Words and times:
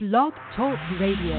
Blog 0.00 0.32
Talk 0.54 0.78
Radio. 1.00 1.34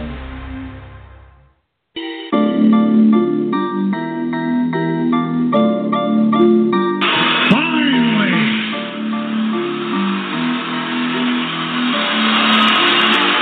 Finally 7.50 8.34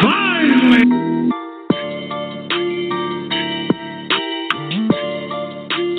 Finally 0.04 0.86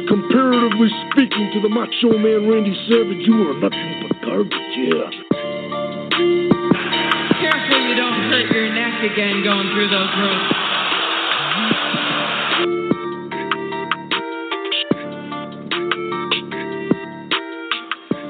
Comparatively 0.06 0.88
speaking 1.10 1.50
to 1.54 1.60
the 1.60 1.68
macho 1.68 2.16
man 2.18 2.48
Randy 2.48 2.72
Savage, 2.88 3.26
you 3.26 3.50
are 3.50 3.54
nothing 3.54 4.06
but 4.08 4.22
garbage, 4.24 4.52
yeah. 4.76 5.27
Hurt 8.48 8.56
your 8.56 8.74
neck 8.74 9.12
again 9.12 9.42
going 9.44 9.68
through 9.74 9.88
those 9.88 10.08
ropes. 10.18 10.54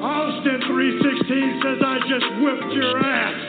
Austin 0.02 0.61
316 0.66 1.61
says 1.62 1.78
I 1.84 1.98
just 2.09 2.27
whipped 2.42 2.73
your 2.75 3.05
ass. 3.05 3.48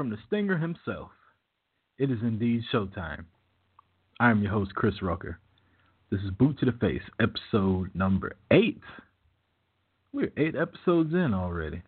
From 0.00 0.08
the 0.08 0.16
Stinger 0.28 0.56
himself. 0.56 1.10
It 1.98 2.10
is 2.10 2.20
indeed 2.22 2.62
showtime. 2.72 3.26
I 4.18 4.30
am 4.30 4.42
your 4.42 4.50
host, 4.50 4.74
Chris 4.74 5.02
Rucker. 5.02 5.38
This 6.10 6.22
is 6.22 6.30
Boot 6.30 6.58
to 6.60 6.64
the 6.64 6.72
Face, 6.72 7.02
episode 7.20 7.90
number 7.94 8.34
eight. 8.50 8.80
We're 10.14 10.32
eight 10.38 10.56
episodes 10.56 11.12
in 11.12 11.34
already. 11.34 11.82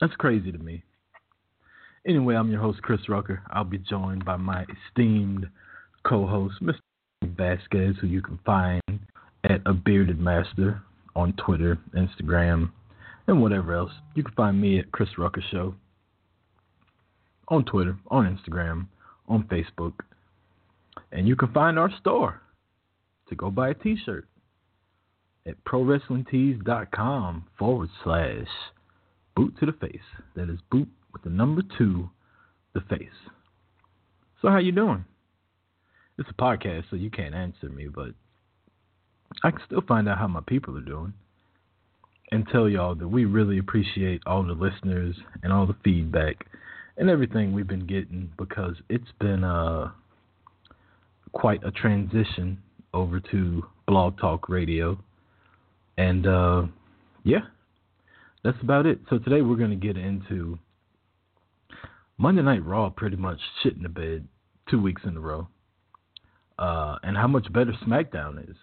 That's 0.00 0.16
crazy 0.16 0.50
to 0.50 0.58
me. 0.58 0.82
Anyway, 2.04 2.34
I'm 2.34 2.50
your 2.50 2.60
host, 2.60 2.82
Chris 2.82 3.08
Rucker. 3.08 3.40
I'll 3.52 3.62
be 3.62 3.78
joined 3.78 4.24
by 4.24 4.34
my 4.34 4.66
esteemed 4.88 5.48
co 6.04 6.26
host, 6.26 6.56
Mr. 6.60 6.80
Vasquez, 7.22 7.94
who 8.00 8.08
you 8.08 8.20
can 8.20 8.40
find 8.44 8.82
at 9.44 9.60
A 9.64 9.74
Bearded 9.74 10.18
Master 10.18 10.82
on 11.14 11.34
Twitter, 11.34 11.78
Instagram, 11.94 12.72
and 13.28 13.40
whatever 13.40 13.74
else. 13.74 13.92
You 14.16 14.24
can 14.24 14.34
find 14.34 14.60
me 14.60 14.80
at 14.80 14.90
Chris 14.90 15.10
Rucker 15.16 15.44
Show 15.52 15.76
on 17.50 17.64
Twitter, 17.64 17.98
on 18.08 18.38
Instagram, 18.38 18.86
on 19.28 19.42
Facebook. 19.44 19.92
And 21.12 21.28
you 21.28 21.36
can 21.36 21.52
find 21.52 21.78
our 21.78 21.90
store 22.00 22.40
to 23.28 23.34
go 23.34 23.50
buy 23.50 23.70
a 23.70 23.74
t 23.74 23.96
shirt 24.04 24.26
at 25.46 25.62
prowrestlingtees.com 25.64 27.46
forward 27.58 27.88
slash 28.04 28.46
boot 29.34 29.54
to 29.58 29.66
the 29.66 29.72
face. 29.72 30.00
That 30.36 30.48
is 30.48 30.60
boot 30.70 30.88
with 31.12 31.22
the 31.22 31.30
number 31.30 31.62
two, 31.76 32.10
the 32.74 32.80
face. 32.82 33.08
So 34.40 34.48
how 34.48 34.58
you 34.58 34.72
doing? 34.72 35.04
It's 36.18 36.28
a 36.28 36.34
podcast, 36.34 36.84
so 36.90 36.96
you 36.96 37.10
can't 37.10 37.34
answer 37.34 37.68
me, 37.68 37.88
but 37.88 38.10
I 39.42 39.50
can 39.50 39.60
still 39.64 39.82
find 39.86 40.08
out 40.08 40.18
how 40.18 40.28
my 40.28 40.42
people 40.46 40.76
are 40.76 40.82
doing 40.82 41.14
and 42.30 42.46
tell 42.48 42.68
y'all 42.68 42.94
that 42.94 43.08
we 43.08 43.24
really 43.24 43.58
appreciate 43.58 44.22
all 44.26 44.42
the 44.42 44.52
listeners 44.52 45.16
and 45.42 45.52
all 45.52 45.66
the 45.66 45.76
feedback 45.82 46.46
and 47.00 47.08
everything 47.08 47.54
we've 47.54 47.66
been 47.66 47.86
getting 47.86 48.30
because 48.36 48.76
it's 48.90 49.10
been 49.18 49.42
uh, 49.42 49.90
quite 51.32 51.64
a 51.64 51.70
transition 51.70 52.58
over 52.92 53.18
to 53.18 53.64
Blog 53.86 54.18
Talk 54.18 54.50
Radio. 54.50 55.02
And 55.96 56.26
uh, 56.26 56.64
yeah, 57.24 57.40
that's 58.44 58.58
about 58.62 58.84
it. 58.84 59.00
So 59.08 59.18
today 59.18 59.40
we're 59.40 59.56
going 59.56 59.70
to 59.70 59.76
get 59.76 59.96
into 59.96 60.58
Monday 62.18 62.42
Night 62.42 62.64
Raw 62.66 62.90
pretty 62.90 63.16
much 63.16 63.38
shit 63.62 63.74
in 63.76 63.82
the 63.82 63.88
bed 63.88 64.28
two 64.68 64.80
weeks 64.80 65.00
in 65.06 65.16
a 65.16 65.20
row. 65.20 65.48
Uh, 66.58 66.98
and 67.02 67.16
how 67.16 67.26
much 67.26 67.50
better 67.50 67.72
SmackDown 67.86 68.46
is. 68.48 68.56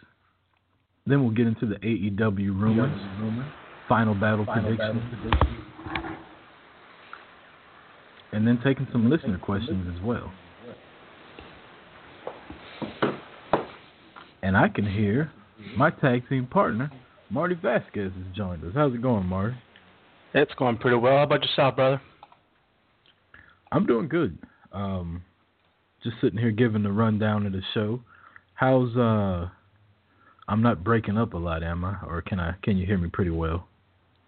Then 1.07 1.23
we'll 1.23 1.33
get 1.33 1.47
into 1.47 1.65
the 1.65 1.75
AEW 1.75 2.49
rumors, 2.49 3.01
final 3.89 4.13
battle 4.13 4.45
predictions, 4.45 5.01
and 8.31 8.47
then 8.47 8.59
taking 8.63 8.87
some 8.91 9.09
listener 9.09 9.37
questions 9.37 9.95
as 9.95 10.03
well. 10.03 10.31
And 14.43 14.55
I 14.55 14.69
can 14.69 14.85
hear 14.85 15.31
my 15.75 15.89
tag 15.89 16.27
team 16.29 16.45
partner, 16.45 16.91
Marty 17.29 17.55
Vasquez, 17.55 18.11
has 18.13 18.35
joined 18.35 18.63
us. 18.63 18.71
How's 18.73 18.93
it 18.93 19.01
going, 19.01 19.25
Marty? 19.25 19.55
It's 20.33 20.53
going 20.55 20.77
pretty 20.77 20.97
well. 20.97 21.17
How 21.17 21.23
about 21.23 21.41
yourself, 21.41 21.75
brother? 21.75 22.01
I'm 23.71 23.85
doing 23.85 24.07
good. 24.07 24.37
Um, 24.71 25.23
just 26.03 26.15
sitting 26.21 26.39
here 26.39 26.51
giving 26.51 26.83
the 26.83 26.91
rundown 26.91 27.45
of 27.45 27.51
the 27.53 27.61
show. 27.73 28.01
How's 28.53 28.95
uh? 28.95 29.49
I'm 30.49 30.61
not 30.61 30.83
breaking 30.83 31.17
up 31.17 31.33
a 31.33 31.37
lot, 31.37 31.63
am 31.63 31.83
I? 31.83 31.97
Or 32.05 32.21
can 32.21 32.39
I? 32.39 32.55
Can 32.63 32.77
you 32.77 32.85
hear 32.85 32.97
me 32.97 33.09
pretty 33.09 33.31
well? 33.31 33.67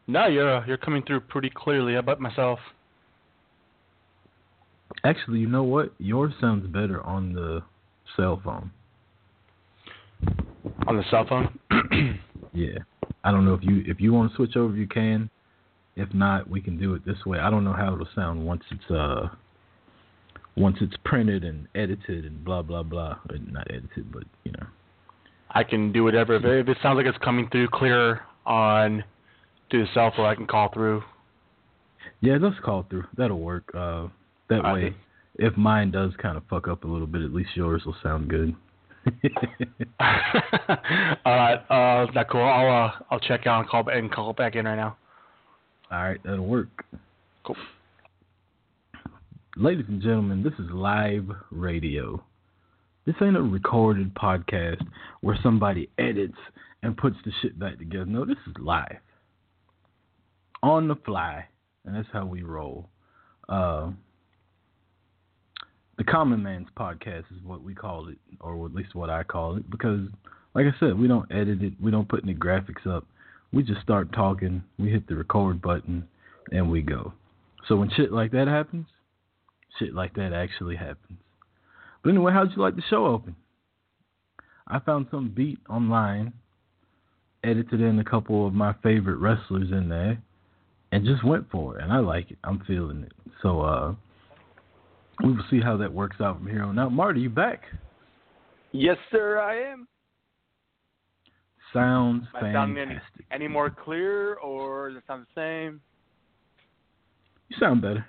No, 0.07 0.27
you're 0.27 0.57
uh, 0.57 0.65
you're 0.65 0.77
coming 0.77 1.03
through 1.03 1.21
pretty 1.21 1.51
clearly. 1.55 1.93
How 1.93 1.99
about 1.99 2.19
myself? 2.19 2.59
Actually, 5.03 5.39
you 5.39 5.47
know 5.47 5.63
what? 5.63 5.93
Yours 5.97 6.33
sounds 6.41 6.67
better 6.67 7.01
on 7.03 7.33
the 7.33 7.61
cell 8.15 8.41
phone. 8.43 8.71
On 10.87 10.97
the 10.97 11.03
cell 11.09 11.25
phone? 11.27 11.59
Yeah. 12.53 12.79
I 13.23 13.31
don't 13.31 13.45
know 13.45 13.53
if 13.53 13.63
you 13.63 13.83
if 13.85 13.99
you 13.99 14.13
want 14.13 14.31
to 14.31 14.35
switch 14.35 14.55
over, 14.55 14.75
you 14.75 14.87
can. 14.87 15.29
If 15.95 16.13
not, 16.13 16.49
we 16.49 16.61
can 16.61 16.77
do 16.77 16.93
it 16.95 17.05
this 17.05 17.25
way. 17.25 17.39
I 17.39 17.49
don't 17.49 17.63
know 17.63 17.73
how 17.73 17.93
it'll 17.93 18.07
sound 18.15 18.45
once 18.45 18.63
it's 18.71 18.91
uh 18.91 19.27
once 20.55 20.77
it's 20.81 20.95
printed 21.03 21.43
and 21.43 21.67
edited 21.75 22.25
and 22.25 22.43
blah 22.43 22.61
blah 22.61 22.83
blah. 22.83 23.17
Or 23.29 23.37
not 23.51 23.69
edited, 23.69 24.11
but 24.11 24.23
you 24.43 24.51
know. 24.53 24.65
I 25.51 25.63
can 25.63 25.91
do 25.91 26.03
whatever. 26.03 26.35
If 26.35 26.45
it, 26.45 26.59
if 26.59 26.69
it 26.69 26.77
sounds 26.81 26.97
like 26.97 27.05
it's 27.05 27.17
coming 27.19 27.49
through 27.49 27.69
clear 27.69 28.21
on 28.45 29.03
to 29.71 29.81
the 29.81 29.87
cell 29.93 30.11
phone, 30.15 30.25
I 30.25 30.35
can 30.35 30.47
call 30.47 30.69
through. 30.71 31.03
Yeah, 32.21 32.37
let's 32.39 32.59
call 32.63 32.85
through. 32.89 33.05
That'll 33.17 33.39
work. 33.39 33.69
Uh, 33.73 34.07
that 34.49 34.65
I 34.65 34.73
way, 34.73 34.95
if 35.35 35.55
mine 35.57 35.91
does 35.91 36.11
kind 36.21 36.37
of 36.37 36.43
fuck 36.49 36.67
up 36.67 36.83
a 36.83 36.87
little 36.87 37.07
bit, 37.07 37.21
at 37.21 37.33
least 37.33 37.51
yours 37.55 37.83
will 37.85 37.95
sound 38.03 38.29
good. 38.29 38.55
All 39.99 40.77
right, 41.25 41.55
uh, 41.69 42.07
that's 42.13 42.29
cool. 42.29 42.41
I'll 42.41 42.85
uh, 42.85 42.91
I'll 43.09 43.19
check 43.19 43.47
out 43.47 43.61
and 43.61 43.69
call 43.69 43.83
ba- 43.83 43.91
and 43.91 44.11
call 44.11 44.33
back 44.33 44.55
in 44.55 44.65
right 44.65 44.75
now. 44.75 44.97
All 45.91 46.03
right, 46.03 46.19
that'll 46.23 46.45
work. 46.45 46.85
Cool. 47.43 47.55
Ladies 49.55 49.85
and 49.87 50.01
gentlemen, 50.01 50.43
this 50.43 50.53
is 50.53 50.71
live 50.71 51.27
radio. 51.51 52.23
This 53.05 53.15
ain't 53.21 53.37
a 53.37 53.41
recorded 53.41 54.13
podcast 54.13 54.85
where 55.21 55.37
somebody 55.41 55.89
edits 55.97 56.37
and 56.83 56.95
puts 56.95 57.15
the 57.25 57.31
shit 57.41 57.57
back 57.57 57.79
together. 57.79 58.05
No, 58.05 58.25
this 58.25 58.37
is 58.47 58.53
live. 58.59 58.97
On 60.61 60.87
the 60.87 60.95
fly. 60.95 61.45
And 61.85 61.95
that's 61.95 62.07
how 62.13 62.25
we 62.25 62.43
roll. 62.43 62.87
Uh, 63.47 63.91
the 65.99 66.05
Common 66.05 66.41
Man's 66.41 66.69
Podcast 66.77 67.25
is 67.29 67.43
what 67.43 67.61
we 67.61 67.75
call 67.75 68.07
it, 68.07 68.17
or 68.39 68.65
at 68.65 68.73
least 68.73 68.95
what 68.95 69.09
I 69.09 69.23
call 69.23 69.57
it, 69.57 69.69
because, 69.69 69.99
like 70.55 70.65
I 70.65 70.73
said, 70.79 70.97
we 70.97 71.09
don't 71.09 71.29
edit 71.29 71.61
it, 71.61 71.73
we 71.79 71.91
don't 71.91 72.07
put 72.07 72.23
any 72.23 72.33
graphics 72.33 72.87
up. 72.87 73.05
We 73.51 73.63
just 73.63 73.81
start 73.81 74.13
talking, 74.13 74.63
we 74.79 74.89
hit 74.89 75.09
the 75.09 75.17
record 75.17 75.61
button, 75.61 76.07
and 76.53 76.71
we 76.71 76.81
go. 76.83 77.11
So 77.67 77.75
when 77.75 77.91
shit 77.91 78.13
like 78.13 78.31
that 78.31 78.47
happens, 78.47 78.85
shit 79.77 79.93
like 79.93 80.13
that 80.13 80.31
actually 80.31 80.77
happens. 80.77 81.19
But 82.01 82.11
anyway, 82.11 82.31
how'd 82.31 82.51
you 82.55 82.61
like 82.61 82.77
the 82.77 82.83
show 82.89 83.05
open? 83.05 83.35
I 84.69 84.79
found 84.79 85.07
some 85.11 85.33
beat 85.35 85.59
online, 85.69 86.31
edited 87.43 87.81
in 87.81 87.99
a 87.99 88.05
couple 88.05 88.47
of 88.47 88.53
my 88.53 88.73
favorite 88.81 89.17
wrestlers 89.17 89.69
in 89.73 89.89
there, 89.89 90.21
and 90.93 91.05
just 91.05 91.25
went 91.25 91.51
for 91.51 91.77
it. 91.77 91.83
And 91.83 91.91
I 91.91 91.99
like 91.99 92.31
it. 92.31 92.37
I'm 92.45 92.63
feeling 92.65 93.03
it. 93.03 93.11
So 93.41 93.61
uh 93.61 93.95
we 95.23 95.31
will 95.31 95.43
see 95.49 95.59
how 95.61 95.77
that 95.77 95.93
works 95.93 96.17
out 96.21 96.37
from 96.37 96.47
here 96.47 96.63
on 96.63 96.77
out. 96.79 96.91
Marty, 96.91 97.21
you 97.21 97.29
back? 97.29 97.63
Yes, 98.71 98.97
sir, 99.11 99.39
I 99.39 99.71
am. 99.71 99.87
Sounds 101.73 102.25
Am 102.35 102.45
I 102.45 102.53
sounding 102.53 102.77
any, 102.77 102.95
fantastic. 102.95 103.25
any 103.31 103.47
more 103.47 103.69
clear, 103.69 104.35
or 104.35 104.89
does 104.89 104.97
it 104.97 105.03
sound 105.07 105.25
the 105.35 105.39
same? 105.39 105.81
You 107.49 107.57
sound 107.59 107.81
better. 107.81 108.05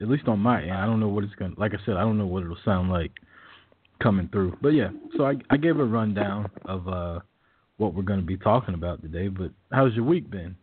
At 0.00 0.08
least 0.08 0.28
on 0.28 0.38
my 0.38 0.62
end. 0.62 0.72
I 0.72 0.86
don't 0.86 1.00
know 1.00 1.08
what 1.08 1.24
it's 1.24 1.34
gonna 1.34 1.54
like 1.58 1.72
I 1.74 1.84
said, 1.84 1.96
I 1.96 2.00
don't 2.00 2.18
know 2.18 2.26
what 2.26 2.42
it'll 2.42 2.56
sound 2.64 2.90
like 2.90 3.12
coming 4.02 4.28
through. 4.32 4.56
But 4.62 4.70
yeah, 4.70 4.90
so 5.16 5.26
I 5.26 5.34
I 5.50 5.56
gave 5.56 5.78
a 5.78 5.84
rundown 5.84 6.50
of 6.64 6.88
uh 6.88 7.20
what 7.76 7.94
we're 7.94 8.02
gonna 8.02 8.22
be 8.22 8.36
talking 8.36 8.74
about 8.74 9.02
today, 9.02 9.28
but 9.28 9.50
how's 9.72 9.94
your 9.94 10.04
week 10.04 10.30
been? 10.30 10.56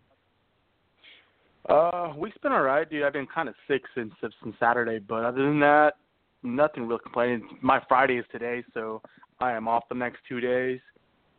Uh, 1.68 2.14
week's 2.18 2.38
been 2.38 2.54
alright, 2.54 2.90
dude. 2.90 3.04
I've 3.04 3.14
been 3.14 3.28
kind 3.28 3.50
of 3.50 3.56
sick 3.68 3.82
since 3.94 4.14
since 4.22 4.56
Saturday, 4.60 5.00
but 5.00 5.26
other 5.26 5.44
than 5.44 5.60
that, 5.60 5.96
nothing 6.42 6.88
real 6.88 6.98
complaining. 6.98 7.48
My 7.62 7.82
Friday 7.90 8.18
is 8.18 8.26
today, 8.32 8.64
so 8.74 9.02
I 9.40 9.52
am 9.52 9.68
off 9.68 9.84
the 9.90 9.96
next 9.96 10.20
two 10.30 10.40
days. 10.40 10.80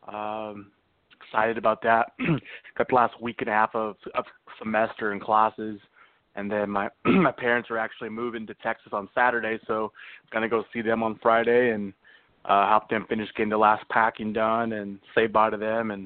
Um, 0.07 0.71
excited 1.19 1.57
about 1.57 1.83
that. 1.83 2.13
Got 2.77 2.89
the 2.89 2.95
last 2.95 3.21
week 3.23 3.37
and 3.41 3.49
a 3.49 3.53
half 3.53 3.75
of, 3.75 3.97
of 4.15 4.25
semester 4.59 5.13
and 5.13 5.21
classes, 5.21 5.81
and 6.37 6.53
then 6.53 6.69
my 6.69 6.91
my 7.07 7.33
parents 7.33 7.71
are 7.71 7.79
actually 7.79 8.11
moving 8.11 8.47
to 8.49 8.55
Texas 8.63 8.93
on 8.93 9.09
Saturday, 9.15 9.59
so 9.67 9.93
gonna 10.31 10.49
go 10.49 10.63
see 10.75 10.83
them 10.83 11.03
on 11.03 11.19
Friday 11.23 11.71
and 11.71 11.95
uh, 12.45 12.69
help 12.69 12.91
them 12.91 13.07
finish 13.09 13.31
getting 13.35 13.49
the 13.49 13.57
last 13.57 13.89
packing 13.89 14.35
done 14.35 14.73
and 14.73 14.99
say 15.15 15.27
bye 15.27 15.49
to 15.49 15.57
them. 15.57 15.91
And 15.91 16.05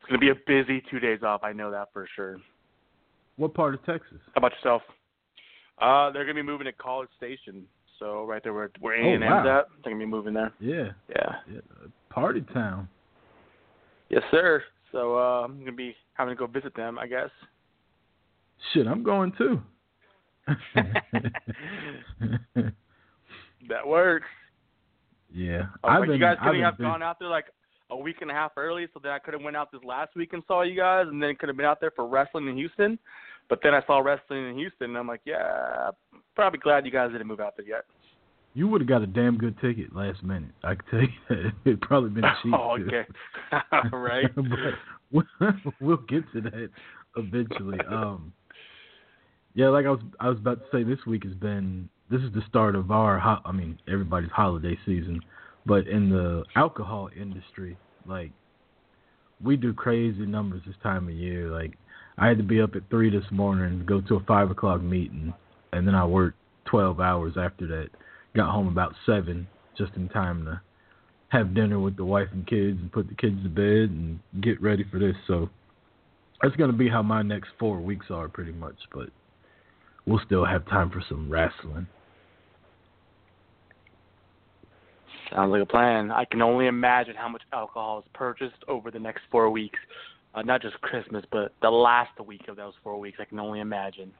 it's 0.00 0.08
gonna 0.08 0.18
be 0.18 0.30
a 0.30 0.34
busy 0.48 0.82
two 0.90 0.98
days 0.98 1.22
off. 1.22 1.44
I 1.44 1.52
know 1.52 1.70
that 1.70 1.92
for 1.92 2.08
sure. 2.16 2.38
What 3.36 3.54
part 3.54 3.74
of 3.74 3.84
Texas? 3.84 4.18
How 4.34 4.38
about 4.38 4.52
yourself? 4.52 4.82
Uh, 5.80 6.10
they're 6.10 6.24
gonna 6.24 6.34
be 6.34 6.42
moving 6.42 6.66
to 6.66 6.72
College 6.72 7.08
Station, 7.16 7.64
so 7.98 8.24
right 8.24 8.42
there 8.42 8.52
where 8.52 8.70
where 8.80 8.94
A 8.94 9.10
Oh, 9.10 9.14
and 9.14 9.24
M's 9.24 9.32
at. 9.46 9.66
They're 9.82 9.92
gonna 9.92 9.98
be 9.98 10.06
moving 10.06 10.34
there. 10.34 10.52
Yeah, 10.60 10.90
Yeah. 11.08 11.34
yeah, 11.52 11.60
party 12.10 12.42
town. 12.52 12.88
Yes, 14.08 14.22
sir. 14.30 14.62
So 14.92 15.16
uh, 15.18 15.42
I'm 15.44 15.58
gonna 15.58 15.72
be 15.72 15.96
having 16.12 16.34
to 16.34 16.38
go 16.38 16.46
visit 16.46 16.74
them, 16.76 16.98
I 16.98 17.06
guess. 17.08 17.30
Shit, 18.72 18.86
I'm 18.86 19.02
going 19.02 19.32
too. 19.36 19.60
That 23.68 23.86
works. 23.86 24.26
yeah, 25.32 25.62
Oh, 25.82 25.88
I've 25.88 26.02
been. 26.02 26.12
you 26.12 26.18
guys 26.18 26.36
I've 26.38 26.44
couldn't 26.48 26.56
been 26.56 26.64
have 26.64 26.78
gone 26.78 27.02
out 27.02 27.18
there 27.18 27.28
like 27.28 27.46
a 27.94 28.02
week 28.02 28.16
and 28.20 28.30
a 28.30 28.34
half 28.34 28.52
early, 28.56 28.86
so 28.92 29.00
that 29.02 29.12
I 29.12 29.18
could 29.18 29.34
have 29.34 29.42
went 29.42 29.56
out 29.56 29.72
this 29.72 29.82
last 29.84 30.14
week 30.16 30.32
and 30.32 30.42
saw 30.46 30.62
you 30.62 30.76
guys, 30.76 31.06
and 31.08 31.22
then 31.22 31.36
could 31.36 31.48
have 31.48 31.56
been 31.56 31.66
out 31.66 31.80
there 31.80 31.92
for 31.94 32.06
wrestling 32.06 32.48
in 32.48 32.56
Houston. 32.56 32.98
But 33.48 33.60
then 33.62 33.74
I 33.74 33.82
saw 33.86 33.98
wrestling 33.98 34.48
in 34.48 34.56
Houston, 34.56 34.90
and 34.90 34.98
I'm 34.98 35.06
like, 35.06 35.20
yeah, 35.24 35.90
probably 36.34 36.58
glad 36.58 36.86
you 36.86 36.92
guys 36.92 37.12
didn't 37.12 37.26
move 37.26 37.40
out 37.40 37.56
there 37.56 37.66
yet. 37.66 37.84
You 38.54 38.68
would 38.68 38.80
have 38.80 38.88
got 38.88 39.02
a 39.02 39.06
damn 39.06 39.36
good 39.36 39.58
ticket 39.60 39.94
last 39.94 40.22
minute. 40.22 40.52
I 40.62 40.76
can 40.76 40.84
tell 40.90 41.00
you 41.00 41.08
that. 41.28 41.52
It'd 41.64 41.80
probably 41.80 42.10
been 42.10 42.24
cheap. 42.42 42.54
oh, 42.54 42.76
okay. 42.80 43.04
right. 43.92 44.34
but 44.34 44.44
we'll, 45.10 45.24
we'll 45.80 45.96
get 46.08 46.22
to 46.32 46.40
that 46.42 46.70
eventually. 47.16 47.78
Um, 47.90 48.32
yeah, 49.54 49.68
like 49.68 49.86
I 49.86 49.90
was 49.90 50.00
I 50.20 50.28
was 50.28 50.38
about 50.38 50.60
to 50.60 50.66
say, 50.72 50.82
this 50.82 51.04
week 51.06 51.24
has 51.24 51.34
been 51.34 51.88
this 52.10 52.20
is 52.20 52.32
the 52.32 52.42
start 52.48 52.74
of 52.74 52.90
our 52.90 53.18
ho- 53.18 53.40
I 53.44 53.52
mean 53.52 53.78
everybody's 53.88 54.30
holiday 54.30 54.78
season, 54.84 55.20
but 55.66 55.86
in 55.86 56.10
the 56.10 56.44
alcohol 56.56 57.08
industry, 57.18 57.76
like 58.06 58.30
we 59.42 59.56
do 59.56 59.72
crazy 59.72 60.26
numbers 60.26 60.62
this 60.66 60.76
time 60.82 61.08
of 61.08 61.14
year. 61.14 61.50
Like 61.50 61.76
I 62.18 62.28
had 62.28 62.38
to 62.38 62.44
be 62.44 62.60
up 62.60 62.74
at 62.76 62.88
three 62.90 63.10
this 63.10 63.30
morning 63.30 63.78
to 63.78 63.84
go 63.84 64.00
to 64.00 64.16
a 64.16 64.24
five 64.24 64.50
o'clock 64.50 64.82
meeting, 64.82 65.34
and 65.72 65.86
then 65.86 65.94
I 65.94 66.04
worked 66.04 66.38
twelve 66.64 67.00
hours 67.00 67.34
after 67.38 67.66
that. 67.68 67.88
Got 68.34 68.50
home 68.50 68.68
about 68.68 68.94
seven, 69.06 69.46
just 69.76 69.94
in 69.94 70.08
time 70.08 70.44
to 70.44 70.60
have 71.28 71.54
dinner 71.54 71.78
with 71.80 71.96
the 71.96 72.04
wife 72.04 72.28
and 72.32 72.46
kids 72.46 72.78
and 72.80 72.92
put 72.92 73.08
the 73.08 73.14
kids 73.14 73.42
to 73.42 73.48
bed 73.48 73.90
and 73.90 74.20
get 74.40 74.60
ready 74.62 74.84
for 74.90 74.98
this. 74.98 75.16
So 75.26 75.48
that's 76.42 76.56
to 76.56 76.72
be 76.72 76.88
how 76.88 77.02
my 77.02 77.22
next 77.22 77.50
four 77.58 77.80
weeks 77.80 78.06
are, 78.10 78.28
pretty 78.28 78.52
much. 78.52 78.76
But 78.92 79.08
we'll 80.06 80.20
still 80.24 80.44
have 80.44 80.66
time 80.66 80.90
for 80.90 81.02
some 81.08 81.30
wrestling. 81.30 81.86
Sounds 85.34 85.50
like 85.50 85.62
a 85.62 85.66
plan. 85.66 86.10
I 86.12 86.24
can 86.24 86.42
only 86.42 86.66
imagine 86.66 87.16
how 87.16 87.28
much 87.28 87.42
alcohol 87.52 87.98
is 87.98 88.04
purchased 88.14 88.62
over 88.68 88.90
the 88.90 89.00
next 89.00 89.22
four 89.30 89.50
weeks. 89.50 89.78
Uh, 90.34 90.42
not 90.42 90.62
just 90.62 90.80
Christmas, 90.80 91.24
but 91.32 91.52
the 91.60 91.70
last 91.70 92.18
week 92.24 92.48
of 92.48 92.56
those 92.56 92.72
four 92.82 92.98
weeks. 92.98 93.18
I 93.20 93.24
can 93.24 93.40
only 93.40 93.60
imagine. 93.60 94.12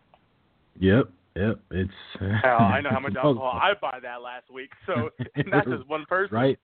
Yep, 0.79 1.09
yep. 1.37 1.61
It's 1.71 1.91
Hell, 2.19 2.59
I 2.59 2.81
know 2.81 2.91
how 2.91 3.01
much 3.01 3.15
alcohol 3.17 3.61
I 3.63 3.75
buy 3.81 3.99
that 4.03 4.23
last 4.23 4.51
week. 4.53 4.71
So 4.87 5.11
that's 5.51 5.69
just 5.69 5.89
one 5.89 6.05
person. 6.09 6.37
right, 6.37 6.59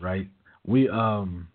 right. 0.00 0.28
We 0.66 0.88
um, 0.88 1.48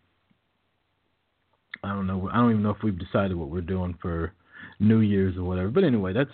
I 1.84 1.90
don't 1.90 2.08
know. 2.08 2.30
I 2.32 2.38
don't 2.38 2.52
even 2.52 2.64
know 2.64 2.72
if 2.72 2.84
we've 2.84 2.98
decided 2.98 3.36
what 3.36 3.50
we're 3.50 3.62
doing 3.62 3.98
for 4.02 4.34
New 4.80 5.00
Year's 5.00 5.38
or 5.38 5.44
whatever. 5.44 5.70
But 5.70 5.84
anyway, 5.84 6.14
that's 6.14 6.32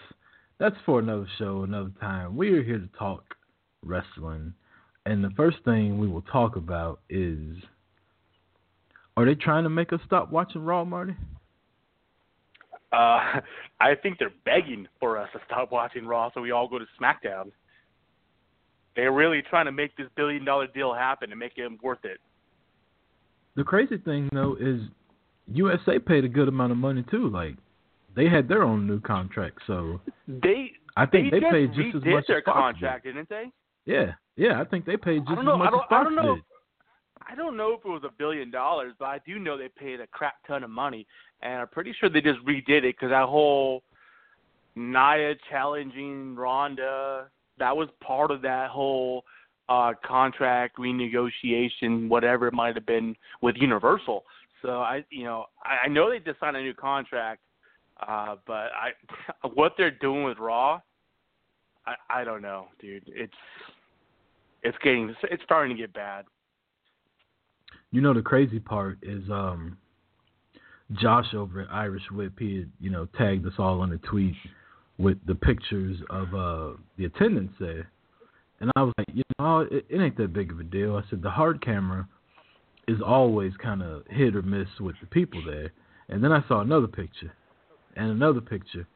that's 0.60 0.76
for 0.86 1.00
another 1.00 1.28
show, 1.38 1.64
another 1.64 1.92
time. 2.00 2.36
We 2.36 2.52
are 2.52 2.64
here 2.64 2.80
to 2.80 2.90
talk 2.98 3.24
wrestling, 3.84 4.54
and 5.10 5.24
the 5.24 5.32
first 5.32 5.58
thing 5.66 5.98
we 5.98 6.08
will 6.08 6.22
talk 6.22 6.56
about 6.56 7.00
is: 7.10 7.56
Are 9.18 9.26
they 9.26 9.36
trying 9.36 9.64
to 9.64 9.70
make 9.70 9.92
us 9.92 10.00
stop 10.06 10.32
watching 10.32 10.64
Raw, 10.64 10.86
Marty? 10.86 11.16
Uh, 12.92 13.42
I 13.82 13.96
think 14.02 14.20
they're 14.20 14.32
begging 14.46 14.88
for 15.00 15.18
us 15.18 15.30
to 15.34 15.40
stop 15.48 15.72
watching 15.72 16.06
Raw 16.06 16.30
so 16.34 16.42
we 16.42 16.52
all 16.52 16.68
go 16.68 16.78
to 16.78 16.86
SmackDown. 17.02 17.52
They're 18.96 19.12
really 19.12 19.42
trying 19.50 19.66
to 19.66 19.72
make 19.72 19.96
this 19.98 20.08
billion 20.16 20.46
dollar 20.46 20.68
deal 20.68 20.94
happen 20.94 21.32
and 21.32 21.40
make 21.40 21.54
it 21.58 21.72
worth 21.82 22.04
it. 22.04 22.20
The 23.56 23.64
crazy 23.64 23.98
thing 23.98 24.30
though 24.32 24.58
is 24.60 24.82
USA 25.48 25.98
paid 25.98 26.24
a 26.24 26.30
good 26.30 26.48
amount 26.48 26.72
of 26.72 26.78
money 26.78 27.04
too. 27.10 27.30
Like 27.30 27.56
they 28.16 28.30
had 28.30 28.48
their 28.48 28.64
own 28.64 28.86
new 28.86 29.00
contract, 29.00 29.60
so 29.66 30.02
They 30.28 30.72
I 30.96 31.06
think 31.06 31.32
they, 31.32 31.40
they, 31.40 31.50
paid 31.50 31.74
just 31.74 31.96
as 31.96 32.04
much 32.06 32.28
their 32.28 32.38
as 32.40 32.44
Fox 32.44 32.80
did. 32.80 32.86
contract, 32.86 33.06
didn't 33.06 33.30
they? 33.30 33.46
Yeah, 33.86 34.12
yeah, 34.40 34.62
I 34.62 34.64
think 34.64 34.86
they 34.86 34.96
paid 34.96 35.24
just 35.28 35.38
as 35.38 35.46
know. 35.46 35.58
much 35.58 35.68
I 35.68 35.72
don't. 35.72 35.80
as 35.82 35.90
Fox 35.90 35.94
I 36.00 36.04
don't 36.04 36.16
know. 36.16 36.36
did. 36.36 36.40
If, 36.40 36.46
I 37.32 37.36
don't 37.36 37.58
know 37.58 37.74
if 37.74 37.86
it 37.86 37.90
was 37.90 38.04
a 38.06 38.12
billion 38.18 38.50
dollars, 38.50 38.94
but 38.98 39.06
I 39.06 39.20
do 39.28 39.38
know 39.38 39.58
they 39.58 39.68
paid 39.68 40.00
a 40.00 40.08
crap 40.08 40.36
ton 40.48 40.64
of 40.64 40.70
money, 40.70 41.06
and 41.42 41.62
I'm 41.62 41.68
pretty 41.68 41.94
sure 42.00 42.10
they 42.10 42.22
just 42.22 42.40
redid 42.46 42.70
it 42.70 42.96
because 42.96 43.10
that 43.10 43.28
whole 43.28 43.84
Nia 44.76 45.36
challenging 45.50 46.36
Ronda 46.36 47.28
that 47.58 47.76
was 47.76 47.90
part 48.02 48.32
of 48.32 48.42
that 48.44 48.70
whole 48.70 49.26
uh 49.68 49.92
contract 50.06 50.78
renegotiation, 50.78 52.08
whatever 52.08 52.48
it 52.48 52.54
might 52.54 52.76
have 52.76 52.86
been 52.86 53.16
with 53.42 53.56
Universal. 53.58 54.24
So 54.62 54.80
I, 54.80 55.04
you 55.10 55.26
know, 55.26 55.46
I, 55.64 55.86
I 55.86 55.88
know 55.90 56.10
they 56.10 56.20
just 56.20 56.40
signed 56.40 56.58
a 56.58 56.62
new 56.62 56.74
contract, 56.74 57.42
uh, 58.06 58.36
but 58.48 58.72
I, 58.74 58.92
what 59.54 59.74
they're 59.78 59.92
doing 59.92 60.24
with 60.24 60.38
Raw, 60.38 60.80
I, 61.86 61.96
I 62.10 62.24
don't 62.24 62.42
know, 62.42 62.68
dude. 62.80 63.04
It's 63.08 63.34
it's 64.64 64.78
getting 64.84 65.16
it's 65.24 65.44
starting 65.44 65.76
to 65.76 65.82
get 65.82 65.94
bad. 65.94 66.26
You 67.92 68.02
know 68.02 68.14
the 68.14 68.22
crazy 68.22 68.60
part 68.60 69.00
is 69.02 69.24
um 69.30 69.78
Josh 70.94 71.34
over 71.34 71.62
at 71.62 71.72
Irish 71.72 72.04
Whip 72.12 72.34
he 72.40 72.58
had, 72.58 72.72
you 72.80 72.90
know, 72.90 73.08
tagged 73.18 73.46
us 73.46 73.54
all 73.58 73.82
on 73.82 73.92
a 73.92 73.98
tweet 73.98 74.36
with 74.98 75.18
the 75.26 75.36
pictures 75.36 75.98
of 76.10 76.34
uh 76.34 76.78
the 76.98 77.06
attendance 77.06 77.54
there. 77.60 77.90
And 78.60 78.72
I 78.76 78.84
was 78.84 78.94
like, 78.98 79.08
you 79.14 79.24
know, 79.40 79.62
it, 79.62 79.86
it 79.90 80.02
ain't 80.02 80.18
that 80.18 80.34
big 80.34 80.52
of 80.52 80.60
a 80.60 80.64
deal. 80.64 80.98
I 80.98 81.10
said 81.10 81.22
the 81.22 81.30
hard 81.30 81.64
camera 81.64 82.08
is 82.88 82.98
always 83.06 83.54
kind 83.62 83.82
of 83.82 84.04
hit 84.10 84.36
or 84.36 84.42
miss 84.42 84.68
with 84.80 84.96
the 85.00 85.08
people 85.08 85.42
there. 85.46 85.72
And 86.10 86.24
then 86.24 86.32
I 86.32 86.44
saw 86.48 86.62
another 86.62 86.88
picture 86.88 87.32
and 87.96 88.12
another 88.12 88.42
picture. 88.42 88.88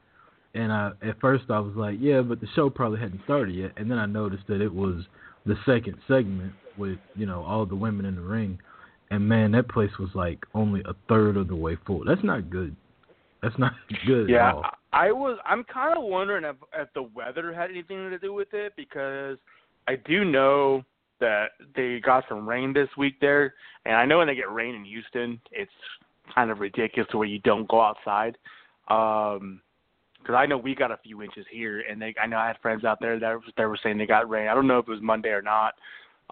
And 0.54 0.72
I 0.72 0.92
at 1.02 1.20
first 1.20 1.44
I 1.48 1.60
was 1.60 1.74
like, 1.76 1.96
yeah, 2.00 2.20
but 2.20 2.40
the 2.40 2.48
show 2.54 2.70
probably 2.70 3.00
hadn't 3.00 3.22
started 3.24 3.54
yet. 3.54 3.72
And 3.76 3.90
then 3.90 3.98
I 3.98 4.06
noticed 4.06 4.44
that 4.48 4.60
it 4.60 4.72
was 4.72 5.04
the 5.46 5.56
second 5.66 5.96
segment 6.08 6.52
with, 6.76 6.98
you 7.14 7.26
know, 7.26 7.44
all 7.44 7.66
the 7.66 7.76
women 7.76 8.06
in 8.06 8.16
the 8.16 8.22
ring. 8.22 8.58
And 9.10 9.28
man, 9.28 9.52
that 9.52 9.68
place 9.68 9.90
was 9.98 10.10
like 10.14 10.44
only 10.54 10.80
a 10.86 10.94
third 11.08 11.36
of 11.36 11.48
the 11.48 11.56
way 11.56 11.76
full. 11.86 12.04
That's 12.04 12.24
not 12.24 12.50
good. 12.50 12.74
That's 13.42 13.58
not 13.58 13.72
good 14.06 14.28
Yeah, 14.28 14.48
at 14.48 14.54
all. 14.54 14.62
I 14.62 15.08
I 15.08 15.12
was. 15.12 15.38
I'm 15.44 15.64
kind 15.64 15.98
of 15.98 16.04
wondering 16.04 16.44
if 16.44 16.56
if 16.72 16.88
the 16.94 17.02
weather 17.02 17.52
had 17.52 17.70
anything 17.70 18.10
to 18.10 18.18
do 18.18 18.32
with 18.32 18.54
it 18.54 18.72
because 18.76 19.38
I 19.88 19.96
do 19.96 20.24
know 20.24 20.84
that 21.20 21.46
they 21.74 22.00
got 22.00 22.24
some 22.28 22.48
rain 22.48 22.72
this 22.72 22.88
week 22.96 23.14
there, 23.20 23.54
and 23.86 23.96
I 23.96 24.04
know 24.04 24.18
when 24.18 24.28
they 24.28 24.34
get 24.34 24.50
rain 24.52 24.74
in 24.74 24.84
Houston, 24.84 25.40
it's 25.50 25.70
kind 26.32 26.50
of 26.50 26.60
ridiculous 26.60 27.10
to 27.10 27.18
where 27.18 27.28
you 27.28 27.40
don't 27.40 27.68
go 27.68 27.80
outside. 27.80 28.38
Um, 28.88 29.60
because 30.24 30.38
I 30.38 30.46
know 30.46 30.56
we 30.56 30.74
got 30.74 30.90
a 30.90 30.98
few 31.02 31.22
inches 31.22 31.44
here, 31.50 31.82
and 31.88 32.00
they 32.00 32.14
I 32.20 32.26
know 32.26 32.38
I 32.38 32.46
had 32.46 32.58
friends 32.62 32.84
out 32.84 32.98
there 33.00 33.18
that 33.18 33.38
that 33.56 33.68
were 33.68 33.78
saying 33.82 33.98
they 33.98 34.06
got 34.06 34.28
rain. 34.28 34.48
I 34.48 34.54
don't 34.54 34.66
know 34.66 34.78
if 34.78 34.88
it 34.88 34.90
was 34.90 35.02
Monday 35.02 35.30
or 35.30 35.42
not. 35.42 35.74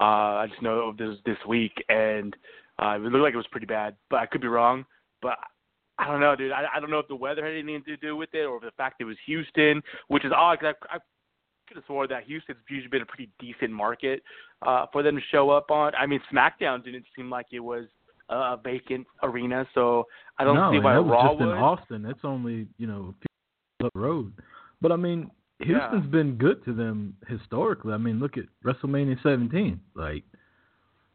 Uh, 0.01 0.41
I 0.41 0.47
just 0.49 0.63
know 0.63 0.95
this 0.99 1.17
this 1.27 1.37
week, 1.47 1.73
and 1.89 2.35
uh, 2.83 2.97
it 2.97 3.03
looked 3.03 3.23
like 3.23 3.35
it 3.35 3.39
was 3.39 3.47
pretty 3.51 3.67
bad, 3.67 3.97
but 4.11 4.21
I 4.21 4.27
could 4.27 4.41
be 4.41 4.49
wrong. 4.49 4.85
But 5.21 5.37
I 5.99 6.07
don't 6.09 6.21
know, 6.21 6.35
dude. 6.35 6.53
I, 6.53 6.65
I 6.75 6.81
don't 6.81 6.91
know 6.91 6.99
if 6.99 7.09
the 7.09 7.17
weather 7.17 7.45
had 7.45 7.55
anything 7.55 7.83
to 7.85 7.97
do 7.99 8.17
with 8.17 8.31
it, 8.33 8.45
or 8.45 8.57
if 8.57 8.63
the 8.63 8.71
fact 8.77 9.01
it 9.01 9.05
was 9.05 9.17
Houston, 9.27 9.83
which 10.09 10.25
is 10.25 10.33
odd 10.35 10.59
because 10.61 10.75
I, 10.91 10.97
I 10.97 10.99
could 11.69 11.77
have 11.77 11.85
swore 11.87 12.09
that 12.09 12.25
Houston's 12.25 12.59
usually 12.69 12.89
been 12.89 13.03
a 13.03 13.07
pretty 13.07 13.31
decent 13.39 13.71
market 13.71 14.23
uh, 14.63 14.87
for 14.93 15.03
them 15.03 15.17
to 15.17 15.23
show 15.31 15.51
up 15.51 15.71
on. 15.71 15.95
I 15.95 16.07
mean, 16.07 16.21
SmackDown 16.33 16.85
didn't 16.85 17.05
seem 17.15 17.31
like 17.31 17.47
it 17.53 17.61
was 17.61 17.85
a 18.29 18.57
vacant 18.63 19.07
arena, 19.23 19.67
so 19.75 20.07
I 20.39 20.45
don't 20.45 20.57
no, 20.57 20.71
see 20.71 20.77
and 20.77 20.85
why 20.85 20.95
that 20.95 21.03
was 21.03 21.11
Raw 21.11 21.33
just 21.35 21.43
in. 21.43 21.49
Austin. 21.49 22.03
That's 22.03 22.25
only 22.25 22.67
you 22.79 22.87
know 22.87 23.15
a 23.15 23.21
few 23.21 23.27
up 23.27 23.32
the 23.83 23.91
road. 23.99 24.33
But 24.81 24.93
I 24.93 24.97
mean, 24.97 25.31
Yeah. 25.61 25.67
Houston's 25.91 26.11
been 26.11 26.37
good 26.37 26.65
to 26.65 26.73
them 26.73 27.17
historically. 27.29 27.93
I 27.93 27.97
mean, 27.99 28.19
look 28.19 28.37
at 28.37 28.45
WrestleMania 28.65 29.23
17. 29.23 29.81
Like 29.95 30.25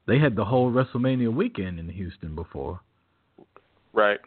they 0.06 0.20
had 0.20 0.36
the 0.36 0.46
whole 0.46 0.72
WrestleMania 0.72 1.34
weekend 1.34 1.80
in 1.80 1.90
Houston 1.90 2.34
before, 2.36 2.80
Right. 3.94 4.20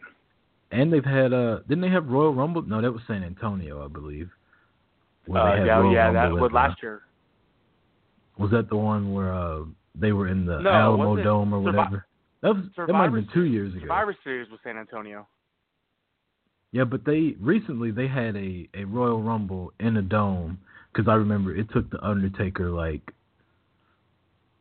and 0.71 0.91
they've 0.93 1.05
had 1.05 1.33
uh 1.33 1.59
didn't 1.67 1.81
they 1.81 1.89
have 1.89 2.07
Royal 2.07 2.33
Rumble? 2.33 2.61
No, 2.63 2.81
that 2.81 2.91
was 2.91 3.01
San 3.07 3.23
Antonio, 3.23 3.83
I 3.83 3.87
believe. 3.87 4.29
Uh, 5.29 5.33
yeah, 5.33 5.77
Royal 5.79 5.93
yeah, 5.93 6.11
that 6.11 6.31
was 6.31 6.51
last 6.51 6.81
year. 6.83 7.01
Was 8.37 8.49
that 8.51 8.69
the 8.69 8.75
one 8.77 9.13
where 9.13 9.33
uh, 9.33 9.61
they 9.95 10.11
were 10.13 10.27
in 10.27 10.45
the 10.45 10.59
No, 10.61 10.69
Alamodome 10.71 11.51
or 11.53 11.59
Survi- 11.61 11.63
whatever? 11.75 12.05
That 12.41 12.55
was 12.55 12.65
that 12.77 12.87
might 12.93 13.03
have 13.03 13.13
been 13.13 13.27
two 13.33 13.43
years 13.45 13.71
ago. 13.73 13.81
Survivor 13.81 14.15
Series 14.23 14.49
was 14.49 14.59
San 14.63 14.77
Antonio. 14.77 15.27
Yeah, 16.71 16.85
but 16.85 17.03
they 17.05 17.35
recently 17.39 17.91
they 17.91 18.07
had 18.07 18.35
a 18.35 18.67
a 18.73 18.85
Royal 18.85 19.21
Rumble 19.21 19.73
in 19.79 19.97
a 19.97 20.01
dome 20.01 20.59
because 20.91 21.09
I 21.09 21.15
remember 21.15 21.55
it 21.55 21.67
took 21.71 21.89
the 21.89 22.03
Undertaker 22.05 22.69
like 22.69 23.01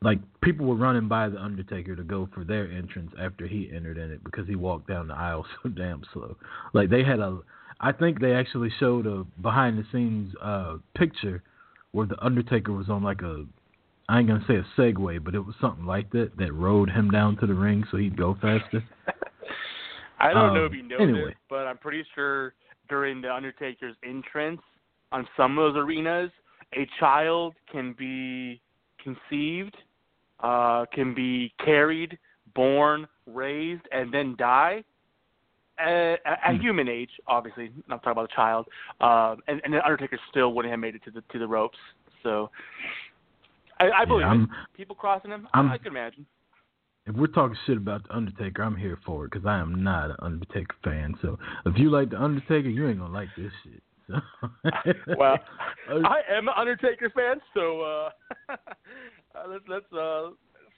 like 0.02 0.18
people 0.42 0.66
were 0.66 0.74
running 0.74 1.08
by 1.08 1.28
the 1.28 1.40
Undertaker 1.40 1.94
to 1.94 2.02
go 2.02 2.28
for 2.34 2.42
their 2.42 2.70
entrance 2.70 3.12
after 3.20 3.46
he 3.46 3.70
entered 3.74 3.98
in 3.98 4.10
it 4.10 4.24
because 4.24 4.48
he 4.48 4.56
walked 4.56 4.88
down 4.88 5.08
the 5.08 5.14
aisle 5.14 5.46
so 5.62 5.68
damn 5.68 6.02
slow. 6.12 6.36
Like 6.72 6.90
they 6.90 7.04
had 7.04 7.20
a 7.20 7.40
I 7.80 7.92
think 7.92 8.20
they 8.20 8.34
actually 8.34 8.70
showed 8.80 9.06
a 9.06 9.24
behind 9.40 9.78
the 9.78 9.84
scenes 9.92 10.34
uh 10.42 10.78
picture 10.96 11.42
where 11.92 12.06
the 12.06 12.22
Undertaker 12.24 12.72
was 12.72 12.88
on 12.88 13.04
like 13.04 13.22
a 13.22 13.44
I 14.08 14.18
ain't 14.18 14.26
gonna 14.26 14.44
say 14.48 14.56
a 14.56 14.66
Segway, 14.76 15.22
but 15.22 15.36
it 15.36 15.40
was 15.46 15.54
something 15.60 15.86
like 15.86 16.10
that 16.10 16.36
that 16.38 16.52
rode 16.52 16.90
him 16.90 17.12
down 17.12 17.36
to 17.36 17.46
the 17.46 17.54
ring 17.54 17.84
so 17.88 17.96
he'd 17.98 18.16
go 18.16 18.34
faster. 18.40 18.82
I 20.20 20.32
don't 20.34 20.50
Um, 20.50 20.54
know 20.54 20.64
if 20.66 20.72
you 20.72 20.82
know 20.82 20.98
anyway. 20.98 21.24
this, 21.30 21.34
but 21.48 21.66
I'm 21.66 21.78
pretty 21.78 22.04
sure 22.14 22.54
during 22.88 23.20
the 23.20 23.32
Undertaker's 23.34 23.96
entrance 24.04 24.60
on 25.12 25.26
some 25.36 25.58
of 25.58 25.74
those 25.74 25.82
arenas, 25.82 26.30
a 26.74 26.86
child 26.98 27.54
can 27.70 27.92
be 27.94 28.60
conceived, 28.98 29.76
uh, 30.40 30.84
can 30.86 31.14
be 31.14 31.52
carried, 31.58 32.18
born, 32.54 33.08
raised, 33.26 33.82
and 33.92 34.12
then 34.12 34.36
die 34.36 34.84
at, 35.78 36.20
at 36.26 36.54
Hmm. 36.56 36.60
human 36.60 36.88
age. 36.88 37.10
Obviously, 37.26 37.72
not 37.88 38.02
talking 38.02 38.12
about 38.12 38.30
a 38.30 38.34
child. 38.36 38.66
Um, 39.00 39.42
and, 39.48 39.60
and 39.64 39.72
the 39.72 39.82
Undertaker 39.84 40.18
still 40.28 40.52
wouldn't 40.52 40.70
have 40.70 40.80
made 40.80 40.94
it 40.94 41.02
to 41.04 41.10
the 41.10 41.22
to 41.32 41.38
the 41.38 41.48
ropes. 41.48 41.78
So 42.22 42.50
I, 43.78 43.90
I 43.90 44.04
believe 44.04 44.26
yeah, 44.26 44.42
it. 44.42 44.48
People 44.74 44.94
crossing 44.94 45.30
him. 45.30 45.48
I'm- 45.54 45.70
I 45.70 45.78
can 45.78 45.86
imagine. 45.88 46.26
If 47.10 47.16
we're 47.16 47.26
talking 47.26 47.56
shit 47.66 47.76
about 47.76 48.06
the 48.06 48.14
Undertaker, 48.14 48.62
I'm 48.62 48.76
here 48.76 48.98
for 49.04 49.24
it 49.24 49.32
because 49.32 49.44
I 49.44 49.58
am 49.58 49.82
not 49.82 50.10
an 50.10 50.16
Undertaker 50.20 50.76
fan. 50.84 51.14
So 51.20 51.38
if 51.66 51.76
you 51.76 51.90
like 51.90 52.10
the 52.10 52.22
Undertaker, 52.22 52.68
you 52.68 52.88
ain't 52.88 52.98
gonna 53.00 53.12
like 53.12 53.28
this 53.36 53.52
shit. 53.64 53.82
So, 54.42 54.48
well, 55.18 55.38
I 55.88 56.20
am 56.32 56.48
an 56.48 56.54
Undertaker 56.56 57.10
fan, 57.10 57.36
so 57.54 57.80
uh, 57.82 58.10
uh, 58.50 58.56
let's 59.48 59.62
let's 59.68 59.84
uh, 59.92 60.22
let's 60.24 60.34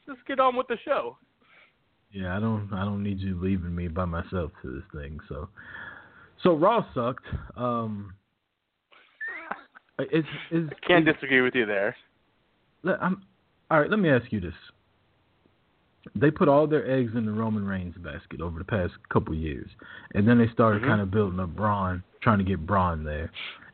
just 0.07 0.27
get 0.27 0.39
on 0.39 0.55
with 0.55 0.67
the 0.69 0.77
show. 0.85 1.17
yeah, 2.12 2.37
I 2.37 2.41
don't, 2.41 2.69
I 2.75 2.85
don't 2.85 3.03
need 3.03 3.21
you 3.21 3.41
leaving 3.41 3.75
me 3.75 3.89
by 3.89 4.05
myself 4.05 4.51
to 4.61 4.75
this 4.75 4.83
thing. 5.01 5.19
So, 5.31 5.49
so 6.43 6.55
Raw 6.57 6.85
sucked. 6.95 7.25
Um, 7.57 8.12
it's, 9.99 10.29
it's, 10.51 10.71
Can't 10.87 11.09
it's, 11.09 11.19
disagree 11.19 11.41
with 11.41 11.55
you 11.55 11.65
there. 11.65 11.97
let- 12.83 13.03
I'm, 13.03 13.23
all 13.71 13.81
right, 13.81 13.89
let 13.89 13.99
me 13.99 14.11
ask 14.11 14.31
you 14.31 14.41
this. 14.41 14.55
They 16.15 16.31
put 16.31 16.49
all 16.49 16.67
their 16.67 16.89
eggs 16.91 17.13
in 17.15 17.27
the 17.27 17.33
Roman 17.33 17.67
Reigns 17.67 17.95
basket 17.97 18.41
over 18.41 18.59
the 18.59 18.65
past 18.65 18.93
couple 19.09 19.35
years, 19.35 19.71
and 20.15 20.27
then 20.27 20.39
they 20.39 20.49
started 20.49 20.83
Mhm. 20.83 20.87
kind 20.87 21.01
of 21.01 21.11
building 21.11 21.39
up 21.41 21.55
Braun, 21.55 22.03
trying 22.21 22.39
to 22.39 22.45
get 22.45 22.67
Braun 22.67 23.05
there, 23.05 23.31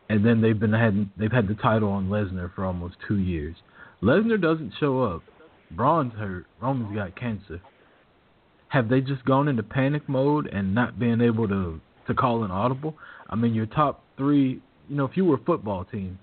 and 0.09 0.25
then 0.25 0.41
they've 0.41 0.59
been 0.59 0.73
had 0.73 1.09
they've 1.17 1.33
had 1.33 1.49
the 1.49 1.55
title 1.55 1.91
on 1.91 2.09
Lesnar 2.09 2.53
for 2.53 2.65
almost 2.65 2.97
two 3.07 3.19
years. 3.19 3.57
Lesnar 4.03 4.41
doesn't 4.41 4.73
show 4.75 5.03
up. 5.03 5.23
Braun's 5.71 6.15
hurt. 6.15 6.47
Roman's 6.61 6.95
got 6.95 7.15
cancer. 7.15 7.61
Have 8.69 8.89
they 8.89 9.01
just 9.01 9.25
gone 9.25 9.49
into 9.49 9.63
panic 9.63 10.07
mode 10.09 10.47
and 10.49 10.75
not 10.75 10.99
being 10.99 11.21
able 11.21 11.49
to 11.49 11.81
to 12.07 12.15
call 12.15 12.45
an 12.45 12.51
audible? 12.51 12.97
I 13.29 13.37
mean, 13.37 13.55
your 13.55 13.67
top 13.67 14.03
three. 14.17 14.61
You 14.89 14.97
know, 14.97 15.05
if 15.05 15.17
you 15.17 15.25
were 15.25 15.37
a 15.37 15.45
football 15.45 15.85
team, 15.85 16.19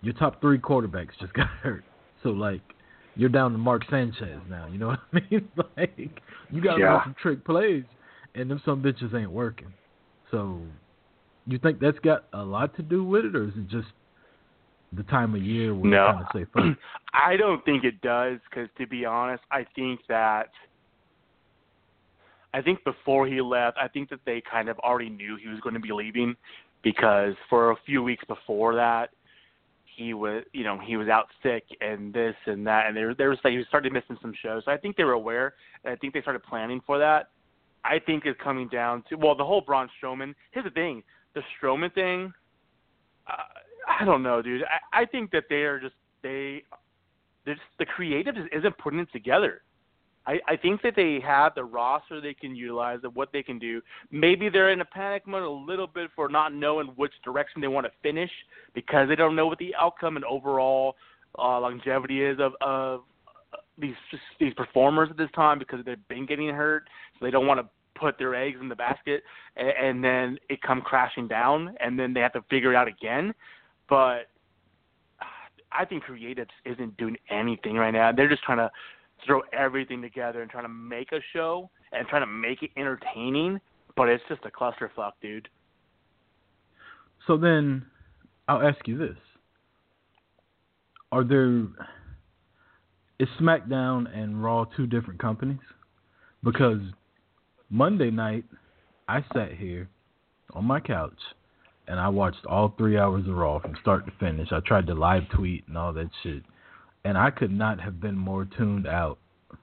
your 0.00 0.14
top 0.14 0.40
three 0.40 0.58
quarterbacks 0.58 1.18
just 1.20 1.32
got 1.40 1.48
hurt. 1.48 1.84
So 2.22 2.30
like, 2.30 2.62
you're 3.16 3.30
down 3.30 3.52
to 3.52 3.58
Mark 3.58 3.82
Sanchez 3.90 4.40
now. 4.48 4.68
You 4.70 4.78
know 4.78 4.86
what 4.88 5.00
I 5.12 5.20
mean? 5.30 5.48
like, 5.76 6.20
you 6.50 6.62
got 6.62 6.76
to 6.76 6.80
Yeah. 6.80 7.04
some 7.04 7.14
trick 7.20 7.44
plays, 7.44 7.84
and 8.34 8.50
them 8.50 8.60
some 8.64 8.82
bitches 8.82 9.14
ain't 9.14 9.30
working. 9.30 9.72
So, 10.30 10.60
you 11.46 11.58
think 11.58 11.80
that's 11.80 11.98
got 12.00 12.24
a 12.32 12.42
lot 12.42 12.74
to 12.76 12.82
do 12.82 13.04
with 13.04 13.24
it, 13.24 13.36
or 13.36 13.44
is 13.44 13.54
it 13.56 13.68
just 13.68 13.88
the 14.92 15.02
time 15.04 15.34
of 15.34 15.42
year 15.42 15.74
where 15.74 15.90
No. 15.90 16.12
kind 16.12 16.20
of 16.20 16.26
say 16.32 16.46
fuck? 16.52 16.76
I 17.12 17.36
don't 17.36 17.64
think 17.64 17.84
it 17.84 18.00
does 18.00 18.38
because, 18.50 18.68
to 18.78 18.86
be 18.86 19.04
honest, 19.04 19.42
I 19.50 19.64
think 19.74 20.00
that 20.08 20.48
I 22.54 22.62
think 22.62 22.82
before 22.84 23.26
he 23.26 23.40
left, 23.40 23.76
I 23.80 23.88
think 23.88 24.08
that 24.10 24.20
they 24.24 24.42
kind 24.50 24.68
of 24.68 24.78
already 24.78 25.10
knew 25.10 25.36
he 25.36 25.48
was 25.48 25.60
going 25.60 25.74
to 25.74 25.80
be 25.80 25.92
leaving 25.92 26.34
because 26.82 27.34
for 27.50 27.72
a 27.72 27.76
few 27.84 28.02
weeks 28.02 28.24
before 28.28 28.74
that, 28.74 29.10
he 29.96 30.12
was, 30.12 30.44
you 30.52 30.62
know, 30.62 30.78
he 30.78 30.96
was 30.96 31.08
out 31.08 31.26
sick 31.42 31.64
and 31.80 32.12
this 32.12 32.34
and 32.46 32.66
that, 32.66 32.86
and 32.86 32.96
there 32.96 33.14
there 33.14 33.30
was 33.30 33.38
like 33.42 33.54
he 33.54 33.62
started 33.68 33.92
missing 33.92 34.18
some 34.20 34.34
shows. 34.42 34.62
So 34.66 34.70
I 34.70 34.76
think 34.76 34.96
they 34.96 35.04
were 35.04 35.12
aware, 35.12 35.54
and 35.84 35.92
I 35.92 35.96
think 35.96 36.12
they 36.12 36.20
started 36.20 36.42
planning 36.42 36.80
for 36.86 36.98
that. 36.98 37.30
I 37.84 37.98
think 37.98 38.26
it's 38.26 38.38
coming 38.42 38.68
down 38.68 39.04
to 39.08 39.16
well, 39.16 39.34
the 39.34 39.44
whole 39.44 39.62
Braun 39.62 39.88
Strowman. 39.98 40.34
Here's 40.50 40.64
the 40.64 40.70
thing: 40.70 41.02
the 41.34 41.42
Strowman 41.56 41.92
thing. 41.94 42.32
Uh, 43.26 43.42
I 44.00 44.04
don't 44.04 44.22
know, 44.22 44.42
dude. 44.42 44.64
I, 44.64 45.02
I 45.02 45.04
think 45.06 45.30
that 45.30 45.44
they 45.48 45.62
are 45.62 45.80
just 45.80 45.94
they, 46.22 46.62
they're 47.44 47.54
just, 47.54 47.66
the 47.78 47.86
creative 47.86 48.34
isn't 48.52 48.78
putting 48.78 48.98
it 48.98 49.08
together. 49.12 49.62
I, 50.26 50.40
I 50.48 50.56
think 50.56 50.82
that 50.82 50.94
they 50.96 51.20
have 51.24 51.54
the 51.54 51.64
roster 51.64 52.20
they 52.20 52.34
can 52.34 52.56
utilize 52.56 52.98
of 53.04 53.14
what 53.14 53.32
they 53.32 53.42
can 53.42 53.58
do. 53.58 53.80
Maybe 54.10 54.48
they're 54.48 54.70
in 54.70 54.80
a 54.80 54.84
panic 54.84 55.26
mode 55.26 55.44
a 55.44 55.50
little 55.50 55.86
bit 55.86 56.10
for 56.16 56.28
not 56.28 56.52
knowing 56.52 56.88
which 56.96 57.12
direction 57.24 57.60
they 57.60 57.68
want 57.68 57.86
to 57.86 57.92
finish 58.02 58.30
because 58.74 59.08
they 59.08 59.14
don't 59.14 59.36
know 59.36 59.46
what 59.46 59.58
the 59.58 59.74
outcome 59.80 60.16
and 60.16 60.24
overall 60.24 60.96
uh, 61.38 61.60
longevity 61.60 62.22
is 62.22 62.38
of 62.40 62.52
of 62.60 63.02
these 63.78 63.94
these 64.40 64.54
performers 64.54 65.08
at 65.10 65.16
this 65.16 65.30
time 65.34 65.58
because 65.58 65.84
they've 65.84 66.08
been 66.08 66.26
getting 66.26 66.48
hurt, 66.48 66.88
so 67.18 67.24
they 67.24 67.30
don't 67.30 67.46
want 67.46 67.60
to 67.60 67.66
put 67.98 68.18
their 68.18 68.34
eggs 68.34 68.58
in 68.60 68.68
the 68.68 68.76
basket 68.76 69.22
and, 69.56 69.72
and 69.80 70.04
then 70.04 70.38
it 70.48 70.60
come 70.62 70.80
crashing 70.80 71.28
down, 71.28 71.74
and 71.80 71.98
then 71.98 72.12
they 72.12 72.20
have 72.20 72.32
to 72.32 72.42
figure 72.50 72.72
it 72.72 72.76
out 72.76 72.88
again. 72.88 73.34
But 73.88 74.28
I 75.72 75.84
think 75.84 76.04
creative 76.04 76.48
isn't 76.64 76.96
doing 76.96 77.16
anything 77.30 77.76
right 77.76 77.90
now. 77.90 78.12
They're 78.12 78.28
just 78.28 78.42
trying 78.42 78.58
to 78.58 78.70
throw 79.24 79.42
everything 79.52 80.02
together 80.02 80.42
and 80.42 80.50
trying 80.50 80.64
to 80.64 80.68
make 80.68 81.12
a 81.12 81.20
show 81.32 81.70
and 81.92 82.06
trying 82.08 82.22
to 82.22 82.26
make 82.26 82.62
it 82.62 82.70
entertaining, 82.76 83.60
but 83.96 84.08
it's 84.08 84.22
just 84.28 84.42
a 84.44 84.50
clusterfuck, 84.50 85.12
dude. 85.22 85.48
So 87.26 87.36
then, 87.36 87.86
I'll 88.48 88.66
ask 88.66 88.86
you 88.86 88.98
this: 88.98 89.16
Are 91.10 91.24
there 91.24 91.66
is 93.18 93.28
SmackDown 93.40 94.14
and 94.14 94.42
Raw 94.42 94.64
two 94.76 94.86
different 94.86 95.20
companies? 95.20 95.58
Because 96.44 96.80
Monday 97.70 98.10
night, 98.10 98.44
I 99.08 99.24
sat 99.32 99.52
here 99.52 99.88
on 100.52 100.64
my 100.64 100.80
couch 100.80 101.18
and 101.88 101.98
I 101.98 102.08
watched 102.08 102.44
all 102.46 102.74
three 102.76 102.98
hours 102.98 103.26
of 103.26 103.34
Raw 103.34 103.58
from 103.60 103.74
start 103.80 104.06
to 104.06 104.12
finish. 104.20 104.48
I 104.52 104.60
tried 104.60 104.86
to 104.88 104.94
live 104.94 105.22
tweet 105.34 105.64
and 105.68 105.78
all 105.78 105.92
that 105.94 106.10
shit, 106.22 106.42
and 107.06 107.16
I 107.16 107.30
could 107.30 107.52
not 107.52 107.80
have 107.80 108.00
been 108.00 108.16
more 108.16 108.48
tuned 108.58 108.88
out 108.88 109.18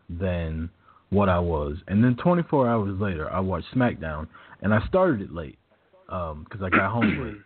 than 0.10 0.70
what 1.10 1.28
I 1.28 1.40
was. 1.40 1.76
And 1.90 2.02
then 2.02 2.16
24 2.16 2.70
hours 2.70 2.98
later, 3.02 3.30
I 3.30 3.42
watched 3.42 3.68
SmackDown, 3.76 4.30
and 4.62 4.74
I 4.74 4.80
started 4.88 5.20
it 5.20 5.34
late 5.34 5.60
um, 6.08 6.46
because 6.46 6.64
I 6.64 6.70
got 6.70 6.90
home 6.90 7.22
late, 7.22 7.42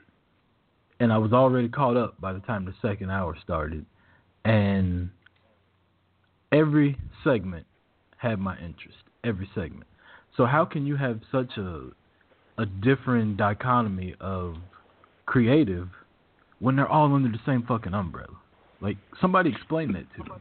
and 1.00 1.12
I 1.12 1.18
was 1.18 1.34
already 1.34 1.68
caught 1.68 1.98
up 1.98 2.22
by 2.22 2.32
the 2.32 2.42
time 2.42 2.64
the 2.64 2.76
second 2.80 3.10
hour 3.10 3.36
started, 3.44 3.88
and 4.46 5.10
every 6.52 6.96
segment 7.24 7.66
had 8.18 8.38
my 8.38 8.56
interest. 8.60 8.98
Every 9.24 9.50
segment. 9.56 9.88
So 10.38 10.46
how 10.46 10.64
can 10.64 10.86
you 10.86 10.96
have 10.96 11.22
such 11.32 11.58
a 11.58 11.90
a 12.60 12.66
different 12.68 13.38
dichotomy 13.38 14.14
of 14.20 14.58
creative 15.26 15.90
when 16.60 16.76
they're 16.76 16.88
all 16.88 17.14
under 17.16 17.30
the 17.30 17.40
same 17.48 17.64
fucking 17.68 17.96
umbrella? 17.96 18.38
Like 18.82 18.98
somebody 19.22 19.50
explain 19.50 19.92
that 19.94 20.06
to 20.16 20.24
me. 20.24 20.38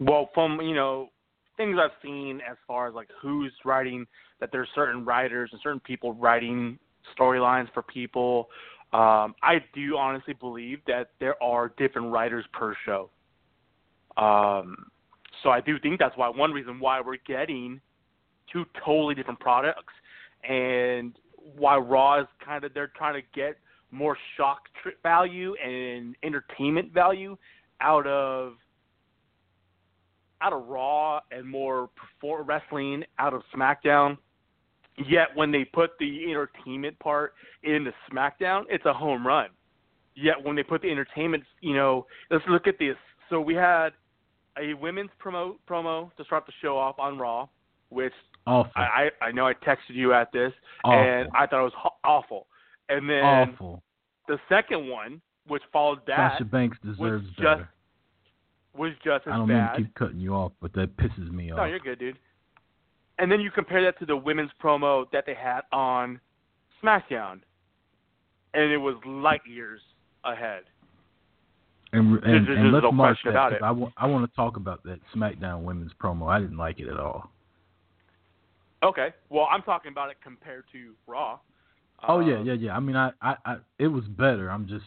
Well, 0.00 0.30
from 0.34 0.60
you 0.60 0.74
know 0.74 1.10
things 1.56 1.76
I've 1.82 1.90
seen 2.02 2.40
as 2.48 2.56
far 2.66 2.88
as 2.88 2.94
like 2.94 3.08
who's 3.20 3.52
writing, 3.64 4.06
that 4.40 4.50
there's 4.52 4.68
certain 4.74 5.04
writers 5.04 5.50
and 5.52 5.60
certain 5.62 5.80
people 5.80 6.14
writing 6.14 6.78
storylines 7.18 7.72
for 7.72 7.82
people. 7.82 8.48
Um, 8.92 9.34
I 9.42 9.64
do 9.74 9.96
honestly 9.96 10.34
believe 10.34 10.78
that 10.86 11.10
there 11.20 11.40
are 11.42 11.72
different 11.78 12.12
writers 12.12 12.44
per 12.52 12.74
show. 12.84 13.10
Um, 14.16 14.86
so 15.42 15.50
I 15.50 15.60
do 15.60 15.78
think 15.78 15.98
that's 15.98 16.16
why 16.16 16.28
one 16.28 16.52
reason 16.52 16.78
why 16.78 17.00
we're 17.00 17.16
getting 17.26 17.80
two 18.52 18.64
totally 18.84 19.14
different 19.14 19.40
products, 19.40 19.94
and 20.48 21.14
why 21.56 21.76
Raw 21.76 22.20
is 22.20 22.26
kind 22.44 22.64
of 22.64 22.74
they're 22.74 22.92
trying 22.96 23.14
to 23.14 23.26
get 23.34 23.56
more 23.92 24.16
shock 24.36 24.62
trip 24.82 25.00
value 25.02 25.54
and 25.62 26.16
entertainment 26.24 26.92
value 26.92 27.36
out 27.80 28.06
of 28.06 28.54
out 30.40 30.52
of 30.52 30.66
Raw 30.66 31.20
and 31.30 31.48
more 31.48 31.88
perform 31.94 32.46
wrestling 32.48 33.04
out 33.20 33.32
of 33.32 33.42
SmackDown. 33.54 34.18
Yet 35.08 35.28
when 35.34 35.52
they 35.52 35.64
put 35.64 35.90
the 36.00 36.24
entertainment 36.24 36.98
part 36.98 37.34
into 37.62 37.92
SmackDown, 38.10 38.64
it's 38.68 38.84
a 38.84 38.92
home 38.92 39.24
run. 39.26 39.48
Yet 40.16 40.34
when 40.42 40.56
they 40.56 40.62
put 40.62 40.82
the 40.82 40.90
entertainment, 40.90 41.44
you 41.60 41.74
know, 41.74 42.06
let's 42.30 42.44
look 42.48 42.66
at 42.66 42.78
this. 42.78 42.96
so 43.30 43.40
we 43.40 43.54
had 43.54 43.90
a 44.58 44.74
women's 44.74 45.10
promo 45.24 45.54
promo 45.68 46.14
to 46.16 46.24
start 46.24 46.44
the 46.44 46.52
show 46.60 46.76
off 46.76 46.98
on 46.98 47.18
Raw, 47.18 47.48
which 47.88 48.12
Awful. 48.46 48.72
I 48.76 49.08
I, 49.22 49.30
know 49.32 49.46
I 49.46 49.54
texted 49.54 49.94
you 49.94 50.12
at 50.12 50.32
this, 50.32 50.52
awful. 50.84 50.98
and 50.98 51.28
I 51.34 51.46
thought 51.46 51.60
it 51.60 51.72
was 51.72 51.92
awful. 52.04 52.46
And 52.88 53.08
then 53.08 53.24
awful. 53.24 53.82
the 54.28 54.38
second 54.48 54.88
one, 54.88 55.20
which 55.46 55.62
followed 55.72 56.00
that, 56.06 56.32
Sasha 56.32 56.44
Banks 56.44 56.78
deserves 56.84 57.26
just 57.28 57.38
better. 57.38 57.68
was 58.76 58.92
just 59.04 59.26
as 59.26 59.32
I 59.32 59.36
don't 59.36 59.48
mean 59.48 59.58
to 59.58 59.74
keep 59.78 59.94
cutting 59.94 60.20
you 60.20 60.34
off, 60.34 60.52
but 60.60 60.72
that 60.74 60.96
pisses 60.96 61.30
me 61.30 61.48
No, 61.48 61.54
off. 61.54 61.58
No, 61.58 61.64
you're 61.66 61.78
good, 61.78 61.98
dude. 61.98 62.18
And 63.18 63.30
then 63.30 63.40
you 63.40 63.50
compare 63.50 63.82
that 63.84 63.98
to 64.00 64.06
the 64.06 64.16
women's 64.16 64.50
promo 64.62 65.04
that 65.12 65.24
they 65.26 65.34
had 65.34 65.62
on 65.72 66.20
SmackDown, 66.82 67.40
and 68.54 68.72
it 68.72 68.78
was 68.78 68.96
light 69.06 69.42
years 69.46 69.80
ahead. 70.24 70.62
And, 71.92 72.14
and, 72.14 72.22
There's- 72.22 72.36
and 72.48 72.72
there's 72.74 72.82
let's 72.84 72.94
mark 72.94 73.18
that 73.24 73.30
about 73.30 73.50
'cause 73.60 73.88
it. 73.88 73.92
I 73.98 74.06
want 74.06 74.28
to 74.28 74.34
talk 74.34 74.56
about 74.56 74.82
that 74.84 74.98
SmackDown 75.14 75.62
women's 75.62 75.92
promo. 75.94 76.28
I 76.30 76.40
didn't 76.40 76.56
like 76.56 76.80
it 76.80 76.88
at 76.88 76.98
all. 76.98 77.30
Okay, 78.82 79.12
well, 79.28 79.46
I'm 79.50 79.62
talking 79.62 79.92
about 79.92 80.10
it 80.10 80.16
compared 80.22 80.64
to 80.72 80.94
Raw. 81.06 81.38
Oh 82.08 82.20
yeah, 82.20 82.36
Uh, 82.38 82.42
yeah, 82.42 82.52
yeah. 82.54 82.76
I 82.76 82.80
mean, 82.80 82.96
I, 82.96 83.10
I, 83.20 83.36
I 83.44 83.56
it 83.78 83.88
was 83.88 84.04
better. 84.04 84.50
I'm 84.50 84.66
just 84.66 84.84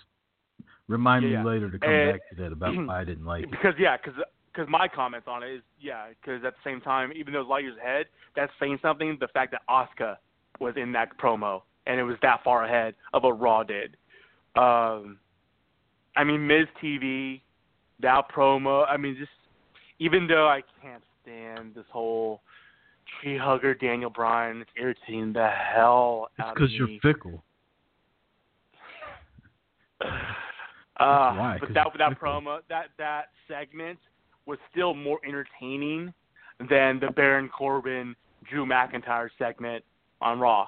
remind 0.88 1.24
Yeah, 1.24 1.30
me 1.30 1.34
yeah. 1.36 1.44
later 1.44 1.72
to 1.72 1.80
come 1.80 1.90
And- 1.90 2.12
back 2.14 2.30
to 2.30 2.36
that 2.44 2.52
about 2.52 2.76
why 2.88 3.02
I 3.02 3.04
didn't 3.04 3.26
like 3.26 3.44
it. 3.44 3.52
Because 3.52 3.74
yeah, 3.80 3.98
because 3.98 4.14
because 4.54 4.70
my 4.70 4.88
comments 4.88 5.28
on 5.30 5.44
it 5.44 5.52
is 5.52 5.62
yeah, 5.80 6.08
because 6.10 6.44
at 6.46 6.54
the 6.54 6.70
same 6.70 6.82
time, 6.82 7.12
even 7.14 7.34
though 7.34 7.42
it's 7.42 7.50
light 7.50 7.64
years 7.64 7.78
ahead, 7.78 8.06
that's 8.36 8.52
saying 8.60 8.80
something. 8.82 9.18
The 9.20 9.28
fact 9.30 9.52
that 9.52 9.62
Asuka 9.70 10.18
was 10.60 10.74
in 10.78 10.92
that 10.94 11.18
promo 11.18 11.62
and 11.88 12.00
it 12.00 12.04
was 12.04 12.16
that 12.22 12.44
far 12.44 12.64
ahead 12.66 12.96
of 13.14 13.24
what 13.24 13.40
Raw 13.40 13.64
did. 13.64 13.98
Um, 14.56 15.20
I 16.16 16.24
mean, 16.24 16.48
Miz 16.48 16.66
TV, 16.82 17.42
that 18.02 18.30
promo. 18.34 18.86
I 18.90 18.96
mean, 18.98 19.16
just 19.20 19.32
even 20.00 20.28
though 20.28 20.48
I 20.48 20.62
can't 20.82 21.04
stand 21.22 21.76
this 21.76 21.86
whole 21.92 22.42
tree 23.22 23.38
hugger 23.38 23.74
Daniel 23.74 24.10
Bryan, 24.10 24.62
it's 24.62 24.70
irritating 24.78 25.34
the 25.34 25.50
hell 25.50 26.30
It's 26.38 26.46
out 26.46 26.58
of 26.58 26.62
me 26.62 26.68
because 26.78 27.02
you're 27.04 27.14
fickle. 27.14 27.44
Uh, 30.98 31.58
but 31.60 31.74
that 31.74 31.88
it's 31.88 31.98
that 31.98 32.10
fickle. 32.10 32.42
promo 32.42 32.60
that 32.70 32.86
that 32.98 33.26
segment 33.48 34.00
was 34.46 34.58
still 34.72 34.94
more 34.94 35.20
entertaining 35.28 36.14
than 36.70 37.00
the 37.00 37.12
Baron 37.16 37.50
Corbin 37.50 38.16
Drew 38.50 38.66
McIntyre 38.66 39.30
segment 39.38 39.84
on 40.22 40.40
Raw. 40.40 40.68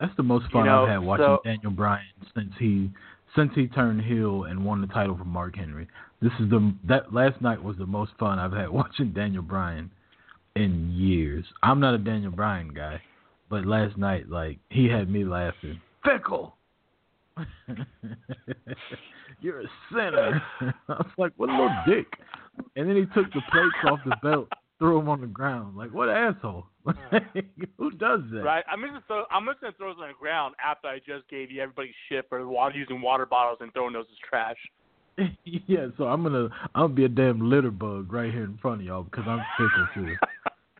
That's 0.00 0.14
the 0.16 0.22
most 0.22 0.50
fun 0.50 0.66
know, 0.66 0.84
I've 0.84 0.88
had 0.88 0.98
watching 0.98 1.26
so- 1.26 1.40
Daniel 1.44 1.70
Bryan 1.70 2.04
since 2.34 2.52
he 2.58 2.90
since 3.34 3.50
he 3.54 3.66
turned 3.66 4.00
heel 4.02 4.44
and 4.44 4.64
won 4.64 4.80
the 4.80 4.86
title 4.86 5.16
from 5.16 5.28
Mark 5.28 5.56
Henry. 5.56 5.86
This 6.20 6.32
is 6.40 6.48
the 6.50 6.74
that 6.88 7.12
last 7.12 7.40
night 7.40 7.62
was 7.62 7.76
the 7.76 7.86
most 7.86 8.12
fun 8.18 8.38
I've 8.38 8.52
had 8.52 8.68
watching 8.80 9.12
Daniel 9.12 9.42
Bryan 9.42 9.90
in 10.56 10.90
years. 10.92 11.44
I'm 11.62 11.78
not 11.80 11.94
a 11.94 11.98
Daniel 11.98 12.32
Bryan 12.32 12.72
guy, 12.74 13.00
but 13.48 13.66
last 13.66 13.96
night 13.96 14.28
like 14.28 14.58
he 14.70 14.88
had 14.88 15.08
me 15.08 15.24
laughing. 15.24 15.80
Fickle. 16.04 16.56
You're 19.40 19.60
a 19.60 19.66
sinner. 19.90 20.42
I 20.60 20.72
was 20.88 21.06
like, 21.18 21.32
what 21.36 21.50
a 21.50 21.52
little 21.52 21.76
dick. 21.86 22.06
And 22.74 22.88
then 22.88 22.96
he 22.96 23.02
took 23.02 23.30
the 23.32 23.42
plates 23.52 23.76
off 23.86 23.98
the 24.06 24.16
belt, 24.22 24.48
threw 24.78 24.98
them 24.98 25.10
on 25.10 25.20
the 25.20 25.26
ground. 25.26 25.76
Like, 25.76 25.92
what 25.92 26.08
asshole? 26.08 26.64
Who 27.78 27.90
does 27.90 28.20
that? 28.32 28.42
Right? 28.42 28.64
I'm 28.70 28.80
just 28.80 29.06
throw, 29.06 29.24
I'm 29.30 29.44
just 29.44 29.60
gonna 29.60 29.74
throw 29.76 29.92
those 29.92 30.00
on 30.00 30.08
the 30.08 30.14
ground 30.18 30.54
after 30.64 30.88
I 30.88 30.98
just 30.98 31.28
gave 31.28 31.50
you 31.50 31.60
everybody 31.60 31.94
shit 32.08 32.26
for 32.30 32.46
water, 32.48 32.76
using 32.76 33.02
water 33.02 33.26
bottles 33.26 33.58
and 33.60 33.70
throwing 33.74 33.92
those 33.92 34.06
as 34.10 34.18
trash. 34.28 34.56
yeah, 35.44 35.86
so 35.96 36.04
I'm 36.04 36.22
gonna 36.22 36.48
I'm 36.74 36.82
gonna 36.82 36.94
be 36.94 37.04
a 37.04 37.08
damn 37.08 37.48
litter 37.48 37.70
bug 37.70 38.12
right 38.12 38.32
here 38.32 38.44
in 38.44 38.58
front 38.58 38.80
of 38.80 38.86
y'all 38.86 39.02
because 39.04 39.24
I'm 39.26 39.40
fickle 39.56 39.88
too. 39.94 40.16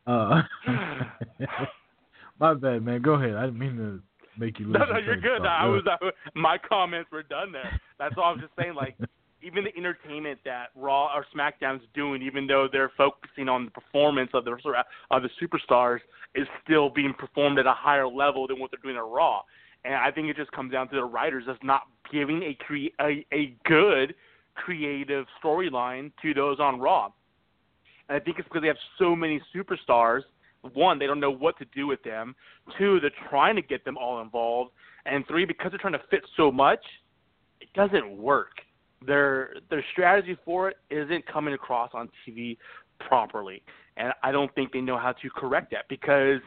Uh, 0.06 0.42
my 2.40 2.54
bad, 2.54 2.84
man. 2.84 3.02
Go 3.02 3.14
ahead. 3.14 3.34
I 3.34 3.46
didn't 3.46 3.58
mean 3.58 3.76
to 3.76 4.00
make 4.38 4.58
you. 4.58 4.66
No, 4.66 4.84
no, 4.84 4.98
you're 4.98 5.20
good. 5.20 5.44
I 5.46 5.66
was, 5.66 5.82
I, 5.86 6.10
my 6.34 6.58
comments 6.58 7.10
were 7.10 7.22
done 7.22 7.50
there. 7.50 7.80
That's 7.98 8.14
all 8.18 8.24
I'm 8.24 8.40
just 8.40 8.52
saying. 8.58 8.74
Like, 8.74 8.96
even 9.42 9.64
the 9.64 9.76
entertainment 9.76 10.38
that 10.44 10.66
Raw 10.74 11.08
or 11.14 11.24
SmackDown's 11.34 11.82
doing, 11.94 12.22
even 12.22 12.46
though 12.46 12.68
they're 12.70 12.92
focusing 12.96 13.48
on 13.48 13.64
the 13.64 13.70
performance 13.70 14.30
of 14.34 14.44
the 14.44 14.56
of 15.10 15.22
the 15.22 15.30
superstars, 15.42 16.00
is 16.34 16.46
still 16.62 16.90
being 16.90 17.14
performed 17.18 17.58
at 17.58 17.66
a 17.66 17.74
higher 17.74 18.06
level 18.06 18.46
than 18.46 18.60
what 18.60 18.70
they're 18.70 18.80
doing 18.82 18.96
at 18.96 19.04
Raw. 19.04 19.40
And 19.84 19.94
I 19.94 20.10
think 20.10 20.28
it 20.28 20.36
just 20.36 20.52
comes 20.52 20.72
down 20.72 20.88
to 20.90 20.96
the 20.96 21.04
writers 21.04 21.44
just 21.46 21.62
not 21.62 21.82
giving 22.12 22.42
a 22.42 22.54
cre- 22.54 22.94
a, 23.00 23.24
a 23.32 23.56
good 23.64 24.14
creative 24.56 25.26
storyline 25.42 26.12
to 26.22 26.34
those 26.34 26.58
on 26.60 26.80
Raw. 26.80 27.10
And 28.08 28.16
I 28.16 28.24
think 28.24 28.38
it's 28.38 28.48
because 28.48 28.62
they 28.62 28.68
have 28.68 28.76
so 28.98 29.16
many 29.16 29.40
superstars. 29.54 30.22
One, 30.74 30.98
they 30.98 31.06
don't 31.06 31.20
know 31.20 31.30
what 31.30 31.58
to 31.58 31.64
do 31.74 31.86
with 31.86 32.02
them. 32.02 32.34
Two, 32.78 32.98
they're 33.00 33.10
trying 33.30 33.56
to 33.56 33.62
get 33.62 33.84
them 33.84 33.96
all 33.96 34.20
involved. 34.20 34.72
And 35.04 35.26
three, 35.28 35.44
because 35.44 35.70
they're 35.70 35.78
trying 35.78 35.92
to 35.92 36.02
fit 36.10 36.22
so 36.36 36.50
much, 36.50 36.80
it 37.60 37.68
doesn't 37.74 38.16
work. 38.16 38.52
Their 39.06 39.56
their 39.70 39.84
strategy 39.92 40.36
for 40.44 40.70
it 40.70 40.76
isn't 40.90 41.26
coming 41.26 41.54
across 41.54 41.90
on 41.94 42.08
TV 42.26 42.56
properly, 42.98 43.62
and 43.96 44.12
I 44.22 44.32
don't 44.32 44.52
think 44.54 44.72
they 44.72 44.80
know 44.80 44.98
how 44.98 45.12
to 45.12 45.30
correct 45.30 45.70
that. 45.72 45.84
Because 45.88 46.40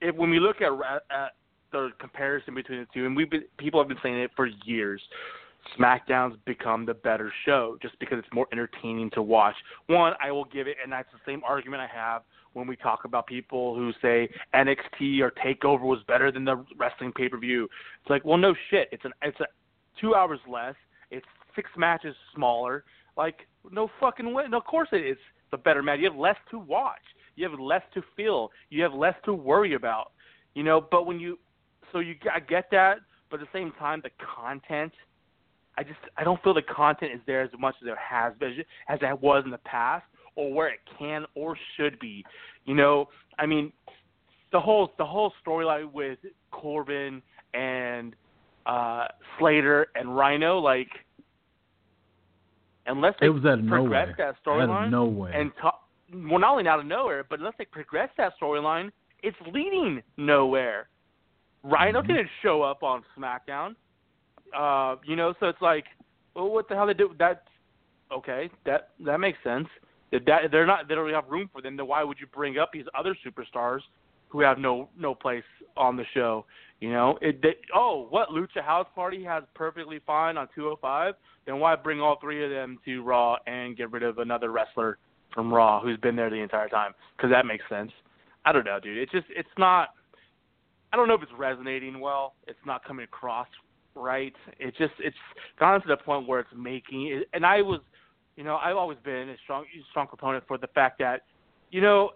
if 0.00 0.14
when 0.16 0.28
we 0.28 0.40
look 0.40 0.56
at, 0.60 0.72
at 1.10 1.32
the 1.70 1.90
comparison 1.98 2.54
between 2.54 2.80
the 2.80 2.86
two, 2.92 3.06
and 3.06 3.16
we've 3.16 3.30
been, 3.30 3.44
people 3.58 3.80
have 3.80 3.88
been 3.88 3.98
saying 4.02 4.18
it 4.18 4.32
for 4.34 4.48
years, 4.64 5.00
SmackDown's 5.78 6.36
become 6.44 6.84
the 6.86 6.94
better 6.94 7.32
show 7.44 7.78
just 7.80 7.98
because 7.98 8.18
it's 8.18 8.32
more 8.32 8.46
entertaining 8.52 9.10
to 9.10 9.22
watch. 9.22 9.54
One, 9.86 10.12
I 10.22 10.30
will 10.30 10.44
give 10.46 10.66
it, 10.66 10.76
and 10.82 10.92
that's 10.92 11.08
the 11.12 11.20
same 11.30 11.42
argument 11.44 11.82
I 11.82 11.88
have 11.94 12.22
when 12.52 12.66
we 12.66 12.76
talk 12.76 13.04
about 13.04 13.26
people 13.26 13.74
who 13.74 13.92
say 14.02 14.28
NXT 14.54 15.20
or 15.20 15.30
Takeover 15.30 15.82
was 15.82 16.00
better 16.06 16.30
than 16.30 16.44
the 16.44 16.64
wrestling 16.76 17.12
pay 17.12 17.28
per 17.28 17.38
view. 17.38 17.64
It's 18.00 18.10
like, 18.10 18.24
well, 18.24 18.38
no 18.38 18.54
shit. 18.70 18.88
It's 18.92 19.04
an 19.04 19.12
it's 19.22 19.40
a 19.40 19.46
two 20.00 20.14
hours 20.14 20.40
less. 20.48 20.74
It's 21.10 21.26
six 21.54 21.70
matches 21.76 22.14
smaller. 22.34 22.84
Like, 23.16 23.46
no 23.70 23.90
fucking 24.00 24.32
way. 24.32 24.44
No, 24.48 24.58
of 24.58 24.64
course 24.64 24.88
it 24.92 25.06
is 25.06 25.18
the 25.50 25.56
better 25.56 25.82
match. 25.82 26.00
You 26.00 26.10
have 26.10 26.18
less 26.18 26.36
to 26.50 26.58
watch. 26.58 27.02
You 27.36 27.48
have 27.48 27.58
less 27.58 27.82
to 27.94 28.02
feel. 28.16 28.50
You 28.70 28.82
have 28.82 28.94
less 28.94 29.14
to 29.24 29.34
worry 29.34 29.74
about. 29.74 30.12
You 30.54 30.62
know, 30.62 30.86
but 30.90 31.06
when 31.06 31.18
you, 31.18 31.38
so 31.92 32.00
you, 32.00 32.14
I 32.32 32.40
get 32.40 32.70
that, 32.72 32.98
but 33.30 33.40
at 33.40 33.46
the 33.50 33.58
same 33.58 33.72
time, 33.78 34.02
the 34.02 34.10
content. 34.36 34.92
I 35.78 35.82
just 35.82 35.98
I 36.16 36.24
don't 36.24 36.42
feel 36.42 36.54
the 36.54 36.62
content 36.62 37.12
is 37.12 37.20
there 37.26 37.42
as 37.42 37.50
much 37.58 37.74
as 37.80 37.86
there 37.86 37.96
has 37.96 38.34
been 38.38 38.62
as 38.88 38.98
it 39.02 39.20
was 39.22 39.44
in 39.44 39.50
the 39.50 39.58
past 39.58 40.04
or 40.34 40.52
where 40.52 40.68
it 40.68 40.80
can 40.98 41.24
or 41.34 41.56
should 41.76 41.98
be. 41.98 42.24
You 42.66 42.74
know, 42.74 43.08
I 43.38 43.46
mean, 43.46 43.72
the 44.52 44.60
whole 44.60 44.92
the 44.98 45.04
whole 45.06 45.32
storyline 45.44 45.90
with 45.92 46.18
Corbin 46.50 47.22
and 47.54 48.14
uh 48.66 49.06
Slater 49.38 49.88
and 49.94 50.14
Rhino, 50.16 50.58
like, 50.58 50.88
unless 52.86 53.14
they 53.20 53.26
It 53.26 53.30
was 53.30 53.44
out 53.44 53.58
of 53.58 53.66
progress 53.66 54.08
nowhere. 54.08 54.14
that 54.18 54.44
storyline 54.44 54.90
nowhere. 54.90 55.32
and 55.32 55.52
ta- 55.60 55.78
well, 56.12 56.38
not 56.38 56.52
only 56.52 56.66
out 56.68 56.80
of 56.80 56.86
nowhere, 56.86 57.24
but 57.28 57.38
unless 57.38 57.54
they 57.58 57.64
progress 57.64 58.10
that 58.18 58.34
storyline, 58.40 58.90
it's 59.22 59.36
leading 59.52 60.02
nowhere. 60.16 60.88
Rhino 61.62 62.02
Mhm. 62.02 62.06
didn't 62.08 62.30
show 62.42 62.62
up 62.62 62.82
on 62.82 63.04
SmackDown. 63.16 63.76
Uh, 64.56 64.96
you 65.04 65.16
know, 65.16 65.34
so 65.40 65.46
it's 65.46 65.62
like, 65.62 65.84
well, 66.34 66.48
what 66.48 66.68
the 66.68 66.74
hell 66.74 66.86
they 66.86 66.94
do? 66.94 67.14
That 67.18 67.44
okay, 68.12 68.50
that 68.66 68.90
that 69.04 69.18
makes 69.18 69.38
sense. 69.44 69.68
If 70.10 70.24
that 70.26 70.50
they're 70.50 70.66
not, 70.66 70.88
they 70.88 70.94
don't 70.94 71.10
have 71.12 71.28
room 71.28 71.48
for 71.52 71.62
them. 71.62 71.76
Then 71.76 71.86
why 71.86 72.04
would 72.04 72.18
you 72.20 72.26
bring 72.26 72.58
up 72.58 72.70
these 72.72 72.84
other 72.98 73.16
superstars 73.26 73.80
who 74.28 74.40
have 74.40 74.58
no 74.58 74.88
no 74.98 75.14
place 75.14 75.44
on 75.76 75.96
the 75.96 76.04
show? 76.14 76.44
You 76.80 76.92
know, 76.92 77.18
it. 77.22 77.40
They, 77.42 77.56
oh, 77.74 78.06
what 78.10 78.30
Lucha 78.30 78.62
House 78.62 78.88
Party 78.94 79.24
has 79.24 79.44
perfectly 79.54 80.00
fine 80.06 80.36
on 80.36 80.48
205. 80.54 81.14
Then 81.46 81.58
why 81.58 81.76
bring 81.76 82.00
all 82.00 82.18
three 82.20 82.44
of 82.44 82.50
them 82.50 82.78
to 82.84 83.02
Raw 83.02 83.36
and 83.46 83.76
get 83.76 83.90
rid 83.90 84.02
of 84.02 84.18
another 84.18 84.50
wrestler 84.50 84.98
from 85.34 85.52
Raw 85.52 85.80
who's 85.80 85.98
been 85.98 86.16
there 86.16 86.30
the 86.30 86.36
entire 86.36 86.68
time? 86.68 86.92
Because 87.16 87.30
that 87.30 87.46
makes 87.46 87.64
sense. 87.68 87.90
I 88.44 88.52
don't 88.52 88.64
know, 88.64 88.80
dude. 88.80 88.98
It's 88.98 89.12
just 89.12 89.26
it's 89.30 89.48
not. 89.58 89.90
I 90.92 90.96
don't 90.96 91.08
know 91.08 91.14
if 91.14 91.22
it's 91.22 91.32
resonating 91.38 92.00
well. 92.00 92.34
It's 92.46 92.58
not 92.66 92.84
coming 92.84 93.04
across 93.04 93.46
right. 93.94 94.34
It 94.58 94.74
just 94.78 94.94
it's 94.98 95.16
gone 95.58 95.80
to 95.80 95.88
the 95.88 95.96
point 95.96 96.28
where 96.28 96.40
it's 96.40 96.50
making 96.56 97.08
it. 97.08 97.28
And 97.32 97.44
I 97.44 97.62
was, 97.62 97.80
you 98.36 98.44
know, 98.44 98.56
I've 98.56 98.76
always 98.76 98.98
been 99.04 99.28
a 99.30 99.36
strong 99.44 99.64
strong 99.90 100.06
proponent 100.06 100.44
for 100.46 100.58
the 100.58 100.68
fact 100.68 100.98
that, 100.98 101.22
you 101.70 101.80
know, 101.80 102.10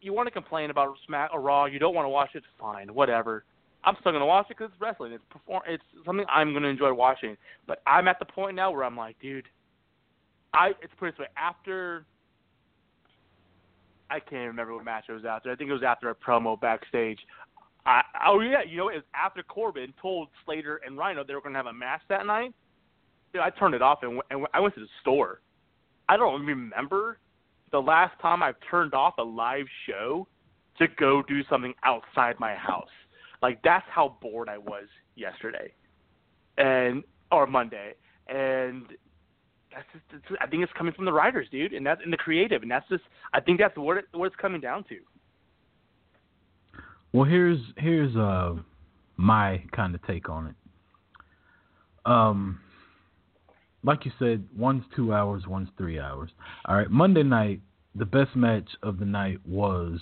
you 0.00 0.12
want 0.12 0.26
to 0.26 0.30
complain 0.30 0.70
about 0.70 0.94
Smack 1.06 1.30
or 1.32 1.40
Raw, 1.40 1.66
you 1.66 1.78
don't 1.78 1.94
want 1.94 2.04
to 2.06 2.10
watch 2.10 2.30
it, 2.34 2.42
fine, 2.58 2.92
whatever. 2.92 3.44
I'm 3.84 3.96
still 4.00 4.12
gonna 4.12 4.26
watch 4.26 4.46
it 4.48 4.56
because 4.56 4.70
it's 4.72 4.80
wrestling. 4.80 5.12
It's 5.12 5.24
perform. 5.28 5.62
It's 5.66 5.82
something 6.06 6.24
I'm 6.28 6.52
gonna 6.52 6.68
enjoy 6.68 6.92
watching. 6.92 7.36
But 7.66 7.82
I'm 7.86 8.06
at 8.06 8.18
the 8.18 8.24
point 8.24 8.54
now 8.54 8.70
where 8.70 8.84
I'm 8.84 8.96
like, 8.96 9.18
dude, 9.20 9.46
I 10.54 10.68
it's 10.80 10.92
this 11.00 11.18
way. 11.18 11.26
After 11.36 12.06
I 14.10 14.20
can't 14.20 14.48
remember 14.48 14.74
what 14.74 14.84
match 14.84 15.04
it 15.08 15.12
was 15.12 15.24
after. 15.24 15.50
I 15.50 15.56
think 15.56 15.70
it 15.70 15.72
was 15.72 15.82
after 15.82 16.10
a 16.10 16.14
promo 16.14 16.60
backstage. 16.60 17.18
I, 17.84 18.02
oh 18.26 18.40
yeah, 18.40 18.62
you 18.68 18.76
know, 18.76 18.88
it 18.88 18.94
was 18.94 19.04
after 19.14 19.42
Corbin 19.42 19.92
told 20.00 20.28
Slater 20.44 20.80
and 20.86 20.96
Rhino 20.96 21.24
they 21.24 21.34
were 21.34 21.40
going 21.40 21.52
to 21.52 21.58
have 21.58 21.66
a 21.66 21.72
match 21.72 22.02
that 22.08 22.26
night. 22.26 22.52
Dude, 23.32 23.42
I 23.42 23.50
turned 23.50 23.74
it 23.74 23.82
off 23.82 24.00
and, 24.02 24.16
went, 24.16 24.26
and 24.30 24.46
I 24.54 24.60
went 24.60 24.74
to 24.74 24.80
the 24.80 24.88
store. 25.00 25.40
I 26.08 26.16
don't 26.16 26.44
remember 26.44 27.18
the 27.72 27.80
last 27.80 28.18
time 28.20 28.42
I've 28.42 28.56
turned 28.70 28.94
off 28.94 29.14
a 29.18 29.22
live 29.22 29.66
show 29.86 30.28
to 30.78 30.86
go 30.98 31.22
do 31.22 31.42
something 31.50 31.74
outside 31.82 32.38
my 32.38 32.54
house. 32.54 32.88
Like 33.40 33.60
that's 33.62 33.86
how 33.90 34.16
bored 34.20 34.48
I 34.48 34.58
was 34.58 34.84
yesterday, 35.16 35.72
and 36.58 37.02
or 37.32 37.46
Monday, 37.46 37.94
and 38.28 38.84
that's 39.72 39.86
just 39.92 40.40
I 40.40 40.46
think 40.46 40.62
it's 40.62 40.72
coming 40.76 40.92
from 40.92 41.06
the 41.06 41.12
writers, 41.12 41.48
dude, 41.50 41.72
and 41.72 41.84
that's 41.84 42.00
in 42.04 42.10
the 42.10 42.16
creative, 42.16 42.62
and 42.62 42.70
that's 42.70 42.88
just 42.88 43.02
I 43.32 43.40
think 43.40 43.58
that's 43.58 43.76
what 43.76 43.96
it, 43.96 44.04
what 44.12 44.26
it's 44.26 44.36
coming 44.36 44.60
down 44.60 44.84
to. 44.84 44.98
Well, 47.12 47.24
here's 47.24 47.60
here's 47.76 48.16
uh 48.16 48.54
my 49.16 49.62
kind 49.72 49.94
of 49.94 50.02
take 50.06 50.28
on 50.28 50.48
it. 50.48 50.54
Um, 52.04 52.60
like 53.84 54.04
you 54.04 54.12
said, 54.18 54.44
one's 54.56 54.84
two 54.96 55.12
hours, 55.12 55.46
one's 55.46 55.68
three 55.76 55.98
hours. 55.98 56.30
All 56.64 56.76
right, 56.76 56.90
Monday 56.90 57.22
night, 57.22 57.60
the 57.94 58.06
best 58.06 58.34
match 58.34 58.68
of 58.82 58.98
the 58.98 59.04
night 59.04 59.38
was 59.46 60.00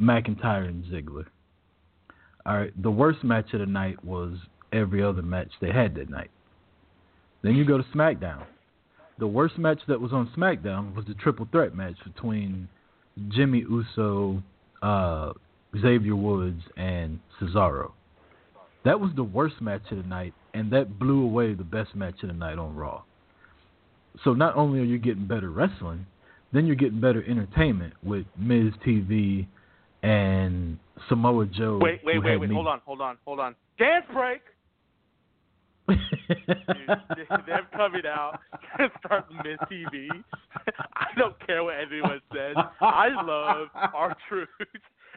McIntyre 0.00 0.68
and 0.68 0.84
Ziggler. 0.84 1.26
All 2.44 2.56
right, 2.56 2.82
the 2.82 2.90
worst 2.90 3.22
match 3.22 3.52
of 3.52 3.60
the 3.60 3.66
night 3.66 4.04
was 4.04 4.34
every 4.72 5.02
other 5.02 5.22
match 5.22 5.50
they 5.60 5.70
had 5.70 5.94
that 5.94 6.10
night. 6.10 6.30
Then 7.42 7.54
you 7.54 7.64
go 7.64 7.78
to 7.78 7.84
SmackDown. 7.94 8.44
The 9.18 9.26
worst 9.26 9.58
match 9.58 9.80
that 9.88 10.00
was 10.00 10.12
on 10.12 10.30
SmackDown 10.36 10.94
was 10.94 11.04
the 11.06 11.14
triple 11.14 11.46
threat 11.52 11.74
match 11.74 11.96
between 12.04 12.68
Jimmy 13.28 13.60
Uso, 13.60 14.42
uh, 14.82 15.32
Xavier 15.80 16.16
Woods, 16.16 16.62
and 16.76 17.18
Cesaro. 17.40 17.92
That 18.84 19.00
was 19.00 19.10
the 19.16 19.24
worst 19.24 19.60
match 19.60 19.82
of 19.90 19.98
the 19.98 20.02
night, 20.08 20.34
and 20.54 20.70
that 20.72 20.98
blew 20.98 21.22
away 21.24 21.54
the 21.54 21.64
best 21.64 21.94
match 21.94 22.22
of 22.22 22.28
the 22.28 22.34
night 22.34 22.58
on 22.58 22.74
Raw. 22.74 23.02
So 24.24 24.34
not 24.34 24.56
only 24.56 24.80
are 24.80 24.84
you 24.84 24.98
getting 24.98 25.26
better 25.26 25.50
wrestling, 25.50 26.06
then 26.52 26.66
you're 26.66 26.76
getting 26.76 27.00
better 27.00 27.24
entertainment 27.26 27.94
with 28.02 28.26
Miz 28.36 28.72
TV 28.86 29.46
and 30.02 30.78
Samoa 31.08 31.46
Joe. 31.46 31.78
Wait, 31.80 32.00
wait, 32.04 32.22
wait, 32.22 32.36
wait. 32.38 32.50
me- 32.50 32.54
Hold 32.54 32.66
on, 32.66 32.80
hold 32.84 33.00
on, 33.00 33.16
hold 33.24 33.40
on. 33.40 33.54
Dance 33.78 34.04
break. 34.12 34.42
Dude, 35.88 35.98
them 37.46 37.66
coming 37.74 38.02
out 38.06 38.38
to 38.78 38.88
start 39.04 39.26
Miz 39.44 39.58
TV. 39.70 40.08
I 40.94 41.06
don't 41.18 41.34
care 41.46 41.64
what 41.64 41.74
anyone 41.74 42.20
says. 42.32 42.54
I 42.80 43.08
love 43.22 43.68
our 43.74 44.16
Truth 44.28 44.48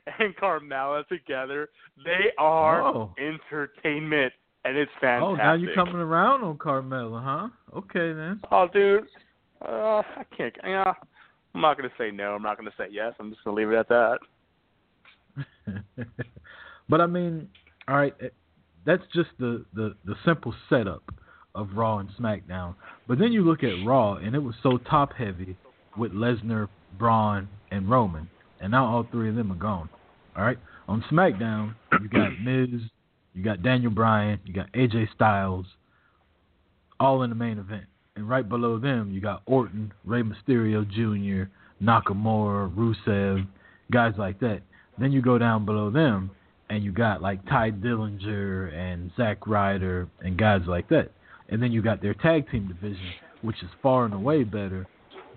and 0.19 0.35
Carmella 0.35 1.07
together. 1.07 1.69
They 2.03 2.31
are 2.37 2.83
Oh. 2.83 3.13
entertainment, 3.17 4.33
and 4.63 4.77
it's 4.77 4.91
fantastic. 5.01 5.27
Oh, 5.27 5.35
now 5.35 5.53
you're 5.53 5.73
coming 5.73 5.95
around 5.95 6.43
on 6.43 6.57
Carmella, 6.57 7.23
huh? 7.23 7.77
Okay 7.77 8.13
then. 8.13 8.41
Oh, 8.51 8.67
dude, 8.71 9.07
uh, 9.61 10.01
I 10.17 10.25
can't. 10.35 10.55
Yeah, 10.63 10.93
I'm 11.53 11.61
not 11.61 11.77
gonna 11.77 11.89
say 11.97 12.11
no. 12.11 12.35
I'm 12.35 12.43
not 12.43 12.57
gonna 12.57 12.73
say 12.77 12.87
yes. 12.91 13.13
I'm 13.19 13.31
just 13.31 13.43
gonna 13.43 13.55
leave 13.55 13.71
it 13.71 13.75
at 13.75 13.89
that. 13.89 14.19
but 16.89 17.01
I 17.01 17.07
mean, 17.07 17.49
all 17.87 17.95
right, 17.95 18.15
eh, 18.21 18.27
that's 18.85 19.03
just 19.13 19.29
the, 19.39 19.65
the 19.73 19.95
the 20.05 20.15
simple 20.23 20.53
setup 20.69 21.03
of 21.55 21.69
Raw 21.73 21.99
and 21.99 22.09
SmackDown. 22.19 22.75
But 23.07 23.17
then 23.17 23.31
you 23.31 23.43
look 23.43 23.63
at 23.63 23.73
Raw, 23.85 24.15
and 24.15 24.35
it 24.35 24.39
was 24.39 24.55
so 24.61 24.77
top 24.77 25.13
heavy 25.13 25.57
with 25.97 26.11
Lesnar, 26.11 26.67
Braun, 26.99 27.47
and 27.71 27.89
Roman, 27.89 28.29
and 28.59 28.71
now 28.71 28.85
all 28.85 29.07
three 29.11 29.29
of 29.29 29.35
them 29.35 29.51
are 29.51 29.55
gone. 29.55 29.89
All 30.35 30.43
right, 30.43 30.57
on 30.87 31.03
SmackDown, 31.11 31.75
you 32.01 32.09
got 32.09 32.39
Miz, 32.41 32.81
you 33.33 33.43
got 33.43 33.63
Daniel 33.63 33.91
Bryan, 33.91 34.39
you 34.45 34.53
got 34.53 34.71
AJ 34.73 35.07
Styles, 35.13 35.65
all 36.99 37.23
in 37.23 37.29
the 37.29 37.35
main 37.35 37.57
event. 37.57 37.85
And 38.15 38.29
right 38.29 38.47
below 38.47 38.79
them, 38.79 39.11
you 39.11 39.19
got 39.19 39.41
Orton, 39.45 39.93
Rey 40.05 40.23
Mysterio 40.23 40.89
Jr., 40.89 41.49
Nakamura, 41.83 42.73
Rusev, 42.73 43.45
guys 43.91 44.13
like 44.17 44.39
that. 44.39 44.61
Then 44.97 45.11
you 45.11 45.21
go 45.21 45.37
down 45.37 45.65
below 45.65 45.89
them, 45.89 46.31
and 46.69 46.83
you 46.83 46.91
got 46.91 47.21
like 47.21 47.45
Tye 47.47 47.71
Dillinger 47.71 48.73
and 48.73 49.11
Zack 49.17 49.47
Ryder 49.47 50.07
and 50.21 50.37
guys 50.37 50.61
like 50.67 50.89
that. 50.89 51.11
And 51.49 51.61
then 51.61 51.71
you 51.71 51.81
got 51.81 52.01
their 52.01 52.13
tag 52.15 52.49
team 52.49 52.67
division, 52.67 53.13
which 53.41 53.61
is 53.61 53.69
far 53.83 54.05
and 54.05 54.13
away 54.13 54.43
better 54.43 54.87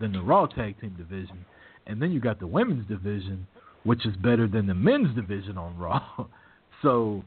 than 0.01 0.13
the 0.13 0.23
Raw 0.23 0.47
tag 0.47 0.81
team 0.81 0.95
division. 0.97 1.45
And 1.89 2.01
then 2.01 2.13
you 2.13 2.21
got 2.21 2.39
the 2.39 2.47
women's 2.47 2.87
division, 2.87 3.47
which 3.83 4.07
is 4.07 4.15
better 4.17 4.47
than 4.47 4.67
the 4.67 4.75
men's 4.75 5.15
division 5.17 5.57
on 5.57 5.77
Raw. 5.79 6.27
so 6.83 7.25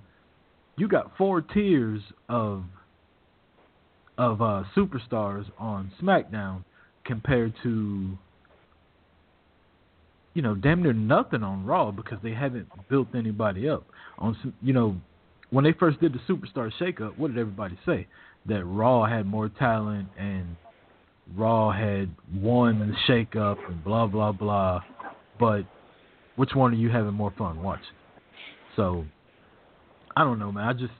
you 0.77 0.87
got 0.87 1.17
four 1.17 1.41
tiers 1.41 2.01
of 2.29 2.63
of 4.17 4.41
uh, 4.41 4.63
superstars 4.75 5.45
on 5.57 5.91
SmackDown 6.01 6.63
compared 7.05 7.53
to 7.63 8.17
you 10.33 10.41
know 10.41 10.53
damn 10.53 10.83
near 10.83 10.93
nothing 10.93 11.43
on 11.43 11.65
Raw 11.65 11.91
because 11.91 12.19
they 12.21 12.33
haven't 12.33 12.69
built 12.87 13.07
anybody 13.15 13.67
up. 13.67 13.83
On 14.19 14.37
you 14.61 14.73
know 14.73 14.95
when 15.49 15.63
they 15.63 15.73
first 15.73 15.99
did 15.99 16.13
the 16.13 16.19
superstar 16.33 16.71
shakeup, 16.79 17.17
what 17.17 17.29
did 17.29 17.37
everybody 17.39 17.77
say? 17.85 18.07
That 18.45 18.63
Raw 18.63 19.05
had 19.05 19.25
more 19.25 19.49
talent 19.49 20.09
and 20.17 20.55
Raw 21.35 21.71
had 21.71 22.09
won 22.33 22.79
the 22.79 22.93
shakeup 23.07 23.57
and 23.67 23.83
blah 23.83 24.07
blah 24.07 24.31
blah. 24.31 24.81
But 25.39 25.63
which 26.35 26.51
one 26.53 26.73
are 26.73 26.77
you 26.77 26.89
having 26.89 27.13
more 27.13 27.33
fun 27.37 27.61
watching? 27.61 27.85
So 28.75 29.05
I 30.15 30.23
don't 30.23 30.39
know, 30.39 30.51
man. 30.51 30.67
I 30.67 30.73
just 30.73 30.93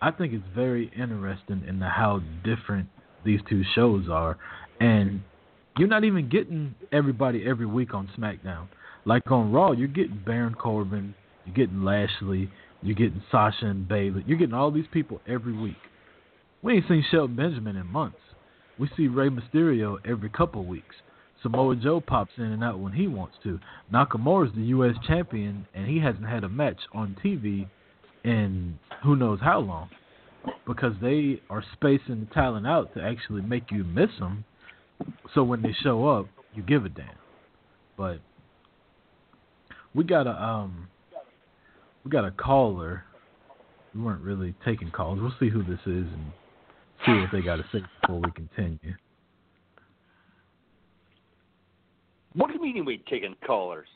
I 0.00 0.10
think 0.10 0.32
it's 0.32 0.44
very 0.54 0.90
interesting 0.96 1.64
in 1.66 1.78
the 1.78 1.88
how 1.88 2.20
different 2.44 2.88
these 3.24 3.40
two 3.48 3.62
shows 3.74 4.08
are, 4.10 4.38
and 4.80 5.22
you're 5.78 5.88
not 5.88 6.04
even 6.04 6.28
getting 6.28 6.74
everybody 6.92 7.44
every 7.46 7.66
week 7.66 7.94
on 7.94 8.08
SmackDown. 8.18 8.68
Like 9.04 9.30
on 9.30 9.52
Raw, 9.52 9.72
you're 9.72 9.88
getting 9.88 10.20
Baron 10.24 10.54
Corbin, 10.54 11.14
you're 11.44 11.54
getting 11.54 11.82
Lashley, 11.82 12.50
you're 12.82 12.96
getting 12.96 13.22
Sasha 13.30 13.66
and 13.66 13.86
Bayley, 13.86 14.24
you're 14.26 14.38
getting 14.38 14.54
all 14.54 14.70
these 14.70 14.86
people 14.92 15.20
every 15.26 15.52
week. 15.52 15.76
We 16.62 16.74
ain't 16.74 16.88
seen 16.88 17.04
Shelton 17.10 17.36
Benjamin 17.36 17.76
in 17.76 17.86
months. 17.86 18.18
We 18.78 18.90
see 18.96 19.08
Rey 19.08 19.28
Mysterio 19.28 19.96
every 20.04 20.28
couple 20.28 20.64
weeks. 20.64 20.94
Samoa 21.42 21.76
Joe 21.76 22.00
pops 22.00 22.32
in 22.38 22.44
and 22.44 22.64
out 22.64 22.78
when 22.78 22.92
he 22.92 23.06
wants 23.06 23.36
to. 23.44 23.60
Nakamura's 23.92 24.54
the 24.54 24.62
U.S. 24.62 24.94
champion, 25.06 25.66
and 25.74 25.86
he 25.86 26.00
hasn't 26.00 26.26
had 26.26 26.44
a 26.44 26.48
match 26.48 26.80
on 26.92 27.16
TV 27.24 27.68
in 28.24 28.78
who 29.04 29.16
knows 29.16 29.38
how 29.40 29.60
long 29.60 29.88
because 30.66 30.94
they 31.00 31.40
are 31.50 31.62
spacing 31.72 32.20
the 32.20 32.34
talent 32.34 32.66
out 32.66 32.92
to 32.94 33.02
actually 33.02 33.42
make 33.42 33.70
you 33.70 33.84
miss 33.84 34.10
them. 34.18 34.44
So 35.34 35.42
when 35.42 35.62
they 35.62 35.74
show 35.82 36.08
up, 36.08 36.26
you 36.54 36.62
give 36.62 36.84
a 36.84 36.88
damn. 36.88 37.08
But 37.96 38.18
we 39.94 40.04
got 40.04 40.26
a 40.26 40.42
um, 40.42 40.88
we 42.04 42.10
got 42.10 42.24
a 42.24 42.30
caller. 42.30 43.04
We 43.94 44.02
weren't 44.02 44.22
really 44.22 44.54
taking 44.64 44.90
calls. 44.90 45.18
We'll 45.20 45.34
see 45.40 45.48
who 45.48 45.62
this 45.62 45.80
is 45.86 46.06
and 46.12 46.32
see 47.06 47.12
what 47.12 47.30
they 47.32 47.40
got 47.40 47.56
to 47.56 47.64
say 47.72 47.80
before 48.00 48.20
we 48.20 48.30
continue. 48.32 48.94
What 52.34 52.48
do 52.48 52.54
you 52.54 52.60
mean 52.60 52.84
we 52.84 53.02
taking 53.08 53.34
callers? 53.46 53.86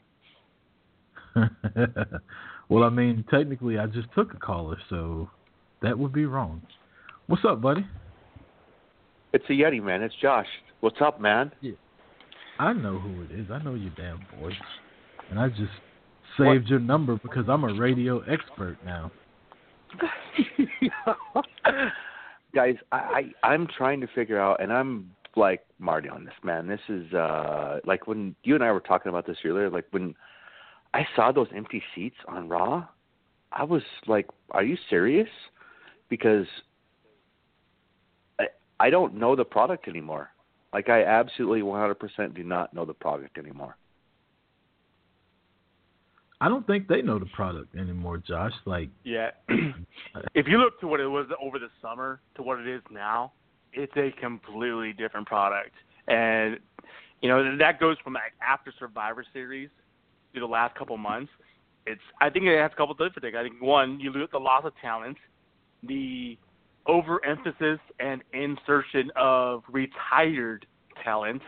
well, 2.68 2.85
I 2.85 2.88
mean, 2.88 3.25
technically, 3.31 3.79
I 3.79 3.87
just 3.87 4.09
took 4.14 4.33
a 4.33 4.38
caller, 4.38 4.79
so 4.88 5.29
that 5.83 5.99
would 5.99 6.12
be 6.12 6.25
wrong. 6.25 6.62
What's 7.27 7.44
up, 7.44 7.61
buddy? 7.61 7.87
It's 9.33 9.44
a 9.49 9.53
Yeti, 9.53 9.83
man. 9.83 10.03
It's 10.03 10.14
Josh. 10.20 10.46
What's 10.81 11.01
up, 11.01 11.20
man? 11.20 11.53
I 12.59 12.73
know 12.73 12.99
who 12.99 13.23
it 13.23 13.31
is. 13.31 13.46
I 13.51 13.62
know 13.62 13.75
your 13.75 13.92
damn 13.96 14.20
voice, 14.40 14.55
and 15.31 15.38
I 15.38 15.49
just 15.49 15.70
saved 16.38 16.68
your 16.68 16.79
number 16.79 17.18
because 17.23 17.44
I'm 17.49 17.64
a 17.64 17.75
radio 17.75 18.20
expert 18.20 18.79
now. 18.85 19.11
Guys, 22.54 22.76
I, 22.92 23.32
I 23.42 23.48
I'm 23.48 23.66
trying 23.66 24.00
to 24.00 24.06
figure 24.08 24.40
out, 24.40 24.62
and 24.62 24.72
I'm 24.72 25.10
like 25.36 25.64
Marty 25.78 26.08
on 26.08 26.24
this, 26.24 26.34
man. 26.42 26.66
This 26.66 26.80
is 26.88 27.12
uh 27.14 27.78
like 27.84 28.06
when 28.06 28.34
you 28.42 28.54
and 28.54 28.64
I 28.64 28.72
were 28.72 28.80
talking 28.80 29.10
about 29.10 29.26
this 29.26 29.38
earlier. 29.44 29.70
Like 29.70 29.86
when 29.90 30.14
I 30.94 31.06
saw 31.14 31.32
those 31.32 31.48
empty 31.54 31.82
seats 31.94 32.16
on 32.26 32.48
Raw, 32.48 32.86
I 33.52 33.64
was 33.64 33.82
like, 34.06 34.26
"Are 34.50 34.64
you 34.64 34.76
serious?" 34.88 35.28
Because 36.08 36.46
I 38.38 38.46
I 38.80 38.90
don't 38.90 39.14
know 39.14 39.36
the 39.36 39.44
product 39.44 39.86
anymore. 39.86 40.30
Like 40.72 40.88
I 40.88 41.04
absolutely 41.04 41.62
100% 41.62 42.34
do 42.34 42.44
not 42.44 42.72
know 42.72 42.84
the 42.84 42.94
product 42.94 43.38
anymore. 43.38 43.76
I 46.40 46.48
don't 46.48 46.66
think 46.66 46.88
they 46.88 47.03
know 47.03 47.18
the 47.18 47.26
product 47.26 47.74
anymore, 47.76 48.18
Josh. 48.18 48.53
Like, 48.64 48.88
Yeah. 49.05 49.31
if 50.35 50.46
you 50.48 50.59
look 50.59 50.81
to 50.81 50.87
what 50.87 51.00
it 51.00 51.07
was 51.07 51.26
over 51.42 51.59
the 51.59 51.68
summer 51.83 52.20
to 52.37 52.42
what 52.42 52.59
it 52.59 52.66
is 52.66 52.83
now, 52.90 53.33
it's 53.72 53.92
a 53.96 54.11
completely 54.20 54.92
different 54.92 55.26
product. 55.26 55.72
And 56.09 56.59
you 57.20 57.29
know, 57.29 57.57
that 57.59 57.79
goes 57.79 57.96
from 58.03 58.14
like 58.14 58.33
after 58.42 58.72
Survivor 58.79 59.24
Series 59.33 59.68
to 60.35 60.40
the 60.40 60.46
last 60.46 60.74
couple 60.76 60.96
months. 60.96 61.31
It's 61.87 62.00
I 62.20 62.31
think 62.31 62.46
it 62.46 62.59
has 62.59 62.70
a 62.72 62.76
couple 62.76 62.94
different 62.94 63.22
things. 63.22 63.35
I 63.38 63.42
think 63.42 63.61
one, 63.61 64.00
you 64.00 64.11
lose 64.11 64.29
the 64.33 64.38
loss 64.38 64.64
of 64.64 64.72
talent, 64.81 65.18
the 65.83 66.38
overemphasis 66.87 67.79
and 67.98 68.22
insertion 68.33 69.11
of 69.16 69.62
retired 69.68 70.66
talent, 71.05 71.42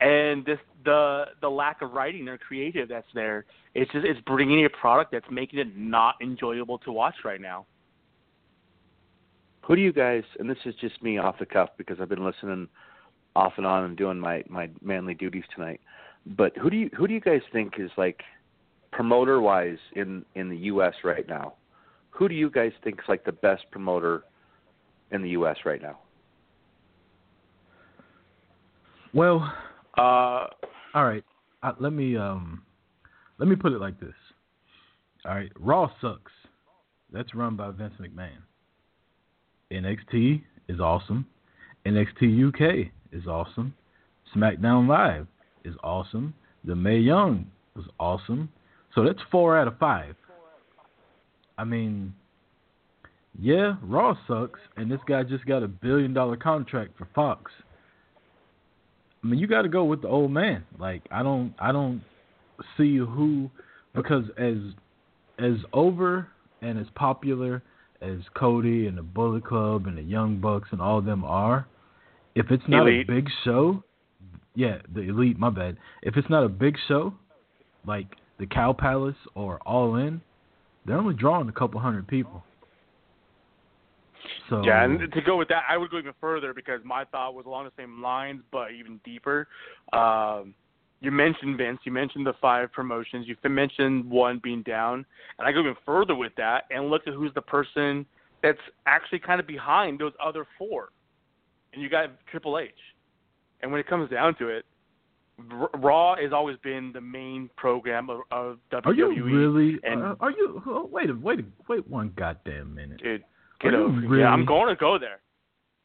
and 0.00 0.44
this 0.44 0.58
the 0.86 1.24
the 1.42 1.48
lack 1.50 1.82
of 1.82 1.92
writing 1.92 2.26
or 2.28 2.38
creative 2.38 2.88
that's 2.88 3.06
there. 3.12 3.44
It's 3.74 3.92
just 3.92 4.06
it's 4.06 4.20
bringing 4.20 4.64
a 4.64 4.70
product 4.70 5.12
that's 5.12 5.26
making 5.30 5.58
it 5.58 5.76
not 5.76 6.14
enjoyable 6.22 6.78
to 6.78 6.92
watch 6.92 7.16
right 7.24 7.40
now. 7.40 7.66
Who 9.62 9.76
do 9.76 9.82
you 9.82 9.92
guys? 9.92 10.22
And 10.38 10.48
this 10.48 10.56
is 10.64 10.74
just 10.80 11.02
me 11.02 11.18
off 11.18 11.38
the 11.38 11.44
cuff 11.44 11.70
because 11.76 11.98
I've 12.00 12.08
been 12.08 12.24
listening 12.24 12.68
off 13.34 13.52
and 13.58 13.66
on 13.66 13.84
and 13.84 13.96
doing 13.96 14.18
my 14.18 14.42
my 14.48 14.70
manly 14.80 15.12
duties 15.12 15.44
tonight. 15.54 15.80
But 16.24 16.56
who 16.56 16.70
do 16.70 16.76
you 16.76 16.90
who 16.96 17.06
do 17.06 17.12
you 17.12 17.20
guys 17.20 17.42
think 17.52 17.74
is 17.78 17.90
like 17.98 18.22
promoter 18.92 19.40
wise 19.40 19.78
in 19.94 20.24
in 20.36 20.48
the 20.48 20.56
U.S. 20.72 20.94
right 21.04 21.28
now? 21.28 21.54
Who 22.10 22.28
do 22.28 22.34
you 22.34 22.48
guys 22.48 22.72
think 22.82 23.00
is 23.00 23.04
like 23.08 23.24
the 23.24 23.32
best 23.32 23.64
promoter 23.70 24.22
in 25.10 25.20
the 25.20 25.30
U.S. 25.30 25.56
right 25.66 25.82
now? 25.82 25.98
Well, 29.12 29.52
Uh, 29.96 30.46
all 30.96 31.04
right. 31.04 31.22
Uh, 31.62 31.72
let 31.78 31.92
me 31.92 32.16
um, 32.16 32.62
let 33.38 33.48
me 33.48 33.54
put 33.54 33.72
it 33.72 33.80
like 33.80 34.00
this. 34.00 34.14
All 35.26 35.34
right, 35.34 35.52
Raw 35.60 35.90
sucks. 36.00 36.32
That's 37.12 37.34
run 37.34 37.54
by 37.54 37.70
Vince 37.70 37.94
McMahon. 38.00 38.38
NXT 39.70 40.42
is 40.68 40.80
awesome. 40.80 41.26
NXT 41.84 42.48
UK 42.48 42.90
is 43.12 43.26
awesome. 43.26 43.74
SmackDown 44.34 44.88
Live 44.88 45.26
is 45.64 45.74
awesome. 45.84 46.32
The 46.64 46.74
Mae 46.74 46.98
Young 46.98 47.46
was 47.74 47.84
awesome. 48.00 48.48
So 48.94 49.04
that's 49.04 49.20
four 49.30 49.58
out 49.58 49.68
of 49.68 49.78
five. 49.78 50.14
I 51.58 51.64
mean, 51.64 52.14
yeah, 53.38 53.74
Raw 53.82 54.14
sucks, 54.26 54.60
and 54.76 54.90
this 54.90 55.00
guy 55.06 55.24
just 55.24 55.44
got 55.44 55.62
a 55.62 55.68
billion 55.68 56.14
dollar 56.14 56.36
contract 56.36 56.96
for 56.96 57.06
Fox. 57.14 57.52
I 59.26 59.28
mean, 59.28 59.40
you 59.40 59.48
got 59.48 59.62
to 59.62 59.68
go 59.68 59.82
with 59.82 60.02
the 60.02 60.08
old 60.08 60.30
man. 60.30 60.64
Like, 60.78 61.02
I 61.10 61.24
don't, 61.24 61.52
I 61.58 61.72
don't 61.72 62.00
see 62.76 62.96
who, 62.96 63.50
because 63.92 64.22
as, 64.38 64.54
as 65.40 65.56
over 65.72 66.28
and 66.62 66.78
as 66.78 66.86
popular 66.94 67.60
as 68.00 68.18
Cody 68.36 68.86
and 68.86 68.96
the 68.96 69.02
Bullet 69.02 69.44
Club 69.44 69.88
and 69.88 69.98
the 69.98 70.02
Young 70.02 70.40
Bucks 70.40 70.68
and 70.70 70.80
all 70.80 70.98
of 70.98 71.06
them 71.06 71.24
are, 71.24 71.66
if 72.36 72.52
it's 72.52 72.62
not 72.68 72.86
Elite. 72.86 73.10
a 73.10 73.12
big 73.12 73.28
show, 73.42 73.82
yeah, 74.54 74.78
the 74.94 75.00
elite. 75.00 75.40
My 75.40 75.50
bad. 75.50 75.76
If 76.02 76.16
it's 76.16 76.30
not 76.30 76.44
a 76.44 76.48
big 76.48 76.76
show, 76.86 77.12
like 77.84 78.06
the 78.38 78.46
Cow 78.46 78.74
Palace 78.74 79.16
or 79.34 79.58
All 79.66 79.96
In, 79.96 80.20
they're 80.86 80.98
only 80.98 81.14
drawing 81.16 81.48
a 81.48 81.52
couple 81.52 81.80
hundred 81.80 82.06
people. 82.06 82.44
So 84.48 84.62
Yeah, 84.64 84.84
and 84.84 85.12
to 85.12 85.20
go 85.20 85.36
with 85.36 85.48
that, 85.48 85.64
I 85.68 85.76
would 85.76 85.90
go 85.90 85.98
even 85.98 86.12
further 86.20 86.54
because 86.54 86.80
my 86.84 87.04
thought 87.04 87.34
was 87.34 87.46
along 87.46 87.64
the 87.64 87.72
same 87.76 88.00
lines, 88.02 88.42
but 88.52 88.72
even 88.72 89.00
deeper. 89.04 89.48
Um, 89.92 90.54
you 91.00 91.10
mentioned 91.10 91.58
Vince, 91.58 91.78
you 91.84 91.92
mentioned 91.92 92.26
the 92.26 92.32
five 92.40 92.72
promotions, 92.72 93.26
you 93.28 93.36
mentioned 93.48 94.08
one 94.08 94.40
being 94.42 94.62
down, 94.62 95.04
and 95.38 95.46
I 95.46 95.52
go 95.52 95.60
even 95.60 95.76
further 95.84 96.14
with 96.14 96.32
that 96.36 96.64
and 96.70 96.88
look 96.90 97.02
at 97.06 97.14
who's 97.14 97.34
the 97.34 97.42
person 97.42 98.06
that's 98.42 98.58
actually 98.86 99.18
kind 99.18 99.40
of 99.40 99.46
behind 99.46 99.98
those 99.98 100.12
other 100.24 100.46
four, 100.58 100.90
and 101.72 101.82
you 101.82 101.88
got 101.88 102.10
Triple 102.30 102.58
H. 102.58 102.70
And 103.62 103.70
when 103.70 103.80
it 103.80 103.86
comes 103.86 104.10
down 104.10 104.36
to 104.38 104.48
it, 104.48 104.64
R- 105.52 105.70
Raw 105.74 106.16
has 106.16 106.32
always 106.32 106.56
been 106.62 106.92
the 106.92 107.00
main 107.00 107.50
program 107.56 108.08
of, 108.08 108.20
of 108.30 108.58
WWE. 108.72 108.86
are 108.86 108.94
you 108.94 109.24
really? 109.24 109.78
and- 109.84 110.02
are, 110.02 110.16
are 110.20 110.30
you? 110.30 110.62
oh, 110.66 110.88
Wait 110.90 111.10
a 111.10 111.14
wait 111.14 111.40
a 111.40 111.44
wait 111.68 111.86
one 111.88 112.12
goddamn 112.16 112.74
minute. 112.74 113.02
Dude, 113.02 113.24
get 113.60 113.72
you 113.72 113.84
over 113.84 114.00
really? 114.00 114.22
Yeah, 114.22 114.30
I'm 114.30 114.44
going 114.44 114.68
to 114.68 114.78
go 114.78 114.98
there. 114.98 115.20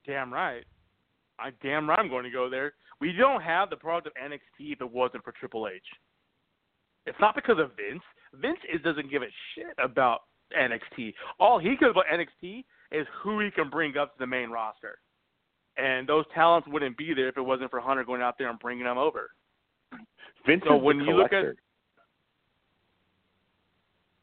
Damn 0.05 0.33
right. 0.33 0.63
I 1.39 1.51
damn 1.63 1.89
right 1.89 1.99
I'm 1.99 2.09
going 2.09 2.23
to 2.23 2.29
go 2.31 2.49
there. 2.49 2.73
We 2.99 3.13
don't 3.13 3.41
have 3.41 3.69
the 3.69 3.75
product 3.77 4.07
of 4.07 4.13
NXT 4.13 4.73
if 4.73 4.81
it 4.81 4.91
wasn't 4.91 5.23
for 5.23 5.31
Triple 5.31 5.67
H. 5.67 5.81
It's 7.07 7.17
not 7.19 7.33
because 7.35 7.57
of 7.59 7.71
Vince. 7.75 8.03
Vince 8.39 8.59
is, 8.71 8.81
doesn't 8.83 9.09
give 9.09 9.23
a 9.23 9.27
shit 9.55 9.73
about 9.83 10.19
NXT. 10.57 11.13
All 11.39 11.57
he 11.59 11.75
cares 11.77 11.91
about 11.91 12.05
NXT 12.13 12.63
is 12.91 13.07
who 13.23 13.39
he 13.39 13.49
can 13.51 13.69
bring 13.69 13.97
up 13.97 14.13
to 14.13 14.19
the 14.19 14.27
main 14.27 14.49
roster. 14.51 14.99
And 15.77 16.07
those 16.07 16.25
talents 16.35 16.67
wouldn't 16.67 16.97
be 16.97 17.13
there 17.15 17.29
if 17.29 17.37
it 17.37 17.41
wasn't 17.41 17.71
for 17.71 17.79
Hunter 17.79 18.03
going 18.03 18.21
out 18.21 18.35
there 18.37 18.49
and 18.49 18.59
bringing 18.59 18.83
them 18.83 18.97
over. 18.97 19.31
Vince 20.45 20.61
So 20.67 20.75
is 20.77 20.83
when 20.83 20.99
you 20.99 21.13
look 21.15 21.25
at- 21.25 21.29
collector. 21.41 21.55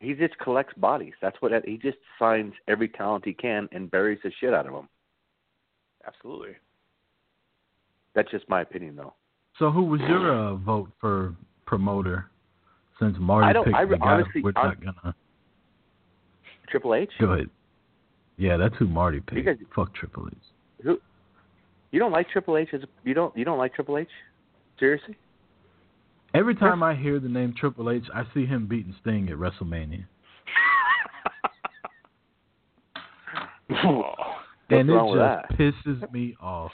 He 0.00 0.14
just 0.14 0.38
collects 0.38 0.74
bodies. 0.76 1.12
That's 1.20 1.36
what 1.40 1.52
he 1.64 1.76
just 1.76 1.98
signs 2.18 2.52
every 2.68 2.88
talent 2.88 3.24
he 3.24 3.32
can 3.32 3.68
and 3.72 3.90
buries 3.90 4.18
the 4.22 4.30
shit 4.40 4.54
out 4.54 4.66
of 4.66 4.72
them. 4.72 4.88
Absolutely. 6.06 6.52
That's 8.14 8.30
just 8.30 8.48
my 8.48 8.62
opinion, 8.62 8.96
though. 8.96 9.14
So 9.58 9.70
who 9.70 9.82
was 9.84 10.00
your 10.02 10.32
uh, 10.32 10.54
vote 10.56 10.90
for 11.00 11.34
promoter? 11.66 12.30
Since 13.00 13.16
Marty 13.20 13.46
I 13.48 13.52
don't- 13.52 13.64
picked 13.64 13.76
I 13.76 13.84
the 13.84 13.96
guy, 13.96 14.06
honestly- 14.06 14.42
we're 14.42 14.52
hon- 14.56 14.76
not 14.84 15.02
gonna 15.02 15.14
Triple 16.68 16.94
H. 16.94 17.10
go 17.20 17.32
ahead. 17.32 17.48
Yeah, 18.36 18.56
that's 18.56 18.74
who 18.76 18.86
Marty 18.86 19.20
picked. 19.20 19.44
guys- 19.46 19.58
Fuck 19.74 19.94
Triple 19.94 20.28
H. 20.28 20.38
Who? 20.82 21.00
You 21.90 21.98
don't 21.98 22.12
like 22.12 22.28
Triple 22.28 22.56
H? 22.56 22.68
As 22.74 22.82
you 23.04 23.14
don't? 23.14 23.36
You 23.36 23.44
don't 23.44 23.58
like 23.58 23.74
Triple 23.74 23.98
H? 23.98 24.08
Seriously? 24.78 25.16
Every 26.34 26.54
time 26.54 26.82
I 26.82 26.94
hear 26.94 27.18
the 27.18 27.28
name 27.28 27.54
Triple 27.58 27.90
H, 27.90 28.04
I 28.14 28.24
see 28.34 28.44
him 28.44 28.66
beating 28.66 28.94
Sting 29.00 29.28
at 29.30 29.36
WrestleMania, 29.36 30.04
Oh. 33.70 34.12
And 34.70 34.90
it 34.90 34.92
just 34.92 35.14
that? 35.16 35.50
pisses 35.58 36.12
me 36.12 36.36
off. 36.42 36.72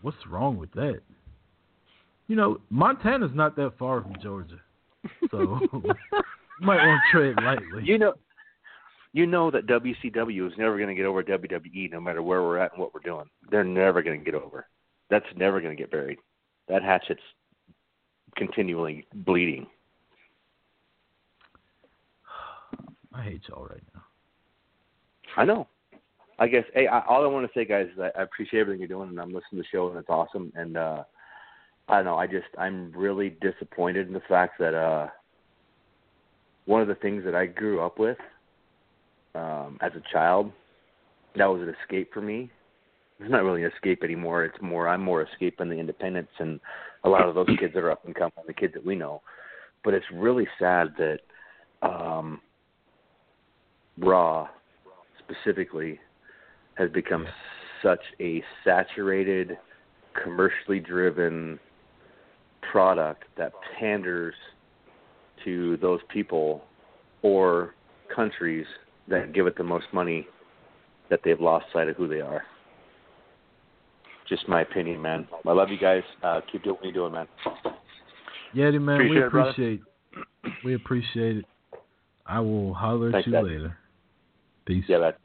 What's 0.00 0.16
wrong 0.26 0.56
with 0.56 0.72
that? 0.72 1.00
You 2.28 2.36
know, 2.36 2.62
Montana's 2.70 3.32
not 3.34 3.56
that 3.56 3.74
far 3.78 4.00
from 4.00 4.16
Georgia, 4.22 4.58
so 5.30 5.60
you 5.70 5.82
might 6.62 6.86
want 6.86 6.98
to 6.98 7.10
tread 7.10 7.44
lightly. 7.44 7.82
You 7.84 7.98
know, 7.98 8.14
you 9.12 9.26
know 9.26 9.50
that 9.50 9.66
WCW 9.66 10.46
is 10.46 10.54
never 10.56 10.78
going 10.78 10.88
to 10.88 10.94
get 10.94 11.04
over 11.04 11.22
WWE, 11.22 11.92
no 11.92 12.00
matter 12.00 12.22
where 12.22 12.40
we're 12.40 12.56
at 12.56 12.72
and 12.72 12.80
what 12.80 12.94
we're 12.94 13.00
doing. 13.00 13.26
They're 13.50 13.64
never 13.64 14.02
going 14.02 14.20
to 14.20 14.24
get 14.24 14.34
over. 14.34 14.66
That's 15.10 15.26
never 15.36 15.60
going 15.60 15.76
to 15.76 15.80
get 15.80 15.90
buried. 15.90 16.20
That 16.68 16.82
hatchet's 16.82 17.20
continually 18.36 19.06
bleeding. 19.14 19.66
I 23.14 23.22
hate 23.22 23.42
y'all 23.48 23.66
right 23.66 23.82
now. 23.94 24.02
I 25.36 25.44
know. 25.44 25.68
I 26.38 26.48
guess. 26.48 26.64
Hey, 26.74 26.86
I, 26.86 27.04
all 27.06 27.24
I 27.24 27.28
want 27.28 27.46
to 27.46 27.58
say, 27.58 27.64
guys, 27.64 27.86
is 27.92 28.00
I, 28.00 28.18
I 28.18 28.22
appreciate 28.22 28.60
everything 28.60 28.80
you're 28.80 28.88
doing, 28.88 29.10
and 29.10 29.20
I'm 29.20 29.32
listening 29.32 29.52
to 29.52 29.56
the 29.58 29.64
show, 29.70 29.88
and 29.88 29.98
it's 29.98 30.08
awesome. 30.08 30.52
And 30.54 30.76
uh 30.76 31.04
I 31.88 31.96
don't 31.96 32.04
know. 32.04 32.16
I 32.16 32.26
just 32.26 32.46
I'm 32.58 32.92
really 32.96 33.36
disappointed 33.40 34.06
in 34.06 34.12
the 34.12 34.22
fact 34.28 34.58
that 34.58 34.74
uh 34.74 35.08
one 36.64 36.80
of 36.80 36.88
the 36.88 36.94
things 36.96 37.24
that 37.24 37.34
I 37.34 37.46
grew 37.46 37.80
up 37.80 37.98
with 37.98 38.18
um 39.34 39.78
as 39.80 39.92
a 39.96 40.12
child 40.12 40.52
that 41.36 41.46
was 41.46 41.62
an 41.62 41.74
escape 41.82 42.12
for 42.12 42.20
me. 42.20 42.50
It's 43.20 43.30
not 43.30 43.44
really 43.44 43.64
an 43.64 43.70
escape 43.74 44.02
anymore. 44.02 44.44
It's 44.44 44.60
more 44.60 44.88
I'm 44.88 45.02
more 45.02 45.22
escaping 45.22 45.68
the 45.68 45.76
independence 45.76 46.30
and 46.38 46.60
a 47.04 47.08
lot 47.08 47.28
of 47.28 47.34
those 47.34 47.48
kids 47.58 47.74
that 47.74 47.82
are 47.82 47.90
up 47.90 48.04
and 48.04 48.14
coming, 48.14 48.32
the 48.46 48.52
kids 48.52 48.74
that 48.74 48.84
we 48.84 48.94
know. 48.94 49.22
But 49.84 49.94
it's 49.94 50.06
really 50.12 50.46
sad 50.58 50.94
that 50.98 51.18
um 51.82 52.40
Raw 53.98 54.48
specifically 55.18 56.00
has 56.74 56.90
become 56.90 57.26
such 57.82 58.00
a 58.20 58.42
saturated, 58.64 59.58
commercially 60.22 60.80
driven 60.80 61.58
product 62.70 63.24
that 63.36 63.52
panders 63.78 64.34
to 65.44 65.76
those 65.78 66.00
people 66.08 66.62
or 67.22 67.74
countries 68.14 68.66
that 69.08 69.32
give 69.32 69.46
it 69.46 69.56
the 69.56 69.64
most 69.64 69.86
money 69.92 70.26
that 71.10 71.20
they've 71.24 71.40
lost 71.40 71.66
sight 71.72 71.88
of 71.88 71.96
who 71.96 72.08
they 72.08 72.20
are. 72.20 72.42
Just 74.32 74.48
my 74.48 74.62
opinion, 74.62 75.02
man. 75.02 75.28
I 75.46 75.52
love 75.52 75.68
you 75.68 75.76
guys. 75.76 76.02
Uh, 76.22 76.40
keep 76.50 76.64
doing 76.64 76.76
what 76.76 76.84
you're 76.84 76.94
doing, 76.94 77.12
man. 77.12 77.26
Yeti 78.56 78.80
man, 78.80 78.94
Appreciate 78.94 79.10
we 79.10 79.18
it, 79.18 79.26
appreciate 79.26 79.80
we 80.64 80.74
appreciate 80.74 81.36
it. 81.36 81.44
I 82.24 82.40
will 82.40 82.72
holler 82.72 83.14
at 83.14 83.26
you 83.26 83.32
Dad. 83.32 83.44
later. 83.44 83.76
Peace. 84.64 84.84
Yeah, 84.88 85.00
that. 85.00 85.18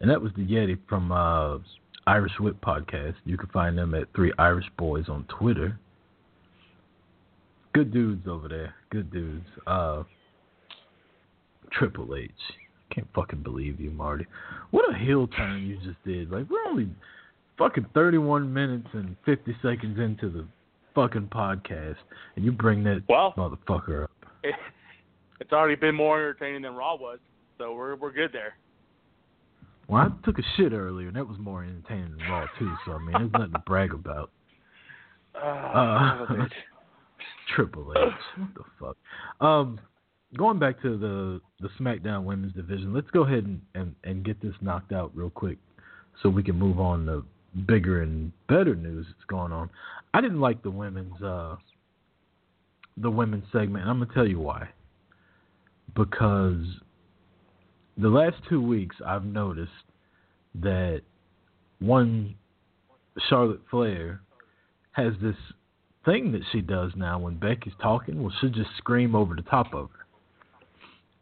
And 0.00 0.10
that 0.10 0.20
was 0.20 0.32
the 0.36 0.44
Yeti 0.44 0.76
from 0.88 1.12
uh, 1.12 1.58
Irish 2.08 2.32
Whip 2.40 2.60
Podcast. 2.60 3.14
You 3.24 3.38
can 3.38 3.48
find 3.50 3.78
them 3.78 3.94
at 3.94 4.08
Three 4.12 4.32
Irish 4.40 4.66
Boys 4.76 5.08
on 5.08 5.24
Twitter. 5.38 5.78
Good 7.74 7.92
dudes 7.92 8.26
over 8.26 8.48
there. 8.48 8.74
Good 8.90 9.12
dudes. 9.12 9.46
Uh, 9.68 10.02
Triple 11.70 12.16
H. 12.16 12.32
Can't 12.94 13.08
fucking 13.14 13.42
believe 13.42 13.80
you, 13.80 13.90
Marty. 13.90 14.26
What 14.70 14.92
a 14.94 14.96
heel 14.96 15.26
turn 15.28 15.62
you 15.66 15.76
just 15.78 16.02
did. 16.04 16.30
Like 16.30 16.48
we're 16.48 16.64
only 16.68 16.88
fucking 17.58 17.86
31 17.94 18.52
minutes 18.52 18.86
and 18.92 19.16
50 19.24 19.56
seconds 19.62 19.98
into 19.98 20.28
the 20.30 20.46
fucking 20.94 21.28
podcast, 21.32 21.96
and 22.36 22.44
you 22.44 22.52
bring 22.52 22.84
that 22.84 23.02
Well- 23.08 23.34
motherfucker 23.36 24.04
up. 24.04 24.10
It, 24.42 24.54
it's 25.40 25.52
already 25.52 25.74
been 25.74 25.94
more 25.94 26.16
entertaining 26.18 26.62
than 26.62 26.74
Raw 26.74 26.94
was, 26.96 27.18
so 27.58 27.74
we're 27.74 27.96
we're 27.96 28.12
good 28.12 28.32
there. 28.32 28.54
Well, 29.88 30.02
I 30.02 30.24
took 30.24 30.38
a 30.38 30.42
shit 30.56 30.72
earlier, 30.72 31.08
and 31.08 31.16
that 31.16 31.28
was 31.28 31.38
more 31.38 31.62
entertaining 31.62 32.16
than 32.16 32.28
Raw 32.30 32.46
too. 32.58 32.72
So 32.84 32.92
I 32.92 32.98
mean, 32.98 33.12
there's 33.12 33.32
nothing 33.32 33.52
to 33.52 33.58
brag 33.66 33.92
about. 33.92 34.30
Uh, 35.36 36.24
Uh, 36.28 36.46
Triple 37.54 37.92
H, 37.96 38.12
what 38.38 38.48
the 38.54 38.62
fuck? 38.80 39.46
Um, 39.46 39.78
going 40.36 40.58
back 40.58 40.80
to 40.82 40.96
the 40.96 41.40
the 41.60 41.68
SmackDown 41.80 42.24
Women's 42.24 42.52
Division, 42.54 42.92
let's 42.92 43.10
go 43.10 43.22
ahead 43.22 43.44
and, 43.44 43.60
and, 43.74 43.94
and 44.04 44.24
get 44.24 44.40
this 44.40 44.54
knocked 44.60 44.92
out 44.92 45.10
real 45.14 45.30
quick, 45.30 45.58
so 46.22 46.28
we 46.28 46.42
can 46.42 46.56
move 46.56 46.78
on 46.78 47.06
to 47.06 47.24
bigger 47.66 48.02
and 48.02 48.32
better 48.48 48.74
news 48.74 49.06
that's 49.08 49.24
going 49.28 49.52
on. 49.52 49.70
I 50.12 50.20
didn't 50.20 50.40
like 50.40 50.62
the 50.62 50.70
women's 50.70 51.20
uh 51.22 51.56
the 52.96 53.10
women's 53.10 53.44
segment, 53.52 53.82
and 53.82 53.90
I'm 53.90 53.98
gonna 54.00 54.12
tell 54.14 54.26
you 54.26 54.40
why. 54.40 54.68
Because 55.94 56.64
the 57.96 58.08
last 58.08 58.36
two 58.48 58.60
weeks, 58.60 58.96
I've 59.04 59.24
noticed 59.24 59.70
that 60.60 61.02
one 61.78 62.34
Charlotte 63.28 63.60
Flair 63.70 64.20
has 64.92 65.12
this 65.22 65.36
thing 66.04 66.32
that 66.32 66.42
she 66.52 66.60
does 66.60 66.92
now 66.96 67.18
when 67.18 67.36
Becky's 67.36 67.72
talking. 67.80 68.22
Well, 68.22 68.32
she'll 68.40 68.50
just 68.50 68.70
scream 68.78 69.14
over 69.14 69.34
the 69.34 69.42
top 69.42 69.74
of 69.74 69.90
her. 69.90 70.05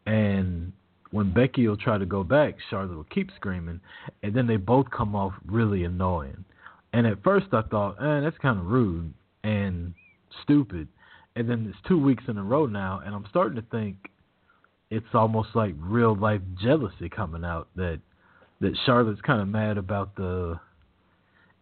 And 0.05 0.71
when 1.11 1.33
Becky 1.33 1.67
will 1.67 1.77
try 1.77 1.97
to 1.97 2.05
go 2.05 2.23
back, 2.23 2.55
Charlotte 2.69 2.95
will 2.95 3.05
keep 3.05 3.29
screaming, 3.35 3.79
and 4.21 4.33
then 4.33 4.47
they 4.47 4.57
both 4.57 4.89
come 4.91 5.15
off 5.15 5.33
really 5.45 5.83
annoying. 5.83 6.43
And 6.93 7.07
at 7.07 7.23
first 7.23 7.47
I 7.53 7.61
thought, 7.63 7.95
eh, 8.01 8.21
that's 8.21 8.37
kind 8.37 8.59
of 8.59 8.65
rude 8.65 9.13
and 9.43 9.93
stupid. 10.43 10.87
And 11.35 11.49
then 11.49 11.67
it's 11.69 11.87
two 11.87 12.01
weeks 12.01 12.23
in 12.27 12.37
a 12.37 12.43
row 12.43 12.65
now, 12.65 13.01
and 13.05 13.13
I'm 13.13 13.25
starting 13.29 13.55
to 13.55 13.67
think 13.69 13.97
it's 14.89 15.05
almost 15.13 15.49
like 15.55 15.73
real 15.77 16.15
life 16.15 16.41
jealousy 16.61 17.09
coming 17.09 17.43
out 17.43 17.67
that 17.75 17.99
that 18.61 18.73
Charlotte's 18.85 19.21
kind 19.21 19.41
of 19.41 19.47
mad 19.47 19.77
about 19.77 20.15
the 20.15 20.59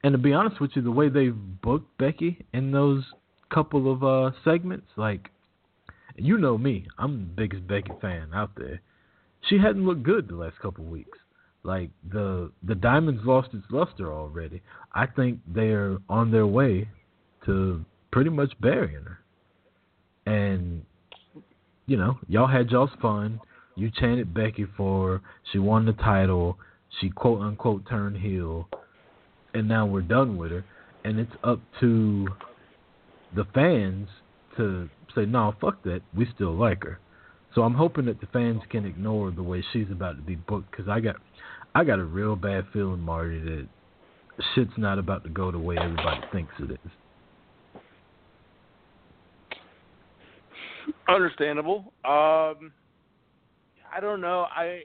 and 0.03 0.11
to 0.11 0.17
be 0.17 0.33
honest 0.33 0.59
with 0.59 0.71
you, 0.75 0.81
the 0.81 0.91
way 0.91 1.09
they've 1.09 1.35
booked 1.61 1.97
Becky 1.97 2.45
in 2.53 2.71
those 2.71 3.03
couple 3.51 3.91
of 3.91 4.03
uh 4.03 4.31
segments, 4.43 4.87
like 4.95 5.29
you 6.15 6.37
know 6.37 6.57
me, 6.57 6.87
I'm 6.97 7.19
the 7.19 7.41
biggest 7.41 7.67
Becky 7.67 7.91
fan 8.01 8.29
out 8.33 8.51
there. 8.57 8.81
She 9.49 9.57
hadn't 9.57 9.85
looked 9.85 10.03
good 10.03 10.27
the 10.27 10.35
last 10.35 10.59
couple 10.61 10.85
weeks. 10.85 11.17
Like 11.63 11.91
the 12.09 12.51
the 12.61 12.75
diamonds 12.75 13.21
lost 13.25 13.49
its 13.53 13.65
luster 13.71 14.11
already. 14.11 14.61
I 14.93 15.05
think 15.05 15.39
they're 15.47 15.97
on 16.09 16.31
their 16.31 16.47
way 16.47 16.89
to 17.45 17.85
pretty 18.11 18.29
much 18.29 18.53
burying 18.59 19.05
her. 19.05 19.19
And 20.25 20.83
you 21.85 21.97
know, 21.97 22.17
y'all 22.27 22.47
had 22.47 22.69
y'all's 22.69 22.89
fun. 23.01 23.39
You 23.75 23.89
chanted 23.89 24.33
Becky 24.33 24.65
for 24.77 25.07
her. 25.07 25.21
She 25.51 25.59
won 25.59 25.85
the 25.85 25.93
title. 25.93 26.57
She 26.99 27.09
quote 27.09 27.41
unquote 27.41 27.87
turned 27.89 28.17
heel 28.17 28.67
and 29.53 29.67
now 29.67 29.85
we're 29.85 30.01
done 30.01 30.37
with 30.37 30.51
her, 30.51 30.65
and 31.03 31.19
it's 31.19 31.31
up 31.43 31.59
to 31.79 32.27
the 33.35 33.45
fans 33.53 34.07
to 34.57 34.89
say, 35.15 35.25
no, 35.25 35.53
fuck 35.61 35.83
that, 35.83 36.01
we 36.15 36.27
still 36.35 36.55
like 36.55 36.83
her. 36.83 36.99
So 37.55 37.61
I'm 37.61 37.75
hoping 37.75 38.05
that 38.05 38.19
the 38.19 38.27
fans 38.27 38.61
can 38.69 38.85
ignore 38.85 39.31
the 39.31 39.43
way 39.43 39.63
she's 39.73 39.91
about 39.91 40.15
to 40.15 40.21
be 40.21 40.35
booked, 40.35 40.71
because 40.71 40.87
I 40.87 40.99
got, 40.99 41.17
I 41.75 41.83
got 41.83 41.99
a 41.99 42.03
real 42.03 42.35
bad 42.35 42.65
feeling, 42.73 42.99
Marty, 42.99 43.39
that 43.39 43.67
shit's 44.55 44.71
not 44.77 44.97
about 44.97 45.23
to 45.23 45.29
go 45.29 45.51
the 45.51 45.59
way 45.59 45.77
everybody 45.77 46.21
thinks 46.31 46.53
it 46.59 46.71
is. 46.71 46.91
Understandable. 51.07 51.93
Um, 52.03 52.71
I 53.95 53.99
don't 54.01 54.21
know. 54.21 54.47
I 54.49 54.81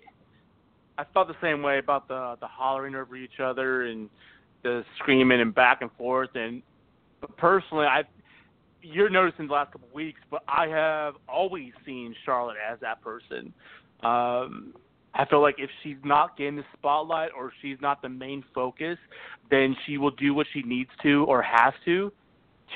I 0.98 1.04
felt 1.14 1.28
the 1.28 1.34
same 1.40 1.62
way 1.62 1.78
about 1.78 2.08
the 2.08 2.36
the 2.40 2.46
hollering 2.46 2.94
over 2.94 3.16
each 3.16 3.40
other 3.42 3.86
and 3.86 4.10
the 4.62 4.84
screaming 4.98 5.40
and 5.40 5.54
back 5.54 5.80
and 5.80 5.90
forth. 5.96 6.30
And 6.34 6.62
personally, 7.36 7.86
I 7.86 8.02
you're 8.92 9.10
noticing 9.10 9.46
the 9.46 9.52
last 9.52 9.72
couple 9.72 9.88
of 9.88 9.94
weeks, 9.94 10.20
but 10.30 10.42
I 10.48 10.66
have 10.68 11.14
always 11.28 11.72
seen 11.84 12.14
Charlotte 12.24 12.56
as 12.56 12.78
that 12.80 13.02
person. 13.02 13.52
Um, 14.02 14.74
I 15.14 15.24
feel 15.28 15.42
like 15.42 15.56
if 15.58 15.70
she's 15.82 15.96
not 16.04 16.36
getting 16.36 16.56
the 16.56 16.64
spotlight 16.76 17.30
or 17.36 17.52
she's 17.60 17.78
not 17.80 18.02
the 18.02 18.08
main 18.08 18.44
focus, 18.54 18.98
then 19.50 19.76
she 19.84 19.98
will 19.98 20.12
do 20.12 20.34
what 20.34 20.46
she 20.52 20.62
needs 20.62 20.90
to 21.02 21.24
or 21.24 21.42
has 21.42 21.74
to 21.84 22.12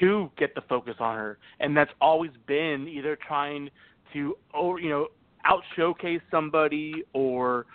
to 0.01 0.31
get 0.39 0.55
the 0.55 0.63
focus 0.63 0.95
on 1.01 1.17
her. 1.17 1.39
And 1.61 1.77
that's 1.77 1.91
always 2.01 2.31
been 2.47 2.89
either 2.89 3.17
trying 3.27 3.71
to 4.13 4.37
or 4.55 4.81
you 4.81 4.89
know 4.89 5.09
out 5.45 5.63
showcase 5.77 6.21
somebody 6.31 7.05
or 7.13 7.67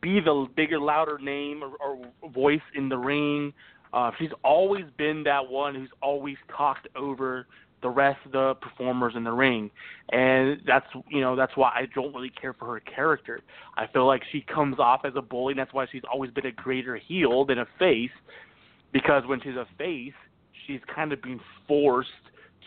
be 0.00 0.20
the 0.20 0.46
bigger, 0.56 0.78
louder 0.78 1.18
name 1.18 1.62
or, 1.62 1.76
or 1.76 2.30
voice 2.30 2.60
in 2.74 2.88
the 2.88 2.96
ring. 2.96 3.52
Uh, 3.92 4.10
she's 4.18 4.30
always 4.42 4.84
been 4.98 5.22
that 5.24 5.48
one 5.48 5.74
who's 5.74 5.90
always 6.02 6.36
talked 6.54 6.88
over 6.96 7.46
the 7.86 7.90
rest 7.90 8.18
of 8.26 8.32
the 8.32 8.54
performers 8.60 9.12
in 9.14 9.22
the 9.22 9.30
ring, 9.30 9.70
and 10.10 10.60
that's 10.66 10.86
you 11.08 11.20
know 11.20 11.36
that's 11.36 11.56
why 11.56 11.68
I 11.68 11.86
don't 11.94 12.12
really 12.12 12.30
care 12.30 12.52
for 12.52 12.66
her 12.66 12.80
character. 12.80 13.42
I 13.76 13.86
feel 13.86 14.08
like 14.08 14.22
she 14.32 14.40
comes 14.40 14.80
off 14.80 15.02
as 15.04 15.12
a 15.14 15.22
bully, 15.22 15.52
and 15.52 15.60
that's 15.60 15.72
why 15.72 15.86
she's 15.92 16.02
always 16.12 16.32
been 16.32 16.46
a 16.46 16.50
greater 16.50 16.96
heel 16.96 17.44
than 17.44 17.60
a 17.60 17.66
face, 17.78 18.10
because 18.92 19.22
when 19.26 19.40
she's 19.40 19.54
a 19.54 19.68
face, 19.78 20.14
she's 20.66 20.80
kind 20.92 21.12
of 21.12 21.22
being 21.22 21.38
forced 21.68 22.10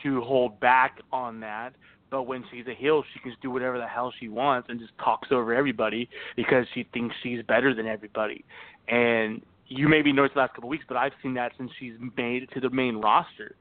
to 0.04 0.22
hold 0.22 0.58
back 0.62 1.02
on 1.12 1.42
that. 1.42 1.74
But 2.10 2.24
when 2.24 2.46
she's 2.50 2.66
a 2.68 2.74
heel, 2.74 3.04
she 3.14 3.20
can 3.20 3.36
do 3.42 3.52
whatever 3.52 3.78
the 3.78 3.88
hell 3.88 4.14
she 4.22 4.30
wants 4.30 4.70
and 4.70 4.80
just 4.80 4.98
talks 5.04 5.28
over 5.32 5.54
everybody 5.54 6.10
because 6.38 6.66
she 6.74 6.88
thinks 6.94 7.14
she's 7.22 7.44
better 7.44 7.76
than 7.76 7.88
everybody. 7.88 8.46
And 8.88 9.42
you 9.68 9.90
maybe 9.90 10.14
noticed 10.14 10.36
the 10.36 10.40
last 10.40 10.56
couple 10.56 10.70
of 10.70 10.72
weeks, 10.72 10.86
but 10.88 10.96
I've 10.96 11.12
seen 11.22 11.34
that 11.34 11.52
since 11.58 11.70
she's 11.78 11.94
made 12.18 12.44
it 12.44 12.52
to 12.54 12.62
the 12.62 12.70
main 12.70 12.96
roster. 12.96 13.56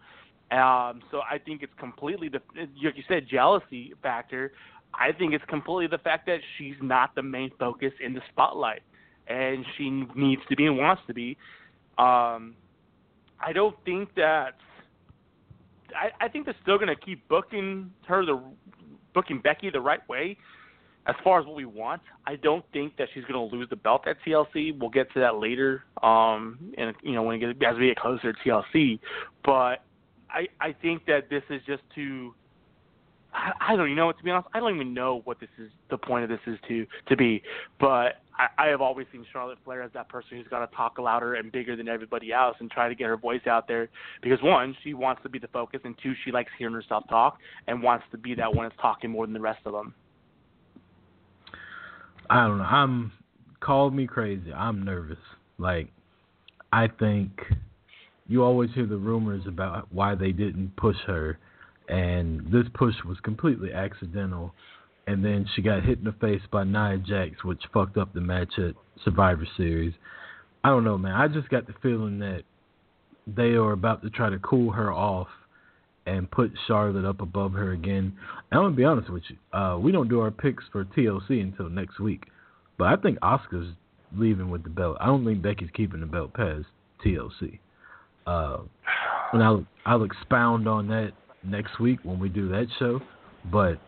Um, 0.51 1.03
so 1.11 1.21
I 1.31 1.39
think 1.45 1.63
it's 1.63 1.73
completely 1.79 2.29
the 2.29 2.41
like 2.57 2.97
you 2.97 3.03
said 3.07 3.27
jealousy 3.31 3.93
factor. 4.03 4.53
I 4.95 5.13
think 5.13 5.35
it's 5.35 5.45
completely 5.47 5.87
the 5.95 6.03
fact 6.03 6.27
that 6.27 6.39
she's 6.57 6.75
not 6.81 7.15
the 7.15 7.23
main 7.23 7.51
focus 7.59 7.93
in 8.05 8.15
the 8.15 8.23
spotlight, 8.33 8.83
and 9.27 9.65
she 9.77 9.91
needs 10.15 10.41
to 10.49 10.57
be 10.57 10.67
and 10.67 10.79
wants 10.79 11.03
to 11.07 11.15
be. 11.15 11.37
Um, 11.99 12.55
I 13.41 13.53
don't 13.53 13.77
think 13.85 14.15
that 14.15 14.55
I, 15.95 16.25
I 16.25 16.29
think 16.29 16.47
they're 16.47 16.57
still 16.63 16.79
going 16.79 16.89
to 16.89 16.97
keep 16.97 17.29
booking 17.29 17.91
her 18.07 18.25
the 18.25 18.43
booking 19.15 19.41
Becky 19.41 19.71
the 19.71 19.81
right 19.81 20.07
way 20.09 20.39
as 21.07 21.15
far 21.25 21.41
as 21.41 21.47
what 21.47 21.57
we 21.57 21.65
want. 21.65 22.03
I 22.27 22.37
don't 22.37 22.65
think 22.73 22.97
that 22.99 23.09
she's 23.15 23.25
going 23.25 23.51
to 23.51 23.57
lose 23.57 23.69
the 23.71 23.77
belt 23.77 24.07
at 24.07 24.17
TLC. 24.27 24.79
We'll 24.79 24.91
get 24.91 25.13
to 25.15 25.21
that 25.21 25.37
later, 25.37 25.85
um, 26.03 26.73
and 26.77 26.95
you 27.03 27.13
know 27.13 27.23
when 27.23 27.39
we 27.41 27.55
get, 27.55 27.67
as 27.67 27.79
we 27.79 27.89
get 27.89 27.97
closer 27.97 28.33
to 28.33 28.39
TLC. 28.45 29.01
But 29.45 29.83
I 30.31 30.49
I 30.61 30.73
think 30.73 31.07
that 31.07 31.31
this 31.31 31.43
is 31.51 31.61
just 31.67 31.83
to 31.95 32.35
I, 33.33 33.53
I 33.61 33.77
don't 33.77 33.89
you 33.89 33.97
know 33.97 34.11
to 34.13 34.23
be 34.23 34.31
honest 34.31 34.49
I 34.55 34.61
don't 34.61 34.75
even 34.75 34.95
know 34.95 35.23
what 35.25 35.41
this 35.41 35.49
is 35.59 35.71
the 35.91 35.99
point 35.99 36.25
of 36.25 36.31
this 36.31 36.41
is 36.47 36.59
to 36.69 36.87
to 37.09 37.17
be 37.17 37.43
but 37.81 38.23
I, 38.39 38.49
I 38.59 38.67
have 38.69 38.81
always 38.81 39.07
seen 39.13 39.25
Charlotte 39.33 39.59
Flair 39.65 39.83
as 39.83 39.93
that 39.93 40.09
person 40.09 40.39
who's 40.39 40.49
got 40.49 40.69
to 40.69 40.77
talk 40.77 40.99
louder 40.99 41.35
and 41.35 41.51
bigger 41.51 41.77
than 41.77 41.89
everybody 41.89 42.33
else 42.33 42.57
and 42.61 42.71
try 42.71 42.89
to 42.89 42.95
get 42.95 43.07
her 43.07 43.17
voice 43.17 43.47
out 43.47 43.69
there 43.69 43.89
because 44.23 44.39
one 44.43 44.77
she 44.83 44.95
wants 44.95 45.23
to 45.23 45.29
be 45.29 45.39
the 45.39 45.49
focus 45.49 45.81
and 45.85 45.95
two 46.03 46.15
she 46.25 46.33
likes 46.33 46.51
hearing 46.59 46.75
herself 46.75 47.05
talk 47.09 47.39
and 47.67 47.83
wants 47.83 48.05
to 48.13 48.19
be 48.19 48.35
that 48.35 48.55
one 48.55 48.69
that's 48.69 48.81
talking 48.81 49.11
more 49.11 49.27
than 49.27 49.35
the 49.35 49.41
rest 49.41 49.61
of 49.65 49.73
them. 49.73 49.95
I 52.31 52.47
don't 52.47 52.59
know. 52.59 52.65
I'm 52.65 53.13
call 53.61 53.91
me 53.91 54.07
crazy. 54.07 54.53
I'm 54.53 54.83
nervous. 54.83 55.19
Like 55.59 55.89
I 56.73 56.89
think 56.89 57.41
you 58.29 58.45
always 58.45 58.71
hear 58.75 58.87
the 58.87 58.97
rumors 58.97 59.43
about 59.47 59.93
why 59.93 60.15
they 60.15 60.33
didn't 60.33 60.77
push 60.77 60.97
her 61.07 61.39
and 61.89 62.47
this 62.53 62.67
push 62.75 62.95
was 63.07 63.17
completely 63.23 63.73
accidental 63.73 64.55
and 65.07 65.25
then 65.25 65.47
she 65.57 65.63
got 65.63 65.83
hit 65.83 65.99
in 65.99 66.05
the 66.05 66.13
face 66.13 66.43
by 66.53 66.65
Nia 66.65 66.99
Jax 66.99 67.43
which 67.43 67.63
fucked 67.73 67.97
up 67.97 68.13
the 68.13 68.21
match 68.21 68.53
at 68.59 68.75
Survivor 69.05 69.47
Series. 69.57 69.95
I 70.63 70.69
don't 70.69 70.85
know, 70.85 70.99
man. 70.99 71.13
I 71.13 71.29
just 71.29 71.49
got 71.49 71.67
the 71.67 71.75
feeling 71.83 72.19
that 72.19 72.43
they 73.27 73.55
are 73.55 73.73
about 73.73 74.03
to 74.03 74.11
try 74.11 74.29
to 74.29 74.39
cool 74.39 74.71
her 74.73 74.93
off 74.93 75.29
and 76.07 76.31
put 76.31 76.53
Charlotte 76.67 77.05
up 77.05 77.21
above 77.21 77.53
her 77.53 77.73
again. 77.73 78.17
And 78.51 78.59
I'm 78.59 78.65
gonna 78.65 78.77
be 78.77 78.85
honest 78.85 79.11
with 79.11 79.23
you, 79.29 79.59
uh, 79.59 79.79
we 79.79 79.93
don't 79.93 80.09
do 80.09 80.21
our 80.21 80.31
picks 80.31 80.65
for 80.73 80.85
TLC 80.85 81.43
until 81.43 81.69
next 81.69 82.01
week, 82.01 82.25
but 82.79 82.87
I 82.87 82.97
think 82.97 83.19
Asuka's 83.21 83.75
leaving 84.17 84.51
with 84.51 84.63
the 84.63 84.71
belt. 84.71 84.97
I 85.01 85.07
don't 85.07 85.25
think 85.25 85.43
Becky's 85.43 85.71
keeping 85.75 86.01
the 86.01 86.07
belt 86.07 86.33
past 86.33 86.67
TLC. 87.05 87.59
Uh, 88.29 88.59
and 89.33 89.43
I'll 89.43 89.65
I'll 89.87 90.05
expound 90.05 90.69
on 90.69 90.89
that 90.89 91.13
next 91.43 91.79
week 91.81 92.01
when 92.03 92.19
we 92.19 92.29
do 92.29 92.49
that 92.51 92.67
show, 92.79 93.01
but 93.51 93.79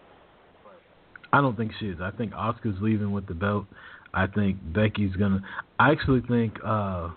I 1.32 1.40
don't 1.40 1.56
think 1.56 1.72
she 1.78 1.86
is. 1.86 1.98
I 2.00 2.10
think 2.10 2.32
Asuka's 2.32 2.80
leaving 2.80 3.12
with 3.12 3.26
the 3.26 3.34
belt. 3.34 3.66
I 4.12 4.26
think 4.26 4.58
Becky's 4.72 5.14
gonna. 5.16 5.42
I 5.78 5.92
actually 5.92 6.22
think 6.28 6.54
uh, 6.64 7.10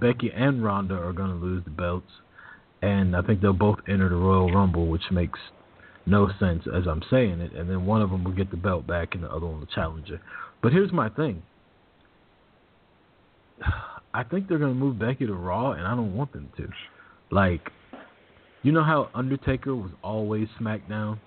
Becky 0.00 0.30
and 0.34 0.64
Ronda 0.64 0.94
are 0.94 1.12
gonna 1.12 1.36
lose 1.36 1.62
the 1.64 1.70
belts 1.70 2.10
and 2.82 3.16
I 3.16 3.22
think 3.22 3.40
they'll 3.40 3.52
both 3.52 3.78
enter 3.88 4.08
the 4.08 4.16
Royal 4.16 4.52
Rumble, 4.52 4.86
which 4.86 5.02
makes 5.10 5.38
no 6.06 6.30
sense 6.38 6.64
as 6.72 6.86
I'm 6.86 7.02
saying 7.10 7.40
it. 7.40 7.52
And 7.52 7.68
then 7.68 7.86
one 7.86 8.02
of 8.02 8.10
them 8.10 8.24
will 8.24 8.32
get 8.32 8.50
the 8.50 8.56
belt 8.56 8.86
back, 8.86 9.14
and 9.14 9.24
the 9.24 9.30
other 9.30 9.46
one 9.46 9.60
will 9.60 9.66
challenge 9.66 10.08
her. 10.08 10.20
But 10.62 10.72
here's 10.72 10.92
my 10.92 11.08
thing: 11.08 11.42
I 14.14 14.22
think 14.22 14.48
they're 14.48 14.58
gonna 14.58 14.74
move 14.74 14.98
Becky 14.98 15.26
to 15.26 15.34
Raw, 15.34 15.72
and 15.72 15.86
I 15.86 15.94
don't 15.94 16.16
want 16.16 16.32
them 16.32 16.48
to. 16.56 16.68
Like, 17.30 17.72
you 18.62 18.72
know 18.72 18.82
how 18.82 19.10
Undertaker 19.14 19.74
was 19.74 19.90
always 20.02 20.48
SmackDown 20.58 21.18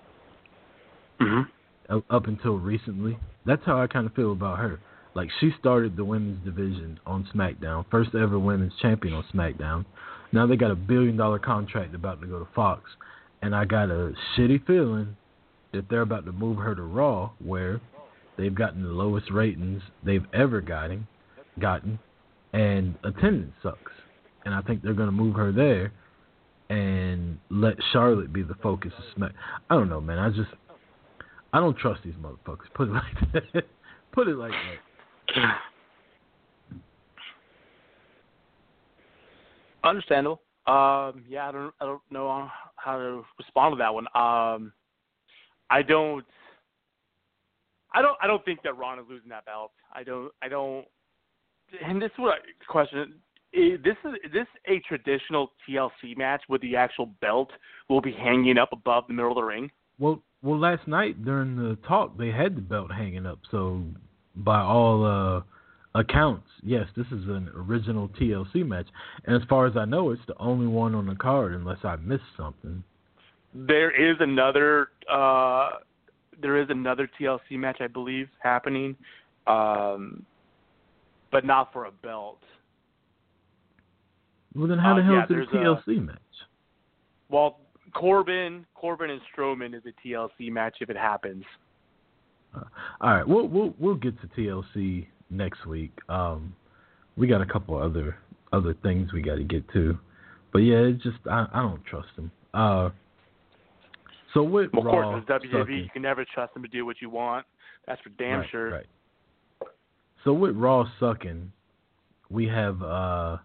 Mhm. 1.20 1.48
up- 1.88 2.04
up 2.10 2.26
until 2.26 2.58
recently. 2.58 3.18
That's 3.44 3.64
how 3.64 3.80
I 3.80 3.86
kind 3.86 4.06
of 4.06 4.12
feel 4.14 4.32
about 4.32 4.58
her. 4.58 4.80
Like 5.14 5.30
she 5.40 5.50
started 5.58 5.96
the 5.96 6.04
women's 6.04 6.44
division 6.44 6.98
on 7.06 7.24
SmackDown, 7.24 7.84
first 7.90 8.14
ever 8.14 8.38
women's 8.38 8.74
champion 8.76 9.14
on 9.14 9.22
SmackDown. 9.24 9.84
Now 10.32 10.46
they 10.46 10.56
got 10.56 10.70
a 10.70 10.76
billion 10.76 11.16
dollar 11.16 11.38
contract 11.38 11.94
about 11.94 12.20
to 12.22 12.26
go 12.26 12.38
to 12.38 12.46
Fox, 12.46 12.96
and 13.42 13.54
I 13.54 13.64
got 13.66 13.90
a 13.90 14.14
shitty 14.34 14.64
feeling 14.66 15.16
that 15.72 15.88
they're 15.88 16.02
about 16.02 16.24
to 16.26 16.32
move 16.32 16.58
her 16.58 16.74
to 16.74 16.82
Raw, 16.82 17.30
where 17.38 17.80
they've 18.36 18.54
gotten 18.54 18.82
the 18.82 18.92
lowest 18.92 19.30
ratings 19.30 19.82
they've 20.02 20.26
ever 20.32 20.60
gotten, 20.60 21.06
gotten, 21.58 21.98
and 22.52 22.94
attendance 23.04 23.52
sucks. 23.62 23.92
And 24.44 24.54
I 24.54 24.60
think 24.62 24.82
they're 24.82 24.94
going 24.94 25.08
to 25.08 25.12
move 25.12 25.36
her 25.36 25.52
there 25.52 25.92
and 26.68 27.38
let 27.50 27.74
Charlotte 27.92 28.32
be 28.32 28.42
the 28.42 28.54
focus 28.62 28.92
of 28.98 29.04
Smack. 29.14 29.32
I 29.70 29.74
don't 29.74 29.88
know, 29.88 30.00
man. 30.00 30.18
I 30.18 30.30
just 30.30 30.50
I 31.52 31.60
don't 31.60 31.76
trust 31.76 32.00
these 32.04 32.14
motherfuckers. 32.14 32.72
Put 32.74 32.88
it 32.88 32.92
like 32.92 33.32
that. 33.52 33.64
Put 34.12 34.28
it 34.28 34.36
like 34.36 34.52
that. 35.34 35.58
Understandable. 39.84 40.40
Um, 40.66 41.24
yeah, 41.28 41.48
I 41.48 41.52
don't, 41.52 41.74
I 41.80 41.84
don't 41.84 42.02
know 42.10 42.48
how 42.76 42.96
to 42.96 43.22
respond 43.38 43.72
to 43.72 43.76
that 43.78 43.92
one. 43.92 44.06
Um, 44.14 44.72
I 45.70 45.82
don't, 45.82 46.24
I 47.92 48.00
don't, 48.00 48.16
I 48.22 48.26
don't 48.28 48.44
think 48.44 48.62
that 48.62 48.78
Ron 48.78 49.00
is 49.00 49.04
losing 49.10 49.28
that 49.30 49.44
belt. 49.44 49.72
I 49.92 50.04
don't, 50.04 50.30
I 50.40 50.48
don't. 50.48 50.86
And 51.84 52.00
this 52.00 52.10
is 52.12 52.18
what 52.18 52.34
I 52.34 52.38
question: 52.70 53.14
is 53.52 53.80
this 53.82 53.96
is, 54.04 54.14
is 54.24 54.32
this 54.32 54.46
a 54.66 54.80
traditional 54.88 55.52
TLC 55.68 56.16
match 56.16 56.42
where 56.46 56.58
the 56.58 56.76
actual 56.76 57.06
belt 57.20 57.50
will 57.88 58.00
be 58.00 58.12
hanging 58.12 58.58
up 58.58 58.70
above 58.72 59.04
the 59.08 59.14
middle 59.14 59.30
of 59.30 59.36
the 59.36 59.42
ring? 59.42 59.70
Well, 59.98 60.22
well, 60.42 60.58
last 60.58 60.88
night 60.88 61.24
during 61.24 61.56
the 61.56 61.76
talk, 61.86 62.18
they 62.18 62.30
had 62.30 62.56
the 62.56 62.60
belt 62.60 62.90
hanging 62.92 63.26
up. 63.26 63.38
So, 63.50 63.84
by 64.34 64.60
all 64.60 65.04
uh, 65.04 65.98
accounts, 65.98 66.48
yes, 66.62 66.86
this 66.96 67.06
is 67.06 67.24
an 67.28 67.50
original 67.54 68.08
TLC 68.08 68.66
match. 68.66 68.86
And 69.24 69.36
as 69.36 69.48
far 69.48 69.66
as 69.66 69.76
I 69.76 69.84
know, 69.84 70.10
it's 70.10 70.22
the 70.26 70.38
only 70.38 70.66
one 70.66 70.94
on 70.94 71.06
the 71.06 71.14
card, 71.14 71.54
unless 71.54 71.78
I 71.84 71.96
missed 71.96 72.22
something. 72.36 72.82
There 73.54 73.90
is 73.90 74.16
another, 74.20 74.88
uh, 75.12 75.70
there 76.40 76.60
is 76.60 76.68
another 76.70 77.08
TLC 77.20 77.52
match, 77.52 77.78
I 77.80 77.86
believe, 77.86 78.28
happening, 78.42 78.96
um, 79.46 80.24
but 81.32 81.44
not 81.44 81.72
for 81.72 81.86
a 81.86 81.90
belt. 81.90 82.38
Well, 84.54 84.68
then 84.68 84.78
how 84.78 84.92
Uh, 84.92 84.96
the 84.96 85.02
hell 85.02 85.14
yeah, 85.14 85.24
is 85.24 85.30
it 85.30 85.32
a 85.32 85.34
there's 85.34 85.48
a- 85.48 85.50
TLC 85.52 85.98
match? 85.98 86.18
Well, 87.30 87.58
Corbin, 87.94 88.66
Corbin 88.74 89.10
and 89.10 89.20
Strowman 89.34 89.74
is 89.74 89.82
a 89.86 89.92
TLC 90.06 90.50
match 90.50 90.76
if 90.80 90.90
it 90.90 90.96
happens. 90.96 91.44
Uh, 92.54 92.64
all 93.00 93.14
right, 93.14 93.26
we'll 93.26 93.48
we'll 93.48 93.74
we'll 93.78 93.94
get 93.94 94.20
to 94.20 94.26
TLC 94.28 95.06
next 95.30 95.64
week. 95.66 95.92
Um, 96.10 96.54
we 97.16 97.26
got 97.26 97.40
a 97.40 97.46
couple 97.46 97.76
other 97.76 98.16
other 98.52 98.74
things 98.74 99.12
we 99.14 99.22
got 99.22 99.36
to 99.36 99.44
get 99.44 99.66
to, 99.70 99.98
but 100.52 100.58
yeah, 100.58 100.76
it's 100.80 101.02
just 101.02 101.16
I 101.30 101.48
I 101.52 101.62
don't 101.62 101.82
trust 101.86 102.14
them. 102.16 102.30
Uh, 102.52 102.90
so 104.34 104.42
with 104.42 104.70
Well, 104.74 104.86
of 104.86 104.90
course, 104.90 105.14
with 105.14 105.26
WWE, 105.26 105.60
sucking- 105.62 105.76
you 105.78 105.88
can 105.90 106.02
never 106.02 106.26
trust 106.26 106.52
them 106.52 106.62
to 106.62 106.68
do 106.68 106.84
what 106.84 107.00
you 107.00 107.08
want. 107.08 107.46
That's 107.86 108.00
for 108.02 108.10
damn 108.10 108.40
right, 108.40 108.50
sure. 108.50 108.70
Right. 108.70 108.86
So 110.24 110.32
with 110.32 110.56
Raw 110.56 110.84
sucking, 111.00 111.52
we 112.30 112.46
have 112.46 112.82
uh 112.82 113.38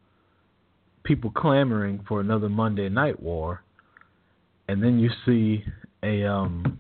people 1.04 1.32
clamoring 1.32 2.04
for 2.08 2.20
another 2.22 2.50
Monday 2.50 2.90
Night 2.90 3.20
War, 3.22 3.64
and 4.68 4.84
then 4.84 5.00
you 5.00 5.10
see 5.26 5.64
a 6.04 6.24
um 6.26 6.80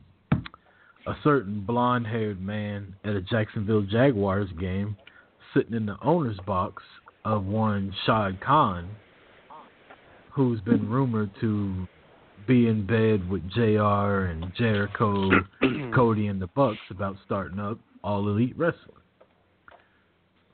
a 1.07 1.15
certain 1.23 1.61
blonde-haired 1.61 2.41
man 2.41 2.93
at 3.05 3.15
a 3.15 3.21
Jacksonville 3.21 3.83
Jaguars 3.83 4.49
game 4.59 4.97
sitting 5.53 5.73
in 5.73 5.85
the 5.85 5.95
owner's 6.03 6.39
box 6.45 6.83
of 7.23 7.45
one 7.45 7.93
Shad 8.05 8.39
Khan, 8.41 8.89
who's 10.31 10.59
been 10.61 10.89
rumored 10.89 11.31
to 11.39 11.87
be 12.45 12.67
in 12.67 12.85
bed 12.85 13.27
with 13.29 13.49
JR 13.51 14.25
and 14.25 14.51
Jericho, 14.57 15.29
Cody 15.95 16.27
and 16.27 16.41
the 16.41 16.47
Bucks 16.47 16.77
about 16.89 17.15
starting 17.25 17.59
up 17.59 17.79
All 18.03 18.27
Elite 18.27 18.57
Wrestling. 18.57 18.96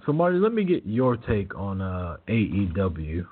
So 0.06 0.12
Marty, 0.12 0.38
let 0.38 0.54
me 0.54 0.66
get 0.66 0.86
your 0.86 1.16
take 1.16 1.56
on 1.56 1.82
uh, 1.82 2.18
AEW, 2.28 3.26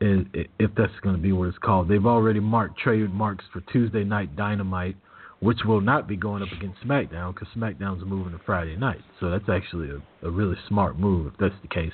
if 0.00 0.70
that's 0.76 0.92
going 1.02 1.16
to 1.16 1.20
be 1.20 1.32
what 1.32 1.48
it's 1.48 1.58
called. 1.58 1.88
They've 1.88 2.06
already 2.06 2.40
marked 2.40 2.78
trademarks 2.78 3.44
for 3.52 3.60
Tuesday 3.72 4.04
Night 4.04 4.36
Dynamite, 4.36 4.96
which 5.40 5.58
will 5.64 5.80
not 5.80 6.06
be 6.06 6.16
going 6.16 6.42
up 6.42 6.52
against 6.52 6.80
SmackDown 6.82 7.34
because 7.34 7.48
SmackDown's 7.56 8.04
moving 8.04 8.32
to 8.32 8.40
Friday 8.46 8.76
night. 8.76 9.00
So 9.18 9.30
that's 9.30 9.48
actually 9.48 9.90
a, 9.90 10.26
a 10.26 10.30
really 10.30 10.56
smart 10.68 10.98
move 10.98 11.26
if 11.26 11.38
that's 11.38 11.54
the 11.62 11.68
case. 11.68 11.92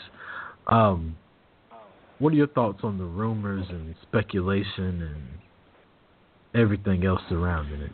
Um, 0.66 1.16
what 2.18 2.32
are 2.34 2.36
your 2.36 2.48
thoughts 2.48 2.80
on 2.82 2.98
the 2.98 3.04
rumors 3.04 3.66
and 3.70 3.94
speculation 4.02 5.02
and 5.02 6.60
everything 6.62 7.06
else 7.06 7.20
surrounding 7.30 7.80
it? 7.80 7.92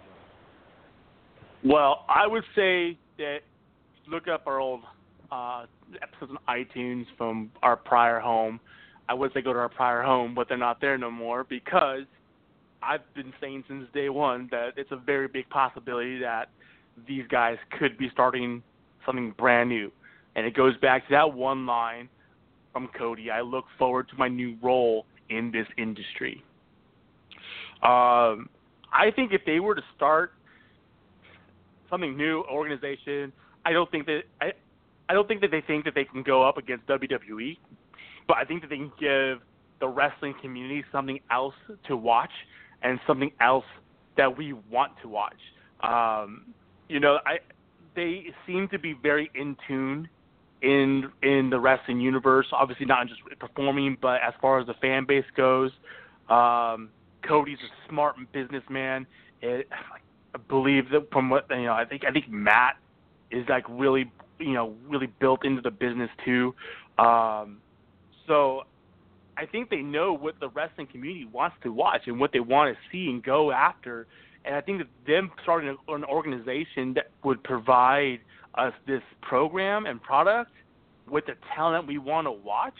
Well, 1.65 2.05
I 2.09 2.27
would 2.27 2.45
say 2.55 2.99
that 3.19 3.39
look 4.09 4.29
up 4.29 4.47
our 4.47 4.59
old 4.59 4.81
uh, 5.31 5.67
episodes 6.03 6.33
on 6.47 6.57
iTunes 6.57 7.07
from 7.17 7.51
our 7.63 7.77
prior 7.77 8.21
home. 8.21 8.61
I 9.09 9.15
would 9.15 9.33
say 9.33 9.43
go 9.43 9.53
to 9.53 9.59
our 9.59 9.69
prior 9.69 10.03
home, 10.03 10.35
but 10.35 10.49
they're 10.49 10.59
not 10.59 10.81
there 10.81 10.99
no 10.99 11.11
more 11.11 11.45
because 11.45 12.03
I've 12.83 13.03
been 13.15 13.33
saying 13.41 13.65
since 13.69 13.87
day 13.95 14.09
one 14.09 14.49
that 14.51 14.71
it's 14.77 14.91
a 14.91 14.97
very 14.97 15.29
big 15.29 15.49
possibility 15.49 16.19
that 16.21 16.51
these 17.07 17.25
guys 17.29 17.57
could 17.79 17.97
be 17.99 18.09
starting 18.13 18.63
something 19.05 19.33
brand 19.39 19.69
new. 19.69 19.93
And 20.35 20.47
it 20.47 20.55
goes 20.55 20.77
back 20.79 21.07
to 21.09 21.13
that 21.13 21.33
one 21.33 21.67
line 21.67 22.09
from 22.73 22.89
Cody 22.99 23.31
I 23.31 23.41
look 23.41 23.65
forward 23.79 24.09
to 24.09 24.17
my 24.17 24.29
new 24.29 24.57
role 24.63 25.07
in 25.31 25.51
this 25.51 25.67
industry. 25.79 26.43
Um, 27.83 28.49
I 28.93 29.11
think 29.15 29.33
if 29.33 29.43
they 29.47 29.61
were 29.61 29.75
to 29.75 29.83
start 29.95 30.33
something 31.91 32.17
new 32.17 32.43
organization. 32.51 33.33
I 33.65 33.73
don't 33.73 33.91
think 33.91 34.07
that 34.07 34.23
I 34.41 34.53
I 35.09 35.15
don't 35.15 35.29
think 35.29 35.41
that 35.43 35.51
they 35.51 35.61
think 35.61 35.85
that 35.85 35.95
they 35.95 36.05
can 36.05 36.23
go 36.23 36.47
up 36.47 36.57
against 36.57 36.87
WWE, 36.87 37.59
but 38.27 38.37
I 38.37 38.45
think 38.45 38.63
that 38.63 38.71
they 38.71 38.77
can 38.77 38.93
give 38.99 39.39
the 39.81 39.89
wrestling 39.89 40.35
community 40.41 40.85
something 40.91 41.21
else 41.31 41.55
to 41.87 41.97
watch 41.97 42.31
and 42.83 42.99
something 43.07 43.31
else 43.41 43.65
that 44.17 44.37
we 44.37 44.53
want 44.71 44.93
to 45.03 45.09
watch. 45.09 45.39
Um, 45.83 46.55
you 46.89 47.01
know, 47.01 47.19
I 47.27 47.39
they 47.95 48.27
seem 48.47 48.69
to 48.69 48.79
be 48.79 48.95
very 48.95 49.31
in 49.35 49.57
tune 49.67 50.09
in 50.63 51.11
in 51.23 51.51
the 51.51 51.59
wrestling 51.59 52.01
universe. 52.01 52.47
Obviously, 52.53 52.87
not 52.87 53.07
just 53.09 53.21
performing, 53.39 53.97
but 54.01 54.21
as 54.23 54.35
far 54.41 54.61
as 54.61 54.67
the 54.67 54.75
fan 54.75 55.05
base 55.07 55.25
goes, 55.37 55.71
um, 56.29 56.91
Cody's 57.27 57.59
a 57.59 57.89
smart 57.89 58.17
businessman. 58.33 59.07
It, 59.43 59.69
I 60.35 60.39
believe 60.49 60.91
that 60.91 61.11
from 61.13 61.31
what 61.31 61.47
you 61.51 61.65
know, 61.65 61.73
I 61.73 61.85
think 61.85 62.05
I 62.05 62.13
think 62.13 62.29
Matt 62.29 62.77
is 63.31 63.45
like 63.49 63.65
really 63.69 64.11
you 64.39 64.53
know 64.53 64.75
really 64.89 65.09
built 65.21 65.45
into 65.45 65.63
the 65.63 65.71
business 65.71 66.11
too. 66.25 66.55
Um, 66.99 67.59
so 68.27 68.63
I 69.37 69.47
think 69.47 69.71
they 69.71 69.83
know 69.83 70.13
what 70.13 70.41
the 70.41 70.49
wrestling 70.49 70.87
community 70.87 71.27
wants 71.31 71.57
to 71.63 71.73
watch 71.73 72.03
and 72.07 72.19
what 72.19 72.33
they 72.33 72.41
want 72.41 72.75
to 72.75 72.81
see 72.91 73.11
and 73.11 73.23
go 73.23 73.51
after. 73.51 74.07
And 74.45 74.55
I 74.55 74.61
think 74.61 74.79
that 74.79 74.89
them 75.07 75.31
starting 75.43 75.77
an 75.89 76.05
organization 76.05 76.95
that 76.95 77.11
would 77.25 77.43
provide 77.43 78.21
us 78.55 78.73
this 78.87 79.03
program 79.23 79.87
and 79.87 80.03
product 80.03 80.53
with 81.11 81.27
the 81.27 81.35
talent 81.55 81.87
we 81.87 81.99
want 81.99 82.27
to 82.27 82.33
watch 82.33 82.75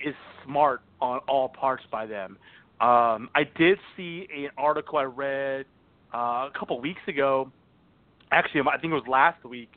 is 0.00 0.14
smart 0.44 0.82
on 1.00 1.20
all 1.28 1.48
parts 1.48 1.82
by 1.90 2.06
them. 2.06 2.38
Um, 2.80 3.28
I 3.34 3.42
did 3.56 3.78
see 3.96 4.26
an 4.34 4.50
article 4.56 4.98
I 4.98 5.02
read 5.02 5.66
uh, 6.14 6.48
a 6.48 6.50
couple 6.58 6.80
weeks 6.80 7.00
ago. 7.08 7.50
Actually, 8.32 8.62
I 8.72 8.78
think 8.78 8.92
it 8.92 8.94
was 8.94 9.04
last 9.08 9.44
week, 9.44 9.70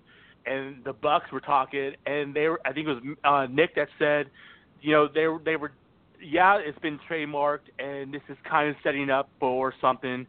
and 0.46 0.84
the 0.84 0.94
Bucks 0.94 1.32
were 1.32 1.42
talking, 1.42 1.94
and 2.06 2.34
they 2.34 2.48
were. 2.48 2.60
I 2.66 2.74
think 2.74 2.88
it 2.88 2.92
was 2.92 3.18
uh, 3.24 3.48
Nick 3.52 3.76
that 3.76 3.88
said, 3.98 4.30
you 4.82 4.92
know, 4.92 5.08
they 5.14 5.28
were 5.28 5.40
they 5.44 5.56
were, 5.56 5.72
yeah, 6.22 6.58
it's 6.58 6.80
been 6.80 7.00
trademarked, 7.10 7.70
and 7.80 8.14
this 8.14 8.22
is 8.30 8.38
kind 8.50 8.70
of 8.70 8.76
setting 8.84 9.10
up 9.10 9.30
for 9.40 9.74
something. 9.82 10.26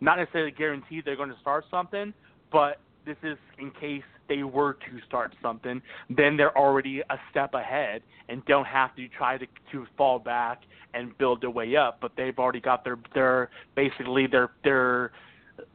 Not 0.00 0.18
necessarily 0.18 0.50
guaranteed 0.52 1.04
they're 1.04 1.16
going 1.16 1.30
to 1.30 1.40
start 1.40 1.64
something, 1.70 2.12
but 2.52 2.80
this 3.06 3.16
is 3.22 3.38
in 3.58 3.70
case 3.70 4.02
they 4.28 4.42
were 4.42 4.74
to 4.74 5.06
start 5.06 5.34
something, 5.40 5.80
then 6.10 6.36
they're 6.36 6.56
already 6.56 7.00
a 7.00 7.18
step 7.30 7.54
ahead 7.54 8.02
and 8.28 8.44
don't 8.46 8.66
have 8.66 8.94
to 8.96 9.08
try 9.08 9.38
to 9.38 9.46
to 9.72 9.86
fall 9.96 10.18
back 10.18 10.62
and 10.94 11.16
build 11.18 11.40
their 11.40 11.50
way 11.50 11.76
up. 11.76 11.98
But 12.00 12.12
they've 12.16 12.38
already 12.38 12.60
got 12.60 12.84
their 12.84 12.98
their 13.14 13.50
basically 13.74 14.26
their 14.26 14.50
their 14.64 15.12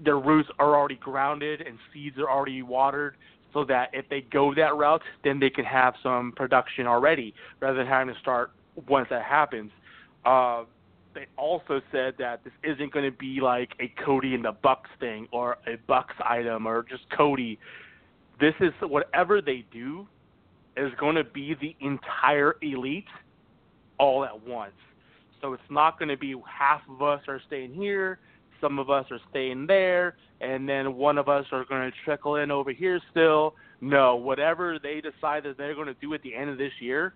their 0.04 0.20
roots 0.20 0.50
are 0.60 0.76
already 0.76 0.96
grounded 0.96 1.62
and 1.62 1.78
seeds 1.94 2.18
are 2.18 2.30
already 2.30 2.62
watered. 2.62 3.16
So 3.54 3.66
that 3.66 3.90
if 3.94 4.08
they 4.10 4.22
go 4.22 4.54
that 4.56 4.76
route, 4.76 5.02
then 5.24 5.40
they 5.40 5.50
can 5.50 5.66
have 5.66 5.94
some 6.02 6.34
production 6.36 6.88
already 6.88 7.34
rather 7.60 7.78
than 7.78 7.88
having 7.88 8.14
to 8.14 8.20
start 8.20 8.52
once 8.88 9.08
that 9.10 9.24
happens. 9.24 9.72
Uh, 10.26 10.64
they 11.14 11.28
also 11.38 11.82
said 11.92 12.14
that 12.20 12.44
this 12.44 12.54
isn't 12.64 12.94
going 12.94 13.06
to 13.06 13.18
be 13.18 13.40
like 13.42 13.72
a 13.80 13.94
Cody 14.04 14.34
and 14.34 14.46
the 14.46 14.54
Bucks 14.54 14.90
thing 15.00 15.28
or 15.32 15.58
a 15.68 15.76
Bucks 15.88 16.16
item 16.24 16.66
or 16.66 16.84
just 16.84 17.04
Cody. 17.16 17.60
This 18.40 18.54
is 18.60 18.72
whatever 18.82 19.42
they 19.42 19.66
do 19.72 20.08
is 20.78 20.92
going 21.00 21.16
to 21.16 21.24
be 21.24 21.56
the 21.60 21.76
entire 21.86 22.56
elite 22.62 23.08
all 23.98 24.24
at 24.24 24.48
once. 24.48 24.72
So 25.42 25.54
it's 25.54 25.64
not 25.70 26.00
going 26.00 26.10
to 26.10 26.18
be 26.18 26.36
half 26.48 26.82
of 26.90 27.02
us 27.02 27.22
are 27.28 27.42
staying 27.48 27.74
here, 27.74 28.20
some 28.62 28.80
of 28.80 28.90
us 28.90 29.06
are 29.12 29.20
staying 29.30 29.68
there, 29.68 30.16
and 30.40 30.70
then 30.70 30.96
one 30.96 31.18
of 31.18 31.28
us 31.28 31.46
are 31.52 31.66
going 31.66 31.90
to 31.90 31.98
trickle 32.06 32.38
in 32.38 32.52
over 32.52 32.72
here 32.72 33.00
still. 33.12 33.56
No, 33.82 34.16
whatever 34.16 34.78
they 34.82 35.02
decide 35.02 35.44
that 35.44 35.58
they're 35.58 35.76
going 35.76 35.88
to 35.88 35.96
do 35.96 36.14
at 36.14 36.22
the 36.22 36.36
end 36.36 36.50
of 36.50 36.58
this 36.58 36.72
year, 36.80 37.16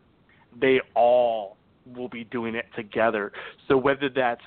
they 0.60 0.82
all 0.96 1.58
will 1.96 2.10
be 2.10 2.24
doing 2.26 2.56
it 2.56 2.66
together. 2.76 3.32
So 3.68 3.78
whether 3.78 4.10
that's 4.10 4.41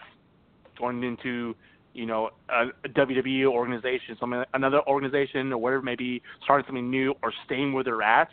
going 0.78 1.02
into 1.02 1.54
you 1.94 2.06
know 2.06 2.30
a, 2.48 2.66
a 2.84 2.88
WWE 2.88 3.46
organization, 3.46 4.16
some 4.18 4.44
another 4.54 4.80
organization, 4.86 5.52
or 5.52 5.58
whatever, 5.58 5.82
maybe 5.82 6.22
starting 6.44 6.66
something 6.66 6.90
new 6.90 7.14
or 7.22 7.32
staying 7.46 7.72
where 7.72 7.84
they're 7.84 8.02
at, 8.02 8.28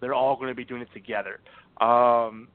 they're 0.00 0.14
all 0.14 0.36
going 0.36 0.48
to 0.48 0.54
be 0.54 0.64
doing 0.64 0.82
it 0.82 0.88
together. 0.92 1.40
Um, 1.80 2.48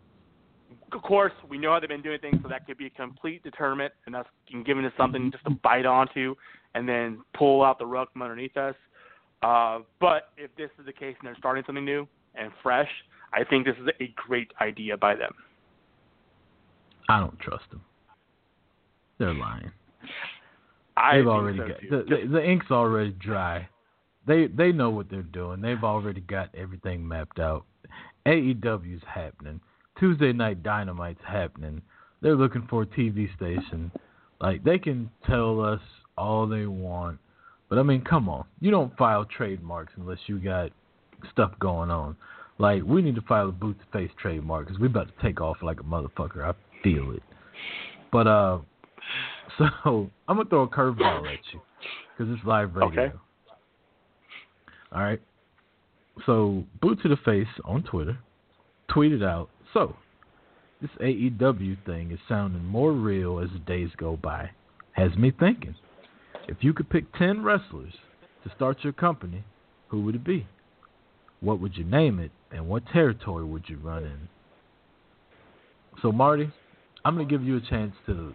of 0.92 1.02
course, 1.02 1.34
we 1.50 1.58
know 1.58 1.74
how 1.74 1.80
they've 1.80 1.90
been 1.90 2.02
doing 2.02 2.20
things, 2.20 2.38
so 2.42 2.50
that 2.50 2.66
could 2.66 2.78
be 2.78 2.88
a 2.88 2.90
complete 2.92 3.44
deterrent, 3.44 3.94
and 4.06 4.16
that's 4.16 4.30
giving 4.66 4.86
us 4.86 4.94
something 4.98 5.32
just 5.32 5.44
to 5.46 5.52
bite 5.52 5.86
onto 5.86 6.36
and 6.76 6.88
then 6.88 7.22
pull 7.38 7.64
out 7.64 7.80
the 7.80 7.86
rug 7.86 8.08
from 8.14 8.22
underneath 8.22 8.56
us. 8.56 8.76
Uh, 9.42 9.80
but 10.00 10.30
if 10.38 10.56
this 10.56 10.70
is 10.80 10.86
the 10.86 10.94
case 10.94 11.16
and 11.20 11.28
they're 11.28 11.36
starting 11.38 11.64
something 11.66 11.86
new 11.86 12.08
and 12.36 12.52
fresh, 12.64 12.90
I 13.34 13.44
think 13.44 13.66
this 13.66 13.76
is 13.82 13.88
a 14.00 14.14
great 14.16 14.52
idea 14.62 14.98
by 14.98 15.16
them. 15.16 15.34
I 17.10 17.20
don't 17.20 17.40
trust 17.40 17.64
them. 17.70 17.82
They're 19.20 19.34
lying. 19.34 19.72
I 20.96 21.18
They've 21.18 21.28
already 21.28 21.60
so 21.60 21.68
got 21.68 21.78
the, 21.90 22.16
the 22.16 22.28
the 22.34 22.44
ink's 22.44 22.72
already 22.72 23.12
dry. 23.12 23.70
They 24.26 24.48
they 24.48 24.72
know 24.72 24.90
what 24.90 25.10
they're 25.10 25.22
doing. 25.22 25.62
They've 25.62 25.84
already 25.84 26.22
got 26.22 26.54
everything 26.56 27.08
mapped 27.08 27.40
out. 27.40 27.66
AEW's 28.26 29.04
happening. 29.08 29.62
Tuesday 30.00 30.34
Night 30.34 30.64
Dynamite's 30.64 31.20
happening. 31.28 31.82
They're 32.22 32.36
looking 32.36 32.66
for 32.70 32.84
a 32.84 32.86
TV 32.86 33.34
station. 33.36 33.92
Like 34.42 34.64
they 34.64 34.78
can 34.78 35.10
tell 35.26 35.62
us 35.62 35.82
all 36.18 36.48
they 36.48 36.66
want, 36.66 37.20
but 37.70 37.80
I 37.80 37.84
mean, 37.84 38.02
come 38.02 38.30
on. 38.30 38.46
You 38.60 38.72
don't 38.72 38.96
file 38.98 39.26
trademarks 39.26 39.94
unless 39.98 40.20
you 40.28 40.40
got 40.40 40.72
stuff 41.32 41.52
going 41.60 41.90
on. 41.90 42.16
Like 42.60 42.84
we 42.84 43.02
need 43.02 43.16
to 43.16 43.22
file 43.22 43.50
a 43.50 43.52
boot 43.52 43.78
to 43.80 43.98
face 43.98 44.12
trademark 44.22 44.68
because 44.68 44.80
we're 44.80 44.88
about 44.88 45.08
to 45.08 45.24
take 45.24 45.42
off 45.42 45.58
like 45.62 45.80
a 45.80 45.84
motherfucker. 45.84 46.44
I 46.44 46.54
feel 46.84 47.12
it. 47.12 47.24
But 48.12 48.28
uh, 48.28 48.60
so 49.58 50.10
I'm 50.28 50.38
gonna 50.38 50.50
throw 50.50 50.64
a 50.64 50.68
curveball 50.68 51.32
at 51.32 51.40
you 51.54 51.62
because 52.18 52.34
it's 52.34 52.46
live 52.46 52.76
radio. 52.76 53.04
Okay. 53.04 53.16
All 54.92 55.02
right. 55.02 55.22
So 56.26 56.64
boot 56.82 57.00
to 57.04 57.10
the 57.10 57.18
face 57.18 57.48
on 57.64 57.84
Twitter 57.84 58.18
tweeted 58.90 59.24
out. 59.24 59.50
So 59.74 59.96
this 60.82 60.92
AEW 61.02 61.84
thing 61.86 62.12
is 62.12 62.20
sounding 62.28 62.64
more 62.64 62.92
real 62.92 63.40
as 63.40 63.50
the 63.52 63.60
days 63.60 63.90
go 63.98 64.16
by. 64.16 64.52
Has 64.92 65.16
me 65.16 65.32
thinking. 65.38 65.76
If 66.48 66.58
you 66.62 66.74
could 66.74 66.90
pick 66.90 67.14
ten 67.18 67.44
wrestlers 67.44 67.94
to 68.44 68.52
start 68.56 68.84
your 68.84 68.94
company, 68.94 69.44
who 69.88 70.02
would 70.04 70.16
it 70.16 70.24
be? 70.24 70.48
What 71.40 71.60
would 71.60 71.78
you 71.78 71.84
name 71.84 72.20
it, 72.20 72.32
and 72.52 72.68
what 72.68 72.84
territory 72.88 73.46
would 73.46 73.68
you 73.68 73.78
run 73.78 74.04
in? 74.04 74.28
So 76.02 76.12
Marty, 76.12 76.50
I'm 77.04 77.16
gonna 77.16 77.28
give 77.28 77.44
you 77.44 77.58
a 77.58 77.62
chance 77.62 77.94
to 78.06 78.34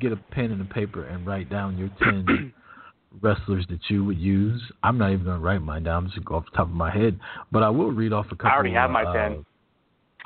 get 0.00 0.12
a 0.12 0.16
pen 0.16 0.50
and 0.50 0.60
a 0.60 0.64
paper 0.64 1.04
and 1.04 1.26
write 1.26 1.50
down 1.50 1.78
your 1.78 1.90
ten 1.98 2.52
wrestlers 3.20 3.66
that 3.70 3.80
you 3.88 4.04
would 4.04 4.18
use. 4.18 4.62
I'm 4.82 4.98
not 4.98 5.12
even 5.12 5.24
gonna 5.24 5.38
write 5.38 5.62
mine 5.62 5.84
down. 5.84 6.04
I'm 6.04 6.10
just 6.10 6.16
gonna 6.16 6.26
go 6.26 6.34
off 6.36 6.44
the 6.50 6.56
top 6.56 6.68
of 6.68 6.74
my 6.74 6.90
head, 6.90 7.18
but 7.52 7.62
I 7.62 7.70
will 7.70 7.92
read 7.92 8.12
off 8.12 8.26
a 8.26 8.36
couple. 8.36 8.36
Of 8.36 8.42
them. 8.42 8.50
I 8.50 8.54
already 8.54 8.74
have 8.74 8.90
my 8.90 9.04
uh, 9.04 9.12
pen. 9.12 9.46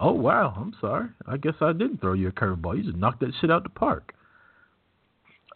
Oh 0.00 0.12
wow, 0.12 0.54
I'm 0.56 0.74
sorry. 0.80 1.08
I 1.26 1.36
guess 1.36 1.54
I 1.60 1.72
didn't 1.72 2.00
throw 2.00 2.12
you 2.12 2.28
a 2.28 2.32
curveball. 2.32 2.76
You 2.76 2.84
just 2.84 2.96
knocked 2.96 3.20
that 3.20 3.32
shit 3.40 3.50
out 3.50 3.64
the 3.64 3.68
park. 3.70 4.14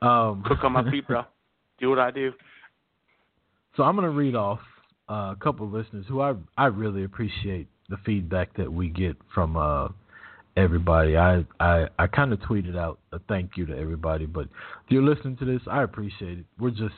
Um, 0.01 0.43
Cook 0.47 0.64
on 0.64 0.72
my 0.72 0.90
feet, 0.90 1.07
bro. 1.07 1.22
Do 1.78 1.90
what 1.90 1.99
I 1.99 2.11
do. 2.11 2.32
So 3.76 3.82
I'm 3.82 3.97
going 3.97 4.09
to 4.09 4.16
read 4.16 4.36
off 4.36 4.61
uh, 5.09 5.32
a 5.32 5.36
couple 5.40 5.66
of 5.66 5.72
listeners 5.72 6.05
who 6.09 6.20
I 6.20 6.34
I 6.57 6.66
really 6.66 7.05
appreciate 7.05 7.68
the 7.88 7.97
feedback 8.05 8.57
that 8.57 8.72
we 8.72 8.88
get 8.88 9.16
from 9.34 9.57
uh, 9.57 9.88
everybody. 10.57 11.16
I 11.16 11.45
I, 11.59 11.88
I 11.99 12.07
kind 12.07 12.32
of 12.32 12.40
tweeted 12.40 12.76
out 12.76 12.99
a 13.12 13.18
thank 13.28 13.57
you 13.57 13.66
to 13.66 13.76
everybody, 13.76 14.26
but 14.26 14.43
if 14.43 14.90
you're 14.90 15.03
listening 15.03 15.36
to 15.38 15.45
this, 15.45 15.62
I 15.70 15.82
appreciate 15.82 16.38
it. 16.38 16.45
We're 16.59 16.70
just 16.70 16.95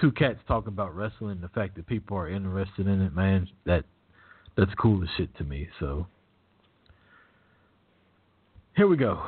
two 0.00 0.12
cats 0.12 0.38
talking 0.46 0.68
about 0.68 0.94
wrestling. 0.94 1.40
The 1.40 1.48
fact 1.48 1.76
that 1.76 1.86
people 1.86 2.16
are 2.16 2.28
interested 2.28 2.86
in 2.86 3.00
it, 3.02 3.14
man, 3.14 3.48
that 3.64 3.84
that's 4.56 4.72
cool 4.78 5.02
as 5.02 5.08
shit 5.16 5.34
to 5.38 5.44
me. 5.44 5.68
So 5.80 6.06
here 8.76 8.86
we 8.86 8.96
go. 8.96 9.22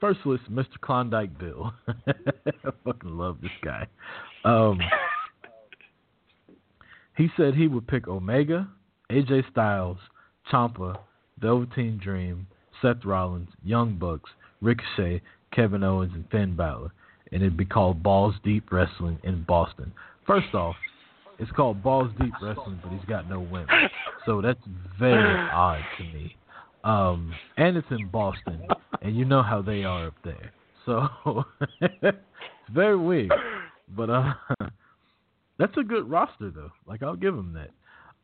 First 0.00 0.20
list, 0.24 0.44
Mr. 0.50 0.78
Klondike 0.80 1.38
Bill. 1.38 1.72
I 1.88 2.12
fucking 2.84 3.16
love 3.16 3.38
this 3.40 3.50
guy. 3.64 3.86
Um, 4.44 4.80
he 7.16 7.28
said 7.36 7.54
he 7.54 7.68
would 7.68 7.86
pick 7.86 8.08
Omega, 8.08 8.68
AJ 9.10 9.50
Styles, 9.50 9.98
Ciampa, 10.50 10.98
Velveteen 11.38 11.98
Dream, 12.02 12.46
Seth 12.80 13.04
Rollins, 13.04 13.48
Young 13.64 13.96
Bucks, 13.96 14.30
Ricochet, 14.60 15.22
Kevin 15.52 15.84
Owens, 15.84 16.12
and 16.14 16.28
Finn 16.30 16.56
Balor, 16.56 16.90
and 17.30 17.42
it'd 17.42 17.56
be 17.56 17.64
called 17.64 18.02
Balls 18.02 18.34
Deep 18.44 18.72
Wrestling 18.72 19.18
in 19.22 19.44
Boston. 19.44 19.92
First 20.26 20.54
off, 20.54 20.76
it's 21.38 21.50
called 21.52 21.82
Balls 21.82 22.10
Deep 22.20 22.32
Wrestling, 22.42 22.80
but 22.82 22.92
he's 22.92 23.04
got 23.08 23.28
no 23.28 23.40
women, 23.40 23.68
so 24.26 24.40
that's 24.40 24.60
very 24.98 25.48
odd 25.50 25.82
to 25.98 26.04
me. 26.04 26.36
Um, 26.84 27.32
and 27.56 27.76
it's 27.76 27.86
in 27.90 28.08
Boston, 28.08 28.66
and 29.00 29.16
you 29.16 29.24
know 29.24 29.42
how 29.42 29.62
they 29.62 29.84
are 29.84 30.08
up 30.08 30.14
there, 30.24 30.52
so 30.84 31.08
it's 31.80 32.16
very 32.72 32.96
weird. 32.96 33.32
But 33.88 34.10
uh, 34.10 34.34
that's 35.58 35.76
a 35.76 35.82
good 35.82 36.08
roster 36.10 36.50
though. 36.50 36.70
Like 36.86 37.02
I'll 37.02 37.16
give 37.16 37.34
him 37.34 37.54
that. 37.54 37.70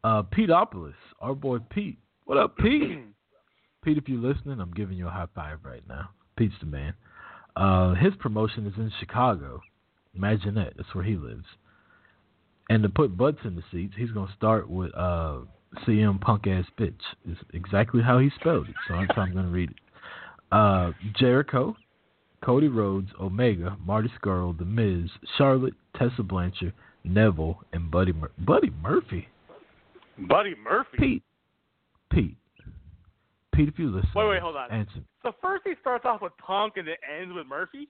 Uh, 0.04 0.22
Peteopolis, 0.22 0.94
our 1.20 1.34
boy 1.34 1.58
Pete. 1.70 1.98
What 2.24 2.38
up, 2.38 2.56
Pete? 2.58 3.00
Pete, 3.84 3.98
if 3.98 4.08
you're 4.08 4.20
listening, 4.20 4.60
I'm 4.60 4.72
giving 4.72 4.96
you 4.96 5.06
a 5.06 5.10
high 5.10 5.28
five 5.34 5.58
right 5.64 5.82
now. 5.88 6.10
Pete's 6.36 6.54
the 6.60 6.66
man. 6.66 6.94
Uh, 7.56 7.94
his 7.94 8.12
promotion 8.18 8.66
is 8.66 8.74
in 8.76 8.92
Chicago. 9.00 9.60
Imagine 10.14 10.54
that. 10.56 10.74
That's 10.76 10.94
where 10.94 11.04
he 11.04 11.16
lives. 11.16 11.44
And 12.70 12.82
to 12.82 12.88
put 12.88 13.16
butts 13.16 13.38
in 13.44 13.56
the 13.56 13.62
seats, 13.72 13.94
he's 13.96 14.10
gonna 14.10 14.32
start 14.36 14.68
with 14.68 14.92
uh, 14.94 15.38
CM 15.86 16.20
Punk 16.20 16.46
ass 16.46 16.64
bitch. 16.78 17.00
Is 17.28 17.38
exactly 17.54 18.02
how 18.02 18.18
he 18.18 18.30
spelled 18.38 18.68
it. 18.68 18.74
So 18.86 18.94
that's 18.94 19.14
how 19.14 19.22
I'm 19.22 19.34
gonna 19.34 19.48
read 19.48 19.70
it. 19.70 19.76
Uh, 20.51 20.92
Jericho, 21.16 21.76
Cody 22.42 22.68
Rhodes, 22.68 23.11
Omega, 23.20 23.76
Marty 23.84 24.11
Scurll, 24.20 24.57
The 24.57 24.64
Miz, 24.64 25.11
Charlotte, 25.36 25.74
Tessa 25.96 26.22
Blanchard, 26.22 26.72
Neville, 27.05 27.61
and 27.72 27.90
Buddy 27.90 28.12
Mur- 28.12 28.30
Buddy 28.38 28.70
Murphy. 28.82 29.28
Buddy 30.28 30.55
Murphy. 30.62 30.96
Pete. 30.99 31.22
Pete. 32.11 32.36
Pete, 33.55 33.68
if 33.68 33.78
you 33.78 33.90
listen. 33.90 34.11
Wait, 34.14 34.28
wait, 34.28 34.40
hold 34.40 34.57
on. 34.57 34.70
Answer. 34.70 35.01
So 35.22 35.32
first 35.42 35.62
he 35.64 35.74
starts 35.80 36.05
off 36.05 36.22
with 36.22 36.32
Punk 36.38 36.74
and 36.76 36.88
it 36.88 36.99
ends 37.20 37.34
with 37.34 37.46
Murphy. 37.46 37.88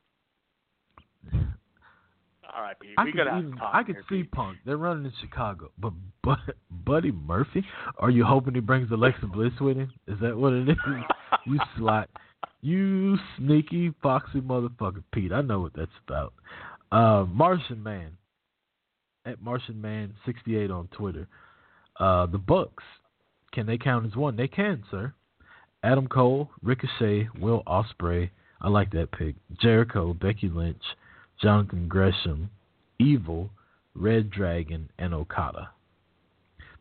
All 2.54 2.62
right, 2.62 2.78
Pete. 2.80 2.94
I 2.96 3.04
we 3.04 3.12
could 3.12 3.20
even, 3.20 3.54
I 3.60 3.82
could 3.82 3.96
see 4.08 4.22
Pete. 4.22 4.32
Punk. 4.32 4.56
They're 4.64 4.78
running 4.78 5.04
in 5.04 5.12
Chicago, 5.20 5.70
but, 5.78 5.92
but 6.24 6.38
Buddy 6.70 7.12
Murphy. 7.12 7.64
Are 7.98 8.10
you 8.10 8.24
hoping 8.24 8.54
he 8.54 8.60
brings 8.60 8.90
Alexa 8.90 9.26
Bliss 9.26 9.52
with 9.60 9.76
him? 9.76 9.92
Is 10.06 10.18
that 10.20 10.36
what 10.36 10.54
it 10.54 10.70
is? 10.70 10.76
you 11.46 11.58
slot, 11.76 12.08
you 12.60 13.18
sneaky 13.36 13.94
foxy 14.02 14.40
motherfucker, 14.40 15.02
Pete. 15.12 15.32
I 15.32 15.42
know 15.42 15.60
what 15.60 15.72
that's 15.74 15.90
about. 16.06 16.32
Uh, 16.90 17.24
Martian 17.28 17.82
Man 17.82 18.16
at 19.26 19.42
Martian 19.42 19.80
Man 19.80 20.14
sixty 20.24 20.56
eight 20.56 20.70
on 20.70 20.88
Twitter. 20.88 21.26
Uh, 21.98 22.26
the 22.26 22.38
Bucks. 22.38 22.84
Can 23.52 23.66
they 23.66 23.78
count 23.78 24.06
as 24.06 24.14
one? 24.14 24.36
They 24.36 24.48
can, 24.48 24.84
sir. 24.90 25.12
Adam 25.82 26.06
Cole, 26.06 26.50
Ricochet, 26.62 27.28
Will 27.40 27.62
Ospreay. 27.66 28.30
I 28.60 28.68
like 28.68 28.90
that 28.92 29.12
pick. 29.12 29.36
Jericho, 29.60 30.12
Becky 30.12 30.48
Lynch, 30.48 30.82
Jonathan 31.40 31.88
Gresham, 31.88 32.50
Evil, 32.98 33.50
Red 33.94 34.30
Dragon, 34.30 34.90
and 34.98 35.14
Okada. 35.14 35.70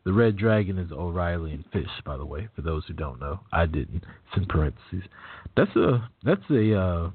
The 0.08 0.14
Red 0.14 0.38
Dragon 0.38 0.78
is 0.78 0.90
O'Reilly 0.90 1.52
and 1.52 1.66
Fish, 1.70 1.90
by 2.02 2.16
the 2.16 2.24
way, 2.24 2.48
for 2.56 2.62
those 2.62 2.82
who 2.88 2.94
don't 2.94 3.20
know. 3.20 3.40
I 3.52 3.66
didn't. 3.66 4.04
It's 4.04 4.38
in 4.38 4.46
parentheses. 4.46 5.02
That's 5.54 5.76
a 5.76 6.08
that's 6.24 6.48
a 6.48 6.80
uh, 6.80 7.10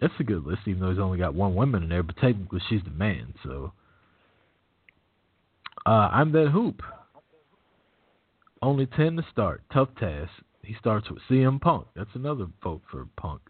that's 0.00 0.12
a 0.20 0.22
good 0.22 0.44
list, 0.46 0.60
even 0.68 0.80
though 0.80 0.90
he's 0.90 1.00
only 1.00 1.18
got 1.18 1.34
one 1.34 1.56
woman 1.56 1.82
in 1.82 1.88
there, 1.88 2.04
but 2.04 2.16
technically 2.18 2.60
she's 2.68 2.84
the 2.84 2.92
man, 2.92 3.34
so 3.42 3.72
uh, 5.86 6.08
I'm 6.12 6.30
that 6.32 6.50
hoop. 6.50 6.82
Only 8.62 8.86
10 8.86 9.16
to 9.16 9.26
start. 9.32 9.62
Tough 9.72 9.88
task. 9.98 10.30
He 10.62 10.76
starts 10.78 11.10
with 11.10 11.22
CM 11.28 11.60
Punk. 11.60 11.88
That's 11.96 12.14
another 12.14 12.46
vote 12.62 12.82
for 12.88 13.08
Punk. 13.16 13.40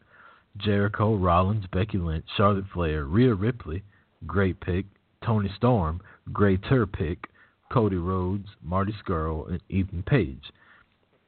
Jericho, 0.56 1.16
Rollins, 1.16 1.66
Becky 1.70 1.98
Lynch, 1.98 2.24
Charlotte 2.38 2.64
Flair, 2.72 3.04
Rhea 3.04 3.34
Ripley, 3.34 3.82
great 4.26 4.58
pick. 4.58 4.86
Toni 5.22 5.50
Storm, 5.54 6.00
greater 6.32 6.86
pick. 6.86 7.28
Cody 7.70 7.96
Rhodes, 7.96 8.48
Marty 8.62 8.94
Scurll, 9.04 9.48
and 9.48 9.60
Ethan 9.68 10.02
Page. 10.04 10.42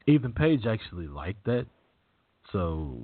Ethan 0.07 0.33
Page 0.33 0.67
actually 0.67 1.07
liked 1.07 1.45
that, 1.45 1.67
so 2.53 2.97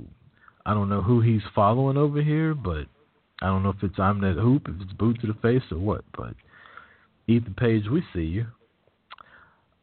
I 0.64 0.72
don't 0.72 0.89
know 0.89 1.03
who 1.03 1.20
he's 1.20 1.43
following 1.55 1.97
over 1.97 2.22
here, 2.22 2.55
but 2.55 2.87
I 3.43 3.47
don't 3.47 3.62
know 3.62 3.70
if 3.70 3.82
it's 3.82 3.99
I'm 3.99 4.20
that 4.22 4.37
hoop, 4.37 4.68
if 4.68 4.80
it's 4.80 4.93
boot 4.93 5.20
to 5.20 5.26
the 5.26 5.35
face 5.35 5.62
or 5.70 5.78
what. 5.78 6.05
But 6.16 6.35
Ethan 7.26 7.55
Page, 7.55 7.85
we 7.91 8.03
see 8.14 8.22
you. 8.22 8.47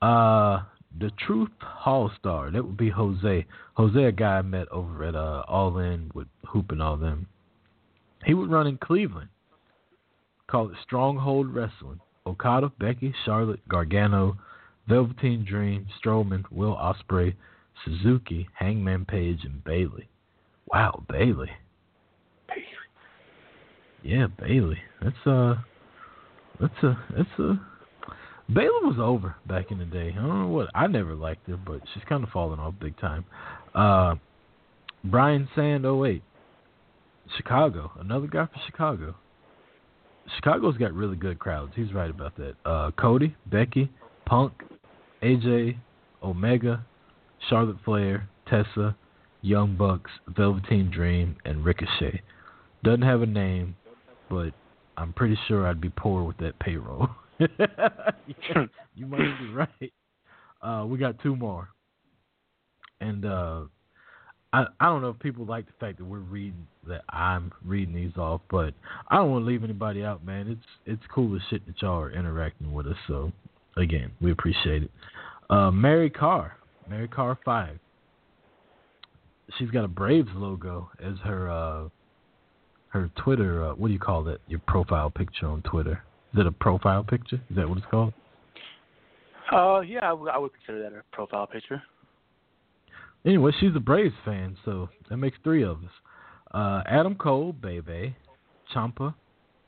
Uh, 0.02 0.64
the 1.00 1.12
Truth 1.26 1.52
Hall 1.60 2.12
Star, 2.20 2.50
that 2.50 2.64
would 2.64 2.78
be 2.78 2.90
Jose. 2.90 3.46
Jose, 3.76 4.04
a 4.04 4.12
guy 4.12 4.40
I 4.40 4.42
met 4.42 4.68
over 4.70 5.04
at 5.04 5.16
uh, 5.16 5.44
All 5.48 5.78
In 5.78 6.12
with 6.14 6.28
Hoop 6.48 6.72
and 6.72 6.82
all 6.82 6.98
them. 6.98 7.28
He 8.26 8.34
would 8.34 8.52
run 8.52 8.68
in 8.68 8.78
Cleveland. 8.78 9.30
Call 10.48 10.70
it 10.70 10.76
Stronghold 10.84 11.54
Wrestling. 11.54 12.00
Okada, 12.26 12.72
Becky, 12.80 13.14
Charlotte, 13.26 13.68
Gargano, 13.68 14.38
Velveteen 14.88 15.46
Dream, 15.46 15.88
Strowman, 16.00 16.44
Will 16.52 16.76
Ospreay, 16.76 17.34
Suzuki, 17.84 18.48
Hangman 18.54 19.06
Page, 19.06 19.40
and 19.44 19.64
Bayley. 19.64 20.08
Wow, 20.72 21.04
Bailey. 21.10 21.50
Bayley. 22.48 22.64
Yeah, 24.04 24.28
Bayley. 24.40 24.80
That's 25.02 25.28
uh 25.28 25.56
that's 26.60 26.84
a 26.84 26.98
that's 27.16 27.40
a 27.40 27.60
Bayley 28.54 28.84
was 28.84 28.98
over 29.00 29.36
back 29.48 29.72
in 29.72 29.80
the 29.80 29.86
day. 29.86 30.14
I 30.18 30.22
don't 30.22 30.42
know 30.42 30.48
what 30.48 30.70
I 30.76 30.88
never 30.88 31.16
liked 31.16 31.48
her, 31.48 31.58
but 31.58 31.82
she's 31.94 32.04
kind 32.08 32.24
of 32.24 32.30
fallen 32.30 32.60
off 32.60 32.76
big 32.80 32.98
time. 33.00 33.26
Uh 33.74 34.16
Brian 35.04 35.48
Sand 35.56 35.86
08. 35.86 36.22
Chicago. 37.38 37.92
Another 38.00 38.28
guy 38.28 38.46
from 38.46 38.62
Chicago. 38.66 39.16
Chicago's 40.36 40.78
got 40.78 40.94
really 40.94 41.16
good 41.16 41.40
crowds. 41.40 41.74
He's 41.76 41.94
right 41.94 42.10
about 42.10 42.36
that. 42.38 42.56
Uh 42.66 42.92
Cody, 42.92 43.36
Becky, 43.48 43.92
Punk, 44.26 44.54
AJ, 45.22 45.78
Omega, 46.24 46.86
Charlotte 47.50 47.78
Flair, 47.84 48.30
Tessa, 48.48 48.96
Young 49.42 49.76
Bucks, 49.76 50.12
Velveteen 50.28 50.92
Dream, 50.92 51.36
and 51.46 51.66
Ricochet. 51.66 52.22
Doesn't 52.84 53.02
have 53.02 53.22
a 53.22 53.26
name, 53.26 53.76
but 54.30 54.52
I'm 54.98 55.14
pretty 55.14 55.38
sure 55.48 55.68
I'd 55.68 55.82
be 55.82 55.90
poor 55.90 56.24
with 56.24 56.38
that 56.38 56.60
payroll. 56.60 57.10
you 57.40 59.06
might 59.08 59.18
be 59.18 59.54
right. 59.54 59.94
Uh, 60.62 60.86
we 60.86 60.98
got 60.98 61.20
two 61.24 61.36
more, 61.36 61.70
and 63.00 63.26
uh, 63.26 63.62
I 64.54 64.66
I 64.80 64.86
don't 64.86 65.02
know 65.02 65.10
if 65.10 65.20
people 65.20 65.46
like 65.46 65.66
the 65.66 65.74
fact 65.80 65.98
that 66.00 66.06
we're 66.06 66.20
reading 66.20 66.68
that 66.88 67.02
I'm 67.10 67.52
reading 67.66 67.94
these 67.94 68.16
off, 68.18 68.42
but 68.50 68.74
I 69.10 69.18
don't 69.18 69.32
want 69.32 69.44
to 69.44 69.48
leave 69.48 69.64
anybody 69.64 70.04
out, 70.04 70.26
man. 70.26 70.48
It's 70.48 70.68
it's 70.86 71.04
cool 71.14 71.36
as 71.36 71.42
shit 71.50 71.66
that 71.68 71.82
y'all 71.82 72.00
are 72.00 72.12
interacting 72.12 72.74
with 72.74 72.88
us. 72.88 72.98
So 73.08 73.32
again, 73.78 74.12
we 74.22 74.32
appreciate 74.32 74.84
it. 74.84 74.92
Uh, 75.50 75.72
Mary 75.72 76.10
Carr, 76.10 76.58
Mary 76.90 77.08
Carr 77.08 77.38
Five 77.46 77.80
she's 79.58 79.70
got 79.70 79.84
a 79.84 79.88
Braves 79.88 80.30
logo 80.36 80.90
as 81.04 81.18
her 81.24 81.50
uh 81.50 81.90
her 82.90 83.10
Twitter. 83.24 83.66
Uh, 83.66 83.74
what 83.76 83.88
do 83.88 83.94
you 83.94 84.00
call 84.00 84.24
that? 84.24 84.40
Your 84.48 84.62
profile 84.68 85.10
picture 85.10 85.48
on 85.48 85.62
Twitter. 85.62 86.04
Is 86.34 86.40
it 86.40 86.48
a 86.48 86.52
profile 86.52 87.04
picture? 87.04 87.42
Is 87.50 87.56
that 87.56 87.68
what 87.68 87.78
it's 87.78 87.88
called? 87.90 88.14
Uh, 89.52 89.82
yeah, 89.82 90.00
I, 90.04 90.10
w- 90.10 90.30
I 90.30 90.38
would 90.38 90.52
consider 90.54 90.82
that 90.84 90.98
a 90.98 91.04
profile 91.12 91.48
picture. 91.48 91.82
Anyway, 93.26 93.52
she's 93.60 93.76
a 93.76 93.80
Braves 93.80 94.16
fan, 94.26 94.58
so 94.66 94.90
that 95.10 95.18
makes 95.18 95.38
three 95.44 95.64
of 95.64 95.78
us. 95.78 95.92
Uh, 96.54 96.82
Adam 96.88 97.16
Cole, 97.16 97.54
Bebe, 97.54 98.16
Ciampa, 98.74 99.14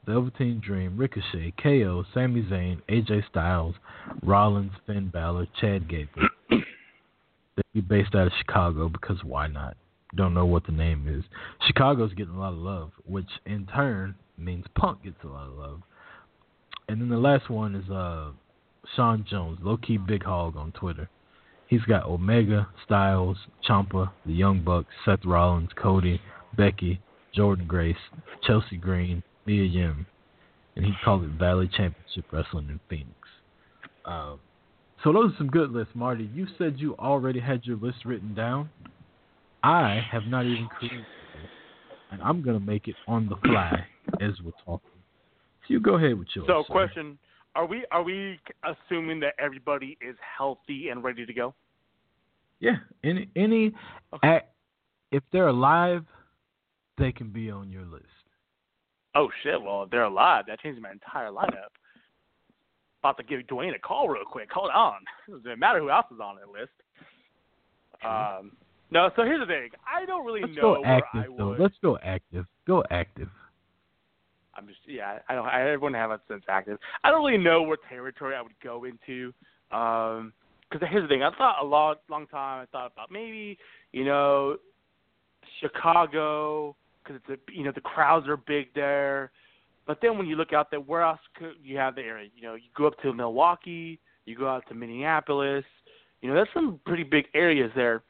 Velveteen 0.06 0.60
Dream, 0.60 0.98
Ricochet, 0.98 1.54
KO, 1.62 2.04
Sami 2.14 2.44
Zayn, 2.44 2.82
AJ 2.90 3.28
Styles, 3.30 3.76
Rollins, 4.22 4.72
Finn 4.86 5.10
Balor, 5.10 5.48
Chad 5.62 5.88
Gable. 5.88 6.28
They'd 6.50 7.64
be 7.74 7.82
based 7.82 8.16
out 8.16 8.28
of 8.28 8.34
Chicago 8.40 8.90
because 8.90 9.24
why 9.24 9.48
not? 9.48 9.78
Don't 10.16 10.34
know 10.34 10.46
what 10.46 10.66
the 10.66 10.72
name 10.72 11.08
is. 11.08 11.24
Chicago's 11.66 12.14
getting 12.14 12.36
a 12.36 12.40
lot 12.40 12.54
of 12.54 12.60
love, 12.60 12.92
which 13.06 13.30
in 13.46 13.66
turn 13.68 14.16
means 14.38 14.66
Punk 14.76 15.04
gets 15.04 15.24
a 15.24 15.28
lot 15.28 15.48
of 15.48 15.54
love. 15.54 15.82
And 16.90 17.00
then 17.00 17.10
the 17.10 17.18
last 17.18 17.50
one 17.50 17.76
is 17.76 17.90
uh 17.90 18.32
Sean 18.96 19.26
Jones, 19.30 19.60
low 19.62 19.78
key 19.78 19.98
big 19.98 20.24
hog 20.24 20.58
on 20.58 20.72
Twitter. 20.74 21.10
He's 21.74 21.82
got 21.82 22.06
Omega, 22.06 22.68
Styles, 22.86 23.36
Ciampa, 23.68 24.12
the 24.28 24.32
Young 24.32 24.62
Bucks, 24.62 24.90
Seth 25.04 25.26
Rollins, 25.26 25.72
Cody, 25.76 26.22
Becky, 26.56 27.02
Jordynne 27.36 27.66
Grace, 27.66 27.98
Chelsea 28.44 28.78
Green, 28.78 29.24
Mia 29.48 29.64
Yim, 29.64 30.06
and 30.76 30.86
he 30.86 30.92
called 31.04 31.24
it 31.24 31.32
Valley 31.32 31.68
Championship 31.76 32.26
Wrestling 32.32 32.70
in 32.70 32.80
Phoenix. 32.92 33.18
Um, 34.06 34.40
so 35.04 35.12
those 35.12 35.34
are 35.34 35.38
some 35.40 35.48
good 35.48 35.72
lists, 35.72 35.96
Marty. 35.96 36.30
You 36.36 36.46
said 36.60 36.76
you 36.78 36.94
already 37.00 37.40
had 37.40 37.66
your 37.66 37.78
list 37.78 38.06
written 38.06 38.36
down. 38.36 38.70
I 39.64 40.00
have 40.12 40.28
not 40.28 40.46
even 40.46 40.68
created 40.78 41.00
it, 41.00 41.50
and 42.12 42.22
I'm 42.22 42.44
gonna 42.44 42.60
make 42.60 42.88
it 42.88 42.96
on 43.08 43.28
the 43.28 43.38
fly 43.38 43.84
as 44.22 44.34
we're 44.46 44.52
talking. 44.64 44.92
So 45.64 45.70
you 45.70 45.80
go 45.80 45.96
ahead 45.96 46.20
with 46.20 46.28
yours. 46.36 46.46
So, 46.48 46.66
sir. 46.68 46.72
question: 46.72 47.18
Are 47.56 47.66
we 47.66 47.84
are 47.90 48.04
we 48.04 48.38
assuming 48.64 49.20
that 49.22 49.34
everybody 49.40 49.98
is 50.08 50.16
healthy 50.38 50.90
and 50.90 51.04
ready 51.04 51.26
to 51.26 51.34
go? 51.34 51.56
Yeah, 52.64 52.78
any 53.04 53.28
any 53.36 53.74
act, 54.24 54.48
if 55.12 55.22
they're 55.34 55.50
alive, 55.50 56.06
they 56.98 57.12
can 57.12 57.30
be 57.30 57.52
on 57.52 57.74
your 57.74 57.84
list. 57.84 58.06
Oh 59.16 59.28
shit! 59.44 59.62
Well, 59.62 59.84
if 59.84 59.90
they're 59.90 60.06
alive, 60.06 60.46
that 60.48 60.62
changes 60.62 60.82
my 60.82 60.92
entire 60.92 61.30
lineup. 61.30 61.76
About 63.02 63.18
to 63.18 63.24
give 63.24 63.42
Dwayne 63.48 63.76
a 63.76 63.80
call 63.80 64.08
real 64.08 64.24
quick. 64.24 64.48
Hold 64.54 64.72
on. 64.74 65.02
It 65.28 65.44
doesn't 65.44 65.60
matter 65.60 65.80
who 65.80 65.90
else 65.90 66.06
is 66.10 66.22
on 66.22 66.38
that 66.38 66.48
list. 66.58 66.72
Um, 68.02 68.54
no. 68.92 69.10
So 69.18 69.24
here's 69.24 69.42
the 69.42 69.46
thing. 69.46 69.72
I 69.86 70.06
don't 70.06 70.26
really 70.26 70.40
Let's 70.40 70.56
know 70.56 70.62
go 70.62 70.82
where 70.82 70.90
active 70.90 71.22
I 71.22 71.38
though. 71.38 71.50
would. 71.50 71.60
Let's 71.60 71.76
go 71.82 71.98
active. 72.02 72.46
Go 72.66 72.82
active. 72.92 73.28
I'm 74.56 74.68
just 74.68 74.80
yeah. 74.88 75.20
I 75.28 75.36
don't. 75.36 75.48
I 75.48 75.76
wouldn't 75.76 75.98
have 75.98 76.12
a 76.12 76.22
sense 76.30 76.44
active. 76.48 76.78
I 77.04 77.12
don't 77.12 77.26
really 77.26 77.44
know 77.44 77.62
what 77.62 77.80
territory 77.90 78.36
I 78.36 78.42
would 78.42 78.58
go 78.64 78.86
into. 78.86 79.34
Um, 79.70 80.32
because 80.74 80.88
here's 80.92 81.04
the 81.04 81.08
thing. 81.08 81.24
I 81.24 81.36
thought 81.38 81.62
a 81.62 81.66
long, 81.66 81.96
long 82.10 82.28
time. 82.28 82.64
I 82.64 82.66
thought 82.72 82.92
about 82.94 83.12
maybe 83.12 83.58
you 83.94 84.04
know, 84.04 84.58
Chicago 85.62 86.76
because 87.04 87.22
it's 87.28 87.40
a 87.40 87.52
you 87.54 87.64
know 87.64 87.72
the 87.74 87.82
crowds 87.82 88.28
are 88.28 88.38
big 88.38 88.74
there. 88.76 89.32
But 89.86 90.00
then 90.02 90.18
when 90.18 90.28
you 90.28 90.36
look 90.36 90.54
out 90.54 90.72
there, 90.72 90.80
where 90.80 91.02
else 91.02 91.20
could 91.38 91.54
you 91.64 91.78
have 91.78 91.96
the 91.96 92.02
area? 92.02 92.30
You 92.36 92.42
know, 92.42 92.56
you 92.56 92.70
go 92.76 92.88
up 92.88 92.98
to 93.04 93.14
Milwaukee, 93.14 94.00
you 94.26 94.36
go 94.38 94.48
out 94.48 94.64
to 94.70 94.74
Minneapolis. 94.74 95.66
You 96.22 96.30
know, 96.30 96.36
there's 96.36 96.50
some 96.54 96.80
pretty 96.86 97.04
big 97.04 97.26
areas 97.34 97.70
there. 97.76 98.02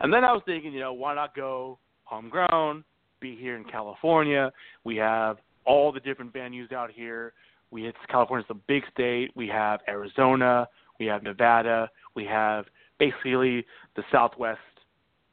And 0.00 0.12
then 0.12 0.24
I 0.24 0.32
was 0.32 0.42
thinking, 0.44 0.72
you 0.72 0.80
know, 0.80 0.92
why 0.92 1.14
not 1.14 1.34
go 1.34 1.78
homegrown, 2.04 2.84
be 3.20 3.34
here 3.34 3.56
in 3.56 3.64
California? 3.64 4.52
We 4.84 4.96
have 4.96 5.38
all 5.64 5.90
the 5.90 6.00
different 6.00 6.34
venues 6.34 6.72
out 6.72 6.90
here. 6.90 7.32
We 7.70 7.86
it's 7.86 7.96
California's 8.10 8.46
a 8.50 8.54
big 8.54 8.82
state. 8.92 9.30
We 9.34 9.48
have 9.48 9.80
Arizona, 9.88 10.68
we 11.02 11.08
have 11.08 11.24
Nevada, 11.24 11.90
we 12.14 12.24
have 12.26 12.66
basically 13.00 13.66
the 13.96 14.04
Southwest 14.12 14.60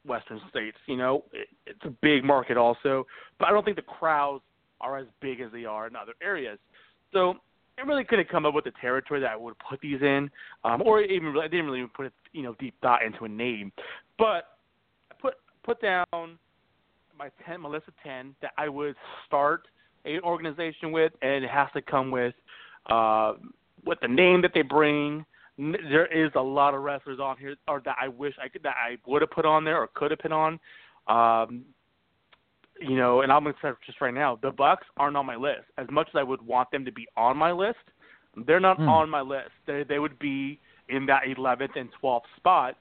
Western 0.04 0.40
states. 0.50 0.76
You 0.86 0.96
know, 0.96 1.24
it, 1.32 1.46
it's 1.64 1.78
a 1.84 1.90
big 2.02 2.24
market 2.24 2.56
also, 2.56 3.06
but 3.38 3.46
I 3.46 3.52
don't 3.52 3.64
think 3.64 3.76
the 3.76 3.82
crowds 3.82 4.42
are 4.80 4.98
as 4.98 5.06
big 5.20 5.40
as 5.40 5.52
they 5.52 5.64
are 5.64 5.86
in 5.86 5.94
other 5.94 6.14
areas. 6.20 6.58
So 7.12 7.34
I 7.78 7.82
really 7.82 8.02
couldn't 8.02 8.28
come 8.28 8.46
up 8.46 8.54
with 8.54 8.66
a 8.66 8.72
territory 8.80 9.20
that 9.20 9.30
I 9.30 9.36
would 9.36 9.54
put 9.58 9.80
these 9.80 10.02
in, 10.02 10.28
um, 10.64 10.82
or 10.82 11.02
even 11.02 11.36
I 11.40 11.46
didn't 11.46 11.66
really 11.66 11.86
put 11.86 12.12
you 12.32 12.42
know 12.42 12.56
deep 12.58 12.74
thought 12.82 13.04
into 13.04 13.24
a 13.24 13.28
name. 13.28 13.70
But 14.18 14.58
I 15.12 15.14
put 15.20 15.34
put 15.62 15.80
down 15.80 16.04
my 17.16 17.30
ten, 17.46 17.60
my 17.60 17.68
list 17.68 17.86
of 17.86 17.94
ten 18.02 18.34
that 18.42 18.50
I 18.58 18.68
would 18.68 18.96
start 19.24 19.68
an 20.04 20.18
organization 20.24 20.90
with, 20.90 21.12
and 21.22 21.44
it 21.44 21.50
has 21.50 21.68
to 21.74 21.82
come 21.82 22.10
with 22.10 22.34
uh, 22.86 23.34
with 23.84 23.98
the 24.02 24.08
name 24.08 24.42
that 24.42 24.50
they 24.52 24.62
bring. 24.62 25.24
There 25.60 26.06
is 26.06 26.30
a 26.36 26.40
lot 26.40 26.74
of 26.74 26.82
wrestlers 26.82 27.20
on 27.20 27.36
here, 27.36 27.54
or 27.68 27.82
that 27.84 27.96
I 28.00 28.08
wish 28.08 28.34
I 28.42 28.48
could 28.48 28.62
that 28.62 28.76
I 28.76 28.96
would 29.06 29.20
have 29.20 29.30
put 29.30 29.44
on 29.44 29.64
there 29.64 29.76
or 29.82 29.88
could 29.94 30.10
have 30.10 30.20
put 30.20 30.32
on. 30.32 30.58
Um, 31.06 31.64
you 32.80 32.96
know, 32.96 33.20
and 33.20 33.30
I'm 33.30 33.44
gonna 33.44 33.54
say 33.60 33.70
just 33.84 34.00
right 34.00 34.14
now, 34.14 34.38
the 34.40 34.50
Bucks 34.50 34.86
aren't 34.96 35.16
on 35.16 35.26
my 35.26 35.36
list. 35.36 35.64
As 35.76 35.86
much 35.90 36.08
as 36.08 36.14
I 36.16 36.22
would 36.22 36.40
want 36.40 36.70
them 36.70 36.84
to 36.86 36.92
be 36.92 37.06
on 37.16 37.36
my 37.36 37.52
list, 37.52 37.78
they're 38.46 38.60
not 38.60 38.78
Hmm. 38.78 38.88
on 38.88 39.10
my 39.10 39.20
list. 39.20 39.50
They 39.66 39.82
they 39.82 39.98
would 39.98 40.18
be 40.18 40.58
in 40.88 41.06
that 41.06 41.24
11th 41.24 41.76
and 41.76 41.90
12th 41.92 42.26
spot. 42.36 42.76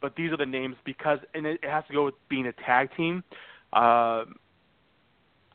But 0.00 0.14
these 0.16 0.32
are 0.32 0.36
the 0.36 0.46
names 0.46 0.76
because, 0.84 1.18
and 1.34 1.46
it, 1.46 1.60
it 1.62 1.68
has 1.68 1.84
to 1.88 1.92
go 1.92 2.06
with 2.06 2.14
being 2.28 2.46
a 2.46 2.52
tag 2.52 2.90
team. 2.96 3.22
Uh, 3.72 4.24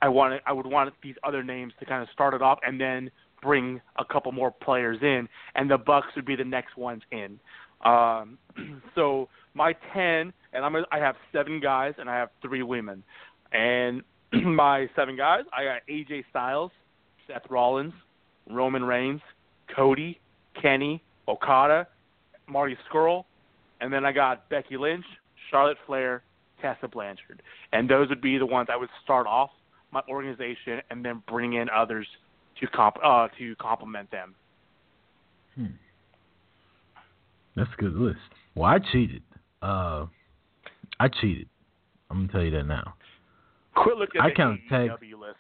I 0.02 0.10
wanted, 0.10 0.42
I 0.46 0.54
would 0.54 0.68
want 0.68 0.94
these 1.02 1.16
other 1.24 1.42
names 1.42 1.74
to 1.80 1.86
kind 1.86 2.04
of 2.04 2.10
start 2.10 2.34
it 2.34 2.42
off, 2.42 2.60
and 2.64 2.80
then 2.80 3.10
bring 3.46 3.80
a 3.98 4.04
couple 4.04 4.32
more 4.32 4.52
players 4.52 4.98
in, 5.02 5.30
and 5.54 5.70
the 5.70 5.78
Bucks 5.78 6.08
would 6.16 6.26
be 6.26 6.36
the 6.36 6.44
next 6.44 6.76
ones 6.76 7.04
in. 7.12 7.40
Um, 7.86 8.38
so 8.96 9.30
my 9.54 9.74
ten, 9.94 10.34
and 10.54 10.66
I'm 10.66 10.76
a, 10.76 10.84
I 10.92 10.98
have 10.98 11.16
seven 11.32 11.60
guys 11.60 11.94
and 12.00 12.10
I 12.10 12.16
have 12.16 12.30
three 12.42 12.64
women, 12.64 13.04
and 13.54 14.02
my 14.34 14.88
seven 14.96 15.16
guys 15.16 15.44
I 15.54 15.64
got 15.64 15.82
AJ 15.90 16.26
Styles, 16.32 16.72
Seth 17.28 17.44
Rollins, 17.50 17.94
Roman 18.50 18.84
Reigns, 18.84 19.22
Cody, 19.76 20.20
Kenny, 20.60 21.04
Okada, 21.28 21.88
Marty 22.48 22.76
Scurll, 22.90 23.26
and 23.80 23.94
then 23.94 24.06
I 24.06 24.12
got 24.12 24.50
Becky 24.50 24.78
Lynch, 24.78 25.06
Charlotte 25.52 25.78
Flair, 25.86 26.24
Tessa 26.62 26.88
Blanchard, 26.88 27.44
and 27.74 27.88
those 27.88 28.10
would 28.10 28.22
be 28.22 28.40
the 28.40 28.46
ones 28.46 28.70
I 28.72 28.78
would 28.78 28.90
start 29.04 29.28
off 29.28 29.52
my 29.92 30.02
organization 30.10 30.82
and 30.90 31.06
then 31.06 31.22
bring 31.28 31.54
in 31.54 31.70
others 31.70 32.08
to 32.60 32.68
comp 32.68 32.98
uh, 33.04 33.28
to 33.38 33.56
complement 33.56 34.10
them. 34.12 34.36
Hmm. 35.56 35.66
That's 37.56 37.70
a 37.78 37.82
good 37.82 37.96
list. 37.96 38.20
Well, 38.56 38.66
I 38.70 38.80
cheated. 38.92 39.24
Uh, 39.62 40.06
I 41.00 41.08
cheated. 41.08 41.48
I'm 42.10 42.18
gonna 42.28 42.32
tell 42.32 42.44
you 42.44 42.52
that 42.52 42.66
now. 42.68 42.94
Quit 43.76 43.98
looking 43.98 44.22
at 44.22 44.26
I 44.26 44.30
the 44.30 44.36
counted 44.36 44.62
tag- 44.70 44.90
list. 45.20 45.36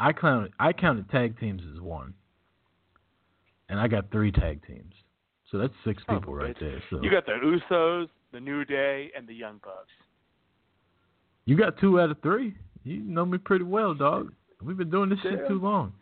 I 0.00 0.12
counted. 0.12 0.52
I 0.58 0.72
counted 0.72 1.08
tag 1.10 1.38
teams 1.40 1.62
as 1.74 1.80
one, 1.80 2.14
and 3.68 3.78
I 3.80 3.88
got 3.88 4.10
three 4.10 4.32
tag 4.32 4.64
teams. 4.66 4.94
So 5.50 5.58
that's 5.58 5.72
six 5.84 6.02
people 6.08 6.34
right 6.34 6.54
bitch. 6.56 6.60
there. 6.60 6.82
So 6.90 7.02
You 7.02 7.10
got 7.10 7.24
the 7.26 7.32
Usos, 7.32 8.08
the 8.32 8.40
New 8.40 8.64
Day, 8.66 9.10
and 9.16 9.26
the 9.26 9.34
Young 9.34 9.60
Bucks. 9.64 9.90
You 11.46 11.56
got 11.56 11.78
two 11.78 11.98
out 12.00 12.10
of 12.10 12.20
three. 12.20 12.54
You 12.84 12.98
know 13.00 13.24
me 13.24 13.38
pretty 13.38 13.64
well, 13.64 13.94
dog. 13.94 14.32
We've 14.62 14.76
been 14.76 14.90
doing 14.90 15.08
this 15.08 15.18
shit 15.22 15.48
too 15.48 15.58
long. 15.58 15.94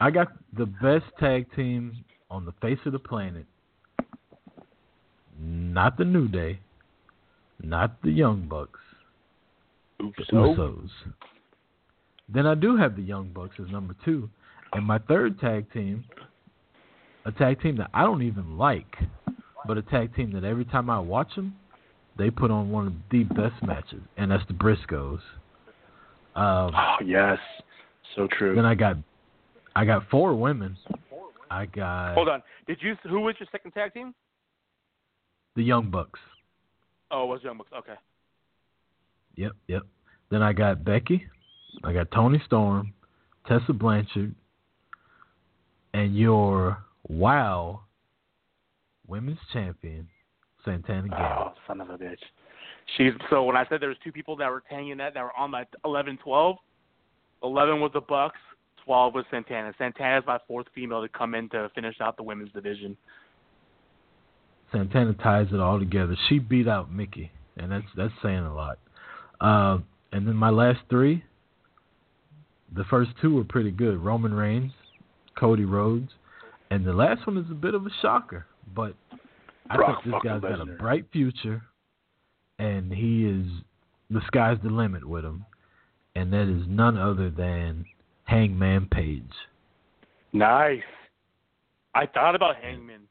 I 0.00 0.10
got 0.10 0.28
the 0.56 0.66
best 0.66 1.04
tag 1.18 1.46
team 1.54 2.04
on 2.30 2.44
the 2.44 2.52
face 2.60 2.78
of 2.86 2.92
the 2.92 2.98
planet. 2.98 3.46
Not 5.38 5.96
the 5.96 6.04
New 6.04 6.28
Day, 6.28 6.60
not 7.62 8.02
the 8.02 8.10
Young 8.10 8.46
Bucks, 8.48 8.80
the 9.98 10.12
Usos. 10.32 10.90
Then 12.28 12.46
I 12.46 12.54
do 12.54 12.76
have 12.76 12.94
the 12.96 13.02
Young 13.02 13.30
Bucks 13.34 13.56
as 13.58 13.70
number 13.70 13.94
two, 14.04 14.28
and 14.72 14.86
my 14.86 14.98
third 14.98 15.40
tag 15.40 15.72
team, 15.72 16.04
a 17.24 17.32
tag 17.32 17.60
team 17.60 17.76
that 17.78 17.90
I 17.94 18.02
don't 18.02 18.22
even 18.22 18.56
like, 18.58 18.96
but 19.66 19.78
a 19.78 19.82
tag 19.82 20.14
team 20.14 20.32
that 20.32 20.44
every 20.44 20.64
time 20.66 20.90
I 20.90 20.98
watch 20.98 21.34
them, 21.34 21.56
they 22.18 22.30
put 22.30 22.50
on 22.50 22.70
one 22.70 22.86
of 22.86 22.92
the 23.10 23.24
best 23.24 23.62
matches, 23.62 24.02
and 24.16 24.30
that's 24.30 24.46
the 24.46 24.54
Briscoes. 24.54 25.20
Um, 26.36 26.72
Oh 26.74 26.96
yes, 27.04 27.38
so 28.14 28.28
true. 28.38 28.54
then 28.54 28.64
I 28.64 28.74
got, 28.74 28.96
I 29.80 29.86
got 29.86 30.02
four 30.10 30.34
women. 30.34 30.76
I 31.50 31.64
got 31.64 32.12
Hold 32.12 32.28
on. 32.28 32.42
Did 32.66 32.76
you? 32.82 32.96
Who 33.08 33.20
was 33.20 33.34
your 33.40 33.48
second 33.50 33.70
tag 33.70 33.94
team? 33.94 34.14
the 35.56 35.62
Young 35.62 35.90
Bucks. 35.90 36.20
Oh, 37.10 37.24
it 37.24 37.28
was 37.28 37.40
Young 37.42 37.56
Bucks. 37.56 37.70
Okay. 37.76 37.94
Yep, 39.36 39.52
yep. 39.68 39.82
Then 40.30 40.42
I 40.42 40.52
got 40.52 40.84
Becky. 40.84 41.26
I 41.82 41.94
got 41.94 42.10
Toni 42.10 42.42
Storm, 42.44 42.92
Tessa 43.48 43.72
Blanchard, 43.72 44.34
and 45.94 46.14
your 46.14 46.84
WoW 47.08 47.80
Women's 49.06 49.38
Champion, 49.50 50.06
Santana 50.62 51.08
Garrett. 51.08 51.38
Oh, 51.38 51.52
son 51.66 51.80
of 51.80 51.88
a 51.88 51.96
bitch. 51.96 52.18
She's 52.98 53.12
so 53.30 53.44
when 53.44 53.56
I 53.56 53.64
said 53.70 53.80
there 53.80 53.88
was 53.88 53.98
two 54.04 54.12
people 54.12 54.36
that 54.36 54.50
were 54.50 54.62
hanging 54.68 54.98
that 54.98 55.14
that 55.14 55.22
were 55.22 55.36
on 55.38 55.50
my 55.50 55.64
11, 55.86 56.18
12, 56.22 56.56
11 57.42 57.80
was 57.80 57.92
the 57.94 58.02
Bucks, 58.02 58.38
12 58.84 59.14
was 59.14 59.24
Santana. 59.30 59.72
Santana's 59.78 60.24
my 60.26 60.38
fourth 60.46 60.66
female 60.74 61.02
to 61.02 61.08
come 61.08 61.34
in 61.34 61.48
to 61.50 61.70
finish 61.74 61.96
out 62.00 62.16
the 62.16 62.22
women's 62.22 62.52
division. 62.52 62.96
Santana 64.72 65.14
ties 65.14 65.48
it 65.52 65.60
all 65.60 65.78
together. 65.78 66.16
She 66.28 66.38
beat 66.38 66.68
out 66.68 66.92
Mickey, 66.92 67.30
and 67.56 67.72
that's 67.72 67.86
that's 67.96 68.12
saying 68.22 68.38
a 68.38 68.54
lot. 68.54 68.78
Uh, 69.40 69.78
and 70.12 70.26
then 70.26 70.36
my 70.36 70.50
last 70.50 70.80
three, 70.88 71.24
the 72.74 72.84
first 72.84 73.10
two 73.20 73.34
were 73.34 73.44
pretty 73.44 73.70
good. 73.70 73.98
Roman 73.98 74.32
Reigns, 74.32 74.72
Cody 75.36 75.64
Rhodes, 75.64 76.10
and 76.70 76.84
the 76.84 76.92
last 76.92 77.26
one 77.26 77.36
is 77.38 77.50
a 77.50 77.54
bit 77.54 77.74
of 77.74 77.86
a 77.86 77.90
shocker, 78.00 78.46
but 78.74 78.94
I 79.68 79.76
Brock 79.76 80.02
think 80.02 80.04
this 80.04 80.12
fucking 80.12 80.30
guy's 80.30 80.56
got 80.58 80.68
a 80.68 80.72
bright 80.76 81.06
future, 81.12 81.62
and 82.58 82.92
he 82.92 83.24
is 83.24 83.46
the 84.10 84.20
sky's 84.26 84.58
the 84.62 84.70
limit 84.70 85.08
with 85.08 85.24
him, 85.24 85.44
and 86.14 86.32
that 86.32 86.48
is 86.48 86.64
none 86.68 86.96
other 86.96 87.30
than 87.30 87.84
Hangman 88.30 88.86
Page. 88.86 89.32
Nice. 90.32 90.80
I 91.94 92.06
thought 92.06 92.36
about 92.36 92.54
Hangman, 92.56 93.02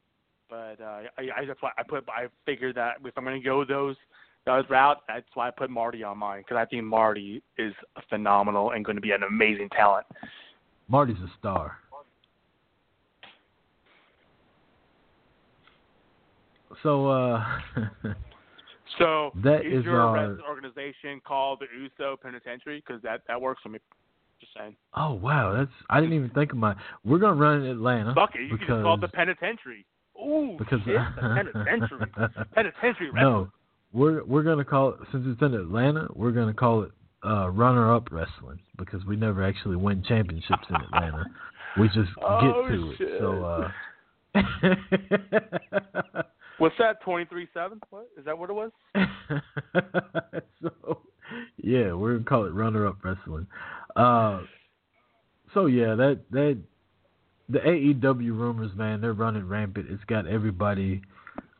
but 0.48 0.80
uh, 0.80 1.02
I, 1.18 1.22
I 1.36 1.44
that's 1.46 1.60
why 1.60 1.70
I 1.76 1.82
put. 1.82 2.08
I 2.08 2.28
figured 2.46 2.76
that 2.76 2.94
if 3.04 3.12
I'm 3.18 3.24
going 3.24 3.38
to 3.40 3.44
go 3.44 3.62
those 3.64 3.96
those 4.46 4.64
route, 4.70 5.02
that's 5.06 5.26
why 5.34 5.48
I 5.48 5.50
put 5.50 5.68
Marty 5.68 6.02
on 6.02 6.16
mine 6.16 6.40
because 6.40 6.56
I 6.56 6.64
think 6.64 6.84
Marty 6.84 7.42
is 7.58 7.74
phenomenal 8.08 8.70
and 8.70 8.82
going 8.84 8.96
to 8.96 9.02
be 9.02 9.10
an 9.12 9.22
amazing 9.22 9.68
talent. 9.68 10.06
Marty's 10.88 11.18
a 11.18 11.30
star. 11.38 11.76
So 16.82 17.08
uh 17.08 17.44
So 18.98 19.32
That 19.44 19.66
is 19.66 19.84
your 19.84 20.00
our- 20.00 20.38
organization 20.48 21.20
called 21.26 21.60
the 21.60 21.66
USO 21.84 22.16
Penitentiary? 22.16 22.82
Because 22.84 23.02
that 23.02 23.20
that 23.28 23.40
works 23.40 23.60
for 23.62 23.68
me. 23.68 23.78
Just 24.40 24.52
saying. 24.56 24.74
Oh 24.94 25.14
wow, 25.14 25.52
that's 25.56 25.70
I 25.90 26.00
didn't 26.00 26.14
even 26.16 26.30
think 26.30 26.52
of 26.52 26.58
my. 26.58 26.74
We're 27.04 27.18
gonna 27.18 27.34
run 27.40 27.62
in 27.62 27.70
Atlanta 27.70 28.14
Fuck 28.14 28.34
it, 28.34 28.42
you 28.42 28.56
can 28.56 28.66
just 28.66 28.82
call 28.82 28.94
it 28.94 29.00
the 29.02 29.08
Penitentiary. 29.08 29.84
Ooh, 30.18 30.56
because 30.58 30.80
shit, 30.84 30.96
the 31.16 31.20
Penitentiary. 31.54 32.06
Penitentiary 32.54 33.10
wrestling. 33.10 33.22
no, 33.22 33.48
we're 33.92 34.24
we're 34.24 34.42
gonna 34.42 34.64
call 34.64 34.90
it 34.90 34.96
since 35.12 35.24
it's 35.26 35.40
in 35.42 35.54
Atlanta. 35.54 36.08
We're 36.14 36.32
gonna 36.32 36.54
call 36.54 36.82
it 36.84 36.90
uh, 37.24 37.50
runner 37.50 37.94
up 37.94 38.08
wrestling 38.10 38.60
because 38.78 39.04
we 39.04 39.16
never 39.16 39.44
actually 39.44 39.76
win 39.76 40.02
championships 40.06 40.64
in 40.70 40.76
Atlanta. 40.76 41.24
We 41.78 41.88
just 41.88 42.10
Oh, 42.22 42.40
get 42.40 42.72
to 42.74 42.94
shit. 42.96 43.08
it. 43.08 43.20
So. 43.20 43.44
uh 43.44 43.70
What's 46.58 46.74
that? 46.78 47.00
Twenty 47.02 47.24
three 47.26 47.48
seven? 47.54 47.80
What 47.90 48.08
is 48.18 48.24
that? 48.26 48.38
What 48.38 48.50
it 48.50 48.52
was? 48.54 48.70
so 50.62 50.98
yeah, 51.56 51.92
we're 51.92 52.12
gonna 52.14 52.24
call 52.24 52.44
it 52.44 52.52
runner 52.52 52.86
up 52.86 53.02
wrestling. 53.02 53.46
Uh, 53.96 54.40
so 55.54 55.66
yeah, 55.66 55.94
that 55.94 56.20
that 56.30 56.58
the 57.48 57.58
AEW 57.58 58.38
rumors, 58.38 58.70
man, 58.76 59.00
they're 59.00 59.12
running 59.12 59.48
rampant. 59.48 59.86
It's 59.90 60.04
got 60.04 60.26
everybody 60.26 61.02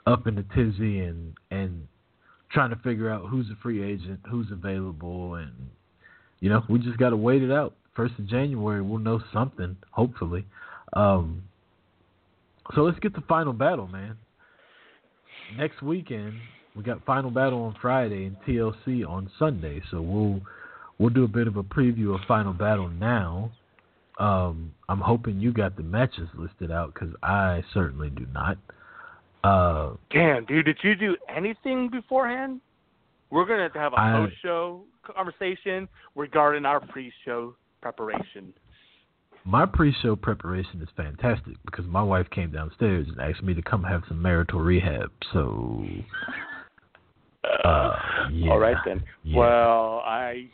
up 0.06 0.26
in 0.26 0.36
the 0.36 0.44
tizzy 0.54 1.00
and 1.00 1.34
and 1.50 1.86
trying 2.52 2.70
to 2.70 2.76
figure 2.76 3.10
out 3.10 3.26
who's 3.28 3.46
a 3.50 3.56
free 3.62 3.82
agent, 3.82 4.20
who's 4.30 4.50
available, 4.50 5.34
and 5.34 5.52
you 6.40 6.48
know 6.48 6.62
we 6.68 6.78
just 6.78 6.98
got 6.98 7.10
to 7.10 7.16
wait 7.16 7.42
it 7.42 7.50
out. 7.50 7.74
First 7.94 8.14
of 8.18 8.26
January, 8.28 8.80
we'll 8.80 8.98
know 8.98 9.20
something, 9.32 9.76
hopefully. 9.90 10.46
Um, 10.92 11.42
so 12.74 12.82
let's 12.82 12.98
get 13.00 13.14
the 13.14 13.22
final 13.22 13.52
battle, 13.52 13.88
man 13.88 14.16
next 15.56 15.82
weekend 15.82 16.34
we 16.76 16.82
got 16.82 17.04
final 17.04 17.30
battle 17.30 17.62
on 17.62 17.74
Friday 17.80 18.26
and 18.26 18.36
TLC 18.46 19.06
on 19.06 19.30
Sunday. 19.38 19.82
So 19.90 20.00
we'll 20.00 20.40
we'll 21.00 21.10
do 21.10 21.24
a 21.24 21.28
bit 21.28 21.48
of 21.48 21.56
a 21.56 21.62
preview 21.64 22.14
of 22.14 22.20
final 22.28 22.52
battle 22.52 22.88
now. 22.88 23.50
Um, 24.18 24.72
I'm 24.88 25.00
hoping 25.00 25.40
you 25.40 25.50
got 25.52 25.76
the 25.76 25.82
matches 25.82 26.28
listed 26.36 26.70
out 26.70 26.92
because 26.94 27.12
I 27.22 27.64
certainly 27.74 28.10
do 28.10 28.26
not. 28.32 28.58
Uh, 29.42 29.94
Damn, 30.10 30.44
dude, 30.44 30.66
did 30.66 30.76
you 30.82 30.94
do 30.94 31.16
anything 31.34 31.88
beforehand? 31.88 32.60
We're 33.30 33.46
gonna 33.46 33.62
have 33.62 33.72
to 33.72 33.78
have 33.78 33.92
a 33.94 33.98
I- 34.00 34.12
post 34.12 34.34
show 34.42 34.82
conversation 35.02 35.88
regarding 36.14 36.66
our 36.66 36.80
pre 36.80 37.10
show 37.24 37.54
preparation. 37.80 38.52
my 39.46 39.64
pre-show 39.64 40.14
preparation 40.16 40.82
is 40.82 40.88
fantastic 40.94 41.54
because 41.64 41.86
my 41.86 42.02
wife 42.02 42.28
came 42.28 42.50
downstairs 42.50 43.08
and 43.08 43.18
asked 43.20 43.42
me 43.42 43.54
to 43.54 43.62
come 43.62 43.82
have 43.82 44.02
some 44.06 44.20
marital 44.20 44.60
rehab. 44.60 45.10
So, 45.32 45.82
uh, 47.64 47.96
yeah, 48.32 48.50
All 48.50 48.58
right 48.58 48.76
then. 48.84 49.02
yeah. 49.22 49.38
Well, 49.38 50.02
I, 50.04 50.50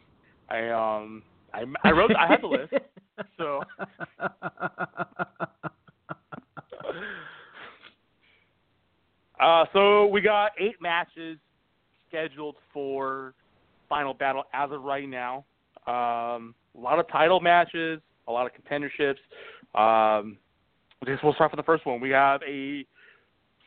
I 0.49 0.69
um, 0.71 1.23
I, 1.53 1.65
I 1.85 1.91
wrote, 1.93 2.11
I 2.17 2.27
have 2.29 2.41
the 2.41 2.47
list. 2.49 2.73
So, 3.39 3.63
uh, 9.41 9.65
so 9.73 10.07
we 10.07 10.21
got 10.21 10.53
eight 10.61 10.77
matches 10.81 11.39
scheduled 12.09 12.57
for 12.73 13.35
final 13.89 14.13
battle 14.13 14.45
as 14.53 14.71
of 14.71 14.83
right 14.83 15.09
now. 15.09 15.45
Um, 15.87 16.55
a 16.77 16.81
lot 16.81 16.99
of 16.99 17.09
title 17.09 17.41
matches, 17.41 18.01
a 18.29 18.33
lot 18.33 18.47
of 18.47 18.53
contenderships. 18.53 19.21
Um, 19.75 20.37
I 21.03 21.07
guess 21.07 21.19
we'll 21.23 21.35
start 21.35 21.53
with 21.53 21.59
the 21.59 21.65
first 21.65 21.87
one. 21.87 22.01
We 22.01 22.11
have 22.11 22.41
a 22.47 22.85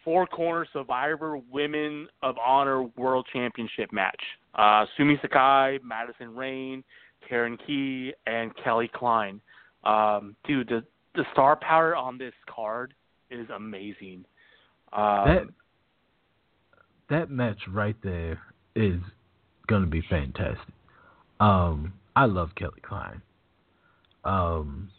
four 0.03 0.27
corner 0.27 0.67
Survivor 0.71 1.39
Women 1.51 2.07
of 2.21 2.35
Honor 2.37 2.83
World 2.83 3.27
Championship 3.33 3.91
match. 3.91 4.21
Uh, 4.55 4.85
Sumie 4.97 5.21
Sakai, 5.21 5.79
Madison 5.83 6.35
Rayne, 6.35 6.83
Karen 7.27 7.57
Q, 7.65 8.13
and 8.25 8.51
Kelly 8.63 8.89
Klein. 8.93 9.41
Um, 9.83 10.35
dude, 10.45 10.67
the 10.69 10.83
the 11.15 11.23
star 11.33 11.55
power 11.55 11.95
on 11.95 12.17
this 12.17 12.33
card 12.53 12.93
is 13.29 13.47
amazing. 13.49 14.25
Um, 14.93 15.25
that 15.25 15.43
that 17.09 17.29
match 17.29 17.59
right 17.69 17.95
there 18.03 18.39
is 18.75 18.99
gonna 19.67 19.87
be 19.87 20.03
fantastic. 20.09 20.73
Um, 21.39 21.93
I 22.15 22.25
love 22.25 22.49
Kelly 22.55 22.81
Klein. 22.81 23.21
Um, 24.25 24.89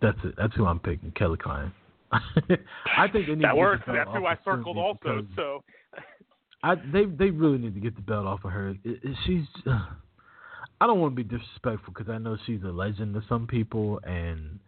that's 0.00 0.18
it. 0.24 0.34
That's 0.36 0.54
who 0.54 0.66
I'm 0.66 0.78
picking, 0.78 1.10
Kelly 1.12 1.36
Klein. 1.36 1.72
I 2.12 3.08
think 3.12 3.26
they 3.26 3.34
need 3.34 3.42
to 3.42 3.48
that 3.48 3.56
works. 3.56 3.82
That's 3.86 4.10
who 4.10 4.26
I 4.26 4.36
circled 4.44 4.78
also. 4.78 4.98
because 5.02 5.24
So 5.36 5.62
I 6.62 6.74
they 6.74 7.04
they 7.04 7.30
really 7.30 7.58
need 7.58 7.74
to 7.74 7.80
get 7.80 7.96
the 7.96 8.02
belt 8.02 8.26
off 8.26 8.44
of 8.44 8.50
her. 8.50 8.70
It, 8.70 8.78
it, 8.84 9.16
she's 9.26 9.44
I 9.66 10.86
don't 10.86 11.00
want 11.00 11.16
to 11.16 11.22
be 11.22 11.24
disrespectful 11.24 11.92
because 11.92 12.08
I 12.08 12.18
know 12.18 12.36
she's 12.46 12.62
a 12.62 12.68
legend 12.68 13.14
to 13.14 13.22
some 13.28 13.46
people 13.46 14.00
and 14.04 14.60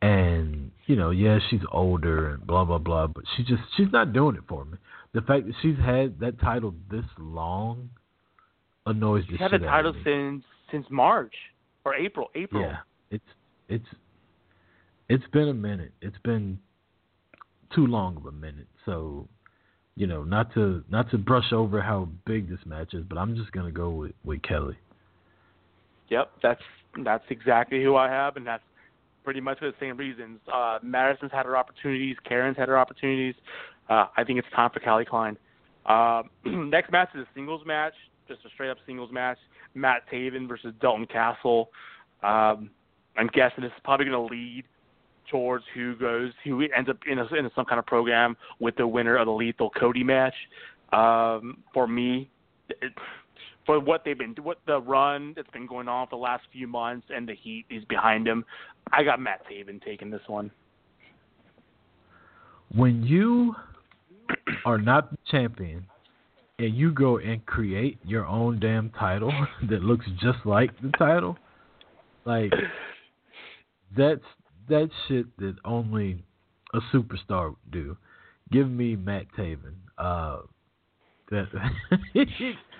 and 0.00 0.72
you 0.86 0.96
know 0.96 1.10
yeah 1.10 1.38
she's 1.48 1.60
older 1.70 2.30
and 2.30 2.46
blah 2.46 2.64
blah 2.64 2.78
blah 2.78 3.06
but 3.06 3.24
she 3.36 3.44
just 3.44 3.62
she's 3.76 3.92
not 3.92 4.12
doing 4.12 4.36
it 4.36 4.42
for 4.48 4.64
me. 4.64 4.78
The 5.14 5.20
fact 5.22 5.46
that 5.46 5.54
she's 5.62 5.78
had 5.78 6.18
that 6.20 6.40
title 6.40 6.74
this 6.90 7.04
long 7.18 7.90
annoys 8.86 9.24
the 9.26 9.32
she's 9.32 9.40
had 9.40 9.50
the 9.52 9.66
out 9.66 9.86
of 9.86 9.94
title 9.94 9.94
since 10.04 10.44
since 10.70 10.86
March 10.90 11.34
or 11.84 11.94
April. 11.94 12.28
April. 12.34 12.62
Yeah, 12.62 12.76
it's 13.10 13.24
it's 13.68 13.86
it's 15.08 15.26
been 15.32 15.48
a 15.48 15.54
minute. 15.54 15.92
It's 16.00 16.16
been 16.24 16.58
too 17.74 17.86
long 17.86 18.16
of 18.16 18.26
a 18.26 18.32
minute. 18.32 18.68
So, 18.86 19.28
you 19.96 20.06
know, 20.06 20.24
not 20.24 20.52
to 20.54 20.82
not 20.90 21.10
to 21.10 21.18
brush 21.18 21.52
over 21.52 21.80
how 21.82 22.08
big 22.26 22.48
this 22.48 22.60
match 22.64 22.94
is, 22.94 23.04
but 23.08 23.18
I'm 23.18 23.36
just 23.36 23.52
gonna 23.52 23.70
go 23.70 23.90
with 23.90 24.12
with 24.24 24.42
Kelly. 24.42 24.76
Yep, 26.08 26.30
that's 26.42 26.62
that's 27.04 27.24
exactly 27.30 27.82
who 27.82 27.96
I 27.96 28.08
have, 28.08 28.36
and 28.36 28.46
that's 28.46 28.62
pretty 29.24 29.40
much 29.40 29.58
for 29.58 29.66
the 29.66 29.76
same 29.80 29.96
reasons. 29.96 30.40
Uh, 30.52 30.78
Madison's 30.82 31.32
had 31.32 31.46
her 31.46 31.56
opportunities. 31.56 32.16
Karen's 32.24 32.56
had 32.56 32.68
her 32.68 32.78
opportunities. 32.78 33.34
Uh, 33.88 34.06
I 34.16 34.24
think 34.24 34.38
it's 34.38 34.48
time 34.54 34.70
for 34.72 34.80
Callie 34.80 35.04
Klein. 35.04 35.36
Uh, 35.86 36.22
next 36.44 36.90
match 36.90 37.08
is 37.14 37.22
a 37.22 37.28
singles 37.34 37.62
match, 37.66 37.94
just 38.28 38.40
a 38.44 38.48
straight 38.50 38.70
up 38.70 38.78
singles 38.86 39.10
match. 39.12 39.38
Matt 39.74 40.02
Taven 40.12 40.48
versus 40.48 40.74
Dalton 40.80 41.06
Castle. 41.06 41.70
Um, 42.22 42.70
I'm 43.16 43.28
guessing 43.32 43.62
this 43.62 43.72
is 43.72 43.80
probably 43.84 44.06
going 44.06 44.28
to 44.28 44.34
lead 44.34 44.64
towards 45.32 45.64
who 45.74 45.96
goes, 45.96 46.30
who 46.44 46.62
ends 46.76 46.88
up 46.88 46.98
in, 47.10 47.18
a, 47.18 47.24
in 47.34 47.50
some 47.56 47.64
kind 47.64 47.80
of 47.80 47.86
program 47.86 48.36
with 48.60 48.76
the 48.76 48.86
winner 48.86 49.16
of 49.16 49.26
the 49.26 49.32
Lethal 49.32 49.70
Cody 49.70 50.04
match. 50.04 50.34
Um, 50.92 51.56
for 51.72 51.88
me, 51.88 52.30
it, 52.68 52.92
for 53.64 53.80
what 53.80 54.02
they've 54.04 54.18
been, 54.18 54.34
what 54.42 54.58
the 54.66 54.80
run 54.80 55.32
that's 55.34 55.50
been 55.50 55.66
going 55.66 55.88
on 55.88 56.06
for 56.06 56.16
the 56.16 56.22
last 56.22 56.44
few 56.52 56.68
months, 56.68 57.06
and 57.10 57.26
the 57.26 57.34
heat 57.34 57.64
is 57.70 57.82
behind 57.86 58.28
him. 58.28 58.44
I 58.92 59.02
got 59.02 59.18
Matt 59.18 59.42
Taven 59.50 59.82
taking 59.82 60.10
this 60.10 60.20
one. 60.26 60.50
When 62.74 63.02
you 63.02 63.54
are 64.64 64.78
not 64.78 65.10
the 65.10 65.18
champion 65.30 65.86
and 66.58 66.74
you 66.74 66.92
go 66.92 67.18
and 67.18 67.44
create 67.46 67.98
your 68.04 68.26
own 68.26 68.60
damn 68.60 68.90
title 68.90 69.32
that 69.70 69.82
looks 69.82 70.06
just 70.20 70.38
like 70.44 70.70
the 70.82 70.90
title, 70.98 71.38
like 72.26 72.52
that's 73.96 74.20
that 74.68 74.90
shit 75.08 75.26
that 75.38 75.56
only 75.64 76.22
a 76.74 76.80
superstar 76.94 77.50
would 77.50 77.70
do. 77.70 77.96
Give 78.50 78.68
me 78.70 78.96
Matt 78.96 79.26
Taven. 79.36 79.74
Uh, 79.98 80.40
that 81.30 81.46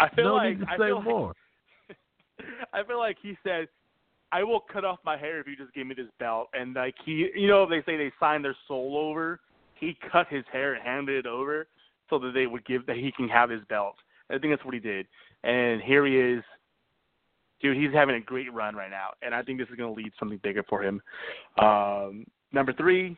I 0.01 0.09
feel 0.14 0.24
no 0.24 0.35
like 0.35 0.59
need 0.59 0.66
to 0.66 0.70
I 0.70 0.76
say 0.76 0.87
feel 0.87 0.97
like- 1.26 1.37
I 2.72 2.83
feel 2.85 2.99
like 2.99 3.16
he 3.22 3.37
said, 3.45 3.68
"I 4.33 4.43
will 4.43 4.61
cut 4.61 4.85
off 4.85 4.99
my 5.05 5.16
hair 5.16 5.41
if 5.41 5.47
you 5.47 5.57
just 5.57 5.72
give 5.74 5.87
me 5.87 5.95
this 5.95 6.09
belt." 6.18 6.49
And 6.55 6.74
like 6.74 6.95
he, 7.05 7.28
you 7.35 7.47
know, 7.49 7.66
they 7.68 7.83
say 7.87 7.97
they 7.97 8.12
sign 8.18 8.43
their 8.43 8.57
soul 8.68 8.97
over. 8.99 9.41
He 9.74 9.97
cut 10.11 10.26
his 10.28 10.45
hair 10.53 10.74
and 10.74 10.83
handed 10.83 11.16
it 11.24 11.26
over 11.26 11.66
so 12.11 12.18
that 12.18 12.33
they 12.35 12.47
would 12.47 12.64
give 12.66 12.87
that 12.87 12.97
he 12.97 13.12
can 13.12 13.28
have 13.28 13.51
his 13.51 13.62
belt. 13.68 13.95
I 14.30 14.39
think 14.39 14.53
that's 14.53 14.64
what 14.64 14.74
he 14.74 14.80
did. 14.80 15.07
And 15.45 15.80
here 15.83 16.07
he 16.07 16.16
is, 16.18 16.43
dude. 17.63 17.77
He's 17.77 17.93
having 17.93 18.17
a 18.17 18.21
great 18.21 18.53
run 18.53 18.75
right 18.77 18.91
now, 18.91 19.09
and 19.23 19.35
I 19.35 19.43
think 19.43 19.59
this 19.59 19.69
is 19.69 19.77
going 19.77 19.95
to 19.95 20.01
lead 20.01 20.13
something 20.19 20.39
bigger 20.43 20.63
for 20.69 20.83
him. 20.83 21.01
Um, 21.59 22.27
number 22.53 22.73
three, 22.73 23.17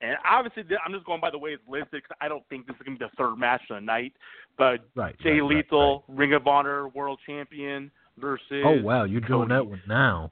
and 0.00 0.16
obviously 0.28 0.64
I'm 0.84 0.92
just 0.92 1.06
going 1.06 1.20
by 1.20 1.30
the 1.30 1.38
way 1.38 1.50
it's 1.50 1.62
listed 1.68 1.88
because 2.02 2.16
I 2.20 2.28
don't 2.28 2.42
think 2.48 2.66
this 2.66 2.74
is 2.76 2.82
going 2.84 2.98
to 2.98 3.04
be 3.04 3.10
the 3.10 3.16
third 3.16 3.36
match 3.36 3.62
of 3.70 3.76
the 3.76 3.80
night. 3.80 4.12
But 4.58 4.80
Right. 4.94 5.14
Jay 5.20 5.40
right, 5.40 5.40
right, 5.42 5.56
Lethal, 5.56 6.04
Ring 6.08 6.32
of 6.34 6.46
Honor 6.46 6.88
World 6.88 7.18
Champion 7.26 7.90
versus. 8.18 8.62
Oh 8.64 8.80
wow, 8.82 9.04
you're 9.04 9.20
doing 9.20 9.48
Cody. 9.48 9.54
that 9.54 9.66
one 9.66 9.82
now. 9.88 10.30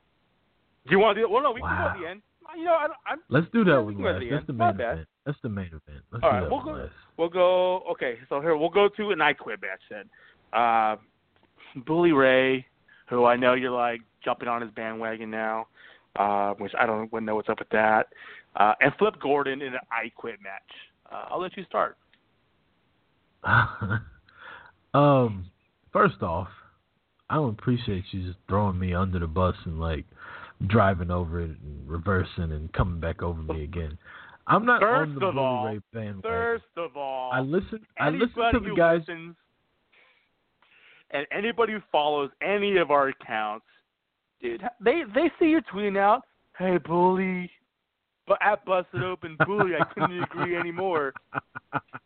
Do 0.86 0.90
you 0.92 0.98
want 0.98 1.16
to 1.16 1.20
do 1.22 1.26
it? 1.26 1.30
Well, 1.30 1.42
no, 1.42 1.52
we 1.52 1.60
can 1.60 1.68
go 1.68 1.74
Wow. 1.74 1.92
at 1.94 2.00
the 2.00 2.08
end. 2.08 2.22
You 2.56 2.64
know, 2.64 2.72
I, 2.72 2.86
I'm. 3.06 3.18
Let's 3.28 3.46
do 3.52 3.64
that 3.64 3.80
one 3.82 3.94
can 3.94 4.02
go 4.02 4.08
at 4.08 4.14
last. 4.16 4.20
the 4.24 4.30
That's 4.30 4.40
end. 4.40 4.46
the 4.48 4.52
main 4.52 4.68
event. 4.74 5.08
That's 5.24 5.38
the 5.42 5.48
main 5.48 5.66
event. 5.66 6.04
Let's 6.10 6.24
All 6.24 6.30
right, 6.30 6.50
we'll 6.50 6.62
go- 6.62 6.70
last. 6.72 6.92
We'll 7.16 7.28
go. 7.28 7.82
Okay, 7.92 8.18
so 8.28 8.40
here 8.40 8.56
we'll 8.56 8.68
go 8.68 8.88
to 8.96 9.10
an 9.10 9.20
I 9.20 9.32
Quit 9.32 9.60
match 9.62 9.80
then. 9.90 10.04
Uh, 10.52 10.96
Bully 11.86 12.12
Ray, 12.12 12.66
who 13.12 13.26
I 13.26 13.36
know 13.36 13.52
you're 13.52 13.70
like 13.70 14.00
jumping 14.24 14.48
on 14.48 14.62
his 14.62 14.70
bandwagon 14.70 15.30
now, 15.30 15.66
uh, 16.16 16.54
which 16.54 16.72
I 16.78 16.86
don't 16.86 17.12
know 17.12 17.34
what's 17.34 17.50
up 17.50 17.58
with 17.58 17.68
that, 17.68 18.08
uh, 18.56 18.72
and 18.80 18.92
Flip 18.98 19.14
Gordon 19.20 19.60
in 19.60 19.74
an 19.74 19.80
I 19.90 20.10
Quit 20.16 20.36
match. 20.42 20.62
Uh, 21.12 21.26
I'll 21.30 21.40
let 21.40 21.56
you 21.56 21.64
start. 21.64 21.98
um, 24.94 25.44
first 25.92 26.22
off, 26.22 26.48
I 27.28 27.34
don't 27.34 27.50
appreciate 27.50 28.04
you 28.12 28.26
just 28.26 28.38
throwing 28.48 28.78
me 28.78 28.94
under 28.94 29.18
the 29.18 29.26
bus 29.26 29.56
and 29.66 29.78
like 29.78 30.06
driving 30.68 31.10
over 31.10 31.40
it 31.40 31.50
and 31.50 31.86
reversing 31.86 32.52
and 32.52 32.72
coming 32.72 32.98
back 32.98 33.22
over 33.22 33.42
me 33.42 33.62
again. 33.62 33.98
I'm 34.46 34.64
not 34.64 34.80
First 34.80 35.10
on 35.10 35.14
the 35.18 35.26
of 35.26 35.36
all, 35.36 35.64
Bully 35.64 35.74
Ray 35.74 35.82
bandwagon. 35.92 36.22
First 36.22 36.64
of 36.78 36.96
all, 36.96 37.30
I 37.32 37.40
listen. 37.40 37.80
I 38.00 38.08
listen 38.08 38.42
to 38.54 38.60
the 38.60 38.74
guys. 38.74 39.00
listens 39.00 39.36
and 41.12 41.26
anybody 41.30 41.74
who 41.74 41.80
follows 41.90 42.30
any 42.42 42.76
of 42.78 42.90
our 42.90 43.08
accounts, 43.08 43.66
dude, 44.40 44.62
they 44.80 45.02
they 45.14 45.30
see 45.38 45.46
you 45.46 45.60
tweeting 45.72 45.98
out, 45.98 46.22
"Hey, 46.58 46.78
bully," 46.78 47.50
but 48.26 48.38
at 48.42 48.64
busted 48.64 49.02
open 49.02 49.36
bully, 49.46 49.72
I 49.78 49.84
couldn't 49.92 50.22
agree 50.22 50.56
anymore. 50.56 51.12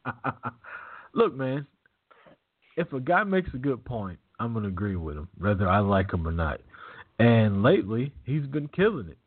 Look, 1.15 1.35
man, 1.35 1.67
if 2.77 2.93
a 2.93 3.01
guy 3.01 3.25
makes 3.25 3.53
a 3.55 3.59
good 3.59 3.85
point, 3.85 4.19
I'm 4.39 4.55
gonna 4.55 4.69
agree 4.69 4.97
with 4.97 5.17
him, 5.17 5.29
whether 5.39 5.69
I 5.69 5.79
like 5.79 6.13
him 6.13 6.27
or 6.27 6.33
not. 6.33 6.61
And 7.19 7.63
lately, 7.63 8.13
he's 8.25 8.47
been 8.47 8.69
killing 8.69 9.09
it. 9.09 9.19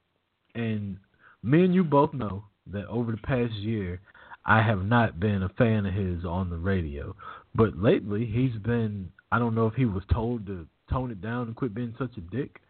And 0.54 0.98
me 1.42 1.64
and 1.64 1.74
you 1.74 1.84
both 1.84 2.14
know 2.14 2.44
that 2.68 2.86
over 2.88 3.12
the 3.12 3.18
past 3.18 3.54
year, 3.54 4.00
I 4.46 4.62
have 4.62 4.86
not 4.86 5.20
been 5.20 5.44
a 5.44 5.50
fan 5.50 5.86
of 5.86 5.94
his 5.94 6.26
on 6.26 6.50
the 6.50 6.58
radio. 6.58 7.16
But 7.56 7.78
lately, 7.78 8.26
he's 8.26 8.60
been. 8.62 9.12
I 9.32 9.40
don't 9.40 9.56
know 9.56 9.68
if 9.68 9.76
he 9.76 9.86
was 9.86 10.04
told 10.12 10.46
to 10.48 10.66
tone 10.90 11.12
it 11.12 11.22
down 11.22 11.48
and 11.48 11.56
quit 11.56 11.74
being 11.74 11.94
such 12.00 12.18
a 12.18 12.22
dick, 12.22 12.62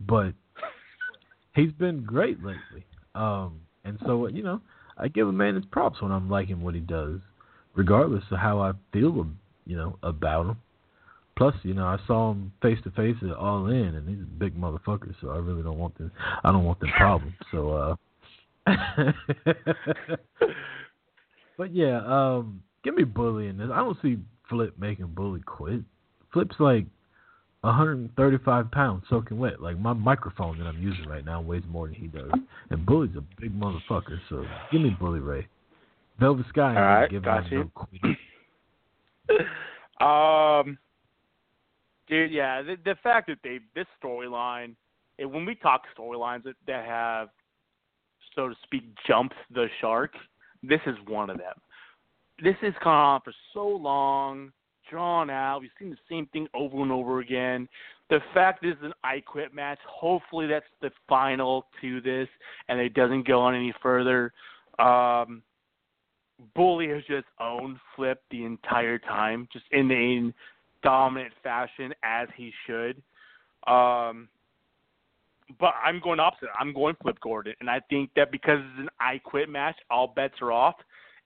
but 0.00 0.32
he's 1.54 1.72
been 1.72 2.04
great 2.04 2.38
lately. 2.42 2.84
Um, 3.14 3.60
and 3.84 3.98
so 4.04 4.26
you 4.28 4.42
know, 4.42 4.60
I 4.98 5.08
give 5.08 5.28
a 5.28 5.32
man 5.32 5.54
his 5.54 5.64
props 5.66 6.00
when 6.00 6.12
I'm 6.12 6.30
liking 6.30 6.62
what 6.62 6.74
he 6.74 6.80
does, 6.80 7.20
regardless 7.74 8.24
of 8.30 8.38
how 8.38 8.60
I 8.60 8.72
feel, 8.92 9.26
you 9.66 9.76
know, 9.76 9.98
about 10.02 10.46
him. 10.46 10.56
Plus, 11.36 11.54
you 11.64 11.74
know, 11.74 11.84
I 11.84 11.98
saw 12.06 12.30
him 12.30 12.50
face 12.62 12.78
to 12.84 12.90
face 12.92 13.16
at 13.22 13.36
All 13.36 13.66
In, 13.66 13.94
and 13.94 14.08
he's 14.08 14.20
a 14.20 14.38
big 14.38 14.58
motherfucker. 14.58 15.14
So 15.20 15.28
I 15.30 15.36
really 15.36 15.62
don't 15.62 15.78
want 15.78 15.98
them. 15.98 16.10
I 16.42 16.50
don't 16.50 16.64
want 16.64 16.80
the 16.80 16.88
problem. 16.96 17.34
So, 17.52 17.72
uh, 17.72 17.96
but 21.58 21.74
yeah, 21.74 22.00
um, 22.06 22.62
give 22.82 22.94
me 22.94 23.04
Bully 23.04 23.48
in 23.48 23.58
this. 23.58 23.68
I 23.70 23.76
don't 23.76 23.98
see 24.00 24.16
Flip 24.48 24.72
making 24.78 25.08
Bully 25.08 25.40
quit. 25.44 25.82
Flip's 26.36 26.56
like 26.58 26.84
135 27.62 28.70
pounds 28.70 29.04
soaking 29.08 29.38
wet. 29.38 29.62
Like 29.62 29.78
my 29.78 29.94
microphone 29.94 30.58
that 30.58 30.66
I'm 30.66 30.82
using 30.82 31.08
right 31.08 31.24
now 31.24 31.40
weighs 31.40 31.62
more 31.66 31.86
than 31.86 31.94
he 31.94 32.08
does. 32.08 32.30
And 32.68 32.84
Bully's 32.84 33.16
a 33.16 33.22
big 33.40 33.58
motherfucker. 33.58 34.18
So 34.28 34.44
give 34.70 34.82
me 34.82 34.94
Bully 35.00 35.20
Ray. 35.20 35.46
Velvet 36.20 36.44
Sky. 36.50 36.74
All 36.76 36.82
right, 36.82 37.10
give 37.10 37.24
got 37.24 37.50
you. 37.50 37.70
no. 37.74 38.14
Um, 39.98 40.76
dude, 42.06 42.30
yeah, 42.30 42.60
the, 42.60 42.76
the 42.84 42.96
fact 43.02 43.28
that 43.28 43.38
they 43.42 43.60
this 43.74 43.86
storyline, 44.04 44.74
when 45.18 45.46
we 45.46 45.54
talk 45.54 45.84
storylines 45.98 46.44
that, 46.44 46.54
that 46.66 46.84
have, 46.84 47.28
so 48.34 48.50
to 48.50 48.54
speak, 48.62 48.84
jumped 49.08 49.34
the 49.54 49.68
shark, 49.80 50.12
this 50.62 50.80
is 50.86 50.96
one 51.08 51.30
of 51.30 51.38
them. 51.38 51.54
This 52.44 52.56
has 52.60 52.74
gone 52.84 52.94
on 52.94 53.20
for 53.24 53.32
so 53.54 53.66
long, 53.66 54.52
drawn 54.90 55.30
out. 55.30 55.60
We've 55.60 55.70
seen 55.78 55.90
the 55.90 55.96
same 56.08 56.26
thing 56.26 56.48
over 56.54 56.82
and 56.82 56.92
over 56.92 57.20
again. 57.20 57.68
The 58.08 58.20
fact 58.32 58.64
is 58.64 58.74
an 58.82 58.92
I 59.02 59.20
Quit 59.20 59.54
match. 59.54 59.78
Hopefully, 59.88 60.46
that's 60.46 60.66
the 60.80 60.90
final 61.08 61.66
to 61.80 62.00
this, 62.00 62.28
and 62.68 62.80
it 62.80 62.94
doesn't 62.94 63.26
go 63.26 63.40
on 63.40 63.54
any 63.54 63.74
further. 63.82 64.32
Um, 64.78 65.42
Bully 66.54 66.88
has 66.88 67.02
just 67.08 67.26
owned 67.40 67.78
Flip 67.94 68.22
the 68.30 68.44
entire 68.44 68.98
time, 68.98 69.48
just 69.52 69.64
in 69.72 69.90
a 69.90 70.32
dominant 70.86 71.32
fashion 71.42 71.92
as 72.02 72.28
he 72.36 72.52
should. 72.66 73.02
Um, 73.66 74.28
but 75.58 75.74
I'm 75.84 76.00
going 76.00 76.20
opposite. 76.20 76.48
I'm 76.58 76.72
going 76.72 76.96
Flip 77.02 77.18
Gordon, 77.20 77.54
and 77.60 77.70
I 77.70 77.80
think 77.88 78.10
that 78.16 78.30
because 78.30 78.58
it's 78.60 78.80
an 78.80 78.88
I 79.00 79.18
Quit 79.18 79.48
match, 79.48 79.76
all 79.90 80.08
bets 80.08 80.34
are 80.42 80.52
off, 80.52 80.76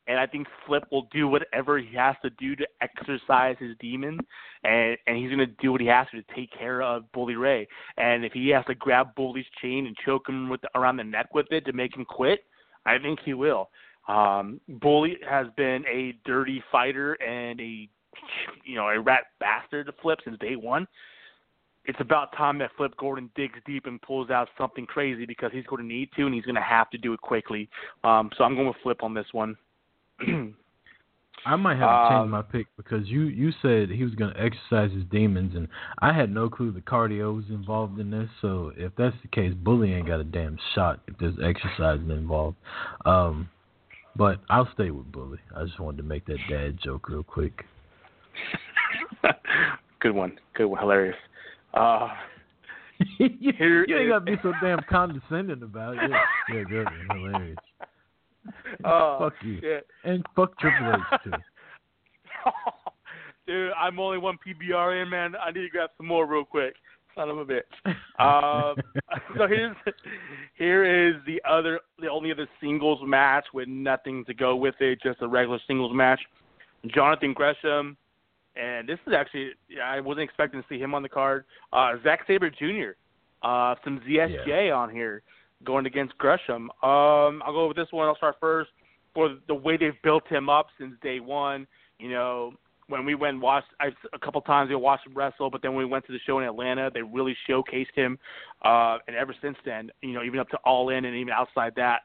and 0.06 0.18
I 0.18 0.26
think 0.26 0.46
Flip 0.66 0.84
will 0.90 1.08
do 1.12 1.28
whatever 1.28 1.78
he 1.78 1.94
has 1.96 2.16
to 2.22 2.30
do 2.30 2.56
to 2.56 2.66
exercise 2.80 3.56
his 3.58 3.76
demon, 3.80 4.18
and 4.64 4.96
and 5.06 5.16
he's 5.16 5.28
going 5.28 5.38
to 5.38 5.54
do 5.60 5.72
what 5.72 5.80
he 5.80 5.86
has 5.86 6.06
to 6.12 6.20
to 6.22 6.34
take 6.34 6.50
care 6.56 6.82
of 6.82 7.10
Bully 7.12 7.36
Ray. 7.36 7.66
And 7.96 8.24
if 8.24 8.32
he 8.32 8.48
has 8.48 8.64
to 8.66 8.74
grab 8.74 9.14
Bully's 9.14 9.46
chain 9.62 9.86
and 9.86 9.96
choke 10.04 10.28
him 10.28 10.48
with 10.48 10.60
around 10.74 10.96
the 10.96 11.04
neck 11.04 11.34
with 11.34 11.46
it 11.50 11.64
to 11.66 11.72
make 11.72 11.96
him 11.96 12.04
quit, 12.04 12.40
I 12.86 12.98
think 12.98 13.20
he 13.24 13.34
will. 13.34 13.70
Um, 14.08 14.60
Bully 14.68 15.18
has 15.28 15.46
been 15.56 15.84
a 15.86 16.14
dirty 16.24 16.62
fighter 16.72 17.14
and 17.22 17.60
a 17.60 17.88
you 18.64 18.74
know 18.74 18.88
a 18.88 19.00
rat 19.00 19.24
bastard 19.38 19.86
to 19.86 19.92
Flip 20.02 20.18
since 20.24 20.38
day 20.38 20.56
one. 20.56 20.86
It's 21.86 22.00
about 22.00 22.36
time 22.36 22.58
that 22.58 22.70
Flip 22.76 22.92
Gordon 22.98 23.30
digs 23.36 23.58
deep 23.64 23.86
and 23.86 24.00
pulls 24.02 24.30
out 24.30 24.48
something 24.58 24.86
crazy 24.86 25.24
because 25.24 25.50
he's 25.52 25.64
going 25.64 25.82
to 25.82 25.88
need 25.88 26.10
to 26.16 26.26
and 26.26 26.34
he's 26.34 26.44
going 26.44 26.56
to 26.56 26.60
have 26.60 26.90
to 26.90 26.98
do 26.98 27.14
it 27.14 27.20
quickly. 27.20 27.70
Um, 28.04 28.30
so 28.36 28.44
I'm 28.44 28.54
going 28.54 28.68
with 28.68 28.76
Flip 28.82 29.02
on 29.02 29.14
this 29.14 29.26
one. 29.32 29.56
I 31.46 31.56
might 31.56 31.78
have 31.78 31.88
to 31.88 32.08
change 32.10 32.24
Um, 32.24 32.30
my 32.30 32.42
pick 32.42 32.66
because 32.76 33.08
you 33.08 33.22
you 33.22 33.50
said 33.62 33.88
he 33.88 34.04
was 34.04 34.14
going 34.14 34.34
to 34.34 34.40
exercise 34.40 34.92
his 34.92 35.04
demons, 35.10 35.54
and 35.54 35.68
I 36.00 36.12
had 36.12 36.32
no 36.32 36.50
clue 36.50 36.70
the 36.70 36.82
cardio 36.82 37.34
was 37.34 37.46
involved 37.48 37.98
in 37.98 38.10
this. 38.10 38.28
So 38.42 38.72
if 38.76 38.92
that's 38.96 39.16
the 39.22 39.28
case, 39.28 39.54
Bully 39.54 39.94
ain't 39.94 40.06
got 40.06 40.20
a 40.20 40.24
damn 40.24 40.58
shot 40.74 41.00
if 41.08 41.16
there's 41.18 41.36
exercising 41.42 42.10
involved. 42.10 42.56
Um, 43.06 43.48
but 44.16 44.40
I'll 44.50 44.68
stay 44.74 44.90
with 44.90 45.10
Bully. 45.10 45.38
I 45.56 45.64
just 45.64 45.80
wanted 45.80 45.98
to 45.98 46.02
make 46.02 46.26
that 46.26 46.38
dad 46.48 46.78
joke 46.82 47.08
real 47.08 47.22
quick. 47.22 47.64
Good 50.00 50.14
one. 50.14 50.38
Good 50.54 50.66
one. 50.66 50.80
Hilarious. 50.80 51.16
Uh, 51.72 52.08
you, 53.18 53.30
you 53.40 53.96
ain't 53.96 54.10
got 54.10 54.18
to 54.18 54.20
be 54.20 54.36
so 54.42 54.52
damn 54.62 54.80
condescending 54.88 55.62
about 55.62 55.94
it. 55.94 56.10
Yeah, 56.10 56.22
yeah 56.54 56.64
good 56.64 56.84
one, 56.84 57.08
hilarious. 57.16 57.58
Uh, 58.84 59.18
Fuck 59.18 59.34
you. 59.44 59.60
shit. 59.60 59.86
And 60.04 60.24
fuck 60.34 60.58
Triple 60.58 60.94
H 60.94 61.20
too. 61.24 61.30
Dude, 63.46 63.72
I'm 63.72 63.98
only 63.98 64.18
one 64.18 64.38
PBR 64.46 65.02
in, 65.02 65.08
man. 65.10 65.34
I 65.36 65.50
need 65.50 65.62
to 65.62 65.68
grab 65.68 65.90
some 65.96 66.06
more 66.06 66.26
real 66.26 66.44
quick. 66.44 66.74
Son 67.16 67.28
of 67.28 67.38
a 67.38 67.44
bitch. 67.44 67.62
Um, 68.20 68.76
so 69.38 69.46
here's 69.48 69.74
here 70.56 71.08
is 71.08 71.14
the 71.26 71.40
other 71.48 71.80
the 71.98 72.08
only 72.08 72.30
other 72.30 72.46
singles 72.60 73.00
match 73.02 73.46
with 73.54 73.66
nothing 73.66 74.26
to 74.26 74.34
go 74.34 74.54
with 74.56 74.74
it, 74.80 75.00
just 75.02 75.22
a 75.22 75.26
regular 75.26 75.58
singles 75.66 75.94
match. 75.94 76.20
Jonathan 76.94 77.32
Gresham, 77.32 77.96
and 78.56 78.86
this 78.86 78.98
is 79.06 79.14
actually 79.16 79.52
yeah, 79.70 79.84
I 79.84 80.00
wasn't 80.00 80.24
expecting 80.24 80.60
to 80.60 80.66
see 80.68 80.78
him 80.78 80.94
on 80.94 81.02
the 81.02 81.08
card. 81.08 81.46
Uh, 81.72 81.94
Zack 82.04 82.20
Sabre 82.26 82.50
Jr. 82.50 82.90
Uh, 83.42 83.74
some 83.82 84.00
ZSJ 84.06 84.76
on 84.76 84.90
here 84.90 85.22
going 85.64 85.86
against 85.86 86.16
Gresham. 86.18 86.70
Um, 86.82 87.42
I'll 87.44 87.52
go 87.52 87.68
with 87.68 87.76
this 87.76 87.88
one. 87.90 88.08
I'll 88.08 88.16
start 88.16 88.36
first 88.40 88.70
for 89.14 89.36
the 89.48 89.54
way 89.54 89.76
they've 89.76 90.00
built 90.02 90.26
him 90.28 90.48
up 90.48 90.68
since 90.78 90.94
day 91.02 91.20
one. 91.20 91.66
You 91.98 92.10
know, 92.10 92.52
when 92.88 93.04
we 93.04 93.14
went 93.14 93.34
and 93.34 93.42
watched 93.42 93.68
I, 93.80 93.88
a 94.12 94.18
couple 94.18 94.40
times, 94.40 94.70
we 94.70 94.76
watched 94.76 95.06
him 95.06 95.14
wrestle, 95.14 95.50
but 95.50 95.62
then 95.62 95.74
when 95.74 95.84
we 95.84 95.90
went 95.90 96.06
to 96.06 96.12
the 96.12 96.18
show 96.26 96.38
in 96.38 96.44
Atlanta, 96.44 96.90
they 96.92 97.02
really 97.02 97.36
showcased 97.48 97.94
him. 97.94 98.18
Uh, 98.64 98.98
and 99.06 99.16
ever 99.16 99.34
since 99.40 99.56
then, 99.64 99.90
you 100.02 100.12
know, 100.12 100.22
even 100.22 100.40
up 100.40 100.48
to 100.50 100.56
All 100.58 100.90
In 100.90 101.04
and 101.04 101.16
even 101.16 101.32
outside 101.32 101.72
that, 101.76 102.00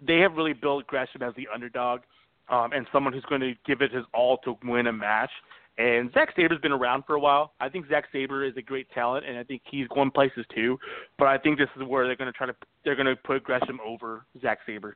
they 0.00 0.18
have 0.18 0.34
really 0.34 0.54
built 0.54 0.86
Gresham 0.86 1.22
as 1.22 1.34
the 1.34 1.48
underdog 1.52 2.00
um, 2.48 2.72
and 2.72 2.86
someone 2.92 3.12
who's 3.12 3.24
going 3.24 3.40
to 3.40 3.54
give 3.66 3.80
it 3.80 3.92
his 3.92 4.04
all 4.12 4.38
to 4.38 4.56
win 4.64 4.86
a 4.86 4.92
match. 4.92 5.30
And 5.80 6.12
Zack 6.12 6.34
Sabre's 6.36 6.60
been 6.60 6.72
around 6.72 7.04
for 7.06 7.14
a 7.14 7.20
while. 7.20 7.54
I 7.58 7.70
think 7.70 7.88
Zack 7.88 8.04
Sabre 8.12 8.44
is 8.44 8.54
a 8.58 8.60
great 8.60 8.90
talent, 8.90 9.24
and 9.26 9.38
I 9.38 9.44
think 9.44 9.62
he's 9.64 9.88
going 9.88 10.10
places 10.10 10.44
too. 10.54 10.78
But 11.18 11.28
I 11.28 11.38
think 11.38 11.56
this 11.56 11.70
is 11.74 11.88
where 11.88 12.06
they're 12.06 12.16
going 12.16 12.30
to 12.30 12.36
try 12.36 12.46
to 12.46 12.54
they're 12.84 12.96
going 12.96 13.06
to 13.06 13.16
put 13.16 13.42
Gresham 13.44 13.80
over 13.84 14.26
Zack 14.42 14.58
Sabre. 14.66 14.94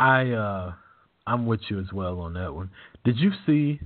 I 0.00 0.30
uh 0.30 0.72
I'm 1.26 1.44
with 1.44 1.60
you 1.68 1.78
as 1.78 1.92
well 1.92 2.20
on 2.20 2.32
that 2.34 2.54
one. 2.54 2.70
Did 3.04 3.18
you 3.18 3.32
see 3.44 3.80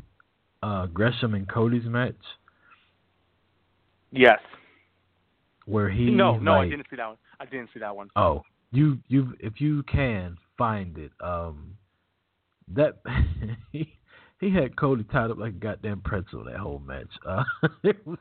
uh 0.63 0.87
Gresham 0.87 1.35
and 1.35 1.49
Cody's 1.49 1.85
match 1.85 2.15
Yes. 4.13 4.39
where 5.67 5.91
he 5.91 6.09
no, 6.09 6.39
no, 6.39 6.55
I 6.55 6.69
didn't 6.69 6.87
see 6.89 6.97
that 6.97 7.09
one. 7.09 7.17
I 7.41 7.47
didn't 7.47 7.71
see 7.75 7.81
that 7.81 7.97
one. 7.97 8.11
Oh, 8.15 8.45
you 8.71 8.99
you 9.09 9.35
if 9.41 9.61
you 9.61 9.83
can 9.83 10.39
find 10.57 10.97
it. 10.99 11.11
Um, 11.21 11.77
that 12.75 12.99
he 13.73 13.98
he 14.41 14.55
had 14.55 14.77
Cody 14.77 15.05
tied 15.05 15.31
up 15.31 15.39
like 15.39 15.51
a 15.51 15.59
goddamn 15.59 16.01
pretzel 16.03 16.45
that 16.45 16.57
whole 16.57 16.81
match. 16.81 17.09
Uh, 17.27 17.45
it 17.83 18.07
was 18.07 18.19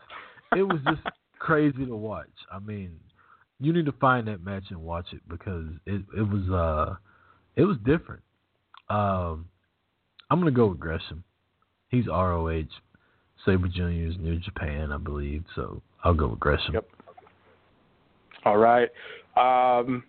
it 0.56 0.64
was 0.64 0.80
just 0.86 1.02
crazy 1.40 1.86
to 1.86 1.96
watch. 1.96 2.28
I 2.52 2.60
mean, 2.60 3.00
you 3.60 3.74
need 3.74 3.86
to 3.86 3.92
find 3.94 4.28
that 4.28 4.44
match 4.44 4.66
and 4.70 4.82
watch 4.82 5.08
it 5.14 5.22
because 5.30 5.66
it 5.86 6.02
it 6.16 6.22
was 6.22 6.50
uh 6.50 6.96
it 7.56 7.66
was 7.66 7.78
different. 7.86 8.22
Um, 8.90 9.48
I'm 10.30 10.40
gonna 10.40 10.52
go 10.52 10.68
with 10.68 10.80
Gresham. 10.80 11.24
He's 11.90 12.08
ROH. 12.08 12.64
Sabre 13.46 13.68
Jr. 13.68 14.10
is 14.10 14.16
New 14.18 14.40
Japan, 14.40 14.92
I 14.92 14.98
believe. 14.98 15.44
So 15.56 15.82
I'll 16.04 16.14
go 16.14 16.28
with 16.28 16.40
Gresham. 16.40 16.74
Yep. 16.74 16.90
All 18.46 18.58
right. 18.58 18.90
Um, 19.38 20.04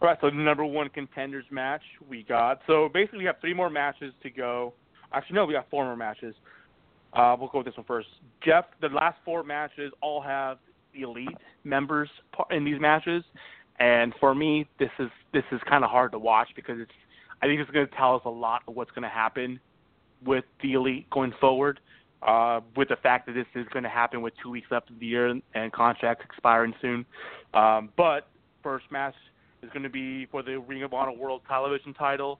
all 0.00 0.08
right. 0.08 0.18
So 0.20 0.28
the 0.28 0.36
number 0.36 0.64
one 0.64 0.88
contenders 0.90 1.44
match 1.50 1.82
we 2.08 2.22
got. 2.22 2.60
So 2.66 2.88
basically, 2.92 3.20
we 3.20 3.24
have 3.24 3.40
three 3.40 3.54
more 3.54 3.70
matches 3.70 4.12
to 4.22 4.30
go. 4.30 4.74
Actually, 5.12 5.36
no, 5.36 5.46
we 5.46 5.54
got 5.54 5.70
four 5.70 5.84
more 5.84 5.96
matches. 5.96 6.34
Uh, 7.12 7.34
we'll 7.38 7.48
go 7.48 7.58
with 7.58 7.66
this 7.66 7.76
one 7.76 7.86
first. 7.86 8.08
Jeff, 8.44 8.66
the 8.80 8.88
last 8.88 9.18
four 9.24 9.42
matches 9.42 9.92
all 10.02 10.20
have 10.20 10.58
elite 10.94 11.28
members 11.64 12.10
in 12.50 12.64
these 12.64 12.80
matches, 12.80 13.22
and 13.78 14.12
for 14.20 14.34
me, 14.34 14.66
this 14.78 14.90
is 14.98 15.08
this 15.32 15.44
is 15.50 15.60
kind 15.68 15.82
of 15.84 15.90
hard 15.90 16.12
to 16.12 16.18
watch 16.18 16.48
because 16.54 16.78
it's. 16.78 16.92
I 17.42 17.46
think 17.46 17.60
it's 17.60 17.70
going 17.70 17.86
to 17.86 17.94
tell 17.94 18.16
us 18.16 18.22
a 18.24 18.30
lot 18.30 18.62
of 18.66 18.74
what's 18.74 18.90
going 18.92 19.02
to 19.02 19.08
happen 19.10 19.60
with 20.24 20.44
the 20.62 20.72
elite 20.72 21.08
going 21.10 21.32
forward. 21.40 21.80
Uh, 22.22 22.60
with 22.76 22.88
the 22.88 22.96
fact 22.96 23.26
that 23.26 23.34
this 23.34 23.46
is 23.54 23.66
going 23.72 23.82
to 23.82 23.90
happen 23.90 24.22
with 24.22 24.32
two 24.42 24.50
weeks 24.50 24.66
left 24.70 24.88
of 24.90 24.98
the 24.98 25.06
year 25.06 25.38
and 25.54 25.72
contracts 25.72 26.24
expiring 26.24 26.72
soon. 26.80 27.04
Um, 27.52 27.90
but 27.96 28.28
first 28.62 28.86
match 28.90 29.14
is 29.62 29.70
going 29.70 29.82
to 29.82 29.90
be 29.90 30.26
for 30.26 30.42
the 30.42 30.58
Ring 30.58 30.82
of 30.82 30.92
Honor 30.92 31.12
World 31.12 31.42
Television 31.48 31.94
title, 31.94 32.38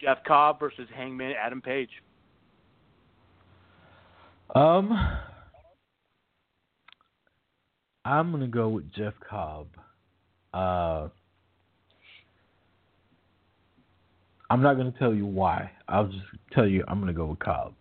Jeff 0.00 0.18
Cobb 0.24 0.60
versus 0.60 0.88
Hangman 0.94 1.34
Adam 1.40 1.60
Page. 1.60 1.90
Um, 4.54 4.98
I'm 8.04 8.30
gonna 8.30 8.46
go 8.46 8.70
with 8.70 8.90
Jeff 8.94 9.12
Cobb. 9.28 9.66
Uh, 10.54 11.08
I'm 14.48 14.62
not 14.62 14.78
gonna 14.78 14.94
tell 14.98 15.14
you 15.14 15.26
why. 15.26 15.70
I'll 15.88 16.06
just 16.06 16.24
tell 16.52 16.66
you 16.66 16.82
I'm 16.88 17.00
gonna 17.00 17.12
go 17.12 17.26
with 17.26 17.40
Cobb. 17.40 17.74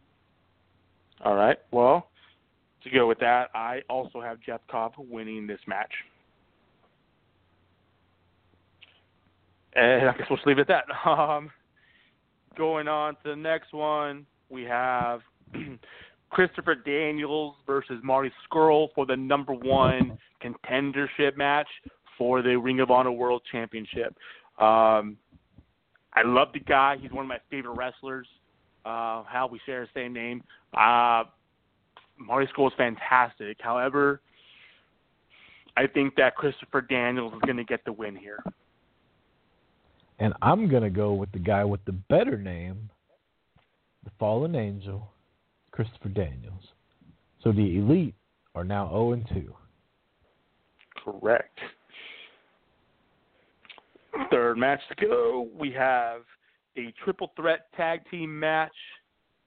All 1.24 1.36
right. 1.36 1.58
Well, 1.72 2.10
to 2.84 2.90
go 2.90 3.08
with 3.08 3.20
that, 3.20 3.50
I 3.56 3.82
also 3.90 4.20
have 4.20 4.42
Jeff 4.42 4.62
Cobb 4.70 4.94
winning 4.98 5.48
this 5.48 5.60
match. 5.68 5.92
And 9.78 10.10
I 10.10 10.18
guess 10.18 10.26
we'll 10.30 10.38
just 10.38 10.48
leave 10.48 10.58
it 10.58 10.70
at 10.70 10.86
that. 10.86 10.86
Um, 11.10 11.52
going 12.58 12.88
on 12.88 13.14
to 13.14 13.30
the 13.30 13.36
next 13.36 13.72
one, 13.72 14.26
we 14.50 14.64
have 14.64 15.22
Christopher 16.32 16.76
Daniels 16.76 17.56
versus 17.66 18.00
Marty 18.04 18.32
Scurll 18.46 18.88
for 18.96 19.06
the 19.06 19.16
number 19.16 19.54
one 19.54 20.18
contendership 20.44 21.38
match 21.38 21.68
for 22.18 22.42
the 22.42 22.56
Ring 22.56 22.80
of 22.80 22.90
Honor 22.90 23.12
World 23.12 23.44
Championship. 23.52 24.16
Um, 24.60 25.18
I 26.14 26.24
love 26.26 26.48
the 26.54 26.60
guy. 26.60 26.98
He's 27.00 27.12
one 27.12 27.26
of 27.26 27.30
my 27.30 27.40
favorite 27.52 27.76
wrestlers. 27.76 28.28
Uh, 28.84 29.24
how 29.24 29.48
we 29.52 29.60
share 29.66 29.82
the 29.82 29.90
same 29.94 30.14
name. 30.14 30.44
Uh, 30.74 31.26
Marty 32.18 32.48
Scurll 32.52 32.68
is 32.68 32.74
fantastic. 32.78 33.58
However, 33.60 34.22
I 35.76 35.86
think 35.86 36.16
that 36.16 36.36
Christopher 36.36 36.82
Daniels 36.82 37.34
is 37.34 37.42
going 37.42 37.58
to 37.58 37.64
get 37.64 37.86
the 37.86 37.94
win 37.94 38.16
here. 38.16 38.44
And 40.20 40.34
I'm 40.42 40.68
gonna 40.68 40.90
go 40.90 41.14
with 41.14 41.32
the 41.32 41.40
guy 41.40 41.64
with 41.64 41.84
the 41.86 41.92
better 41.92 42.38
name, 42.38 42.90
the 44.04 44.12
Fallen 44.20 44.56
Angel, 44.56 45.08
Christopher 45.72 46.10
Daniels. 46.10 46.64
So 47.44 47.52
the 47.52 47.78
Elite 47.78 48.16
are 48.56 48.64
now 48.64 48.90
0 48.90 49.12
and 49.14 49.28
2. 49.30 49.54
Correct. 51.04 51.60
Third 54.32 54.58
match 54.58 54.82
to 54.90 55.06
go. 55.06 55.48
We 55.54 55.72
have 55.74 56.22
a 56.78 56.92
triple 57.04 57.32
threat 57.36 57.68
tag 57.76 58.02
team 58.10 58.40
match. 58.40 58.74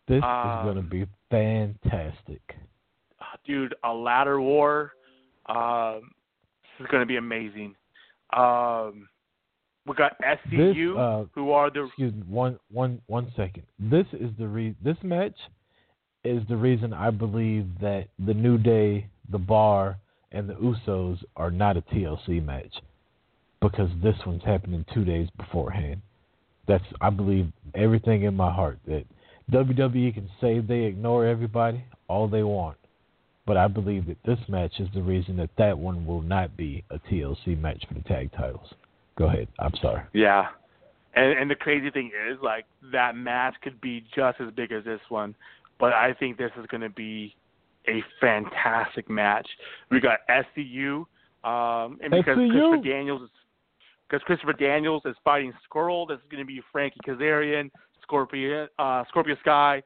This 0.06 0.22
Um, 0.22 0.58
is 0.60 0.64
gonna 0.64 0.82
be 0.82 1.06
fantastic. 1.30 2.56
Uh, 3.20 3.24
Dude, 3.44 3.74
a 3.84 3.92
ladder 3.92 4.40
war. 4.40 4.94
Um, 5.46 6.14
this 6.62 6.80
is 6.80 6.86
going 6.90 7.00
to 7.02 7.06
be 7.06 7.16
amazing. 7.16 7.74
Um, 8.32 9.08
we 9.86 9.94
got 9.94 10.16
SCU, 10.20 10.74
This, 10.74 10.98
uh, 10.98 11.24
who 11.34 11.52
are 11.52 11.70
the 11.70 11.86
Excuse 11.86 12.14
me, 12.14 12.22
one 12.28 12.58
one 12.70 13.00
one 13.06 13.32
second. 13.36 13.62
This 13.78 14.06
is 14.12 14.30
the 14.38 14.46
re- 14.46 14.76
this 14.82 14.96
match 15.02 15.36
is 16.24 16.42
the 16.48 16.56
reason 16.56 16.92
I 16.92 17.10
believe 17.10 17.66
that 17.80 18.08
the 18.18 18.34
New 18.34 18.58
Day, 18.58 19.06
the 19.30 19.38
Bar, 19.38 19.98
and 20.32 20.48
the 20.48 20.54
Usos 20.54 21.18
are 21.36 21.50
not 21.50 21.76
a 21.76 21.82
TLC 21.82 22.44
match 22.44 22.72
because 23.60 23.90
this 24.02 24.16
one's 24.26 24.44
happening 24.44 24.84
two 24.92 25.04
days 25.04 25.28
beforehand. 25.36 26.02
That's 26.68 26.84
I 27.00 27.10
believe 27.10 27.46
everything 27.74 28.24
in 28.24 28.36
my 28.36 28.52
heart 28.52 28.78
that 28.86 29.04
WWE 29.50 30.14
can 30.14 30.28
say 30.40 30.60
they 30.60 30.84
ignore 30.84 31.26
everybody 31.26 31.84
all 32.06 32.28
they 32.28 32.42
want, 32.42 32.76
but 33.46 33.56
I 33.56 33.66
believe 33.66 34.06
that 34.06 34.22
this 34.24 34.38
match 34.48 34.78
is 34.78 34.88
the 34.94 35.02
reason 35.02 35.36
that 35.38 35.50
that 35.58 35.76
one 35.76 36.06
will 36.06 36.22
not 36.22 36.56
be 36.56 36.84
a 36.90 36.98
TLC 36.98 37.58
match 37.58 37.82
for 37.88 37.94
the 37.94 38.02
tag 38.02 38.30
titles. 38.32 38.68
Go 39.20 39.26
ahead. 39.26 39.48
I'm 39.58 39.74
sorry. 39.82 40.02
Yeah. 40.14 40.46
And 41.14 41.38
and 41.38 41.50
the 41.50 41.54
crazy 41.54 41.90
thing 41.90 42.10
is 42.30 42.38
like 42.42 42.64
that 42.90 43.14
match 43.14 43.54
could 43.62 43.78
be 43.82 44.02
just 44.16 44.40
as 44.40 44.50
big 44.56 44.72
as 44.72 44.82
this 44.84 45.00
one, 45.10 45.34
but 45.78 45.92
I 45.92 46.14
think 46.14 46.38
this 46.38 46.50
is 46.58 46.64
going 46.68 46.80
to 46.80 46.88
be 46.88 47.36
a 47.86 48.02
fantastic 48.18 49.10
match. 49.10 49.46
We 49.90 50.00
got 50.00 50.20
SCU 50.30 51.04
um 51.44 51.98
and 52.02 52.10
because 52.10 52.38
SCU. 52.38 52.50
Christopher 52.50 52.82
Daniels 52.82 53.22
is 53.22 53.28
because 54.08 54.22
Christopher 54.24 54.54
Daniels 54.54 55.02
is 55.04 55.16
fighting 55.22 55.52
Scurll, 55.68 56.08
this 56.08 56.16
is 56.16 56.24
going 56.30 56.42
to 56.42 56.46
be 56.46 56.62
Frankie 56.72 57.00
Kazarian, 57.06 57.70
Scorpio 58.00 58.68
uh 58.78 59.04
Scorpio 59.08 59.36
Sky 59.40 59.82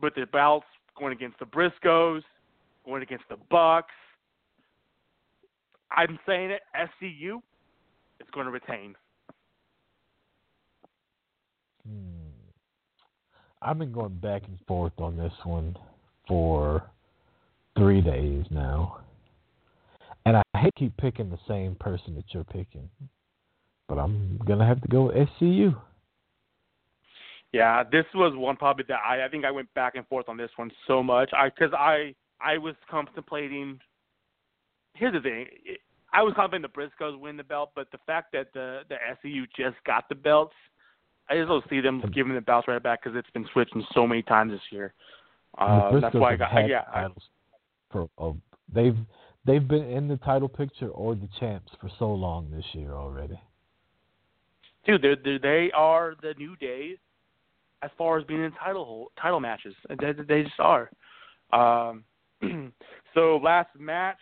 with 0.00 0.14
the 0.14 0.26
belts 0.26 0.66
going 0.96 1.12
against 1.12 1.40
the 1.40 1.46
Briscoes, 1.46 2.22
going 2.86 3.02
against 3.02 3.24
the 3.28 3.36
Bucks. 3.50 3.94
I'm 5.90 6.20
saying 6.24 6.52
it, 6.52 6.62
SCU 7.02 7.40
going 8.34 8.46
to 8.46 8.52
retain. 8.52 8.94
Hmm. 11.86 12.28
I've 13.62 13.78
been 13.78 13.92
going 13.92 14.16
back 14.16 14.42
and 14.46 14.58
forth 14.66 14.92
on 14.98 15.16
this 15.16 15.32
one 15.44 15.76
for 16.28 16.82
three 17.78 18.00
days 18.00 18.44
now. 18.50 18.98
And 20.26 20.36
I 20.36 20.42
hate 20.56 20.74
to 20.76 20.84
keep 20.84 20.96
picking 20.96 21.30
the 21.30 21.38
same 21.48 21.74
person 21.76 22.14
that 22.16 22.24
you're 22.28 22.44
picking. 22.44 22.88
But 23.88 23.98
I'm 23.98 24.38
going 24.46 24.58
to 24.58 24.64
have 24.64 24.80
to 24.82 24.88
go 24.88 25.04
with 25.04 25.28
SCU. 25.40 25.74
Yeah, 27.52 27.84
this 27.84 28.04
was 28.16 28.34
one 28.34 28.56
probably 28.56 28.84
that 28.88 28.98
I 29.06 29.24
I 29.24 29.28
think 29.28 29.44
I 29.44 29.52
went 29.52 29.72
back 29.74 29.94
and 29.94 30.04
forth 30.08 30.28
on 30.28 30.36
this 30.36 30.50
one 30.56 30.72
so 30.88 31.04
much. 31.04 31.30
I 31.32 31.50
because 31.50 31.72
I 31.72 32.12
I 32.40 32.58
was 32.58 32.74
contemplating. 32.90 33.78
Here's 34.94 35.12
the 35.12 35.20
thing. 35.20 35.46
I 36.14 36.22
was 36.22 36.32
contemplating 36.34 36.70
the 36.72 37.04
Briscoes 37.04 37.18
win 37.18 37.36
the 37.36 37.44
belt, 37.44 37.72
but 37.74 37.90
the 37.90 37.98
fact 38.06 38.32
that 38.32 38.52
the 38.54 38.82
the 38.88 38.94
SCU 38.94 39.44
just 39.56 39.76
got 39.84 40.08
the 40.08 40.14
belts, 40.14 40.54
I 41.28 41.34
just 41.34 41.48
don't 41.48 41.64
see 41.68 41.80
them 41.80 42.02
giving 42.14 42.34
the 42.34 42.40
belts 42.40 42.68
right 42.68 42.82
back 42.82 43.02
because 43.02 43.18
it's 43.18 43.30
been 43.30 43.46
switching 43.52 43.84
so 43.92 44.06
many 44.06 44.22
times 44.22 44.52
this 44.52 44.60
year. 44.70 44.94
Uh, 45.58 46.00
that's 46.00 46.14
why 46.14 46.32
I 46.32 46.36
got 46.36 46.68
yeah. 46.68 46.82
Titles 46.82 47.22
for 47.90 48.08
uh, 48.18 48.32
they've 48.72 48.96
they've 49.44 49.66
been 49.66 49.84
in 49.84 50.08
the 50.08 50.16
title 50.18 50.48
picture 50.48 50.88
or 50.88 51.14
the 51.14 51.28
champs 51.40 51.72
for 51.80 51.90
so 51.98 52.12
long 52.12 52.50
this 52.50 52.64
year 52.72 52.92
already. 52.92 53.38
dude, 54.86 55.02
they're, 55.02 55.16
they're, 55.16 55.38
they 55.38 55.70
are 55.72 56.14
the 56.22 56.34
new 56.38 56.56
day 56.56 56.96
as 57.82 57.90
far 57.98 58.18
as 58.18 58.24
being 58.24 58.42
in 58.42 58.52
title 58.52 59.12
title 59.20 59.40
matches. 59.40 59.74
They, 59.88 60.12
they 60.12 60.42
just 60.44 60.60
are. 60.60 60.90
Um, 61.52 62.04
so 63.14 63.40
last 63.42 63.68
match, 63.78 64.18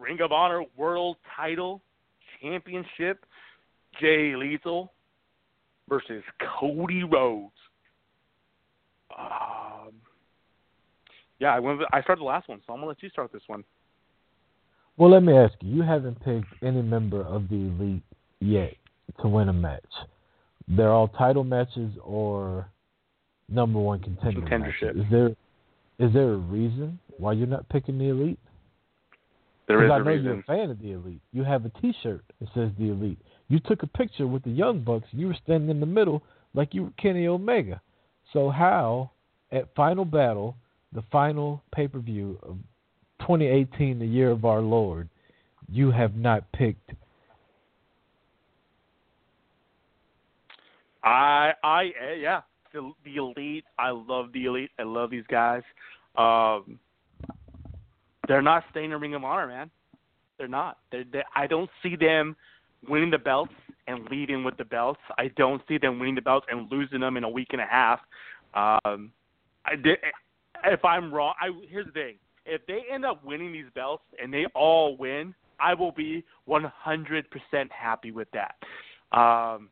Ring 0.00 0.20
of 0.20 0.32
Honor 0.32 0.62
World 0.76 1.16
Title 1.36 1.82
Championship, 2.40 3.24
Jay 4.00 4.34
Lethal 4.36 4.92
versus 5.88 6.22
Cody 6.58 7.04
Rhodes. 7.04 7.52
Um, 9.18 9.92
yeah, 11.38 11.54
I 11.54 11.60
went. 11.60 11.80
I 11.92 12.02
started 12.02 12.20
the 12.20 12.26
last 12.26 12.48
one, 12.48 12.60
so 12.66 12.72
I'm 12.72 12.78
gonna 12.78 12.88
let 12.88 13.02
you 13.02 13.10
start 13.10 13.32
this 13.32 13.42
one. 13.46 13.64
Well, 14.96 15.10
let 15.10 15.22
me 15.22 15.36
ask 15.36 15.54
you. 15.60 15.76
You 15.76 15.82
haven't 15.82 16.22
picked 16.24 16.46
any 16.62 16.82
member 16.82 17.22
of 17.22 17.48
the 17.48 17.56
elite 17.56 18.02
yet 18.40 18.74
to 19.20 19.28
win 19.28 19.48
a 19.48 19.52
match. 19.52 19.82
They're 20.68 20.92
all 20.92 21.08
title 21.08 21.44
matches 21.44 21.92
or 22.02 22.68
number 23.48 23.78
one 23.78 24.00
contender 24.00 24.40
Contendership. 24.40 24.94
matches. 24.94 25.04
Is 25.04 25.10
there 25.10 25.28
is 25.98 26.12
there 26.12 26.32
a 26.32 26.36
reason 26.36 26.98
why 27.18 27.32
you're 27.32 27.46
not 27.46 27.68
picking 27.68 27.98
the 27.98 28.08
elite? 28.08 28.38
There 29.72 29.84
is 29.84 29.88
Because 29.88 29.94
I 29.96 30.00
a 30.00 30.04
know 30.04 30.10
reason. 30.10 30.24
you're 30.24 30.38
a 30.40 30.42
fan 30.42 30.70
of 30.70 30.78
the 30.80 30.92
elite. 30.92 31.20
You 31.32 31.44
have 31.44 31.64
a 31.64 31.70
T-shirt 31.80 32.22
that 32.40 32.48
says 32.54 32.70
the 32.78 32.90
elite. 32.90 33.18
You 33.48 33.58
took 33.58 33.82
a 33.82 33.86
picture 33.86 34.26
with 34.26 34.42
the 34.42 34.50
Young 34.50 34.80
Bucks. 34.80 35.06
and 35.12 35.20
You 35.20 35.28
were 35.28 35.36
standing 35.44 35.70
in 35.70 35.80
the 35.80 35.86
middle 35.86 36.22
like 36.52 36.74
you 36.74 36.84
were 36.84 36.90
Kenny 36.98 37.26
Omega. 37.26 37.80
So 38.34 38.50
how 38.50 39.10
at 39.50 39.74
Final 39.74 40.04
Battle, 40.04 40.56
the 40.92 41.02
final 41.10 41.62
pay-per-view 41.74 42.38
of 42.42 42.56
2018, 43.20 43.98
the 43.98 44.06
year 44.06 44.30
of 44.30 44.44
our 44.44 44.60
Lord, 44.60 45.08
you 45.70 45.90
have 45.90 46.16
not 46.16 46.50
picked? 46.52 46.90
I 51.02 51.52
I 51.64 51.92
yeah 52.20 52.42
the 52.72 52.92
the 53.04 53.16
elite. 53.16 53.64
I 53.78 53.90
love 53.90 54.32
the 54.32 54.44
elite. 54.44 54.70
I 54.78 54.82
love 54.82 55.10
these 55.10 55.26
guys. 55.28 55.62
Um, 56.16 56.78
they're 58.28 58.42
not 58.42 58.64
staying 58.70 58.92
in 58.92 59.00
Ring 59.00 59.14
of 59.14 59.24
Honor, 59.24 59.46
man. 59.46 59.70
They're 60.38 60.48
not. 60.48 60.78
They're, 60.90 61.04
they 61.10 61.22
I 61.34 61.46
don't 61.46 61.70
see 61.82 61.96
them 61.96 62.36
winning 62.88 63.10
the 63.10 63.18
belts 63.18 63.52
and 63.86 64.06
leaving 64.10 64.44
with 64.44 64.56
the 64.56 64.64
belts. 64.64 65.00
I 65.18 65.28
don't 65.36 65.62
see 65.68 65.78
them 65.78 65.98
winning 65.98 66.14
the 66.14 66.22
belts 66.22 66.46
and 66.50 66.70
losing 66.70 67.00
them 67.00 67.16
in 67.16 67.24
a 67.24 67.28
week 67.28 67.48
and 67.52 67.60
a 67.60 67.66
half. 67.66 68.00
Um, 68.54 69.12
I 69.64 69.76
did. 69.76 69.98
If 70.64 70.84
I'm 70.84 71.12
wrong, 71.12 71.34
I 71.40 71.50
here's 71.68 71.86
the 71.86 71.92
thing. 71.92 72.14
If 72.44 72.66
they 72.66 72.80
end 72.92 73.04
up 73.04 73.24
winning 73.24 73.52
these 73.52 73.66
belts 73.74 74.02
and 74.20 74.32
they 74.32 74.46
all 74.54 74.96
win, 74.96 75.34
I 75.60 75.74
will 75.74 75.92
be 75.92 76.24
100% 76.48 76.64
happy 77.70 78.10
with 78.10 78.28
that. 78.32 78.56
Um, 79.16 79.68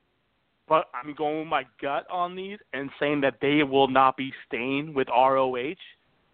but 0.68 0.88
I'm 0.94 1.14
going 1.14 1.40
with 1.40 1.48
my 1.48 1.64
gut 1.82 2.06
on 2.08 2.36
these 2.36 2.58
and 2.72 2.90
saying 3.00 3.22
that 3.22 3.38
they 3.42 3.64
will 3.64 3.88
not 3.88 4.16
be 4.16 4.32
staying 4.46 4.94
with 4.94 5.08
ROH, 5.08 5.74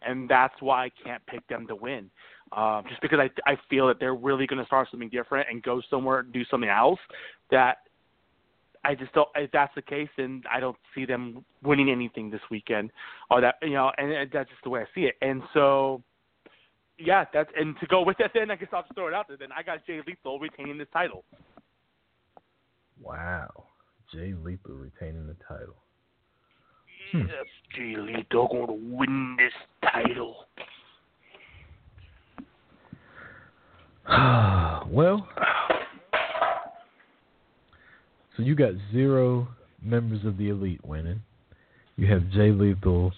and 0.03 0.29
that's 0.29 0.55
why 0.61 0.87
I 0.87 0.91
can't 1.05 1.25
pick 1.27 1.47
them 1.49 1.67
to 1.69 1.77
win. 1.77 2.11
Um, 2.53 2.85
just 2.89 3.03
because 3.03 3.19
I 3.19 3.29
I 3.51 3.57
feel 3.69 3.89
that 3.89 3.99
they're 3.99 4.15
really 4.15 4.47
going 4.47 4.61
to 4.61 4.67
start 4.67 4.89
something 4.91 5.09
different 5.09 5.49
and 5.51 5.63
go 5.63 5.83
somewhere 5.91 6.21
and 6.21 6.33
do 6.33 6.45
something 6.45 6.71
else. 6.71 7.01
That 7.51 7.79
I 8.85 8.95
just 8.95 9.13
don't. 9.15 9.29
If 9.35 9.51
that's 9.51 9.75
the 9.75 9.83
case, 9.83 10.09
then 10.17 10.43
I 10.51 10.61
don't 10.61 10.77
see 10.95 11.05
them 11.05 11.45
winning 11.65 11.91
anything 11.91 12.31
this 12.31 12.41
weekend, 12.51 12.93
or 13.31 13.41
that 13.41 13.57
you 13.63 13.71
know, 13.71 13.91
and, 13.99 14.13
and 14.13 14.31
that's 14.33 14.49
just 14.49 14.63
the 14.63 14.71
way 14.71 14.83
I 14.83 14.85
see 14.95 15.03
it. 15.03 15.17
And 15.23 15.43
so, 15.53 16.03
yeah, 16.99 17.25
that's 17.33 17.51
and 17.57 17.75
to 17.81 17.87
go 17.89 18.03
with 18.03 18.17
that, 18.19 18.31
then 18.33 18.51
I 18.51 18.57
guess 18.57 18.69
I'll 18.73 18.83
just 18.83 18.95
throw 18.95 19.09
it 19.09 19.15
out 19.15 19.27
there. 19.27 19.37
Then 19.37 19.49
I 19.57 19.65
got 19.65 19.85
Jay 19.87 20.01
Lethal 20.07 20.39
retaining 20.39 20.79
this 20.79 20.87
title. 20.93 21.25
Wow, 23.01 23.65
Jay 24.13 24.35
Lethal 24.35 24.75
retaining 24.75 25.27
the 25.27 25.37
title. 25.49 25.75
Yes, 27.21 27.47
Jay 27.75 27.95
Lethal 27.97 28.49
going 28.49 28.67
to 28.67 28.97
win 28.97 29.37
this 29.39 29.53
title. 29.93 30.37
well, 34.89 35.29
so 38.37 38.43
you 38.43 38.55
got 38.55 38.73
zero 38.93 39.49
members 39.83 40.25
of 40.25 40.37
the 40.37 40.49
elite 40.49 40.85
winning. 40.85 41.21
You 41.97 42.07
have 42.09 42.31
Jay 42.31 42.51
Lethal 42.51 43.13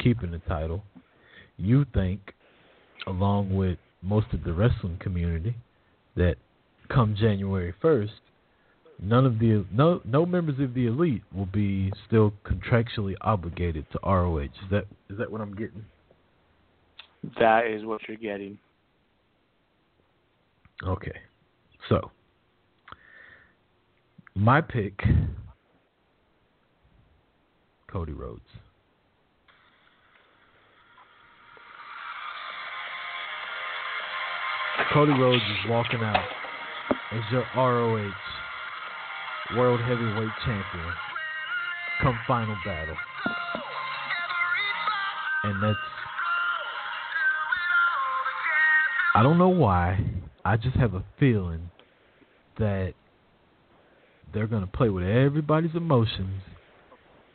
keeping 0.00 0.32
the 0.32 0.38
title. 0.40 0.82
You 1.56 1.86
think, 1.94 2.34
along 3.06 3.54
with 3.54 3.78
most 4.02 4.26
of 4.32 4.44
the 4.44 4.52
wrestling 4.52 4.98
community, 5.00 5.54
that 6.16 6.36
come 6.88 7.16
January 7.18 7.72
first, 7.80 8.12
none 9.04 9.26
of 9.26 9.38
the 9.38 9.64
no 9.72 10.00
no 10.04 10.24
members 10.24 10.58
of 10.60 10.74
the 10.74 10.86
elite 10.86 11.22
will 11.34 11.46
be 11.46 11.92
still 12.06 12.32
contractually 12.44 13.14
obligated 13.20 13.86
to 13.92 13.98
ROH. 14.04 14.38
Is 14.38 14.50
that 14.70 14.86
is 15.10 15.18
that 15.18 15.30
what 15.30 15.40
I'm 15.40 15.54
getting? 15.54 15.84
That 17.38 17.66
is 17.66 17.84
what 17.84 18.00
you're 18.08 18.16
getting. 18.16 18.58
Okay. 20.86 21.16
So, 21.88 22.10
my 24.34 24.60
pick 24.60 25.00
Cody 27.90 28.12
Rhodes. 28.12 28.40
Cody 34.92 35.12
Rhodes 35.12 35.42
is 35.42 35.70
walking 35.70 36.00
out 36.00 36.24
as 37.12 37.22
your 37.30 37.44
ROH 37.56 38.10
World 39.52 39.80
Heavyweight 39.80 40.32
Champion 40.44 40.92
come 42.02 42.18
final 42.26 42.56
battle. 42.64 42.96
And 45.44 45.62
that's 45.62 45.78
I 49.14 49.22
don't 49.22 49.38
know 49.38 49.48
why. 49.48 50.04
I 50.44 50.56
just 50.56 50.76
have 50.76 50.94
a 50.94 51.04
feeling 51.20 51.70
that 52.58 52.94
they're 54.32 54.48
going 54.48 54.62
to 54.62 54.70
play 54.70 54.88
with 54.88 55.04
everybody's 55.04 55.74
emotions. 55.76 56.42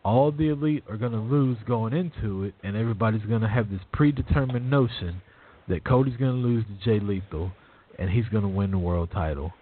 All 0.04 0.32
the 0.32 0.50
elite 0.50 0.84
are 0.90 0.98
going 0.98 1.14
to 1.14 1.20
lose 1.20 1.58
going 1.66 1.94
into 1.94 2.44
it, 2.44 2.54
and 2.64 2.76
everybody's 2.76 3.24
going 3.24 3.42
to 3.42 3.48
have 3.48 3.70
this 3.70 3.80
predetermined 3.94 4.70
notion 4.70 5.22
that 5.70 5.86
Cody's 5.86 6.18
going 6.18 6.42
to 6.42 6.48
lose 6.48 6.66
to 6.66 6.84
Jay 6.84 7.00
Lethal, 7.04 7.52
and 7.98 8.10
he's 8.10 8.26
going 8.26 8.44
to 8.44 8.50
win 8.50 8.72
the 8.72 8.78
world 8.78 9.10
title. 9.14 9.54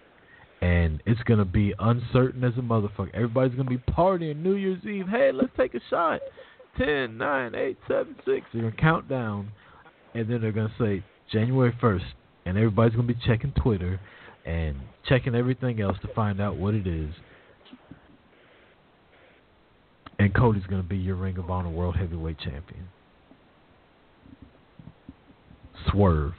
And 0.60 1.02
it's 1.06 1.22
gonna 1.22 1.44
be 1.44 1.72
uncertain 1.78 2.42
as 2.44 2.52
a 2.56 2.60
motherfucker. 2.60 3.14
Everybody's 3.14 3.56
gonna 3.56 3.70
be 3.70 3.78
partying 3.78 4.42
New 4.42 4.54
Year's 4.54 4.84
Eve. 4.84 5.06
Hey, 5.08 5.30
let's 5.32 5.52
take 5.56 5.74
a 5.74 5.80
shot. 5.88 6.20
Ten, 6.76 7.16
nine, 7.16 7.54
eight, 7.54 7.78
seven, 7.86 8.16
six. 8.24 8.46
They're 8.52 8.62
gonna 8.62 8.76
count 8.76 9.08
down, 9.08 9.50
and 10.14 10.28
then 10.28 10.40
they're 10.40 10.52
gonna 10.52 10.74
say 10.78 11.02
January 11.30 11.74
first, 11.80 12.04
and 12.44 12.56
everybody's 12.56 12.94
gonna 12.94 13.06
be 13.06 13.18
checking 13.26 13.52
Twitter 13.52 14.00
and 14.44 14.76
checking 15.08 15.34
everything 15.34 15.80
else 15.80 15.96
to 16.02 16.08
find 16.14 16.40
out 16.40 16.56
what 16.56 16.74
it 16.74 16.86
is. 16.86 17.10
And 20.18 20.34
Cody's 20.34 20.66
gonna 20.66 20.82
be 20.82 20.96
your 20.96 21.14
Ring 21.14 21.38
of 21.38 21.50
Honor 21.50 21.70
World 21.70 21.96
Heavyweight 21.96 22.38
Champion. 22.38 22.88
Swerve. 25.90 26.34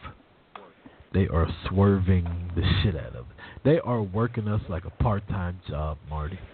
They 1.13 1.27
are 1.27 1.47
swerving 1.67 2.51
the 2.55 2.61
shit 2.81 2.95
out 2.95 3.15
of 3.15 3.25
it. 3.29 3.39
They 3.64 3.80
are 3.80 4.02
working 4.02 4.48
us 4.48 4.61
like 4.69 4.86
a 4.86 4.90
part-time 5.03 5.60
job, 5.68 5.98
Marty. 6.10 6.40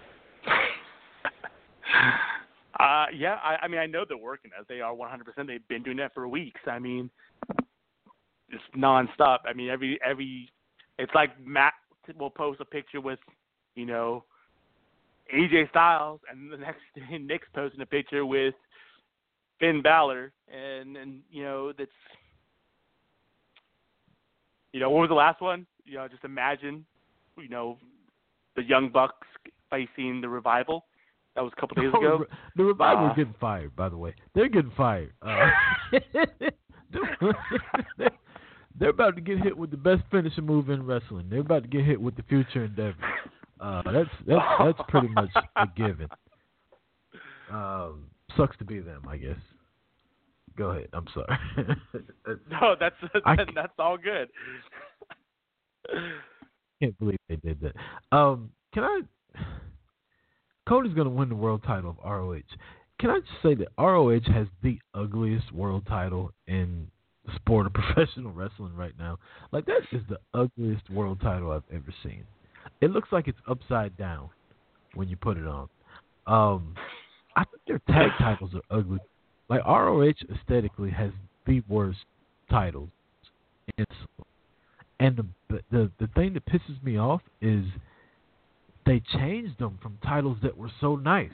Uh, 2.77 3.05
yeah, 3.15 3.35
I, 3.41 3.55
I 3.61 3.67
mean, 3.69 3.79
I 3.79 3.85
know 3.85 4.03
they're 4.05 4.17
working 4.17 4.51
as 4.59 4.65
they 4.67 4.81
are 4.81 4.93
100%. 4.93 5.47
They've 5.47 5.65
been 5.69 5.81
doing 5.81 5.95
that 5.97 6.13
for 6.13 6.27
weeks. 6.27 6.59
I 6.67 6.77
mean, 6.77 7.09
it's 8.49 8.63
nonstop. 8.77 9.39
I 9.45 9.53
mean, 9.53 9.69
every 9.69 9.97
every, 10.05 10.51
it's 10.99 11.13
like 11.15 11.29
Matt 11.39 11.73
will 12.19 12.29
post 12.29 12.59
a 12.59 12.65
picture 12.65 12.99
with, 12.99 13.19
you 13.75 13.85
know, 13.85 14.25
AJ 15.33 15.69
Styles, 15.69 16.19
and 16.29 16.51
the 16.51 16.57
next 16.65 16.81
day 16.95 17.17
Nick's 17.17 17.47
posting 17.55 17.81
a 17.81 17.85
picture 17.85 18.25
with 18.25 18.53
Finn 19.59 19.81
Balor, 19.81 20.33
and 20.53 20.97
and 20.97 21.21
you 21.31 21.43
know 21.43 21.71
that's, 21.77 21.89
you 24.73 24.79
know, 24.79 24.89
what 24.89 25.01
was 25.01 25.09
the 25.09 25.15
last 25.15 25.41
one? 25.41 25.65
You 25.85 25.95
know, 25.95 26.07
just 26.07 26.23
imagine, 26.23 26.85
you 27.37 27.49
know, 27.49 27.77
the 28.55 28.63
Young 28.63 28.89
Bucks 28.89 29.27
facing 29.69 30.21
the 30.21 30.29
Revival. 30.29 30.85
That 31.35 31.43
was 31.43 31.51
a 31.57 31.59
couple 31.59 31.81
days 31.81 31.93
ago. 31.97 32.25
the 32.55 32.63
revival 32.63 33.07
Uh, 33.07 33.13
getting 33.13 33.35
fired, 33.41 33.75
by 33.75 33.89
the 33.89 33.97
way. 33.97 34.13
They're 34.33 34.47
getting 34.49 34.71
fired. 34.77 35.11
Uh, 35.21 35.49
they're, 37.97 38.11
they're 38.79 38.89
about 38.89 39.15
to 39.15 39.21
get 39.21 39.39
hit 39.39 39.57
with 39.57 39.71
the 39.71 39.77
best 39.77 40.03
finishing 40.11 40.45
move 40.45 40.69
in 40.69 40.85
wrestling. 40.85 41.27
They're 41.29 41.39
about 41.41 41.63
to 41.63 41.69
get 41.69 41.83
hit 41.85 41.99
with 41.99 42.15
the 42.15 42.23
future 42.23 42.65
endeavor. 42.65 42.95
Uh, 43.59 43.81
that's 43.91 44.09
that's 44.27 44.43
that's 44.59 44.79
pretty 44.89 45.07
much 45.09 45.29
a 45.55 45.67
given. 45.75 46.07
Um, 47.51 48.05
sucks 48.37 48.57
to 48.57 48.65
be 48.65 48.79
them, 48.79 49.03
I 49.07 49.17
guess. 49.17 49.37
Go 50.57 50.71
ahead. 50.71 50.87
I'm 50.93 51.05
sorry. 51.13 51.37
No, 52.49 52.75
that's 52.79 52.95
I- 53.25 53.35
that's 53.53 53.73
all 53.77 53.97
good. 53.97 54.29
Can't 56.81 56.97
believe 56.99 57.17
they 57.29 57.37
did 57.37 57.59
that. 57.61 58.15
Um, 58.15 58.51
can 58.73 58.83
I? 58.83 59.01
Cody's 60.67 60.93
gonna 60.93 61.09
win 61.09 61.29
the 61.29 61.35
world 61.35 61.63
title 61.65 61.91
of 61.91 61.97
ROH. 62.03 62.41
Can 62.99 63.09
I 63.09 63.19
just 63.19 63.41
say 63.43 63.55
that 63.55 63.67
ROH 63.77 64.31
has 64.33 64.47
the 64.63 64.79
ugliest 64.93 65.51
world 65.51 65.85
title 65.87 66.31
in 66.47 66.87
the 67.25 67.33
sport 67.35 67.65
of 67.67 67.73
professional 67.73 68.31
wrestling 68.31 68.75
right 68.75 68.93
now? 68.97 69.17
Like 69.51 69.65
that 69.65 69.81
is 69.91 70.01
the 70.09 70.19
ugliest 70.33 70.89
world 70.89 71.19
title 71.21 71.51
I've 71.51 71.63
ever 71.71 71.93
seen. 72.03 72.23
It 72.81 72.91
looks 72.91 73.09
like 73.11 73.27
it's 73.27 73.37
upside 73.47 73.95
down 73.97 74.29
when 74.95 75.07
you 75.07 75.15
put 75.15 75.37
it 75.37 75.45
on. 75.45 75.69
Um, 76.27 76.75
I 77.35 77.43
think 77.43 77.61
their 77.67 77.81
tag 77.87 78.11
titles 78.17 78.51
are 78.55 78.77
ugly. 78.77 78.99
Like 79.49 79.63
ROH 79.65 80.13
aesthetically 80.33 80.89
has 80.91 81.11
the 81.45 81.61
worst 81.67 81.99
titles 82.49 82.89
and 85.05 85.17
the 85.49 85.61
the 85.71 85.91
the 85.99 86.07
thing 86.15 86.33
that 86.33 86.45
pisses 86.45 86.81
me 86.83 86.97
off 86.97 87.21
is 87.41 87.65
they 88.85 89.01
changed 89.13 89.59
them 89.59 89.77
from 89.81 89.97
titles 90.03 90.37
that 90.43 90.57
were 90.57 90.71
so 90.81 90.95
nice. 90.95 91.29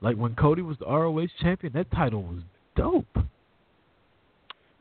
Like 0.00 0.16
when 0.16 0.34
Cody 0.34 0.62
was 0.62 0.78
the 0.78 0.86
ROH 0.86 1.26
champion, 1.40 1.72
that 1.74 1.90
title 1.90 2.22
was 2.22 2.42
dope. 2.76 3.24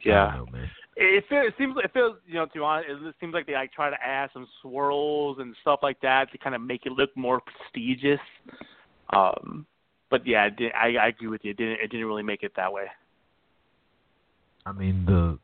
Yeah. 0.04 0.36
know, 0.36 0.46
man. 0.52 0.70
It, 0.96 1.26
feels, 1.30 1.48
it 1.48 1.54
seems 1.58 1.76
it 1.84 1.92
feels 1.94 2.18
you 2.28 2.36
know 2.36 2.46
to 2.46 2.52
be 2.52 2.60
honest, 2.60 2.90
it 2.90 3.16
seems 3.20 3.34
like 3.34 3.48
they 3.48 3.54
like 3.54 3.72
try 3.74 3.90
to 3.90 3.98
add 4.04 4.30
some 4.34 4.48
swirls 4.62 5.38
and 5.40 5.56
stuff 5.62 5.80
like 5.82 6.00
that 6.02 6.32
to 6.32 6.38
kind 6.38 6.56
of 6.56 6.62
make 6.62 6.86
it 6.86 6.92
look 6.92 7.16
more 7.16 7.42
prestigious. 7.42 8.20
Um, 9.16 9.66
but 10.10 10.26
yeah, 10.26 10.48
it 10.48 10.72
I 10.76 10.96
I 10.96 11.08
agree 11.08 11.28
with 11.28 11.42
you. 11.44 11.52
It 11.52 11.58
didn't 11.58 11.80
it 11.84 11.92
didn't 11.92 12.06
really 12.06 12.24
make 12.24 12.44
it 12.44 12.54
that 12.56 12.72
way. 12.72 12.86
I 14.66 14.72
mean 14.72 15.06
the 15.06 15.40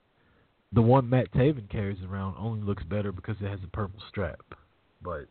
the 0.73 0.81
one 0.81 1.09
Matt 1.09 1.31
Taven 1.33 1.69
carries 1.69 1.99
around 2.03 2.35
only 2.37 2.61
looks 2.65 2.83
better 2.83 3.11
because 3.11 3.35
it 3.41 3.47
has 3.47 3.59
a 3.63 3.67
purple 3.67 3.99
strap. 4.09 4.39
But 5.01 5.27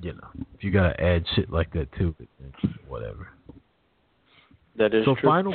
you 0.00 0.12
know, 0.12 0.28
if 0.54 0.62
you 0.62 0.70
gotta 0.70 1.00
add 1.00 1.24
shit 1.34 1.50
like 1.50 1.72
that 1.72 1.90
to 1.98 2.14
it, 2.20 2.28
then 2.40 2.74
whatever. 2.86 3.28
That 4.76 4.94
is 4.94 5.04
so 5.04 5.16
final 5.22 5.54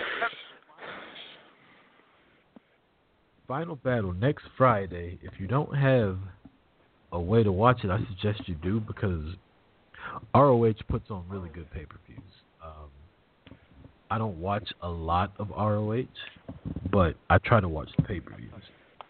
final 3.47 3.75
battle 3.77 4.13
next 4.13 4.45
Friday. 4.57 5.19
If 5.21 5.39
you 5.39 5.47
don't 5.47 5.75
have 5.75 6.17
a 7.11 7.19
way 7.19 7.43
to 7.43 7.51
watch 7.51 7.83
it, 7.83 7.91
I 7.91 7.99
suggest 8.07 8.47
you 8.47 8.55
do 8.55 8.79
because 8.79 9.23
ROH 10.33 10.73
puts 10.89 11.09
on 11.09 11.23
really 11.29 11.49
good 11.49 11.69
pay 11.71 11.85
per 11.85 11.97
views. 12.07 12.19
I 14.13 14.19
don't 14.19 14.39
watch 14.39 14.71
a 14.83 14.87
lot 14.87 15.33
of 15.39 15.49
ROH, 15.49 16.03
but 16.91 17.15
I 17.31 17.39
try 17.39 17.59
to 17.59 17.67
watch 17.67 17.89
the 17.97 18.03
pay 18.03 18.19
per 18.19 18.35
views. 18.35 18.51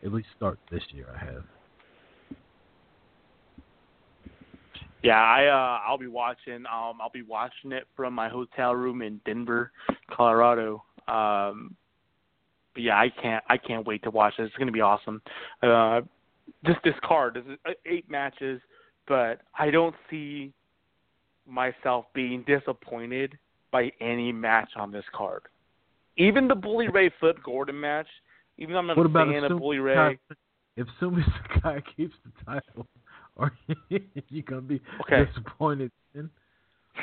At 0.02 0.14
least 0.14 0.30
start 0.38 0.58
this 0.72 0.82
year, 0.92 1.08
I 1.14 1.26
have. 1.26 1.44
Yeah, 5.04 5.22
I 5.22 5.48
uh 5.48 5.80
I'll 5.86 5.98
be 5.98 6.08
watching 6.08 6.64
um 6.74 7.02
I'll 7.02 7.12
be 7.14 7.22
watching 7.22 7.74
it 7.74 7.86
from 7.98 8.14
my 8.14 8.30
hotel 8.30 8.76
room 8.76 9.02
in 9.02 9.20
Denver, 9.26 9.74
Colorado. 10.10 10.82
Um 11.10 11.76
but 12.74 12.84
yeah, 12.84 12.96
I 12.96 13.10
can't 13.22 13.44
I 13.50 13.58
can't 13.58 13.86
wait 13.86 14.04
to 14.04 14.10
watch 14.10 14.36
it. 14.40 14.44
It's 14.44 14.56
to 14.56 14.72
be 14.72 14.80
awesome. 14.80 15.22
Uh 15.62 16.00
just 16.66 16.80
this 16.86 16.96
card, 17.04 17.34
this 17.34 17.44
is 17.52 17.60
uh, 17.68 17.72
eight 17.86 18.10
matches, 18.10 18.62
but 19.10 19.42
I 19.60 19.70
don't 19.70 19.96
see 20.10 20.54
myself 21.46 22.06
being 22.14 22.46
disappointed 22.48 23.38
by 23.74 23.92
any 24.00 24.32
match 24.32 24.70
on 24.78 24.92
this 24.92 25.04
card. 25.14 25.42
Even 26.16 26.48
the 26.48 26.56
Bully 26.56 26.88
Ray 26.88 27.12
Flip 27.20 27.38
Gordon 27.44 27.78
match, 27.78 28.08
even 28.58 28.74
though 28.74 28.80
I'm 28.80 28.88
not 28.88 28.96
What 28.96 29.08
a 29.08 29.10
about 29.10 29.28
fan 29.28 29.44
of 29.44 29.58
Bully 29.60 29.80
Ray. 29.80 30.18
If 30.78 30.88
Sumie 31.02 31.24
Sakai 31.54 31.82
keeps 31.98 32.14
the 32.24 32.46
title, 32.46 32.88
are 33.36 33.52
you 33.90 34.44
gonna 34.44 34.62
be 34.62 34.80
Okay. 35.02 35.26
disappointed? 35.26 35.92
In? 36.16 36.30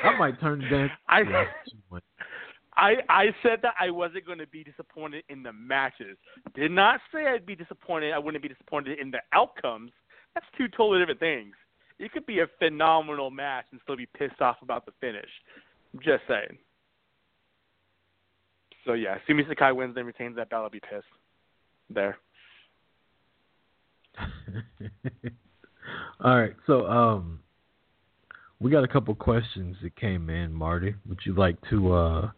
I 0.05 0.17
might 0.17 0.41
turn 0.41 0.61
down. 0.71 0.91
I 1.09 1.21
Yeah, 1.21 1.45
she 1.69 1.77
went. 1.91 2.05
I 2.77 2.95
I 3.09 3.27
said 3.43 3.59
that 3.63 3.75
I 3.79 3.91
wasn't 3.91 4.25
going 4.27 4.39
to 4.39 4.47
be 4.47 4.63
disappointed 4.63 5.25
in 5.29 5.43
the 5.43 5.53
matches. 5.53 6.17
Did 6.55 6.71
not 6.71 7.01
say 7.13 7.27
I'd 7.27 7.45
be 7.45 7.57
disappointed. 7.57 8.13
I 8.13 8.19
wouldn't 8.19 8.43
be 8.43 8.49
disappointed 8.49 9.01
in 9.01 9.11
the 9.11 9.19
outcomes. 9.33 9.91
That's 10.35 10.47
two 10.57 10.69
totally 10.69 11.01
different 11.01 11.21
things. 11.21 11.55
It 11.99 12.13
could 12.13 12.25
be 12.27 12.41
a 12.41 12.47
phenomenal 12.59 13.31
match 13.31 13.67
and 13.73 13.81
still 13.83 13.97
be 13.97 14.07
pissed 14.07 14.41
off 14.41 14.57
about 14.63 14.87
the 14.87 14.93
finish. 15.01 15.29
Just 15.97 16.23
saying. 16.29 16.59
So 18.87 18.93
yeah, 18.95 19.19
Sumie 19.29 19.47
Sakai 19.49 19.73
wins 19.73 19.97
and 19.97 20.07
retains 20.07 20.37
that 20.37 20.51
belt. 20.51 20.65
I'll 20.65 20.71
be 20.71 20.81
pissed. 20.81 21.05
There. 21.93 22.17
All 26.25 26.39
right, 26.39 26.55
so 26.67 26.87
um, 26.87 27.41
we 28.61 28.71
got 28.71 28.85
a 28.85 28.89
couple 28.89 29.15
questions 29.15 29.77
that 29.83 29.97
came 29.97 30.31
in. 30.31 30.53
Marty, 30.53 30.95
would 31.09 31.19
you 31.25 31.35
like 31.35 31.57
to 31.71 31.93
uh 31.93 32.31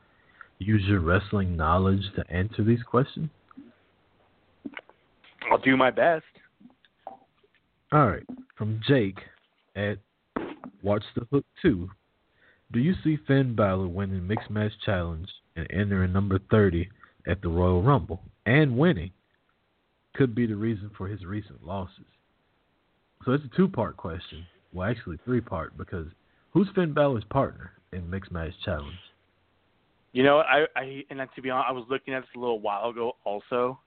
use 0.58 0.82
your 0.86 1.00
wrestling 1.00 1.56
knowledge 1.56 2.02
to 2.16 2.24
answer 2.30 2.64
these 2.64 2.82
questions? 2.82 3.28
I'll 5.50 5.58
do 5.58 5.76
my 5.76 5.90
best. 5.90 6.24
All 7.92 8.06
right, 8.06 8.24
from 8.56 8.80
Jake 8.86 9.18
at 9.76 9.98
Watch 10.82 11.04
the 11.14 11.26
Hook 11.30 11.44
Two. 11.60 11.90
Do 12.72 12.80
you 12.80 12.94
see 13.04 13.18
Finn 13.26 13.54
Balor 13.54 13.88
winning 13.88 14.26
mixed 14.26 14.50
match 14.50 14.72
challenge 14.84 15.28
and 15.56 15.66
entering 15.70 16.12
number 16.12 16.38
thirty 16.50 16.88
at 17.26 17.42
the 17.42 17.48
Royal 17.48 17.82
Rumble 17.82 18.22
and 18.46 18.78
winning? 18.78 19.10
Could 20.14 20.34
be 20.34 20.46
the 20.46 20.56
reason 20.56 20.90
for 20.96 21.08
his 21.08 21.24
recent 21.24 21.66
losses. 21.66 22.06
So 23.24 23.32
it's 23.32 23.44
a 23.44 23.56
two 23.56 23.68
part 23.68 23.96
question. 23.96 24.46
Well, 24.72 24.88
actually 24.88 25.18
three 25.24 25.40
part 25.40 25.76
because 25.76 26.06
who's 26.52 26.68
Finn 26.74 26.92
Balor's 26.92 27.24
partner 27.24 27.72
in 27.92 28.08
mixed 28.08 28.32
match 28.32 28.52
challenge? 28.64 28.98
You 30.12 30.22
know, 30.22 30.38
I 30.38 30.64
I 30.74 31.02
and 31.10 31.20
to 31.34 31.42
be 31.42 31.50
honest, 31.50 31.66
I 31.68 31.72
was 31.72 31.84
looking 31.90 32.14
at 32.14 32.20
this 32.20 32.30
a 32.36 32.38
little 32.38 32.60
while 32.60 32.90
ago. 32.90 33.16
Also, 33.24 33.78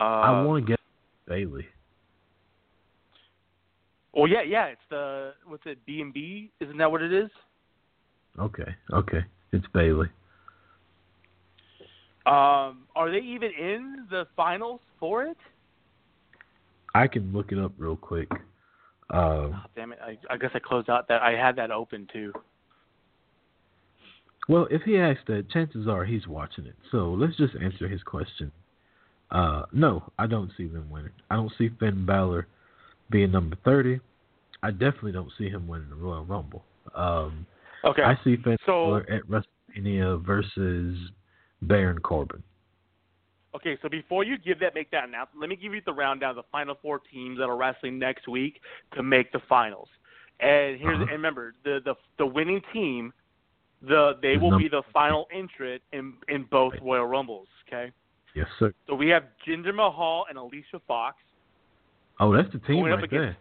uh, 0.00 0.02
I 0.02 0.42
want 0.42 0.64
to 0.64 0.72
get 0.72 0.80
Bayley. 1.26 1.66
Well, 4.12 4.28
yeah, 4.28 4.42
yeah. 4.46 4.66
It's 4.66 4.80
the 4.90 5.32
what's 5.46 5.64
it? 5.66 5.78
B 5.86 6.00
and 6.00 6.12
B. 6.12 6.50
Isn't 6.60 6.78
that 6.78 6.90
what 6.90 7.02
it 7.02 7.12
is? 7.12 7.30
Okay, 8.38 8.74
okay, 8.92 9.24
it's 9.52 9.66
Bayley. 9.72 10.08
Um, 12.26 12.84
are 12.96 13.10
they 13.10 13.18
even 13.18 13.50
in 13.52 14.06
the 14.10 14.26
finals 14.36 14.80
for 14.98 15.24
it? 15.24 15.36
I 16.94 17.06
can 17.06 17.32
look 17.32 17.52
it 17.52 17.58
up 17.58 17.72
real 17.78 17.96
quick. 17.96 18.28
Uh, 19.12 19.14
Oh, 19.14 19.54
damn 19.76 19.92
it! 19.92 19.98
I, 20.04 20.18
I 20.28 20.36
guess 20.36 20.50
I 20.54 20.58
closed 20.58 20.90
out 20.90 21.06
that 21.08 21.22
I 21.22 21.32
had 21.32 21.56
that 21.56 21.70
open 21.70 22.08
too. 22.12 22.32
well, 24.48 24.66
if 24.70 24.82
he 24.82 24.98
asked 24.98 25.26
that, 25.28 25.48
chances 25.50 25.86
are 25.86 26.04
he's 26.04 26.26
watching 26.26 26.66
it. 26.66 26.74
So 26.90 27.10
let's 27.12 27.36
just 27.36 27.54
answer 27.62 27.86
his 27.88 28.02
question. 28.02 28.50
Uh, 29.30 29.62
no, 29.72 30.02
I 30.18 30.26
don't 30.26 30.50
see 30.56 30.66
them 30.66 30.90
winning. 30.90 31.10
I 31.30 31.36
don't 31.36 31.52
see 31.56 31.70
Finn 31.80 32.04
Balor 32.06 32.48
being 33.10 33.30
number 33.30 33.56
thirty. 33.64 34.00
I 34.62 34.70
definitely 34.72 35.12
don't 35.12 35.30
see 35.38 35.48
him 35.48 35.68
winning 35.68 35.90
the 35.90 35.96
Royal 35.96 36.24
Rumble. 36.24 36.64
Um, 36.94 37.46
Okay. 37.86 38.02
I 38.02 38.14
see 38.24 38.36
Finn 38.36 38.56
So- 38.66 38.96
at 38.96 39.22
WrestleMania 39.24 40.20
versus 40.24 40.98
Baron 41.62 41.98
Corbin. 42.00 42.42
Okay, 43.54 43.78
so 43.80 43.88
before 43.88 44.22
you 44.22 44.36
give 44.36 44.58
that, 44.60 44.74
make 44.74 44.90
that 44.90 45.04
announcement, 45.08 45.40
let 45.40 45.48
me 45.48 45.56
give 45.56 45.72
you 45.72 45.80
the 45.86 45.92
rundown 45.92 46.30
of 46.30 46.36
the 46.36 46.42
final 46.52 46.74
four 46.82 46.98
teams 46.98 47.38
that 47.38 47.44
are 47.44 47.56
wrestling 47.56 47.98
next 47.98 48.28
week 48.28 48.60
to 48.94 49.02
make 49.02 49.32
the 49.32 49.38
finals. 49.48 49.88
And 50.40 50.78
here's 50.78 50.94
Uh-huh. 50.96 51.02
and 51.04 51.10
remember 51.12 51.54
the 51.62 51.80
the 51.84 51.94
the 52.18 52.26
winning 52.26 52.60
team, 52.72 53.14
the 53.80 54.18
they 54.20 54.36
will 54.36 54.58
be 54.58 54.68
the 54.68 54.82
final 54.92 55.26
entrant 55.30 55.82
in 55.92 56.14
in 56.28 56.42
both 56.44 56.74
Royal 56.82 57.06
Rumbles. 57.06 57.48
Okay, 57.66 57.90
Yes, 58.34 58.46
sir. 58.58 58.74
so 58.86 58.94
we 58.94 59.08
have 59.08 59.24
Jinder 59.46 59.74
Mahal 59.74 60.26
and 60.28 60.36
Alicia 60.36 60.80
Fox 60.80 61.16
Oh, 62.20 62.32
that's 62.36 62.50
the 62.52 62.58
team 62.58 62.84
right 62.84 63.02
against- 63.02 63.10
there. 63.12 63.36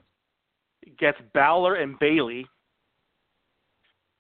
gets 0.98 1.20
Balor 1.34 1.76
and 1.76 2.00
Bayley, 2.00 2.48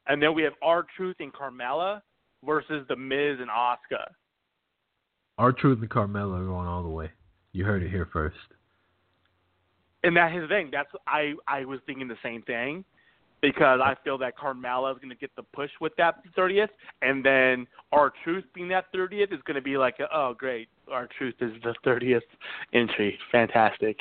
and 0.07 0.21
then 0.21 0.33
we 0.33 0.43
have 0.43 0.53
R 0.61 0.85
Truth 0.95 1.17
and 1.19 1.33
Carmella 1.33 2.01
versus 2.45 2.85
the 2.87 2.95
Miz 2.95 3.37
and 3.39 3.49
Asuka. 3.49 4.05
R-Truth 5.37 5.79
and 5.81 5.89
Carmella 5.89 6.41
are 6.41 6.45
going 6.45 6.67
all 6.67 6.83
the 6.83 6.89
way. 6.89 7.09
You 7.51 7.65
heard 7.65 7.83
it 7.83 7.89
here 7.89 8.07
first. 8.11 8.37
And 10.03 10.15
that's 10.15 10.35
the 10.35 10.47
thing. 10.47 10.69
That's 10.71 10.89
I 11.07 11.33
I 11.47 11.65
was 11.65 11.79
thinking 11.85 12.07
the 12.07 12.17
same 12.21 12.41
thing 12.43 12.85
because 13.41 13.79
I 13.83 13.95
feel 14.03 14.17
that 14.19 14.37
Carmella 14.37 14.91
is 14.93 14.97
going 14.99 15.09
to 15.09 15.15
get 15.15 15.35
the 15.35 15.43
push 15.43 15.69
with 15.81 15.93
that 15.97 16.21
30th, 16.37 16.69
and 17.01 17.23
then 17.23 17.67
our 17.91 18.13
Truth 18.23 18.45
being 18.53 18.67
that 18.69 18.85
30th 18.93 19.33
is 19.33 19.39
going 19.45 19.55
to 19.55 19.61
be 19.61 19.77
like, 19.77 19.95
oh 20.13 20.35
great, 20.37 20.69
our 20.91 21.07
Truth 21.17 21.35
is 21.41 21.51
the 21.63 21.73
30th 21.85 22.21
entry, 22.73 23.17
fantastic. 23.31 23.99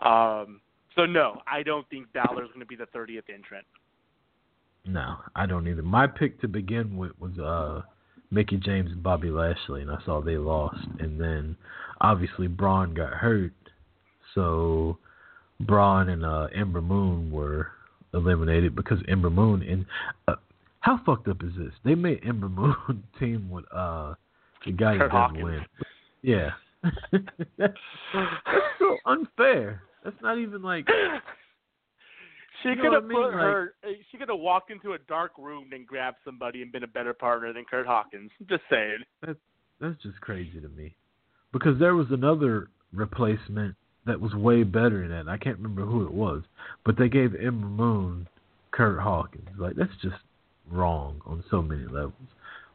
Um, 0.00 0.60
so 0.94 1.06
no, 1.06 1.40
I 1.50 1.62
don't 1.62 1.88
think 1.88 2.12
Balor 2.12 2.44
is 2.44 2.48
going 2.48 2.60
to 2.60 2.66
be 2.66 2.76
the 2.76 2.86
30th 2.86 3.30
entrant. 3.32 3.66
No, 4.88 5.16
I 5.36 5.44
don't 5.44 5.68
either. 5.68 5.82
My 5.82 6.06
pick 6.06 6.40
to 6.40 6.48
begin 6.48 6.96
with 6.96 7.12
was 7.20 7.38
uh 7.38 7.82
Mickie 8.30 8.56
James 8.56 8.90
and 8.90 9.02
Bobby 9.02 9.30
Lashley, 9.30 9.82
and 9.82 9.90
I 9.90 9.98
saw 10.04 10.20
they 10.22 10.36
lost, 10.38 10.86
and 10.98 11.20
then 11.20 11.56
obviously 12.00 12.46
Braun 12.46 12.94
got 12.94 13.12
hurt, 13.12 13.52
so 14.34 14.98
Braun 15.60 16.08
and 16.08 16.24
uh, 16.24 16.48
Ember 16.54 16.80
Moon 16.80 17.30
were 17.30 17.68
eliminated 18.14 18.74
because 18.74 18.98
Ember 19.08 19.30
Moon 19.30 19.62
and 19.62 19.84
uh, 20.26 20.36
how 20.80 21.00
fucked 21.04 21.28
up 21.28 21.42
is 21.42 21.52
this? 21.58 21.72
They 21.84 21.94
made 21.94 22.20
Ember 22.26 22.48
Moon 22.48 23.04
team 23.18 23.50
with 23.50 23.64
uh 23.72 24.14
the 24.64 24.72
guy 24.72 24.96
who 24.96 25.08
doesn't 25.08 25.42
win. 25.42 25.66
Yeah, 26.22 26.50
that's 27.58 27.74
so 28.78 28.96
unfair. 29.04 29.82
That's 30.02 30.16
not 30.22 30.38
even 30.38 30.62
like 30.62 30.86
She 32.62 32.70
You 32.70 32.76
could 32.76 32.92
have 32.92 33.04
I 33.04 33.06
mean? 33.06 33.22
put 33.22 33.34
her. 33.34 33.74
She 34.10 34.18
could 34.18 34.28
have 34.28 34.38
walked 34.40 34.70
into 34.70 34.94
a 34.94 34.98
dark 35.08 35.32
room 35.38 35.70
and 35.72 35.86
grabbed 35.86 36.18
somebody 36.24 36.62
and 36.62 36.72
been 36.72 36.84
a 36.84 36.88
better 36.88 37.14
partner 37.14 37.52
than 37.52 37.64
Curt 37.64 37.86
Hawkins. 37.86 38.30
Just 38.48 38.62
saying. 38.70 38.98
That's 39.80 40.02
just 40.02 40.20
crazy 40.20 40.60
to 40.60 40.68
me. 40.70 40.94
Because 41.52 41.78
there 41.78 41.94
was 41.94 42.08
another 42.10 42.68
replacement 42.92 43.74
that 44.06 44.20
was 44.20 44.34
way 44.34 44.62
better 44.64 45.06
than 45.06 45.26
that. 45.26 45.30
I 45.30 45.36
can't 45.36 45.58
remember 45.58 45.84
who 45.84 46.04
it 46.04 46.12
was. 46.12 46.42
But 46.84 46.98
they 46.98 47.08
gave 47.08 47.34
Ember 47.34 47.66
Moon 47.66 48.28
Curt 48.70 48.98
Hawkins. 48.98 49.48
Like 49.58 49.76
that's 49.76 49.92
just 50.02 50.16
wrong 50.70 51.20
on 51.26 51.44
so 51.50 51.62
many 51.62 51.84
levels. 51.84 52.12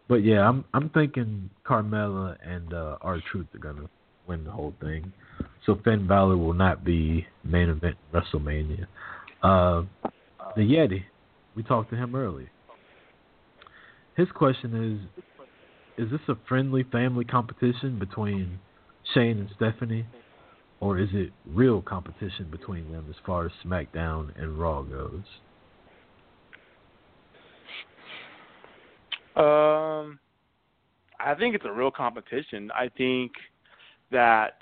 But 0.08 0.24
yeah, 0.24 0.48
I'm 0.48 0.64
I'm 0.74 0.90
thinking 0.90 1.50
Carmella 1.66 2.38
and 2.46 2.74
uh 2.74 2.98
R 3.02 3.20
Truth 3.32 3.48
are 3.56 3.60
gonna 3.60 3.90
win 4.28 4.44
the 4.44 4.52
whole 4.52 4.74
thing. 4.82 5.12
So 5.66 5.80
Finn 5.84 6.08
Balor 6.08 6.38
will 6.38 6.54
not 6.54 6.84
be 6.84 7.26
main 7.44 7.70
event 7.70 7.98
WrestleMania. 8.14 8.86
Uh 9.44 9.84
the 10.56 10.62
Yeti. 10.62 11.04
We 11.56 11.64
talked 11.64 11.90
to 11.92 11.96
him 11.96 12.16
earlier. 12.16 12.50
His 14.16 14.28
question 14.34 15.08
is 15.18 15.24
is 15.98 16.10
this 16.10 16.22
a 16.28 16.36
friendly 16.48 16.84
family 16.84 17.26
competition 17.26 18.00
between 18.00 18.60
Shane 19.14 19.38
and 19.38 19.50
Stephanie, 19.56 20.06
or 20.80 20.98
is 20.98 21.10
it 21.14 21.32
real 21.46 21.82
competition 21.82 22.48
between 22.50 22.92
them 22.92 23.06
as 23.10 23.16
far 23.26 23.46
as 23.46 23.52
SmackDown 23.64 24.32
and 24.42 24.58
Raw 24.58 24.82
goes? 24.82 25.22
Um, 29.36 30.20
I 31.20 31.36
think 31.38 31.56
it's 31.56 31.66
a 31.66 31.72
real 31.72 31.92
competition. 31.92 32.72
I 32.74 32.90
think 32.98 33.32
that 34.12 34.58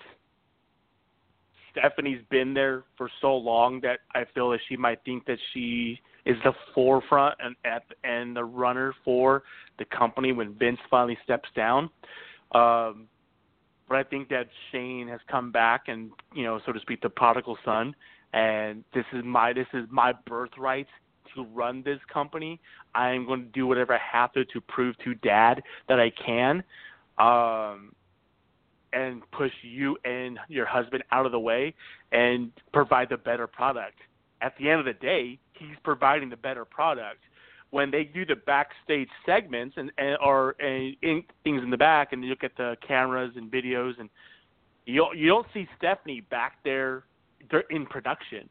Stephanie's 1.71 2.21
been 2.29 2.53
there 2.53 2.83
for 2.97 3.09
so 3.21 3.35
long 3.35 3.79
that 3.81 3.99
I 4.13 4.25
feel 4.33 4.49
that 4.51 4.59
she 4.67 4.77
might 4.77 4.99
think 5.05 5.25
that 5.25 5.39
she 5.53 5.99
is 6.25 6.37
the 6.43 6.53
forefront 6.75 7.35
and 7.43 7.55
at 7.65 7.83
and 8.03 8.35
the 8.35 8.43
runner 8.43 8.93
for 9.03 9.43
the 9.79 9.85
company 9.85 10.31
when 10.31 10.53
Vince 10.53 10.79
finally 10.89 11.17
steps 11.23 11.49
down. 11.55 11.89
Um, 12.53 13.07
but 13.87 13.97
I 13.97 14.03
think 14.03 14.29
that 14.29 14.47
Shane 14.71 15.07
has 15.07 15.19
come 15.29 15.51
back 15.51 15.83
and 15.87 16.11
you 16.33 16.43
know, 16.43 16.59
so 16.65 16.71
to 16.71 16.79
speak, 16.79 17.01
the 17.01 17.09
prodigal 17.09 17.57
son, 17.65 17.95
and 18.33 18.83
this 18.93 19.05
is 19.13 19.23
my 19.25 19.53
this 19.53 19.67
is 19.73 19.85
my 19.89 20.13
birthright 20.25 20.87
to 21.35 21.43
run 21.53 21.81
this 21.83 21.99
company. 22.11 22.59
I 22.93 23.11
am 23.11 23.25
going 23.25 23.41
to 23.41 23.49
do 23.49 23.67
whatever 23.67 23.93
I 23.93 23.99
have 24.11 24.33
to 24.33 24.45
to 24.45 24.61
prove 24.61 24.97
to 25.03 25.15
Dad 25.15 25.61
that 25.87 25.99
I 25.99 26.11
can, 26.25 26.63
um, 27.17 27.93
and 28.93 29.21
push 29.31 29.51
you 29.61 29.97
and 30.05 30.39
your 30.47 30.65
husband 30.65 31.03
out 31.11 31.25
of 31.25 31.31
the 31.31 31.39
way 31.39 31.73
and 32.11 32.51
provide 32.73 33.09
the 33.09 33.17
better 33.17 33.47
product. 33.47 33.97
At 34.41 34.53
the 34.57 34.69
end 34.69 34.79
of 34.79 34.85
the 34.85 34.93
day, 34.93 35.39
he's 35.53 35.77
providing 35.83 36.29
the 36.29 36.37
better 36.37 36.65
product. 36.65 37.19
When 37.69 37.89
they 37.89 38.03
do 38.03 38.25
the 38.25 38.35
backstage 38.35 39.07
segments 39.25 39.75
and, 39.77 39.91
and 39.97 40.17
or 40.21 40.55
and 40.59 40.95
in, 41.01 41.23
things 41.43 41.63
in 41.63 41.69
the 41.69 41.77
back, 41.77 42.11
and 42.11 42.21
you 42.23 42.29
look 42.29 42.43
at 42.43 42.57
the 42.57 42.75
cameras 42.85 43.31
and 43.37 43.49
videos, 43.49 43.93
and 43.97 44.09
you 44.85 45.07
you 45.15 45.27
don't 45.27 45.47
see 45.53 45.67
Stephanie 45.77 46.21
back 46.29 46.57
there 46.65 47.03
in 47.69 47.85
production, 47.85 48.49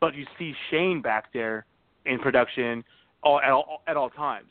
but 0.00 0.14
you 0.14 0.24
see 0.38 0.54
Shane 0.70 1.02
back 1.02 1.32
there 1.34 1.66
in 2.06 2.18
production 2.18 2.82
all, 3.22 3.40
at 3.40 3.50
all 3.50 3.82
at 3.86 3.96
all 3.96 4.08
times. 4.08 4.48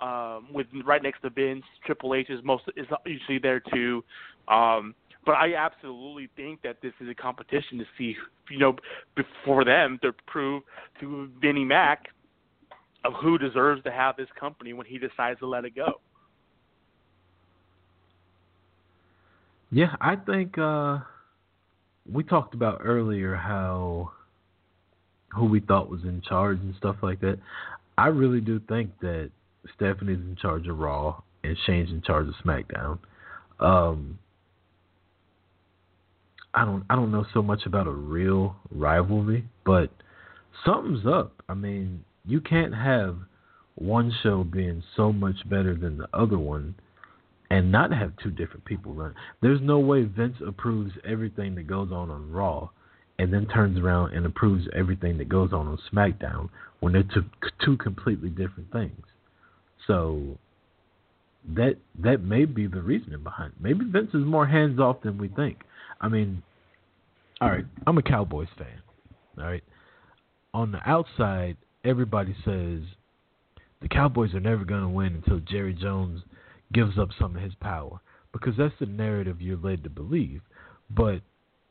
Um, 0.00 0.48
with 0.52 0.66
right 0.84 1.02
next 1.02 1.22
to 1.22 1.30
Vince, 1.30 1.64
Triple 1.84 2.14
H 2.14 2.30
is 2.30 2.40
most 2.44 2.64
is 2.76 2.86
usually 3.04 3.38
there 3.38 3.60
too. 3.60 4.04
Um, 4.48 4.94
but 5.26 5.32
I 5.32 5.54
absolutely 5.54 6.28
think 6.36 6.62
that 6.62 6.76
this 6.82 6.92
is 7.00 7.08
a 7.08 7.14
competition 7.14 7.78
to 7.78 7.84
see, 7.96 8.14
you 8.50 8.58
know, 8.58 8.76
before 9.16 9.64
them 9.64 9.98
to 10.02 10.12
prove 10.26 10.62
to 11.00 11.30
Vinnie 11.40 11.64
Mac 11.64 12.08
of 13.04 13.12
who 13.22 13.38
deserves 13.38 13.82
to 13.84 13.90
have 13.90 14.16
this 14.16 14.28
company 14.38 14.72
when 14.72 14.86
he 14.86 14.98
decides 14.98 15.38
to 15.40 15.46
let 15.46 15.64
it 15.64 15.74
go. 15.74 16.00
Yeah, 19.70 19.96
I 20.00 20.16
think 20.16 20.56
uh 20.58 21.00
we 22.10 22.22
talked 22.22 22.54
about 22.54 22.80
earlier 22.84 23.34
how 23.34 24.12
who 25.28 25.46
we 25.46 25.60
thought 25.60 25.90
was 25.90 26.02
in 26.04 26.22
charge 26.22 26.58
and 26.60 26.74
stuff 26.76 26.96
like 27.02 27.20
that. 27.20 27.38
I 27.98 28.08
really 28.08 28.40
do 28.40 28.60
think 28.68 28.90
that 29.00 29.30
Stephanie's 29.74 30.18
in 30.18 30.36
charge 30.40 30.68
of 30.68 30.78
Raw 30.78 31.20
and 31.42 31.56
Shane's 31.66 31.90
in 31.90 32.02
charge 32.02 32.28
of 32.28 32.34
SmackDown. 32.44 32.98
Um 33.58 34.18
I 36.54 36.64
don't 36.64 36.84
I 36.88 36.94
don't 36.94 37.10
know 37.12 37.26
so 37.34 37.42
much 37.42 37.66
about 37.66 37.86
a 37.86 37.92
real 37.92 38.56
rivalry, 38.70 39.44
but 39.64 39.90
something's 40.64 41.06
up. 41.06 41.42
I 41.48 41.54
mean, 41.54 42.04
you 42.24 42.40
can't 42.40 42.74
have 42.74 43.16
one 43.74 44.12
show 44.22 44.44
being 44.44 44.82
so 44.96 45.12
much 45.12 45.36
better 45.48 45.74
than 45.74 45.98
the 45.98 46.08
other 46.14 46.38
one 46.38 46.76
and 47.50 47.70
not 47.70 47.92
have 47.92 48.12
two 48.22 48.30
different 48.30 48.64
people 48.64 48.94
run. 48.94 49.14
There's 49.42 49.60
no 49.60 49.78
way 49.78 50.04
Vince 50.04 50.36
approves 50.46 50.92
everything 51.04 51.54
that 51.56 51.66
goes 51.66 51.90
on 51.92 52.10
on 52.10 52.30
Raw 52.30 52.70
and 53.18 53.32
then 53.32 53.46
turns 53.46 53.78
around 53.78 54.12
and 54.12 54.26
approves 54.26 54.66
everything 54.74 55.18
that 55.18 55.28
goes 55.28 55.52
on 55.52 55.66
on 55.66 55.78
SmackDown 55.92 56.48
when 56.80 56.92
they're 56.92 57.02
two, 57.02 57.24
two 57.64 57.76
completely 57.76 58.28
different 58.28 58.72
things. 58.72 59.02
So 59.86 60.38
that 61.54 61.76
that 62.02 62.22
may 62.22 62.46
be 62.46 62.66
the 62.66 62.80
reasoning 62.80 63.22
behind 63.22 63.52
it. 63.52 63.62
Maybe 63.62 63.84
Vince 63.84 64.14
is 64.14 64.24
more 64.24 64.46
hands 64.46 64.80
off 64.80 65.02
than 65.02 65.18
we 65.18 65.28
think. 65.28 65.58
I 66.04 66.08
mean, 66.08 66.42
all 67.40 67.48
right, 67.48 67.64
I'm 67.86 67.96
a 67.96 68.02
Cowboys 68.02 68.48
fan. 68.58 68.82
All 69.38 69.44
right. 69.44 69.64
On 70.52 70.70
the 70.70 70.78
outside, 70.86 71.56
everybody 71.82 72.36
says 72.44 72.82
the 73.80 73.88
Cowboys 73.88 74.34
are 74.34 74.40
never 74.40 74.66
going 74.66 74.82
to 74.82 74.88
win 74.88 75.14
until 75.14 75.40
Jerry 75.40 75.72
Jones 75.72 76.20
gives 76.74 76.98
up 76.98 77.08
some 77.18 77.34
of 77.34 77.42
his 77.42 77.54
power 77.54 78.00
because 78.34 78.52
that's 78.58 78.74
the 78.80 78.86
narrative 78.86 79.40
you're 79.40 79.56
led 79.56 79.82
to 79.84 79.88
believe. 79.88 80.42
But 80.90 81.22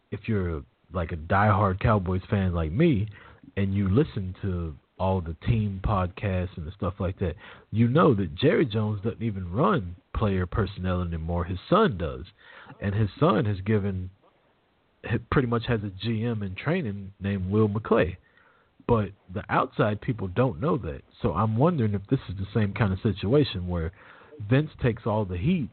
if 0.09 0.21
you're 0.25 0.63
like 0.91 1.11
a 1.11 1.17
diehard 1.17 1.79
Cowboys 1.79 2.23
fan 2.27 2.55
like 2.55 2.71
me, 2.71 3.07
and 3.55 3.75
you 3.75 3.87
listen 3.87 4.35
to 4.41 4.73
all 4.97 5.21
the 5.21 5.35
team 5.45 5.79
podcasts 5.83 6.57
and 6.57 6.65
the 6.65 6.71
stuff 6.75 6.95
like 6.97 7.19
that, 7.19 7.35
you 7.69 7.87
know 7.87 8.15
that 8.15 8.33
Jerry 8.33 8.65
Jones 8.65 8.99
doesn't 9.03 9.21
even 9.21 9.51
run 9.51 9.95
player 10.15 10.47
personnel 10.47 11.03
anymore. 11.03 11.43
His 11.43 11.59
son 11.69 11.99
does, 11.99 12.25
and 12.81 12.95
his 12.95 13.09
son 13.19 13.45
has 13.45 13.61
given 13.61 14.09
pretty 15.31 15.47
much 15.47 15.65
has 15.67 15.81
a 15.83 16.05
GM 16.05 16.43
in 16.43 16.55
training 16.55 17.13
named 17.19 17.49
Will 17.49 17.69
McClay. 17.69 18.17
But 18.87 19.11
the 19.33 19.43
outside 19.49 20.01
people 20.01 20.27
don't 20.27 20.59
know 20.59 20.77
that. 20.77 21.01
So 21.21 21.33
I'm 21.33 21.57
wondering 21.57 21.93
if 21.93 22.01
this 22.09 22.19
is 22.29 22.35
the 22.37 22.47
same 22.53 22.73
kind 22.73 22.91
of 22.91 22.99
situation 22.99 23.67
where 23.67 23.91
Vince 24.49 24.71
takes 24.81 25.03
all 25.05 25.25
the 25.25 25.37
heat 25.37 25.69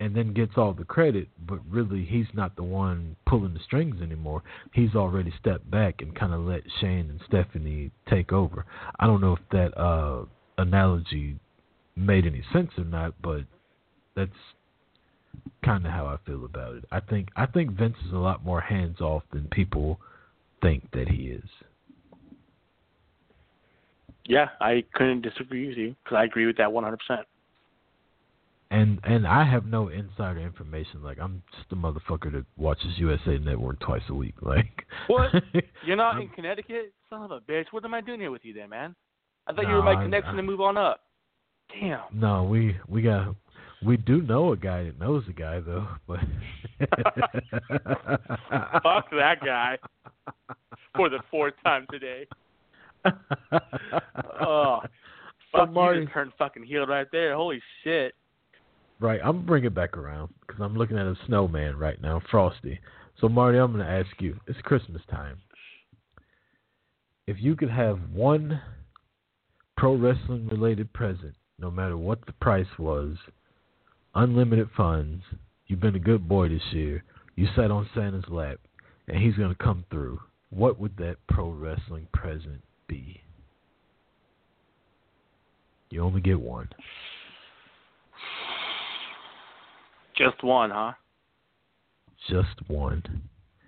and 0.00 0.14
then 0.14 0.34
gets 0.34 0.52
all 0.56 0.72
the 0.72 0.84
credit, 0.84 1.28
but 1.46 1.60
really 1.70 2.04
he's 2.04 2.26
not 2.34 2.56
the 2.56 2.62
one 2.62 3.16
pulling 3.26 3.54
the 3.54 3.60
strings 3.60 4.02
anymore. 4.02 4.42
He's 4.72 4.94
already 4.94 5.32
stepped 5.40 5.70
back 5.70 6.02
and 6.02 6.14
kind 6.14 6.34
of 6.34 6.40
let 6.40 6.62
Shane 6.80 7.08
and 7.10 7.20
Stephanie 7.26 7.90
take 8.10 8.32
over. 8.32 8.66
I 8.98 9.06
don't 9.06 9.20
know 9.20 9.34
if 9.34 9.48
that 9.52 9.78
uh, 9.78 10.24
analogy 10.58 11.36
made 11.96 12.26
any 12.26 12.42
sense 12.52 12.70
or 12.76 12.84
not, 12.84 13.14
but 13.22 13.42
that's 14.16 14.30
kind 15.64 15.86
of 15.86 15.92
how 15.92 16.06
I 16.06 16.16
feel 16.26 16.44
about 16.44 16.76
it. 16.76 16.84
I 16.90 17.00
think 17.00 17.28
I 17.36 17.46
think 17.46 17.70
Vince 17.72 17.96
is 18.06 18.12
a 18.12 18.18
lot 18.18 18.44
more 18.44 18.60
hands 18.60 19.00
off 19.00 19.22
than 19.32 19.48
people 19.48 19.98
think 20.62 20.90
that 20.92 21.08
he 21.08 21.24
is. 21.24 21.44
Yeah, 24.26 24.48
I 24.60 24.84
couldn't 24.94 25.22
disagree 25.22 25.68
with 25.68 25.76
you 25.76 25.94
because 26.02 26.16
I 26.16 26.24
agree 26.24 26.46
with 26.46 26.56
that 26.56 26.68
100%. 26.68 26.96
And 28.70 28.98
and 29.04 29.26
I 29.26 29.44
have 29.44 29.66
no 29.66 29.88
insider 29.88 30.40
information. 30.40 31.02
Like 31.02 31.18
I'm 31.20 31.42
just 31.56 31.70
a 31.70 31.76
motherfucker 31.76 32.32
that 32.32 32.44
watches 32.56 32.98
USA 32.98 33.38
Network 33.38 33.78
twice 33.80 34.02
a 34.08 34.14
week. 34.14 34.34
Like 34.40 34.84
what? 35.06 35.30
You're 35.86 35.96
not 35.96 36.20
in 36.20 36.28
Connecticut, 36.30 36.92
son 37.10 37.22
of 37.22 37.30
a 37.30 37.40
bitch. 37.40 37.66
What 37.70 37.84
am 37.84 37.94
I 37.94 38.00
doing 38.00 38.20
here 38.20 38.30
with 38.30 38.44
you, 38.44 38.54
then, 38.54 38.70
man? 38.70 38.96
I 39.46 39.52
thought 39.52 39.64
no, 39.64 39.68
you 39.70 39.74
were 39.76 39.82
my 39.82 40.00
I, 40.00 40.02
connection 40.02 40.32
I, 40.32 40.36
to 40.36 40.42
move 40.42 40.60
on 40.60 40.76
up. 40.78 41.00
Damn. 41.78 42.00
No, 42.12 42.44
we 42.44 42.76
we 42.88 43.02
got 43.02 43.36
we 43.84 43.96
do 43.96 44.22
know 44.22 44.52
a 44.52 44.56
guy 44.56 44.84
that 44.84 44.98
knows 44.98 45.24
a 45.28 45.32
guy 45.32 45.60
though, 45.60 45.86
but 46.06 46.20
fuck 48.82 49.10
that 49.10 49.40
guy 49.44 49.78
for 50.96 51.08
the 51.08 51.20
fourth 51.30 51.54
time 51.62 51.86
today. 51.90 52.26
oh, 54.40 54.80
fuck 55.52 55.70
Marty, 55.70 56.00
you 56.00 56.04
just 56.06 56.14
turned 56.14 56.32
fucking 56.38 56.64
heel 56.64 56.86
right 56.86 57.06
there. 57.12 57.34
Holy 57.34 57.60
shit. 57.82 58.14
Right, 59.00 59.20
I'm 59.22 59.44
bringing 59.44 59.66
it 59.66 59.74
back 59.74 59.96
around 59.96 60.32
because 60.40 60.62
I'm 60.62 60.76
looking 60.76 60.96
at 60.96 61.06
a 61.06 61.16
snowman 61.26 61.76
right 61.76 62.00
now, 62.00 62.22
Frosty. 62.30 62.80
So 63.20 63.28
Marty, 63.28 63.58
I'm 63.58 63.72
going 63.72 63.84
to 63.84 63.90
ask 63.90 64.08
you. 64.20 64.38
It's 64.46 64.58
Christmas 64.62 65.02
time. 65.10 65.38
If 67.26 67.36
you 67.40 67.56
could 67.56 67.70
have 67.70 67.98
one 68.12 68.60
pro 69.76 69.94
wrestling 69.96 70.48
related 70.48 70.92
present, 70.92 71.34
no 71.58 71.70
matter 71.70 71.96
what 71.96 72.24
the 72.26 72.32
price 72.32 72.66
was, 72.78 73.16
unlimited 74.14 74.68
funds, 74.76 75.22
you've 75.66 75.80
been 75.80 75.96
a 75.96 76.00
good 76.00 76.28
boy 76.28 76.48
this 76.48 76.62
year, 76.72 77.04
you 77.36 77.48
sat 77.56 77.70
on 77.70 77.88
Santa's 77.94 78.28
lap, 78.28 78.58
and 79.08 79.22
he's 79.22 79.34
going 79.34 79.50
to 79.50 79.62
come 79.62 79.84
through, 79.90 80.20
what 80.50 80.78
would 80.78 80.96
that 80.98 81.16
pro 81.28 81.50
wrestling 81.50 82.06
present 82.12 82.62
be? 82.86 83.20
You 85.90 86.02
only 86.02 86.20
get 86.20 86.40
one. 86.40 86.68
Just 90.16 90.42
one, 90.42 90.70
huh? 90.70 90.92
Just 92.28 92.68
one. 92.68 93.02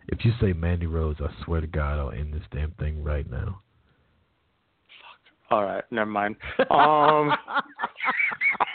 If 0.09 0.25
you 0.25 0.33
say 0.41 0.53
Mandy 0.53 0.87
Rose, 0.87 1.17
I 1.21 1.29
swear 1.45 1.61
to 1.61 1.67
God, 1.67 1.99
I'll 1.99 2.13
end 2.13 2.33
this 2.33 2.43
damn 2.53 2.71
thing 2.73 3.03
right 3.03 3.29
now. 3.29 3.61
Fuck. 5.49 5.51
All 5.51 5.65
right, 5.65 5.85
never 5.91 6.11
mind. 6.11 6.37
Um. 6.71 7.33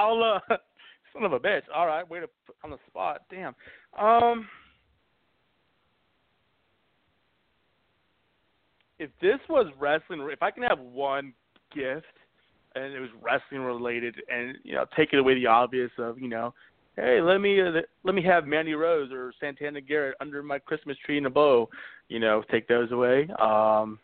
I'll 0.00 0.22
uh, 0.22 0.56
son 1.12 1.24
of 1.24 1.32
a 1.32 1.38
bitch. 1.38 1.62
All 1.74 1.86
right, 1.86 2.08
way 2.08 2.20
to 2.20 2.26
put 2.46 2.56
on 2.64 2.70
the 2.70 2.78
spot. 2.88 3.22
Damn. 3.30 3.54
Um. 3.98 4.48
If 8.98 9.10
this 9.22 9.38
was 9.48 9.66
wrestling, 9.78 10.20
if 10.30 10.42
I 10.42 10.50
can 10.50 10.62
have 10.62 10.78
one 10.78 11.32
gift 11.74 12.04
and 12.74 12.92
it 12.92 13.00
was 13.00 13.08
wrestling 13.22 13.62
related, 13.62 14.14
and 14.28 14.56
you 14.62 14.74
know, 14.74 14.84
taking 14.96 15.18
away 15.18 15.34
the 15.34 15.46
obvious 15.46 15.90
of 15.98 16.18
you 16.18 16.28
know, 16.28 16.52
hey, 16.96 17.20
let 17.20 17.38
me 17.38 17.60
uh, 17.60 17.80
let 18.04 18.14
me 18.14 18.22
have 18.22 18.46
Mandy 18.46 18.74
Rose 18.74 19.10
or 19.12 19.32
Santana 19.40 19.80
Garrett 19.80 20.16
under 20.20 20.42
my 20.42 20.58
Christmas 20.58 20.96
tree 21.04 21.18
in 21.18 21.26
a 21.26 21.30
bow, 21.30 21.68
you 22.08 22.20
know, 22.20 22.42
take 22.50 22.68
those 22.68 22.92
away. 22.92 23.28
Um, 23.40 23.98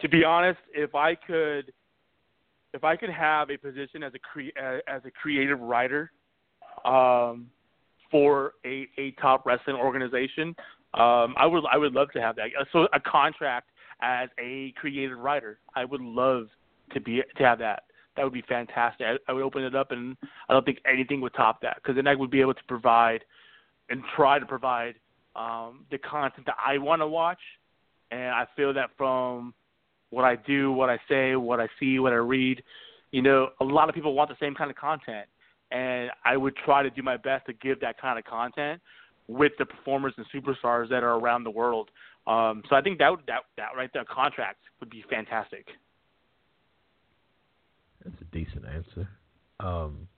to 0.00 0.08
be 0.08 0.24
honest, 0.24 0.60
if 0.72 0.94
I 0.94 1.14
could, 1.14 1.72
if 2.72 2.84
I 2.84 2.96
could 2.96 3.10
have 3.10 3.50
a 3.50 3.56
position 3.56 4.02
as 4.02 4.12
a 4.14 4.18
cre- 4.18 4.58
as 4.88 5.02
a 5.04 5.10
creative 5.10 5.60
writer, 5.60 6.12
um, 6.84 7.46
for 8.10 8.54
a 8.64 8.88
a 8.98 9.12
top 9.20 9.46
wrestling 9.46 9.76
organization, 9.76 10.54
um, 10.94 11.34
I 11.36 11.46
would 11.46 11.64
I 11.70 11.76
would 11.76 11.92
love 11.92 12.10
to 12.12 12.20
have 12.20 12.36
that. 12.36 12.48
So 12.72 12.88
a 12.92 13.00
contract 13.00 13.68
as 14.02 14.28
a 14.38 14.72
creative 14.76 15.18
writer, 15.18 15.58
I 15.74 15.84
would 15.84 16.00
love 16.00 16.46
to 16.92 17.00
be 17.00 17.22
to 17.36 17.42
have 17.44 17.58
that. 17.58 17.84
That 18.16 18.24
would 18.24 18.32
be 18.32 18.42
fantastic. 18.42 19.06
I, 19.06 19.16
I 19.30 19.32
would 19.32 19.44
open 19.44 19.62
it 19.62 19.74
up, 19.74 19.92
and 19.92 20.16
I 20.48 20.52
don't 20.52 20.64
think 20.64 20.78
anything 20.90 21.20
would 21.20 21.34
top 21.34 21.62
that 21.62 21.76
because 21.76 21.96
then 21.96 22.06
I 22.06 22.14
would 22.14 22.30
be 22.30 22.40
able 22.40 22.54
to 22.54 22.64
provide 22.66 23.24
and 23.88 24.02
try 24.16 24.38
to 24.38 24.46
provide 24.46 24.94
um, 25.36 25.84
the 25.90 25.98
content 25.98 26.46
that 26.46 26.56
I 26.64 26.78
want 26.78 27.02
to 27.02 27.06
watch. 27.06 27.40
And 28.10 28.30
I 28.30 28.46
feel 28.56 28.74
that 28.74 28.90
from 28.96 29.54
what 30.10 30.24
I 30.24 30.36
do, 30.36 30.72
what 30.72 30.90
I 30.90 30.98
say, 31.08 31.36
what 31.36 31.60
I 31.60 31.68
see, 31.78 31.98
what 31.98 32.12
I 32.12 32.16
read, 32.16 32.62
you 33.12 33.22
know, 33.22 33.48
a 33.60 33.64
lot 33.64 33.88
of 33.88 33.94
people 33.94 34.14
want 34.14 34.30
the 34.30 34.36
same 34.40 34.54
kind 34.54 34.70
of 34.70 34.76
content, 34.76 35.26
and 35.70 36.10
I 36.24 36.36
would 36.36 36.54
try 36.64 36.82
to 36.82 36.90
do 36.90 37.02
my 37.02 37.16
best 37.16 37.46
to 37.46 37.52
give 37.52 37.80
that 37.80 38.00
kind 38.00 38.18
of 38.18 38.24
content 38.24 38.80
with 39.28 39.52
the 39.58 39.64
performers 39.64 40.12
and 40.16 40.26
superstars 40.34 40.88
that 40.90 41.02
are 41.02 41.18
around 41.18 41.44
the 41.44 41.50
world. 41.50 41.90
Um, 42.26 42.62
so 42.68 42.76
I 42.76 42.82
think 42.82 42.98
that 42.98 43.10
would, 43.10 43.20
that 43.26 43.42
that 43.56 43.68
right 43.76 43.90
there 43.92 44.04
contract 44.04 44.58
would 44.80 44.90
be 44.90 45.04
fantastic. 45.08 45.66
That's 48.04 48.20
a 48.20 48.24
decent 48.24 48.64
answer. 48.66 49.08
Um, 49.60 50.08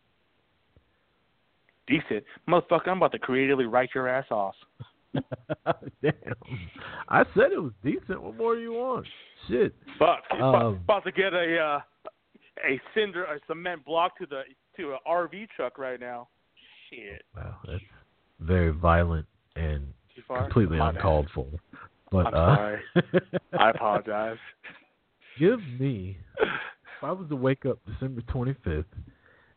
decent, 1.87 2.25
motherfucker! 2.49 2.89
I'm 2.89 2.97
about 2.99 3.13
to 3.13 3.19
creatively 3.19 3.67
write 3.67 3.91
your 3.95 4.09
ass 4.09 4.27
off. 4.31 4.55
Damn, 6.03 6.13
I 7.09 7.25
said 7.35 7.53
it 7.53 7.63
was 7.63 7.73
decent. 7.85 8.23
What 8.23 8.37
more 8.37 8.55
do 8.55 8.61
you 8.61 8.73
want? 8.73 9.07
Shit. 9.49 9.75
Fuck, 9.99 10.21
um, 10.41 10.81
about 10.85 11.05
to 11.05 11.13
get 11.13 11.35
a 11.35 11.59
uh, 11.59 11.81
a 12.67 12.81
cinder, 12.95 13.25
a 13.25 13.39
cement 13.47 13.85
block 13.85 14.17
to 14.19 14.27
the 14.27 14.43
to 14.77 14.93
an 14.93 14.99
RV 15.07 15.49
truck 15.55 15.79
right 15.79 16.01
now. 16.01 16.29
Shit. 16.91 17.23
Wow, 17.37 17.57
that's 17.67 17.83
very 18.41 18.71
violent 18.71 19.27
and 19.57 19.93
completely 20.27 20.79
My 20.79 20.91
uncalled 20.91 21.27
bad. 21.27 21.35
for. 21.35 21.47
But 22.11 22.27
I'm 22.27 22.35
uh, 22.35 22.57
sorry. 22.57 22.81
I 23.59 23.71
apologize. 23.71 24.37
Give 25.39 25.61
me 25.79 26.19
if 26.39 27.03
I 27.03 27.13
was 27.13 27.29
to 27.31 27.37
wake 27.37 27.67
up 27.67 27.79
December 27.87 28.21
25th 28.33 28.85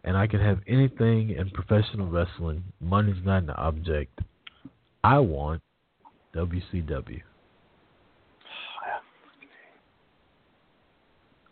and 0.04 0.16
I 0.16 0.28
could 0.28 0.40
have 0.40 0.60
anything 0.68 1.32
in 1.32 1.50
professional 1.50 2.08
wrestling, 2.08 2.64
money's 2.80 3.24
not 3.24 3.44
an 3.44 3.50
object. 3.52 4.20
I 5.06 5.20
want 5.20 5.62
WCW. 6.36 7.22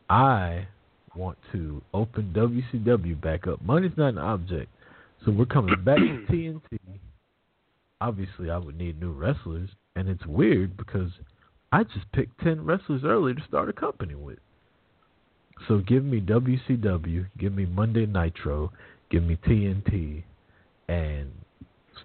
I 0.09 0.67
want 1.15 1.38
to 1.51 1.84
open 1.93 2.34
WCW 2.35 3.21
back 3.21 3.45
up. 3.45 3.61
Money's 3.61 3.91
not 3.95 4.07
an 4.07 4.17
object. 4.17 4.71
So 5.23 5.31
we're 5.31 5.45
coming 5.45 5.75
back 5.84 5.99
to 5.99 6.25
TNT. 6.31 6.80
Obviously, 8.01 8.49
I 8.49 8.57
would 8.57 8.75
need 8.75 8.99
new 8.99 9.11
wrestlers. 9.11 9.69
And 9.95 10.09
it's 10.09 10.25
weird 10.25 10.75
because 10.75 11.11
I 11.71 11.84
just 11.84 12.11
picked 12.11 12.41
10 12.41 12.65
wrestlers 12.65 13.03
earlier 13.05 13.35
to 13.35 13.43
start 13.47 13.69
a 13.69 13.73
company 13.73 14.15
with. 14.15 14.39
So 15.67 15.77
give 15.77 16.03
me 16.03 16.21
WCW, 16.21 17.27
give 17.38 17.53
me 17.53 17.67
Monday 17.67 18.07
Nitro, 18.07 18.71
give 19.11 19.21
me 19.21 19.38
TNT, 19.47 20.23
and 20.88 21.31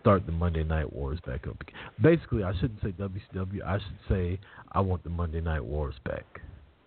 start 0.00 0.26
the 0.26 0.32
Monday 0.32 0.64
Night 0.64 0.92
Wars 0.92 1.18
back 1.26 1.46
up. 1.46 1.56
Basically, 2.00 2.42
I 2.42 2.52
shouldn't 2.60 2.80
say 2.82 2.92
WCW. 2.92 3.64
I 3.64 3.78
should 3.78 3.98
say 4.08 4.40
I 4.72 4.80
want 4.80 5.04
the 5.04 5.10
Monday 5.10 5.40
Night 5.40 5.64
Wars 5.64 5.94
back. 6.04 6.24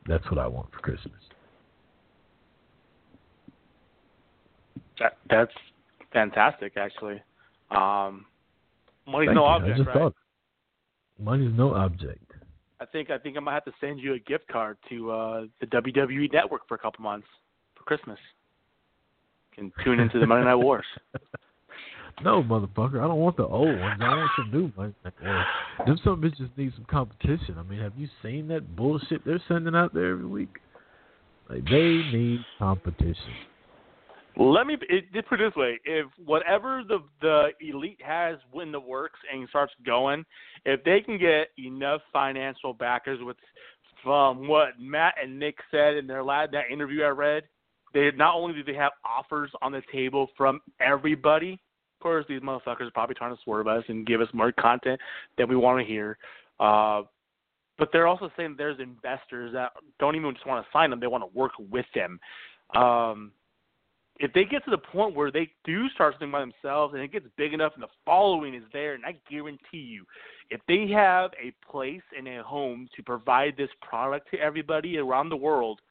That's 0.08 0.24
what 0.30 0.40
I 0.40 0.48
want 0.48 0.72
for 0.72 0.80
Christmas. 0.80 1.14
That 5.00 5.18
that's 5.30 5.54
fantastic, 6.14 6.74
actually. 6.78 7.22
Um, 7.72 8.26
money's 9.08 9.28
Thank 9.28 9.36
no 9.36 9.44
you. 9.44 9.52
object, 9.52 9.74
I 9.74 9.78
just 9.78 9.88
right? 9.88 9.98
thought 9.98 10.16
money's 11.20 11.54
no 11.56 11.74
object. 11.74 12.32
I 12.80 12.86
think 12.86 13.10
I 13.12 13.18
think 13.18 13.38
I 13.38 13.40
might 13.40 13.54
have 13.54 13.66
to 13.66 13.74
send 13.80 14.00
you 14.00 14.14
a 14.14 14.20
gift 14.20 14.48
card 14.48 14.78
to 14.90 15.12
uh, 15.12 15.42
the 15.60 15.68
WWE 15.68 16.32
Network 16.34 16.68
for 16.68 16.76
a 16.76 16.80
couple 16.80 17.04
months 17.04 17.28
for 17.76 17.84
Christmas. 17.84 18.20
You 19.52 19.70
can 19.70 19.84
tune 19.84 20.00
into 20.00 20.20
the 20.20 20.26
Monday 20.26 20.46
Night 20.46 20.56
Wars. 20.56 20.86
No, 22.24 22.44
motherfucker, 22.44 23.00
I 23.00 23.08
don't 23.08 23.20
want 23.20 23.38
the 23.38 23.46
old 23.46 23.80
ones. 23.80 24.02
I 24.02 24.16
want 24.16 24.32
some 24.38 24.52
new 24.52 24.72
ones. 24.78 24.94
Or 25.04 25.40
uh, 25.80 25.86
them 25.86 25.98
some 26.04 26.22
bitches 26.22 26.50
need 26.58 26.74
some 26.76 26.86
competition. 26.86 27.56
I 27.58 27.64
mean, 27.64 27.80
have 27.80 27.94
you 27.98 28.08
seen 28.22 28.48
that 28.50 28.76
bullshit 28.76 29.26
they're 29.26 29.42
sending 29.48 29.76
out 29.76 29.94
there 29.94 30.12
every 30.12 30.26
week? 30.26 30.58
Like 31.50 31.66
they 31.66 32.02
need 32.14 32.40
competition. 32.60 33.34
Let 34.38 34.66
me 34.66 34.78
it, 34.90 35.28
put 35.28 35.42
it 35.42 35.50
this 35.50 35.56
way: 35.58 35.80
if 35.84 36.06
whatever 36.24 36.84
the 36.88 37.00
the 37.22 37.50
elite 37.60 38.00
has 38.02 38.38
in 38.62 38.72
the 38.72 38.80
works 38.80 39.20
and 39.32 39.48
starts 39.50 39.74
going, 39.86 40.24
if 40.66 40.84
they 40.86 41.02
can 41.02 41.18
get 41.18 41.48
enough 41.58 42.02
financial 42.14 42.74
backers, 42.74 43.20
with 43.22 43.36
from 44.04 44.48
what 44.48 44.80
Matt 44.80 45.16
and 45.22 45.38
Nick 45.38 45.58
said 45.70 45.96
in 45.96 46.08
their 46.08 46.24
lad 46.24 46.50
that 46.54 46.72
interview 46.72 47.04
I 47.04 47.10
read, 47.10 47.44
they 47.94 48.10
not 48.16 48.36
only 48.36 48.54
do 48.54 48.64
they 48.64 48.78
have 48.78 48.94
offers 49.04 49.52
on 49.62 49.72
the 49.72 49.82
table 49.92 50.30
from 50.38 50.62
everybody. 50.80 51.60
Course, 52.02 52.26
these 52.28 52.42
motherfuckers 52.42 52.88
are 52.88 52.92
probably 52.92 53.16
trying 53.16 53.36
to 53.36 53.42
swerve 53.44 53.68
us 53.68 53.84
and 53.88 54.06
give 54.06 54.22
us 54.22 54.28
more 54.34 54.52
content 54.52 55.00
than 55.38 55.48
we 55.48 55.56
want 55.56 55.80
to 55.80 55.86
hear. 55.86 56.18
Uh, 56.60 57.04
but 57.78 57.90
they're 57.92 58.08
also 58.08 58.32
saying 58.36 58.56
there's 58.58 58.80
investors 58.80 59.54
that 59.54 59.72
don't 60.00 60.16
even 60.16 60.34
just 60.34 60.46
want 60.46 60.66
to 60.66 60.72
sign 60.72 60.90
them; 60.90 61.00
they 61.00 61.08
want 61.08 61.24
to 61.24 61.38
work 61.38 61.54
with 61.70 61.86
them. 61.96 62.20
Um, 62.76 63.32
if 64.22 64.32
they 64.34 64.46
get 64.46 64.64
to 64.66 64.72
the 64.72 64.78
point 64.78 65.16
where 65.16 65.32
they 65.32 65.52
do 65.64 65.90
start 65.90 66.14
something 66.14 66.32
by 66.32 66.42
themselves 66.42 66.94
and 66.94 67.02
it 67.02 67.12
gets 67.12 67.26
big 67.38 67.54
enough 67.54 67.74
and 67.74 67.82
the 67.82 67.88
following 68.06 68.54
is 68.54 68.64
there, 68.72 68.94
and 68.94 69.04
I 69.04 69.16
guarantee 69.30 69.78
you, 69.78 70.06
if 70.52 70.62
they 70.68 70.88
have 70.94 71.32
a 71.42 71.54
place 71.70 72.04
and 72.16 72.28
a 72.28 72.44
home 72.44 72.88
to 72.96 73.02
provide 73.02 73.56
this 73.58 73.70
product 73.82 74.30
to 74.32 74.40
everybody 74.40 74.98
around 74.98 75.30
the 75.30 75.38
world, 75.38 75.82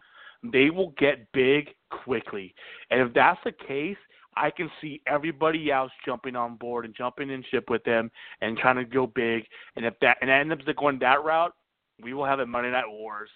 they 0.44 0.70
will 0.70 0.94
get 0.98 1.30
big 1.32 1.70
quickly. 1.90 2.54
And 2.90 3.00
if 3.00 3.12
that's 3.14 3.40
the 3.44 3.52
case, 3.52 3.96
I 4.36 4.50
can 4.50 4.70
see 4.80 5.00
everybody 5.06 5.70
else 5.70 5.90
jumping 6.04 6.36
on 6.36 6.56
board 6.56 6.84
and 6.84 6.94
jumping 6.94 7.30
in 7.30 7.44
ship 7.50 7.68
with 7.68 7.82
them 7.84 8.10
and 8.40 8.56
trying 8.56 8.76
to 8.76 8.84
go 8.84 9.06
big. 9.06 9.44
And 9.76 9.84
if 9.84 9.94
that 10.00 10.18
and 10.20 10.30
ends 10.30 10.52
up 10.68 10.76
going 10.76 10.98
that 11.00 11.24
route, 11.24 11.52
we 12.02 12.14
will 12.14 12.24
have 12.24 12.38
a 12.40 12.46
Monday 12.46 12.70
Night 12.70 12.88
Wars 12.88 13.28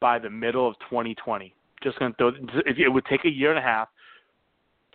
by 0.00 0.18
the 0.18 0.30
middle 0.30 0.68
of 0.68 0.74
2020. 0.90 1.54
Just 1.82 1.98
gonna 1.98 2.14
throw. 2.18 2.32
It 2.66 2.92
would 2.92 3.06
take 3.06 3.24
a 3.24 3.30
year 3.30 3.50
and 3.50 3.58
a 3.58 3.62
half 3.62 3.88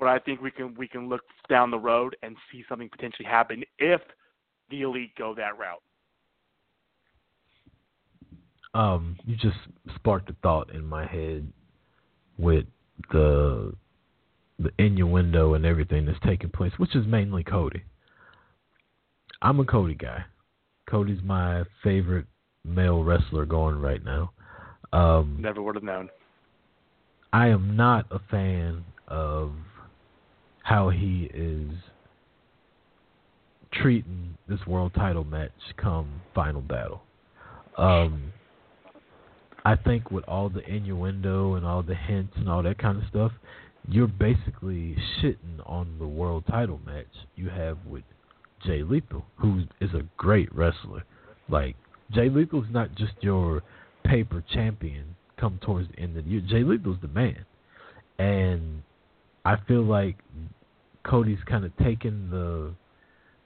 but 0.02 0.08
I 0.08 0.18
think 0.18 0.42
we 0.42 0.50
can 0.50 0.74
we 0.76 0.88
can 0.88 1.08
look 1.08 1.22
down 1.48 1.70
the 1.70 1.78
road 1.78 2.16
and 2.24 2.36
see 2.52 2.66
something 2.68 2.90
potentially 2.90 3.28
happen 3.28 3.64
if 3.78 4.02
the 4.72 4.82
elite 4.82 5.12
go 5.16 5.36
that 5.36 5.58
route. 5.60 5.82
Um, 8.74 9.16
you 9.26 9.36
just 9.36 9.58
sparked 9.96 10.30
a 10.32 10.36
thought 10.42 10.74
in 10.74 10.84
my 10.84 11.06
head 11.06 11.48
with 12.40 12.66
the 13.12 13.74
the 14.64 14.72
innuendo 14.84 15.54
and 15.54 15.66
everything 15.66 16.06
that's 16.06 16.20
taking 16.26 16.50
place, 16.50 16.74
which 16.78 16.96
is 16.96 17.06
mainly 17.06 17.44
Cody. 17.44 17.84
I'm 19.42 19.60
a 19.60 19.66
Cody 19.66 19.96
guy. 19.96 20.26
Cody's 20.90 21.22
my 21.24 21.64
favorite 21.84 22.26
male 22.64 23.04
wrestler 23.04 23.46
going 23.46 23.80
right 23.82 24.04
now. 24.04 24.32
Um, 24.94 25.38
Never 25.40 25.62
would 25.62 25.76
have 25.76 25.84
known. 25.84 26.10
I 27.34 27.48
am 27.48 27.76
not 27.76 28.06
a 28.12 28.20
fan 28.30 28.84
of 29.08 29.54
how 30.64 30.90
he 30.90 31.30
is 31.34 31.72
treating 33.74 34.38
this 34.48 34.60
world 34.68 34.94
title 34.94 35.24
match 35.24 35.52
come 35.78 36.22
final 36.36 36.62
battle. 36.62 37.02
Um, 37.78 38.34
I 39.64 39.76
think 39.76 40.12
with 40.12 40.26
all 40.26 40.50
the 40.50 40.62
innuendo 40.68 41.54
and 41.56 41.66
all 41.66 41.84
the 41.84 41.96
hints 41.96 42.34
and 42.36 42.50
all 42.50 42.64
that 42.64 42.78
kind 42.78 43.02
of 43.02 43.08
stuff, 43.10 43.32
you're 43.88 44.08
basically 44.08 44.96
shitting 45.22 45.60
on 45.66 45.98
the 46.00 46.08
world 46.08 46.44
title 46.50 46.80
match 46.86 47.08
you 47.36 47.50
have 47.50 47.78
with 47.86 48.04
Jay 48.66 48.84
Lethal, 48.84 49.26
who 49.38 49.64
is 49.80 49.94
a 49.94 50.04
great 50.18 50.54
wrestler. 50.54 51.04
Like 51.50 51.76
Jay 52.12 52.30
Lethal's 52.30 52.68
not 52.70 52.96
just 52.96 53.14
your 53.22 53.64
paper 54.06 54.44
champion 54.54 55.16
come 55.40 55.60
towards 55.62 55.90
the 55.90 56.00
end 56.00 56.18
of 56.18 56.26
the 56.26 56.32
year. 56.32 56.42
Jay 56.42 56.64
Lethal's 56.64 57.02
the 57.02 57.08
man. 57.08 57.46
And 58.20 58.84
I 59.44 59.56
feel 59.68 59.84
like 59.84 60.18
Cody's 61.04 61.40
kind 61.48 61.66
of 61.66 61.76
taken 61.78 62.30
the 62.30 62.74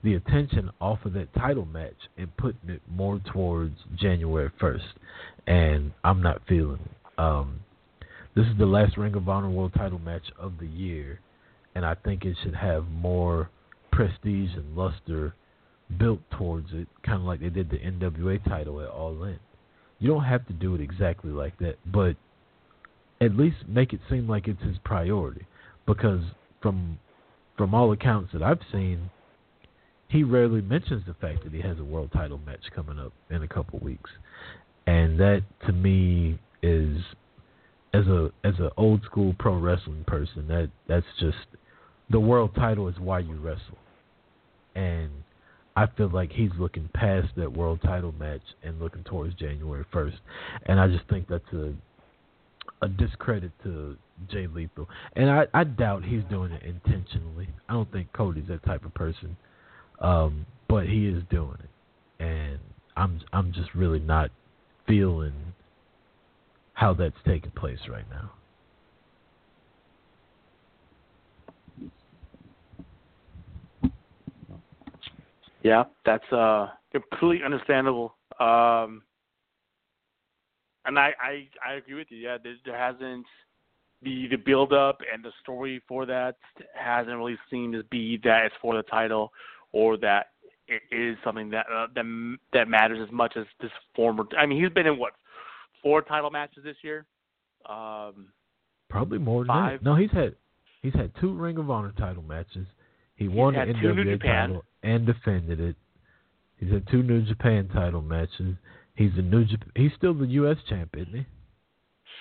the 0.03 0.14
attention 0.14 0.70
off 0.80 0.99
of 1.06 1.14
that 1.14 1.34
title 1.34 1.66
match 1.66 1.95
and 2.16 2.36
putting 2.38 2.70
it 2.70 2.82
more 2.88 3.20
towards 3.34 3.76
January 3.95 4.52
first, 4.60 4.84
and 5.48 5.91
I'm 6.03 6.22
not 6.22 6.41
feeling 6.48 6.80
it. 6.86 7.20
Um, 7.20 7.62
this 8.36 8.45
is 8.45 8.57
the 8.57 8.66
last 8.66 8.98
Ring 8.98 9.16
of 9.16 9.30
Honor 9.30 9.49
World 9.49 9.74
Title 9.76 9.99
match 9.99 10.26
of 10.38 10.53
the 10.60 10.68
year, 10.68 11.20
and 11.74 11.86
I 11.86 11.95
think 11.95 12.26
it 12.26 12.36
should 12.44 12.56
have 12.56 12.86
more 12.90 13.49
prestige 13.91 14.53
and 14.56 14.76
luster 14.76 15.34
built 15.98 16.20
towards 16.38 16.68
it, 16.74 16.88
kind 17.03 17.22
of 17.22 17.26
like 17.26 17.40
they 17.40 17.49
did 17.49 17.70
the 17.70 17.78
NWA 17.78 18.44
title 18.44 18.82
at 18.82 18.90
All 18.90 19.24
In. 19.24 19.40
You 19.99 20.10
don't 20.10 20.26
have 20.26 20.45
to 20.48 20.53
do 20.53 20.76
it 20.76 20.82
exactly 20.82 21.32
like 21.32 21.57
that, 21.60 21.76
but 21.86 22.16
at 23.22 23.38
least 23.38 23.57
make 23.68 23.94
it 23.94 24.02
seem 24.10 24.28
like 24.28 24.48
it's 24.48 24.62
his 24.62 24.78
priority 24.84 25.45
because 25.88 26.22
from 26.62 26.99
from 27.56 27.74
all 27.74 27.94
accounts 27.94 28.34
that 28.34 28.44
I've 28.44 28.60
seen, 28.70 29.10
he 30.10 30.24
rarely 30.24 30.60
mentions 30.60 31.06
the 31.07 31.14
fact 31.14 31.45
that 31.45 31.53
he 31.53 31.62
has 31.62 31.80
a 31.80 31.86
world 31.86 32.10
title 32.12 32.38
match 32.45 32.66
coming 32.76 32.99
up 32.99 33.14
in 33.30 33.44
a 33.44 33.48
couple 33.48 33.80
weeks, 33.80 34.10
and 34.86 35.18
that 35.22 35.44
to 35.66 35.72
me 35.72 36.38
is 36.62 36.98
as 37.96 38.06
a 38.08 38.30
as 38.44 38.54
an 38.60 38.70
old 38.76 39.02
school 39.04 39.34
pro 39.40 39.58
wrestling 39.58 40.04
person 40.06 40.48
that 40.48 40.70
that's 40.88 41.06
just 41.20 41.38
the 42.10 42.20
world 42.20 42.52
title 42.56 42.88
is 42.88 43.00
why 43.00 43.20
you 43.20 43.36
wrestle, 43.36 43.78
and 44.76 45.10
I 45.76 45.88
feel 45.98 46.10
like 46.10 46.32
he's 46.32 46.52
looking 46.60 46.90
past 46.94 47.30
that 47.38 47.52
world 47.52 47.80
title 47.84 48.14
match 48.20 48.42
and 48.64 48.80
looking 48.80 49.04
towards 49.04 49.34
January 49.36 49.86
first, 49.92 50.18
and 50.66 50.80
I 50.80 50.88
just 50.88 51.08
think 51.10 51.28
that's 51.28 51.52
a 51.54 51.74
a 52.82 52.90
discredit 52.90 53.52
to 53.64 53.96
Jay 54.30 54.48
Lethal, 54.48 54.90
and 55.16 55.30
I, 55.30 55.48
I 55.54 55.64
doubt 55.64 56.04
he's 56.04 56.24
doing 56.30 56.52
it 56.52 56.64
intentionally. 56.64 57.48
I 57.70 57.74
don't 57.74 57.92
think 57.92 58.12
Cody's 58.14 58.48
that 58.50 58.64
type 58.66 58.84
of 58.86 58.94
person, 58.94 59.38
um, 60.00 60.46
but 60.68 60.86
he 60.86 61.08
is 61.08 61.24
doing 61.30 61.58
it, 61.64 62.24
and 62.24 62.60
I'm 62.98 63.22
I'm 63.32 63.54
just 63.54 63.74
really 63.74 64.00
not 64.00 64.32
feeling 64.86 65.34
how 66.76 66.93
that's 66.93 67.15
taking 67.26 67.52
place 67.52 67.80
right 67.89 68.06
now. 68.10 68.31
Yeah, 75.64 75.85
that's 76.06 76.31
uh 76.31 76.68
completely 76.91 77.43
understandable. 77.43 78.14
Um, 78.39 79.02
and 80.85 80.99
I, 80.99 81.14
I 81.19 81.47
I 81.65 81.73
agree 81.76 81.95
with 81.95 82.07
you. 82.11 82.19
Yeah, 82.19 82.38
there, 82.43 82.53
there 82.65 82.77
hasn't 82.77 83.26
the 84.03 84.27
the 84.27 84.35
build 84.35 84.73
up 84.73 84.99
and 85.11 85.23
the 85.23 85.31
story 85.41 85.81
for 85.88 86.06
that 86.06 86.35
hasn't 86.76 87.18
really 87.18 87.38
seemed 87.49 87.73
to 87.73 87.84
be 87.85 88.19
that 88.23 88.45
it's 88.45 88.56
for 88.61 88.76
the 88.76 88.84
title 88.84 89.31
or 89.72 89.97
that 89.97 90.27
it 90.68 90.81
is 90.91 91.18
something 91.23 91.49
that 91.49 91.65
uh, 91.73 91.88
that 91.95 92.38
that 92.53 92.68
matters 92.68 92.99
as 93.02 93.11
much 93.11 93.34
as 93.35 93.45
this 93.61 93.72
former. 93.95 94.26
I 94.38 94.45
mean, 94.45 94.61
he's 94.61 94.73
been 94.73 94.88
in 94.88 94.99
what 94.99 95.14
four 95.86 96.02
title 96.02 96.32
matches 96.32 96.64
this 96.64 96.78
year. 96.84 97.06
Um, 97.70 98.30
Probably 98.90 99.20
more 99.20 99.41
than 99.44 99.48
five. 99.48 99.80
that. 99.80 99.86
No, 99.86 99.95
he's 99.95 100.12
had 100.12 100.36
he's 100.82 100.94
had 100.94 101.12
two 101.22 101.34
Ring 101.34 101.57
of 101.60 101.70
Honor 101.70 101.94
title 101.98 102.24
matches. 102.24 102.66
He 103.16 103.26
He's 103.26 103.34
won 103.34 103.53
the 103.53 103.60
NWA 103.60 104.14
Japan. 104.18 104.49
title 104.49 104.66
and 104.84 105.06
defended 105.06 105.60
it. 105.60 105.76
He's 106.57 106.72
had 106.72 106.88
two 106.90 107.03
New 107.03 107.22
Japan 107.26 107.70
title 107.74 108.02
matches. 108.02 108.56
He's 108.95 109.12
a 109.18 109.22
New 109.22 109.45
Japan. 109.45 109.72
He's 109.76 109.91
still 109.98 110.14
the 110.14 110.26
U.S. 110.26 110.57
champ, 110.70 110.90
isn't 110.98 111.14
he? 111.14 111.26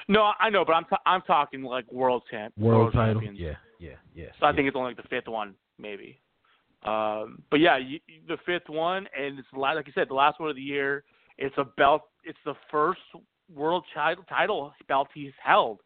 no, 0.09 0.33
I 0.39 0.51
know, 0.51 0.65
but 0.67 0.73
I'm 0.75 0.85
t- 0.85 0.97
I'm 1.07 1.23
talking 1.23 1.63
like 1.63 1.91
world 1.91 2.23
champ, 2.31 2.53
World, 2.59 2.93
title. 2.93 3.15
champions. 3.15 3.39
Yeah, 3.39 3.55
yeah, 3.79 3.97
yeah. 4.15 4.27
So 4.39 4.47
I 4.47 4.51
yeah. 4.51 4.57
think 4.57 4.69
it's 4.69 4.77
only 4.77 4.91
like 4.95 5.03
the 5.03 5.09
fifth 5.09 5.29
one, 5.29 5.55
maybe. 5.79 6.21
Um, 6.85 7.43
but 7.51 7.61
yeah, 7.61 7.79
you, 7.79 7.99
the 8.29 8.37
fifth 8.45 8.69
one, 8.69 9.07
and 9.19 9.39
it's 9.39 9.49
like 9.57 9.87
you 9.87 9.93
said, 9.95 10.09
the 10.11 10.15
last 10.15 10.39
one 10.41 10.51
of 10.51 10.57
the 10.57 10.63
year. 10.63 11.05
It's 11.39 11.55
a 11.59 11.65
belt. 11.65 12.03
It's 12.25 12.39
the 12.45 12.55
first 12.71 13.01
world 13.53 13.85
title 13.93 14.25
title 14.29 14.73
belt 14.89 15.09
he's 15.15 15.33
held, 15.43 15.81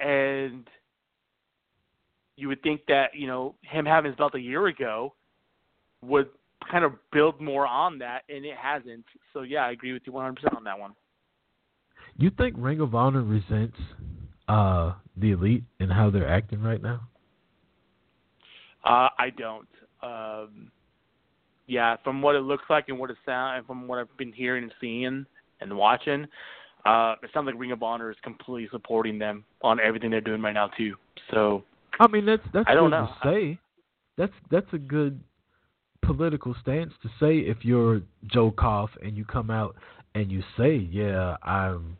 and 0.00 0.66
you 2.36 2.48
would 2.48 2.62
think 2.62 2.82
that 2.88 3.10
you 3.14 3.26
know 3.26 3.54
him 3.62 3.84
having 3.84 4.10
his 4.10 4.16
belt 4.16 4.34
a 4.34 4.40
year 4.40 4.66
ago 4.66 5.14
would 6.02 6.28
kind 6.70 6.84
of 6.84 6.92
build 7.12 7.40
more 7.40 7.66
on 7.66 7.98
that, 7.98 8.22
and 8.28 8.44
it 8.44 8.56
hasn't. 8.56 9.04
So 9.32 9.42
yeah, 9.42 9.66
I 9.66 9.72
agree 9.72 9.92
with 9.92 10.02
you 10.06 10.12
100% 10.12 10.56
on 10.56 10.64
that 10.64 10.78
one. 10.78 10.92
You 12.16 12.30
think 12.30 12.54
Ring 12.58 12.80
of 12.80 12.94
Honor 12.94 13.22
resents 13.22 13.78
uh, 14.48 14.92
the 15.16 15.32
elite 15.32 15.64
and 15.80 15.92
how 15.92 16.10
they're 16.10 16.28
acting 16.28 16.62
right 16.62 16.82
now? 16.82 17.00
Uh, 18.84 19.08
I 19.18 19.30
don't. 19.36 19.68
Um, 20.02 20.70
yeah, 21.66 21.96
from 22.02 22.20
what 22.20 22.34
it 22.34 22.40
looks 22.40 22.64
like 22.68 22.88
and 22.88 22.98
what 22.98 23.10
it 23.10 23.16
sounds, 23.24 23.58
and 23.58 23.66
from 23.66 23.86
what 23.86 23.98
I've 23.98 24.16
been 24.16 24.32
hearing 24.32 24.64
and 24.64 24.72
seeing 24.80 25.24
and 25.60 25.76
watching, 25.76 26.26
uh, 26.84 27.14
it 27.22 27.30
sounds 27.32 27.46
like 27.46 27.54
Ring 27.58 27.72
of 27.72 27.82
Honor 27.82 28.10
is 28.10 28.16
completely 28.22 28.68
supporting 28.70 29.18
them 29.18 29.44
on 29.62 29.78
everything 29.80 30.10
they're 30.10 30.20
doing 30.20 30.42
right 30.42 30.52
now 30.52 30.68
too. 30.76 30.94
So 31.30 31.64
I 32.00 32.08
mean, 32.08 32.26
that's 32.26 32.42
that's 32.52 32.66
I 32.68 32.74
don't 32.74 32.90
good 32.90 32.96
know. 32.96 33.10
to 33.22 33.28
say. 33.28 33.58
that's 34.16 34.32
that's 34.50 34.66
a 34.72 34.78
good 34.78 35.20
political 36.02 36.54
stance 36.60 36.92
to 37.02 37.08
say 37.20 37.38
if 37.38 37.58
you're 37.62 38.02
Joe 38.26 38.50
Koff 38.50 38.90
and 39.02 39.16
you 39.16 39.24
come 39.24 39.50
out 39.50 39.76
and 40.14 40.30
you 40.30 40.42
say, 40.58 40.74
"Yeah, 40.76 41.36
I'm 41.42 41.96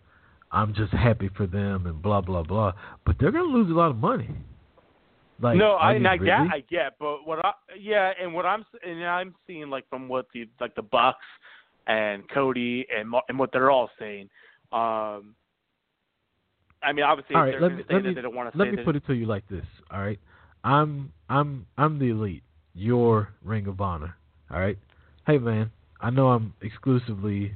I'm 0.50 0.74
just 0.74 0.92
happy 0.92 1.30
for 1.36 1.46
them," 1.46 1.86
and 1.86 2.02
blah 2.02 2.20
blah 2.20 2.42
blah, 2.42 2.72
but 3.06 3.16
they're 3.18 3.32
gonna 3.32 3.44
lose 3.44 3.70
a 3.70 3.74
lot 3.74 3.90
of 3.90 3.96
money. 3.96 4.30
Like, 5.40 5.56
no, 5.56 5.72
I, 5.72 5.92
you 5.92 5.96
and 5.96 6.06
I 6.06 6.14
really? 6.14 6.26
get, 6.26 6.54
I 6.54 6.60
get, 6.70 6.92
but 7.00 7.26
what 7.26 7.44
I, 7.44 7.52
yeah, 7.78 8.12
and 8.20 8.32
what 8.32 8.46
I'm, 8.46 8.64
and 8.86 9.04
I'm 9.04 9.34
seeing 9.46 9.70
like 9.70 9.88
from 9.88 10.08
what 10.08 10.26
the 10.32 10.48
like 10.60 10.74
the 10.74 10.82
Bucks 10.82 11.24
and 11.86 12.28
Cody 12.30 12.86
and 12.96 13.12
and 13.28 13.38
what 13.38 13.50
they're 13.52 13.70
all 13.70 13.90
saying. 13.98 14.28
Um, 14.72 15.34
I 16.82 16.92
mean, 16.92 17.04
obviously 17.04 17.36
All 17.36 17.42
right, 17.42 17.60
let 17.60 17.72
me 17.72 17.78
to 17.78 17.82
say 17.82 17.94
let 17.94 18.02
that 18.02 18.08
me 18.08 18.14
they 18.14 18.22
don't 18.22 18.34
want 18.34 18.52
to 18.52 18.58
let 18.58 18.72
me 18.72 18.82
put 18.82 18.96
it 18.96 19.06
to 19.06 19.14
you 19.14 19.26
like 19.26 19.46
this. 19.48 19.64
All 19.90 20.00
right, 20.00 20.18
I'm 20.64 21.12
I'm 21.28 21.66
I'm 21.78 21.98
the 21.98 22.10
elite. 22.10 22.42
Your 22.74 23.28
Ring 23.44 23.66
of 23.66 23.80
Honor. 23.80 24.16
All 24.50 24.58
right. 24.58 24.78
Hey 25.26 25.38
man, 25.38 25.70
I 26.00 26.10
know 26.10 26.28
I'm 26.28 26.54
exclusively 26.62 27.54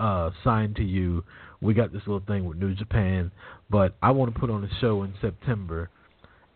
uh 0.00 0.30
signed 0.44 0.76
to 0.76 0.84
you. 0.84 1.24
We 1.60 1.74
got 1.74 1.92
this 1.92 2.02
little 2.06 2.22
thing 2.26 2.44
with 2.44 2.58
New 2.58 2.74
Japan, 2.74 3.32
but 3.68 3.96
I 4.02 4.12
want 4.12 4.32
to 4.32 4.38
put 4.38 4.50
on 4.50 4.62
a 4.62 4.80
show 4.80 5.02
in 5.02 5.14
September, 5.20 5.90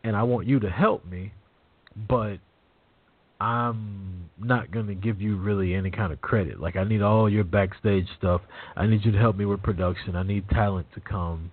and 0.05 0.15
I 0.15 0.23
want 0.23 0.47
you 0.47 0.61
to 0.61 0.71
help 0.71 1.05
me, 1.05 1.33
but 2.09 2.39
I'm 3.43 4.31
not 4.39 4.71
to 4.73 4.95
give 4.95 5.21
you 5.21 5.37
really 5.37 5.75
any 5.75 5.91
kind 5.91 6.13
of 6.13 6.21
credit. 6.21 6.61
Like 6.61 6.77
I 6.77 6.85
need 6.85 7.03
all 7.03 7.29
your 7.29 7.43
backstage 7.43 8.07
stuff. 8.17 8.41
I 8.77 8.87
need 8.87 9.05
you 9.05 9.11
to 9.11 9.19
help 9.19 9.37
me 9.37 9.45
with 9.45 9.63
production. 9.63 10.15
I 10.15 10.23
need 10.23 10.49
talent 10.49 10.87
to 10.95 11.01
come 11.01 11.51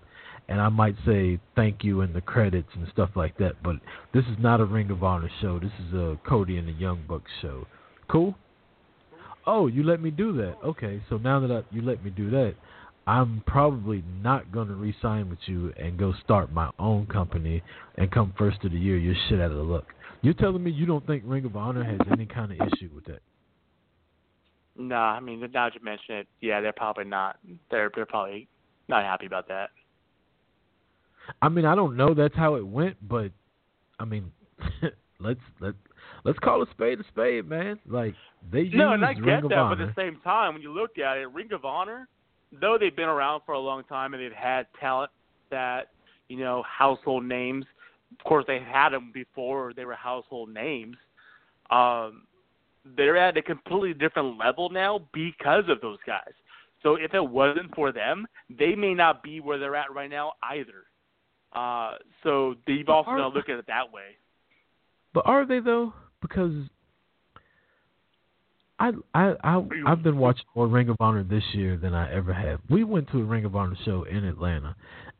and 0.48 0.60
I 0.60 0.68
might 0.68 0.94
say 1.04 1.40
thank 1.56 1.82
you 1.82 2.02
in 2.02 2.12
the 2.12 2.20
credits 2.20 2.68
and 2.74 2.86
stuff 2.92 3.10
like 3.16 3.36
that. 3.38 3.60
But 3.64 3.76
this 4.14 4.24
is 4.26 4.36
not 4.38 4.60
a 4.60 4.64
Ring 4.64 4.90
of 4.92 5.02
Honor 5.02 5.30
show. 5.40 5.58
This 5.58 5.72
is 5.88 5.94
a 5.94 6.16
Cody 6.24 6.58
and 6.58 6.68
the 6.68 6.72
Young 6.72 7.02
Bucks 7.08 7.30
show. 7.42 7.66
Cool. 8.08 8.36
Oh, 9.44 9.66
you 9.66 9.82
let 9.82 10.00
me 10.00 10.10
do 10.10 10.32
that. 10.34 10.58
Okay, 10.64 11.02
so 11.08 11.16
now 11.16 11.40
that 11.40 11.50
I, 11.50 11.74
you 11.74 11.82
let 11.82 12.04
me 12.04 12.10
do 12.10 12.30
that, 12.30 12.54
I'm 13.10 13.42
probably 13.44 14.04
not 14.22 14.52
going 14.52 14.68
to 14.68 14.74
re-sign 14.74 15.28
with 15.30 15.40
you 15.46 15.72
and 15.76 15.98
go 15.98 16.14
start 16.22 16.52
my 16.52 16.70
own 16.78 17.06
company 17.06 17.60
and 17.96 18.08
come 18.08 18.32
first 18.38 18.58
of 18.62 18.70
the 18.70 18.78
year. 18.78 18.96
You're 18.98 19.16
shit 19.28 19.40
out 19.40 19.50
of 19.50 19.56
the 19.56 19.64
luck. 19.64 19.86
You're 20.22 20.34
telling 20.34 20.62
me 20.62 20.70
you 20.70 20.86
don't 20.86 21.04
think 21.08 21.24
Ring 21.26 21.44
of 21.44 21.56
Honor 21.56 21.82
has 21.82 21.98
any 22.12 22.24
kind 22.24 22.52
of 22.52 22.58
issue 22.68 22.88
with 22.94 23.06
that? 23.06 23.18
Nah, 24.78 25.16
I 25.16 25.18
mean, 25.18 25.40
now 25.40 25.48
that 25.52 25.74
you 25.74 25.80
mention 25.82 26.18
it, 26.18 26.28
yeah, 26.40 26.60
they're 26.60 26.72
probably 26.72 27.02
not. 27.02 27.38
They're 27.72 27.90
they're 27.92 28.06
probably 28.06 28.46
not 28.88 29.02
happy 29.02 29.26
about 29.26 29.48
that. 29.48 29.70
I 31.42 31.48
mean, 31.48 31.64
I 31.64 31.74
don't 31.74 31.96
know 31.96 32.14
that's 32.14 32.36
how 32.36 32.54
it 32.54 32.64
went, 32.66 32.96
but 33.08 33.32
I 33.98 34.04
mean, 34.04 34.30
let's 35.18 35.40
let 35.58 35.74
let's 36.22 36.38
call 36.38 36.62
a 36.62 36.66
spade 36.70 37.00
a 37.00 37.04
spade, 37.08 37.48
man. 37.48 37.80
Like 37.88 38.14
they 38.52 38.68
No, 38.72 38.92
and 38.92 39.04
I 39.04 39.08
Ring 39.14 39.24
get 39.24 39.48
that, 39.48 39.58
Honor. 39.58 39.74
but 39.76 39.82
at 39.82 39.96
the 39.96 40.00
same 40.00 40.20
time, 40.22 40.54
when 40.54 40.62
you 40.62 40.72
look 40.72 40.96
at 40.98 41.16
it, 41.16 41.26
Ring 41.32 41.52
of 41.52 41.64
Honor, 41.64 42.06
though 42.52 42.76
they've 42.78 42.94
been 42.94 43.08
around 43.08 43.42
for 43.46 43.52
a 43.52 43.58
long 43.58 43.84
time 43.84 44.14
and 44.14 44.22
they've 44.22 44.32
had 44.32 44.66
talent 44.78 45.10
that 45.50 45.88
you 46.28 46.38
know 46.38 46.62
household 46.62 47.24
names. 47.24 47.64
Of 48.18 48.24
course, 48.24 48.44
they 48.46 48.58
had 48.60 48.90
them 48.90 49.10
before 49.12 49.72
they 49.74 49.84
were 49.84 49.94
household 49.94 50.52
names. 50.52 50.96
Um, 51.70 52.24
they're 52.96 53.16
at 53.16 53.36
a 53.36 53.42
completely 53.42 53.94
different 53.94 54.38
level 54.38 54.70
now 54.70 55.06
because 55.12 55.64
of 55.68 55.80
those 55.80 55.98
guys. 56.06 56.32
So 56.82 56.94
if 56.96 57.14
it 57.14 57.24
wasn't 57.24 57.74
for 57.74 57.92
them, 57.92 58.26
they 58.58 58.74
may 58.74 58.94
not 58.94 59.22
be 59.22 59.40
where 59.40 59.58
they're 59.58 59.76
at 59.76 59.92
right 59.94 60.10
now 60.10 60.32
either. 60.42 60.84
Uh, 61.52 61.96
so 62.22 62.54
they've 62.66 62.88
also 62.88 63.10
got 63.10 63.16
to 63.16 63.28
look 63.28 63.48
at 63.48 63.58
it 63.58 63.66
that 63.66 63.92
way. 63.92 64.16
But 65.12 65.26
are 65.26 65.44
they 65.44 65.60
though? 65.60 65.92
Because 66.22 66.52
I 68.80 68.92
I 69.14 69.34
I 69.44 69.62
I've 69.86 70.02
been 70.02 70.18
watching 70.18 70.46
more 70.56 70.66
Ring 70.66 70.88
of 70.88 70.96
Honor 70.98 71.22
this 71.22 71.44
year 71.52 71.76
than 71.76 71.94
I 71.94 72.12
ever 72.12 72.32
have. 72.32 72.60
We 72.70 72.82
went 72.82 73.10
to 73.10 73.20
a 73.20 73.24
Ring 73.24 73.44
of 73.44 73.54
Honor 73.54 73.76
show 73.84 74.04
in 74.04 74.24
Atlanta. 74.24 74.74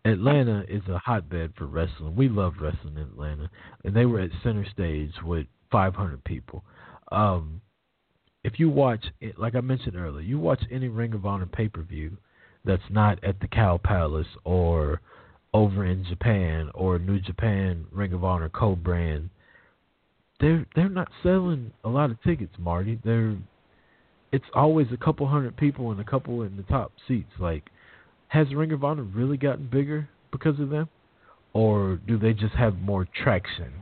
Atlanta 0.06 0.64
is 0.66 0.82
a 0.88 0.98
hotbed 0.98 1.52
for 1.56 1.66
wrestling. 1.66 2.16
We 2.16 2.30
love 2.30 2.54
wrestling 2.60 2.96
in 2.96 3.02
Atlanta, 3.02 3.50
and 3.84 3.94
they 3.94 4.06
were 4.06 4.20
at 4.20 4.30
center 4.42 4.66
stage 4.72 5.12
with 5.22 5.46
500 5.70 6.24
people. 6.24 6.64
Um, 7.12 7.60
if 8.42 8.58
you 8.58 8.70
watch, 8.70 9.04
it, 9.20 9.38
like 9.38 9.54
I 9.54 9.60
mentioned 9.60 9.94
earlier, 9.94 10.22
you 10.22 10.38
watch 10.38 10.62
any 10.70 10.88
Ring 10.88 11.12
of 11.12 11.26
Honor 11.26 11.46
pay 11.46 11.68
per 11.68 11.82
view 11.82 12.16
that's 12.64 12.82
not 12.88 13.22
at 13.22 13.40
the 13.40 13.48
Cow 13.48 13.78
Palace 13.82 14.26
or 14.44 15.02
over 15.52 15.84
in 15.84 16.04
Japan 16.04 16.70
or 16.74 16.98
New 16.98 17.20
Japan 17.20 17.84
Ring 17.92 18.14
of 18.14 18.24
Honor 18.24 18.48
co-brand 18.48 19.28
they're 20.40 20.66
they're 20.74 20.88
not 20.88 21.08
selling 21.22 21.72
a 21.84 21.88
lot 21.88 22.10
of 22.10 22.22
tickets, 22.22 22.54
Marty. 22.58 22.98
They're 23.04 23.36
it's 24.32 24.44
always 24.54 24.86
a 24.92 24.96
couple 24.96 25.26
hundred 25.26 25.56
people 25.56 25.90
and 25.90 26.00
a 26.00 26.04
couple 26.04 26.42
in 26.42 26.56
the 26.56 26.62
top 26.64 26.92
seats. 27.08 27.32
Like, 27.38 27.64
has 28.28 28.52
Ring 28.54 28.72
of 28.72 28.84
Honor 28.84 29.02
really 29.02 29.36
gotten 29.36 29.66
bigger 29.66 30.08
because 30.30 30.60
of 30.60 30.70
them, 30.70 30.88
or 31.52 31.98
do 32.06 32.18
they 32.18 32.32
just 32.32 32.54
have 32.54 32.78
more 32.78 33.06
traction 33.22 33.72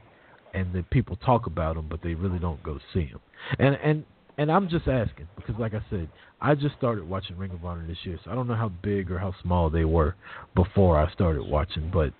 and 0.55 0.73
that 0.73 0.89
people 0.91 1.17
talk 1.17 1.47
about 1.47 1.77
them, 1.77 1.87
but 1.89 2.03
they 2.03 2.15
really 2.15 2.39
don't 2.39 2.63
go 2.63 2.79
see 2.93 3.11
them? 3.11 3.21
And 3.59 3.77
and 3.83 4.05
and 4.39 4.51
I'm 4.51 4.69
just 4.69 4.89
asking 4.89 5.29
because, 5.37 5.57
like 5.59 5.75
I 5.75 5.85
said, 5.91 6.09
I 6.41 6.55
just 6.55 6.77
started 6.77 7.09
watching 7.09 7.37
Ring 7.37 7.51
of 7.51 7.65
Honor 7.65 7.87
this 7.87 7.99
year, 8.05 8.19
so 8.25 8.31
I 8.31 8.35
don't 8.35 8.49
know 8.49 8.55
how 8.57 8.71
big 8.83 9.11
or 9.11 9.19
how 9.19 9.35
small 9.43 9.71
they 9.71 9.85
were 9.85 10.15
before 10.55 10.99
I 10.99 11.13
started 11.13 11.43
watching, 11.43 11.91
but 11.93 12.13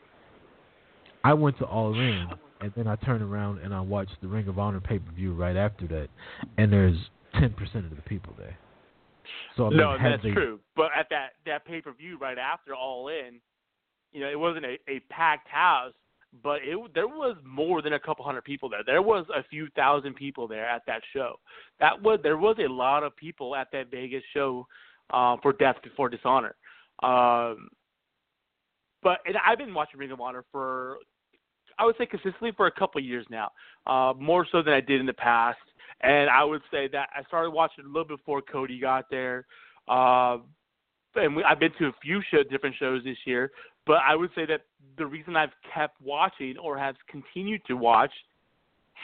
I 1.25 1.35
went 1.35 1.59
to 1.59 1.65
All 1.65 1.99
In 1.99 2.29
and 2.61 2.73
then 2.77 2.87
I 2.87 2.97
turn 2.97 3.23
around 3.23 3.59
and 3.59 3.75
I 3.75 3.81
watch 3.81 4.09
the 4.21 4.29
Ring 4.29 4.49
of 4.49 4.59
Honor 4.59 4.81
pay 4.81 4.99
per 4.99 5.13
view 5.13 5.33
right 5.33 5.57
after 5.57 5.87
that, 5.89 6.09
and 6.57 6.73
there's 6.73 6.97
ten 7.35 7.53
percent 7.53 7.87
of 7.87 7.97
the 7.97 8.03
people 8.03 8.35
there. 8.39 8.59
So 9.57 9.67
I 9.67 9.69
mean, 9.71 9.79
no, 9.79 9.97
that's 10.03 10.23
they, 10.23 10.31
true. 10.31 10.61
But 10.77 10.91
at 10.99 11.09
that 11.11 11.31
that 11.47 11.65
pay 11.65 11.81
per 11.81 11.93
view 11.93 12.19
right 12.19 12.39
after 12.39 12.75
All 12.75 13.09
In, 13.09 13.41
you 14.13 14.21
know, 14.21 14.29
it 14.29 14.39
wasn't 14.39 14.65
a, 14.65 14.79
a 14.89 15.01
packed 15.11 15.49
house, 15.49 15.93
but 16.43 16.61
it 16.63 16.79
there 16.95 17.09
was 17.09 17.37
more 17.45 17.83
than 17.83 17.95
a 17.95 18.01
couple 18.01 18.25
hundred 18.25 18.45
people 18.45 18.69
there. 18.69 18.83
There 18.85 19.03
was 19.03 19.27
a 19.35 19.43
few 19.45 19.69
thousand 19.77 20.15
people 20.15 20.49
there 20.49 20.67
at 20.67 20.83
that 20.87 21.03
show. 21.13 21.39
That 21.81 22.01
was 22.03 22.21
there 22.23 22.39
was 22.39 22.57
a 22.59 22.71
lot 22.71 23.03
of 23.03 23.17
people 23.17 23.55
at 23.57 23.69
that 23.73 23.91
Vegas 23.91 24.23
show 24.33 24.67
uh, 25.11 25.37
for 25.43 25.53
Death 25.53 25.77
Before 25.83 26.09
Dishonor. 26.09 26.55
Um, 27.03 27.69
but 29.03 29.19
and 29.27 29.37
I've 29.47 29.59
been 29.59 29.75
watching 29.75 30.01
Ring 30.01 30.11
of 30.11 30.21
Honor 30.21 30.45
for 30.51 30.99
I 31.79 31.85
would 31.85 31.97
say 31.97 32.07
consistently 32.07 32.53
for 32.57 32.67
a 32.67 32.73
couple 32.73 32.99
of 32.99 33.05
years 33.05 33.27
now, 33.31 33.51
uh, 33.87 34.13
more 34.19 34.47
so 34.51 34.63
than 34.63 34.75
I 34.75 34.81
did 34.81 35.01
in 35.01 35.07
the 35.07 35.13
past. 35.13 35.59
And 36.01 36.31
I 36.31 36.45
would 36.45 36.63
say 36.71 36.89
that 36.93 37.09
I 37.17 37.23
started 37.25 37.51
watching 37.51 37.85
a 37.85 37.89
little 37.89 38.05
before 38.05 38.43
Cody 38.43 38.79
got 38.79 39.07
there. 39.11 39.47
Uh, 39.89 40.39
and 41.15 41.35
we, 41.35 41.43
I've 41.43 41.59
been 41.59 41.73
to 41.79 41.87
a 41.87 41.93
few 42.03 42.21
show, 42.31 42.43
different 42.43 42.77
shows 42.79 43.03
this 43.05 43.17
year, 43.25 43.51
but 43.87 43.99
I 44.07 44.15
would 44.15 44.31
say 44.35 44.47
that 44.47 44.63
the 44.97 45.07
reason 45.07 45.37
I've 45.37 45.55
kept 45.75 46.01
watching 46.01 46.57
or 46.59 46.77
have 46.79 46.95
continued 47.09 47.63
to 47.67 47.77
watch 47.77 48.13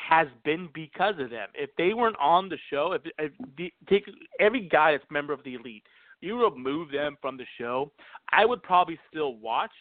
has 0.09 0.27
been 0.45 0.69
because 0.75 1.15
of 1.19 1.31
them. 1.31 1.49
If 1.55 1.71
they 1.77 1.95
weren't 1.95 2.17
on 2.21 2.49
the 2.49 2.59
show, 2.71 2.93
if, 2.93 3.03
if 3.19 3.33
the, 3.57 3.73
take 3.89 4.05
every 4.41 4.69
guy 4.69 4.93
that's 4.93 5.05
member 5.11 5.33
of 5.33 5.43
the 5.45 5.55
elite, 5.55 5.85
you 6.21 6.43
remove 6.43 6.91
them 6.91 7.17
from 7.21 7.37
the 7.37 7.47
show, 7.59 7.93
I 8.31 8.45
would 8.45 8.63
probably 8.63 8.99
still 9.11 9.37
watch, 9.37 9.73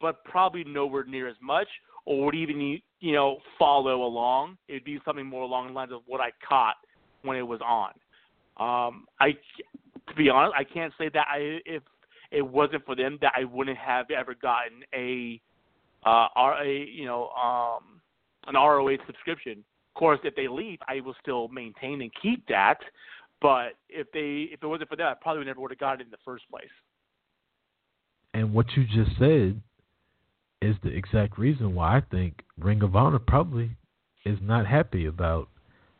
but 0.00 0.24
probably 0.24 0.64
nowhere 0.64 1.04
near 1.04 1.28
as 1.28 1.36
much, 1.40 1.68
or 2.08 2.24
would 2.24 2.34
even 2.34 2.80
you 3.00 3.12
know 3.12 3.38
follow 3.58 4.02
along. 4.02 4.56
It'd 4.66 4.84
be 4.84 4.98
something 5.04 5.26
more 5.26 5.42
along 5.42 5.68
the 5.68 5.72
lines 5.74 5.92
of 5.92 6.00
what 6.06 6.20
I 6.22 6.30
caught 6.46 6.76
when 7.22 7.36
it 7.36 7.42
was 7.42 7.60
on. 7.60 7.90
Um, 8.56 9.06
I, 9.20 9.32
to 10.08 10.14
be 10.16 10.30
honest, 10.30 10.54
I 10.58 10.64
can't 10.64 10.92
say 10.98 11.10
that 11.12 11.26
I 11.30 11.58
if 11.66 11.82
it 12.32 12.42
wasn't 12.42 12.86
for 12.86 12.96
them 12.96 13.18
that 13.20 13.32
I 13.36 13.44
wouldn't 13.44 13.76
have 13.76 14.06
ever 14.10 14.34
gotten 14.34 14.82
a 14.94 15.38
uh, 16.04 16.28
R 16.34 16.64
a 16.64 16.86
you 16.86 17.04
know 17.04 17.28
um, 17.28 18.00
an 18.46 18.54
ROH 18.54 19.04
subscription. 19.06 19.64
Of 19.94 20.00
course, 20.00 20.20
if 20.24 20.34
they 20.34 20.48
leave, 20.48 20.78
I 20.88 21.00
will 21.00 21.14
still 21.20 21.48
maintain 21.48 22.00
and 22.00 22.10
keep 22.22 22.46
that. 22.48 22.78
But 23.42 23.74
if 23.90 24.10
they 24.12 24.48
if 24.50 24.62
it 24.62 24.66
wasn't 24.66 24.88
for 24.88 24.96
that, 24.96 25.06
I 25.06 25.14
probably 25.20 25.44
never 25.44 25.60
would 25.60 25.72
have 25.72 25.78
got 25.78 26.00
it 26.00 26.04
in 26.04 26.10
the 26.10 26.16
first 26.24 26.44
place. 26.50 26.70
and 28.32 28.54
what 28.54 28.66
you 28.76 28.84
just 28.84 29.18
said 29.18 29.60
is 30.60 30.76
the 30.82 30.90
exact 30.90 31.38
reason 31.38 31.74
why 31.74 31.98
I 31.98 32.00
think 32.10 32.42
Ring 32.58 32.82
of 32.82 32.96
Honor 32.96 33.18
probably 33.18 33.70
is 34.24 34.38
not 34.42 34.66
happy 34.66 35.06
about 35.06 35.48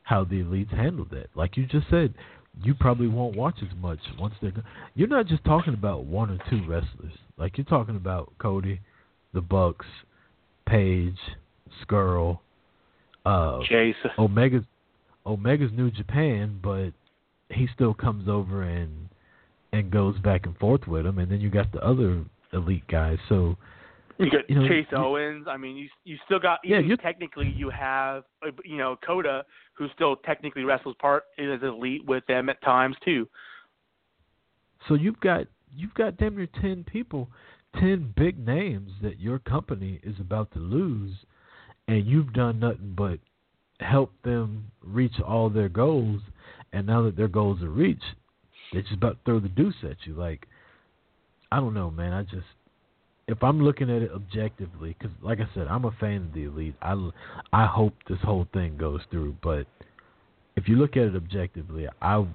how 0.02 0.24
the 0.24 0.42
elites 0.42 0.70
handled 0.70 1.10
that. 1.10 1.28
Like 1.34 1.56
you 1.56 1.66
just 1.66 1.88
said, 1.90 2.14
you 2.62 2.74
probably 2.74 3.06
won't 3.06 3.36
watch 3.36 3.56
as 3.62 3.76
much 3.80 3.98
once 4.18 4.34
they're. 4.40 4.50
go- 4.50 4.62
You're 4.94 5.08
not 5.08 5.26
just 5.26 5.44
talking 5.44 5.74
about 5.74 6.04
one 6.04 6.30
or 6.30 6.38
two 6.50 6.66
wrestlers. 6.66 7.12
Like 7.36 7.56
you're 7.56 7.64
talking 7.64 7.96
about 7.96 8.32
Cody, 8.38 8.80
the 9.32 9.40
Bucks, 9.40 9.86
Page, 10.66 11.18
Scurll, 11.84 12.40
uh, 13.24 13.60
Chase. 13.64 13.94
Omega's 14.16 14.64
Omega's 15.24 15.70
New 15.72 15.90
Japan, 15.90 16.58
but 16.62 16.90
he 17.50 17.68
still 17.74 17.94
comes 17.94 18.28
over 18.28 18.62
and 18.62 19.08
and 19.72 19.90
goes 19.90 20.18
back 20.18 20.46
and 20.46 20.56
forth 20.56 20.86
with 20.88 21.06
him, 21.06 21.18
and 21.18 21.30
then 21.30 21.40
you 21.40 21.50
got 21.50 21.70
the 21.72 21.84
other 21.84 22.24
elite 22.52 22.86
guys. 22.88 23.18
So 23.28 23.56
You 24.18 24.30
got 24.30 24.50
You 24.50 24.60
know, 24.60 24.68
Chase 24.68 24.86
Owens. 24.92 25.46
I 25.48 25.56
mean, 25.56 25.76
you 25.76 25.88
you 26.04 26.16
still 26.24 26.38
got 26.40 26.58
Yeah, 26.64 26.78
you- 26.78 26.96
technically 26.96 27.52
you 27.56 27.70
have 27.70 28.24
uh, 28.46 28.50
you 28.64 28.76
know 28.76 28.96
Kota, 29.06 29.44
who 29.74 29.88
still 29.94 30.16
technically 30.16 30.64
wrestles 30.64 30.96
part 31.00 31.24
is 31.36 31.62
elite 31.62 32.04
with 32.04 32.26
them 32.26 32.48
at 32.48 32.60
times 32.62 32.96
too. 33.04 33.28
So 34.88 34.94
you've 34.94 35.20
got 35.20 35.46
you've 35.76 35.94
got 35.94 36.16
damn 36.16 36.36
near 36.36 36.48
ten 36.60 36.84
people, 36.84 37.28
ten 37.78 38.12
big 38.16 38.44
names 38.44 38.90
that 39.02 39.20
your 39.20 39.38
company 39.38 40.00
is 40.02 40.16
about 40.20 40.52
to 40.52 40.58
lose, 40.58 41.14
and 41.86 42.06
you've 42.06 42.32
done 42.32 42.58
nothing 42.60 42.94
but 42.96 43.18
help 43.80 44.12
them 44.24 44.70
reach 44.82 45.20
all 45.20 45.48
their 45.48 45.68
goals. 45.68 46.20
And 46.72 46.86
now 46.86 47.02
that 47.02 47.16
their 47.16 47.28
goals 47.28 47.62
are 47.62 47.70
reached, 47.70 48.04
they're 48.72 48.82
just 48.82 48.94
about 48.94 49.12
to 49.12 49.18
throw 49.24 49.40
the 49.40 49.48
deuce 49.48 49.76
at 49.84 49.96
you. 50.04 50.14
Like 50.14 50.46
I 51.52 51.60
don't 51.60 51.74
know, 51.74 51.90
man. 51.90 52.12
I 52.12 52.22
just 52.24 52.46
if 53.28 53.42
I'm 53.42 53.62
looking 53.62 53.94
at 53.94 54.02
it 54.02 54.10
objectively, 54.12 54.96
because 54.98 55.14
like 55.22 55.38
I 55.38 55.48
said, 55.54 55.66
I'm 55.68 55.84
a 55.84 55.92
fan 55.92 56.22
of 56.28 56.34
the 56.34 56.44
elite. 56.44 56.74
I 56.82 57.10
I 57.52 57.66
hope 57.66 57.94
this 58.08 58.18
whole 58.22 58.48
thing 58.52 58.76
goes 58.76 59.00
through, 59.10 59.36
but 59.42 59.66
if 60.56 60.66
you 60.66 60.76
look 60.76 60.96
at 60.96 61.04
it 61.04 61.14
objectively, 61.14 61.86
I 62.02 62.26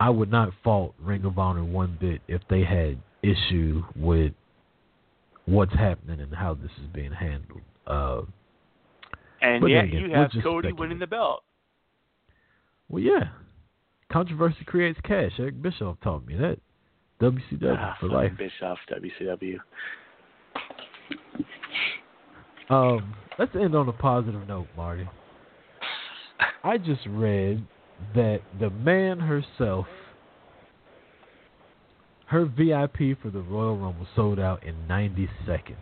I 0.00 0.10
would 0.10 0.30
not 0.30 0.52
fault 0.62 0.94
Ring 1.00 1.24
of 1.24 1.38
Honor 1.38 1.64
one 1.64 1.96
bit 2.00 2.20
if 2.28 2.42
they 2.50 2.62
had 2.64 2.98
issue 3.22 3.82
with 3.96 4.32
what's 5.46 5.72
happening 5.72 6.20
and 6.20 6.34
how 6.34 6.54
this 6.54 6.70
is 6.82 6.86
being 6.92 7.12
handled. 7.12 7.62
Uh, 7.86 8.22
And 9.40 9.66
yet 9.68 9.84
again, 9.84 10.00
you 10.02 10.10
have 10.14 10.30
Cody 10.42 10.72
winning 10.72 10.98
the 10.98 11.06
belt. 11.06 11.42
well, 12.88 13.02
yeah, 13.02 13.28
controversy 14.12 14.64
creates 14.66 14.98
cash. 15.04 15.32
Eric 15.38 15.62
Bischoff 15.62 15.96
taught 16.02 16.26
me 16.26 16.34
that. 16.36 16.58
WCW 17.20 17.76
Ah, 17.76 17.96
for 17.98 18.08
life. 18.08 18.32
Bischoff, 18.38 18.78
WCW. 18.90 19.58
Um, 22.70 23.14
let's 23.38 23.54
end 23.54 23.74
on 23.74 23.88
a 23.88 23.92
positive 23.92 24.46
note, 24.46 24.66
Marty. 24.76 25.08
I 26.62 26.76
just 26.76 27.00
read 27.06 27.66
that 28.14 28.40
the 28.60 28.70
man 28.70 29.18
herself, 29.20 29.86
her 32.26 32.44
VIP 32.44 33.20
for 33.22 33.30
the 33.30 33.40
Royal 33.40 33.76
Rumble 33.76 34.06
sold 34.14 34.38
out 34.38 34.62
in 34.64 34.86
90 34.86 35.28
seconds. 35.46 35.78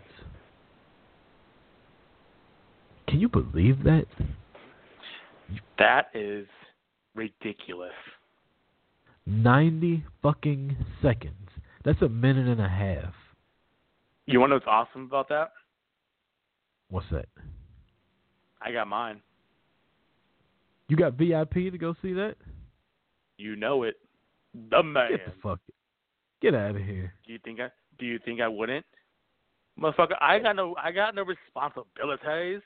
Can 3.09 3.21
you 3.21 3.29
believe 3.29 3.83
that? 3.85 4.07
That 5.79 6.07
is 6.15 6.47
ridiculous. 7.15 7.93
90 9.27 10.05
fucking 10.23 10.77
seconds. 11.03 11.35
That's 11.85 12.01
a 12.03 12.09
minute 12.09 12.47
and 12.47 12.61
a 12.61 12.69
half. 12.69 13.13
You 14.27 14.41
want 14.41 14.51
to 14.51 14.55
know 14.55 14.57
what's 14.57 14.91
awesome 14.91 15.05
about 15.05 15.29
that? 15.29 15.53
What's 16.89 17.07
that? 17.13 17.27
I 18.61 18.73
got 18.73 18.89
mine. 18.89 19.21
You 20.89 20.97
got 20.97 21.15
VIP 21.15 21.55
to 21.55 21.79
go 21.79 21.95
see 22.03 22.13
that? 22.13 22.37
You 23.39 23.57
know 23.57 23.85
it. 23.85 23.97
The 24.71 24.83
man. 24.83 25.11
Get 25.11 25.27
the 25.27 25.33
fuck. 25.43 25.61
Get 26.41 26.55
out 26.55 26.77
of 26.77 26.83
here. 26.83 27.13
Do 27.27 27.33
you 27.33 27.39
think 27.45 27.61
I? 27.61 27.69
Do 27.99 28.07
you 28.07 28.19
think 28.25 28.41
I 28.41 28.49
wouldn't? 28.49 28.85
Motherfucker, 29.81 30.17
I 30.21 30.39
got 30.39 30.57
no. 30.57 30.75
I 30.83 30.91
got 30.91 31.15
no 31.15 31.23
responsibilities. 31.23 32.63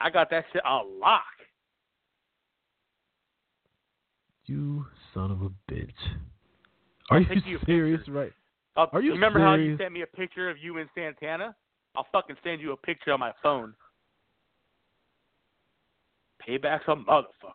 I 0.00 0.10
got 0.10 0.30
that 0.30 0.44
shit 0.52 0.64
on 0.64 1.00
lock. 1.00 1.22
You 4.46 4.84
son 5.14 5.30
of 5.30 5.42
a 5.42 5.50
bitch. 5.72 5.90
Are 7.10 7.16
I'll 7.16 7.20
you 7.20 7.28
take 7.28 7.46
you 7.46 7.58
a 7.58 7.64
serious 7.64 8.00
right? 8.08 8.32
Uh, 8.80 8.86
Are 8.92 9.02
you 9.02 9.12
remember 9.12 9.40
how 9.40 9.54
you 9.54 9.76
sent 9.76 9.92
me 9.92 10.02
a 10.02 10.06
picture 10.06 10.48
of 10.48 10.56
you 10.58 10.78
in 10.78 10.88
Santana? 10.94 11.54
I'll 11.94 12.06
fucking 12.12 12.36
send 12.42 12.62
you 12.62 12.72
a 12.72 12.76
picture 12.76 13.12
on 13.12 13.20
my 13.20 13.32
phone. 13.42 13.74
Payback's 16.46 16.84
a 16.88 16.96
motherfucker. 16.96 17.52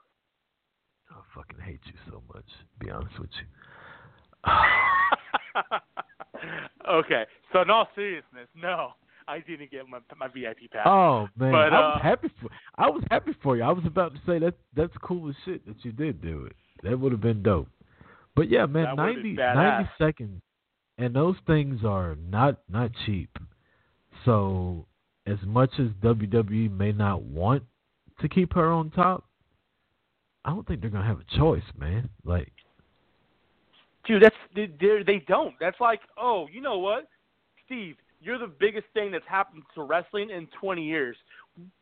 I 1.10 1.15
fucking 1.34 1.60
hate 1.64 1.80
you 1.85 1.93
so 2.07 2.22
much. 2.34 2.45
To 2.45 2.85
be 2.85 2.91
honest 2.91 3.19
with 3.19 3.30
you. 3.39 4.52
okay, 6.91 7.23
so 7.52 7.61
in 7.61 7.72
all 7.72 7.88
seriousness, 7.95 8.47
no, 8.53 8.91
I 9.27 9.39
didn't 9.39 9.72
get 9.72 9.89
my 9.89 9.97
my 10.19 10.27
VIP 10.27 10.69
pass. 10.72 10.85
Oh 10.85 11.27
man, 11.38 11.52
But, 11.52 11.73
I 11.73 11.80
was 11.80 11.99
uh, 11.99 12.03
happy 12.03 12.30
for 12.39 12.49
I 12.77 12.89
was 12.89 13.03
happy 13.10 13.35
for 13.41 13.57
you. 13.57 13.64
I 13.64 13.72
was 13.72 13.85
about 13.88 14.14
to 14.14 14.19
say 14.27 14.38
that 14.39 14.53
that's 14.76 14.93
cool 15.02 15.30
as 15.30 15.35
shit 15.45 15.65
that 15.65 15.84
you 15.84 15.91
did 15.91 16.22
do 16.22 16.45
it. 16.45 16.56
That 16.84 16.99
would 16.99 17.11
have 17.11 17.22
been 17.22 17.41
dope. 17.41 17.69
But 18.35 18.52
yeah, 18.52 18.68
man, 18.68 18.84
That 18.84 18.97
90, 18.97 19.34
90 19.34 19.89
seconds, 19.97 20.41
and 20.98 21.14
those 21.16 21.36
things 21.48 21.82
are 21.86 22.16
not 22.16 22.60
not 22.70 22.92
cheap. 23.06 23.30
So 24.24 24.86
as 25.28 25.38
much 25.46 25.72
as 25.80 25.88
WWE 26.04 26.70
may 26.72 26.92
not 26.92 27.24
want 27.24 27.64
to 28.22 28.30
keep 28.30 28.54
her 28.54 28.72
on 28.72 28.90
top, 28.92 29.26
I 30.46 30.52
don't 30.52 30.68
think 30.68 30.82
they're 30.82 30.90
gonna 30.90 31.06
have 31.06 31.20
a 31.20 31.38
choice, 31.38 31.64
man. 31.78 32.10
Like 32.24 32.52
Dude, 34.06 34.22
that's 34.22 34.36
they 34.56 34.68
they're- 34.80 35.04
don't. 35.28 35.56
That's 35.60 35.80
like, 35.80 36.02
oh, 36.18 36.48
you 36.52 36.62
know 36.62 36.78
what, 36.78 37.08
Steve, 37.66 37.96
you're 38.22 38.38
the 38.38 38.48
biggest 38.60 38.86
thing 38.94 39.12
that's 39.12 39.26
happened 39.28 39.64
to 39.74 39.82
wrestling 39.84 40.30
in 40.30 40.48
20 40.62 40.84
years. 40.84 41.18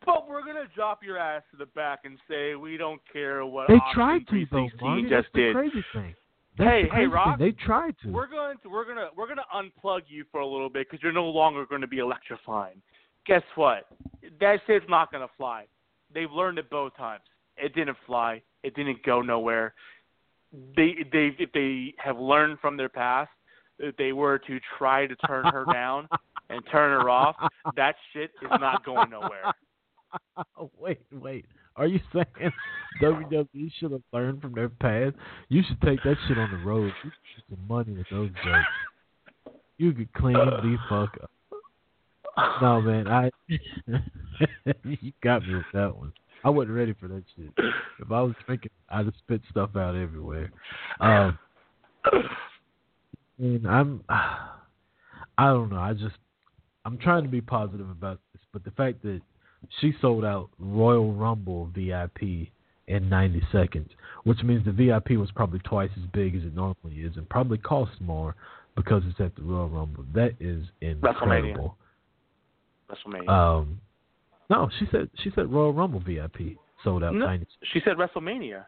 But 0.05 0.29
we're 0.29 0.45
gonna 0.45 0.67
drop 0.75 1.03
your 1.03 1.17
ass 1.17 1.41
to 1.51 1.57
the 1.57 1.65
back 1.67 1.99
and 2.05 2.17
say 2.29 2.55
we 2.55 2.77
don't 2.77 3.01
care 3.11 3.45
what 3.45 3.67
they 3.67 3.79
tried 3.93 4.27
to 4.29 4.45
though, 4.51 4.69
Marty. 4.81 5.01
just 5.03 5.11
That's 5.11 5.27
the 5.33 5.39
did. 5.41 5.55
crazy 5.55 5.85
thing. 5.93 6.15
That's 6.57 6.69
Hey, 6.69 6.89
hey, 6.91 7.07
Rock. 7.07 7.37
Thing. 7.37 7.47
They 7.47 7.65
tried 7.65 7.95
to. 8.03 8.11
We're 8.11 8.27
going 8.27 8.57
to 8.63 8.69
we're 8.69 8.85
gonna 8.85 9.09
we're 9.15 9.27
gonna 9.27 9.45
unplug 9.55 10.01
you 10.07 10.23
for 10.31 10.41
a 10.41 10.47
little 10.47 10.69
bit 10.69 10.87
because 10.89 11.01
you're 11.01 11.11
no 11.11 11.25
longer 11.25 11.65
going 11.65 11.81
to 11.81 11.87
be 11.87 11.99
electrifying. 11.99 12.81
Guess 13.25 13.43
what? 13.55 13.87
That 14.39 14.59
shit's 14.67 14.85
not 14.89 15.11
going 15.11 15.25
to 15.25 15.33
fly. 15.37 15.65
They've 16.13 16.31
learned 16.31 16.59
it 16.59 16.69
both 16.69 16.95
times. 16.95 17.23
It 17.57 17.73
didn't 17.73 17.97
fly. 18.05 18.41
It 18.63 18.75
didn't 18.75 19.03
go 19.03 19.21
nowhere. 19.21 19.73
They 20.75 20.95
they 21.11 21.35
if 21.39 21.51
they 21.53 21.95
have 21.97 22.19
learned 22.19 22.59
from 22.59 22.77
their 22.77 22.89
past, 22.89 23.31
if 23.79 23.95
they 23.97 24.13
were 24.13 24.39
to 24.39 24.59
try 24.77 25.07
to 25.07 25.15
turn 25.27 25.45
her 25.45 25.65
down 25.73 26.07
and 26.49 26.61
turn 26.71 27.01
her 27.01 27.09
off, 27.09 27.35
that 27.75 27.95
shit 28.11 28.31
is 28.41 28.49
not 28.59 28.85
going 28.85 29.09
nowhere. 29.09 29.53
Oh, 30.57 30.69
wait, 30.79 30.99
wait. 31.11 31.45
Are 31.75 31.87
you 31.87 31.99
saying 32.13 32.51
WWE 33.01 33.71
should 33.79 33.91
have 33.91 34.01
learned 34.11 34.41
from 34.41 34.53
their 34.53 34.69
past? 34.69 35.15
You 35.49 35.63
should 35.67 35.81
take 35.81 36.03
that 36.03 36.15
shit 36.27 36.37
on 36.37 36.51
the 36.51 36.65
road. 36.65 36.91
You 37.03 37.11
should 37.11 37.47
get 37.49 37.57
some 37.57 37.67
money 37.67 37.93
with 37.93 38.07
those 38.11 38.29
jokes. 38.43 39.57
You 39.77 39.91
could 39.93 40.13
clean 40.13 40.33
the 40.33 40.77
fuck 40.87 41.17
up. 41.21 41.31
No, 42.61 42.81
man, 42.81 43.07
I 43.07 43.29
you 43.47 45.11
got 45.23 45.45
me 45.47 45.55
with 45.55 45.65
that 45.73 45.95
one. 45.95 46.13
I 46.43 46.49
wasn't 46.49 46.75
ready 46.75 46.93
for 46.99 47.07
that 47.07 47.23
shit. 47.35 47.51
If 47.99 48.11
I 48.11 48.21
was 48.21 48.35
thinking, 48.47 48.71
I'd 48.89 49.05
have 49.05 49.13
spit 49.19 49.41
stuff 49.49 49.75
out 49.75 49.95
everywhere. 49.95 50.51
Um, 50.99 51.37
and 53.39 53.67
I'm, 53.67 54.03
I 54.09 55.47
don't 55.47 55.69
know. 55.69 55.79
I 55.79 55.93
just, 55.93 56.15
I'm 56.85 56.97
trying 56.97 57.23
to 57.23 57.29
be 57.29 57.41
positive 57.41 57.89
about 57.89 58.19
this, 58.33 58.41
but 58.51 58.63
the 58.63 58.71
fact 58.71 59.01
that 59.03 59.21
she 59.79 59.93
sold 60.01 60.25
out 60.25 60.49
Royal 60.59 61.13
Rumble 61.13 61.69
VIP 61.75 62.49
in 62.87 63.09
90 63.09 63.41
seconds, 63.51 63.89
which 64.23 64.41
means 64.43 64.65
the 64.65 64.71
VIP 64.71 65.11
was 65.11 65.31
probably 65.31 65.59
twice 65.59 65.89
as 65.97 66.03
big 66.13 66.35
as 66.35 66.43
it 66.43 66.53
normally 66.55 66.97
is, 66.97 67.15
and 67.17 67.27
probably 67.29 67.57
costs 67.57 67.95
more 68.01 68.35
because 68.75 69.03
it's 69.07 69.19
at 69.19 69.35
the 69.35 69.41
Royal 69.41 69.69
Rumble. 69.69 70.03
That 70.13 70.33
is 70.39 70.65
incredible. 70.81 71.77
WrestleMania. 72.89 73.29
Um, 73.29 73.79
no, 74.49 74.69
she 74.79 74.85
said 74.91 75.09
she 75.23 75.31
said 75.35 75.51
Royal 75.51 75.73
Rumble 75.73 76.01
VIP 76.05 76.57
sold 76.83 77.03
out 77.03 77.13
No. 77.13 77.25
90. 77.25 77.47
she 77.71 77.79
said 77.85 77.93
WrestleMania. 77.97 78.65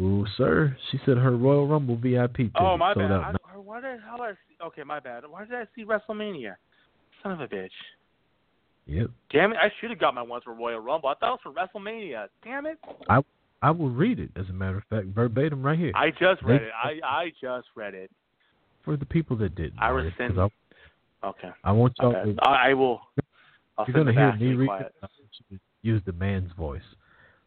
Ooh, 0.00 0.24
sir, 0.36 0.76
she 0.90 0.98
said 1.04 1.16
her 1.16 1.36
Royal 1.36 1.66
Rumble 1.66 1.96
VIP 1.96 2.52
Oh 2.54 2.76
my 2.76 2.94
sold 2.94 3.08
bad. 3.08 3.12
out. 3.12 3.36
I, 3.52 3.56
why 3.56 3.80
did 3.80 4.00
how 4.00 4.16
did 4.16 4.22
I 4.24 4.32
see? 4.32 4.56
Okay, 4.66 4.82
my 4.84 5.00
bad. 5.00 5.24
Why 5.28 5.44
did 5.44 5.54
I 5.54 5.64
see 5.74 5.84
WrestleMania? 5.84 6.54
Son 7.22 7.32
of 7.32 7.40
a 7.40 7.48
bitch. 7.48 7.70
Yep, 8.88 9.10
Damn 9.30 9.52
it! 9.52 9.58
I 9.60 9.70
should 9.80 9.90
have 9.90 9.98
got 9.98 10.14
my 10.14 10.22
ones 10.22 10.44
for 10.44 10.54
Royal 10.54 10.80
Rumble. 10.80 11.10
I 11.10 11.14
thought 11.14 11.34
it 11.34 11.40
was 11.44 11.68
for 11.70 11.80
WrestleMania. 11.80 12.28
Damn 12.42 12.64
it! 12.66 12.78
I 13.08 13.20
I 13.60 13.70
will 13.70 13.90
read 13.90 14.18
it 14.18 14.30
as 14.36 14.48
a 14.48 14.52
matter 14.52 14.78
of 14.78 14.84
fact, 14.88 15.06
verbatim 15.14 15.62
right 15.62 15.78
here 15.78 15.92
I 15.94 16.10
just 16.10 16.42
read 16.42 16.62
They- 16.62 16.66
it. 16.66 16.72
I 16.82 17.00
I 17.06 17.32
just 17.40 17.68
read 17.74 17.94
it. 17.94 18.10
for 18.84 18.96
the 18.96 19.04
people 19.04 19.36
that 19.36 19.54
didn't. 19.54 19.78
I 19.78 19.88
rescind- 19.90 20.40
I, 20.40 20.48
Okay. 21.22 21.50
I 21.64 21.72
want 21.72 21.94
y'all 22.00 22.14
Okay. 22.16 22.32
to 22.34 22.42
I, 22.48 22.70
I 22.70 22.74
will. 22.74 23.00
I'll 23.76 23.84
You're 23.86 23.94
gonna 24.04 24.12
hear 24.12 24.32
me 24.36 24.54
read 24.54 24.80
it. 24.82 24.94
I 25.02 25.06
want 25.06 25.12
you 25.50 25.56
to 25.58 25.62
use 25.82 26.02
the 26.06 26.12
man's 26.14 26.52
voice. 26.52 26.94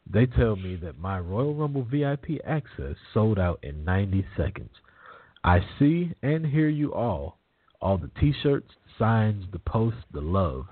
They 0.06 0.26
tell 0.26 0.56
me 0.56 0.76
that 0.78 1.00
my 1.00 1.20
Royal 1.20 1.56
Rumble 1.56 1.84
VIP 1.84 2.40
access 2.46 2.96
sold 3.14 3.40
out 3.40 3.60
in 3.64 3.84
90 3.86 4.26
seconds. 4.36 4.72
I 5.44 5.60
see 5.80 6.14
and 6.22 6.46
hear 6.46 6.68
you 6.68 6.94
all. 6.94 7.38
All 7.82 7.98
the 7.98 8.10
T-shirts, 8.20 8.72
signs, 9.00 9.46
the 9.52 9.60
posts, 9.60 10.04
the 10.12 10.22
love. 10.22 10.68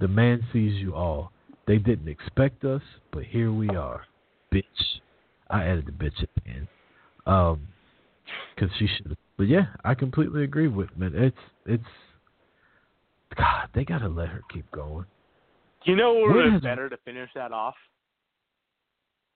The 0.00 0.08
man 0.08 0.44
sees 0.52 0.80
you 0.80 0.94
all. 0.94 1.30
They 1.66 1.76
didn't 1.76 2.08
expect 2.08 2.64
us, 2.64 2.80
but 3.12 3.22
here 3.22 3.52
we 3.52 3.68
are, 3.68 4.06
bitch. 4.52 4.64
I 5.50 5.64
added 5.64 5.86
the 5.86 5.92
bitch 5.92 6.22
at 6.22 6.30
the 6.36 6.50
end, 6.50 6.68
um, 7.26 7.68
because 8.54 8.70
she 8.78 8.86
should. 8.86 9.16
But 9.36 9.48
yeah, 9.48 9.66
I 9.84 9.94
completely 9.94 10.42
agree 10.42 10.68
with 10.68 10.88
man. 10.96 11.12
It's 11.14 11.36
it's 11.66 11.84
God, 13.36 13.68
they 13.74 13.84
gotta 13.84 14.08
let 14.08 14.28
her 14.28 14.40
keep 14.52 14.70
going. 14.70 15.04
You 15.84 15.96
know 15.96 16.14
what 16.14 16.34
would 16.34 16.44
have 16.46 16.62
been 16.62 16.70
better 16.70 16.88
to 16.88 16.96
finish 17.04 17.30
that 17.34 17.52
off? 17.52 17.74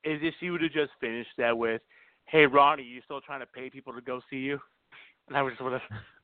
Is 0.02 0.18
if 0.22 0.34
she 0.40 0.50
would 0.50 0.62
have 0.62 0.72
just 0.72 0.92
finished 1.00 1.30
that 1.38 1.56
with, 1.56 1.82
"Hey, 2.24 2.46
Ronnie, 2.46 2.82
you 2.82 3.02
still 3.02 3.20
trying 3.20 3.40
to 3.40 3.46
pay 3.46 3.68
people 3.68 3.92
to 3.92 4.00
go 4.00 4.20
see 4.30 4.38
you?" 4.38 4.58
And 5.28 5.36
I 5.36 5.42
would 5.42 5.50
just 5.50 5.62
would 5.62 5.72
have 5.72 5.82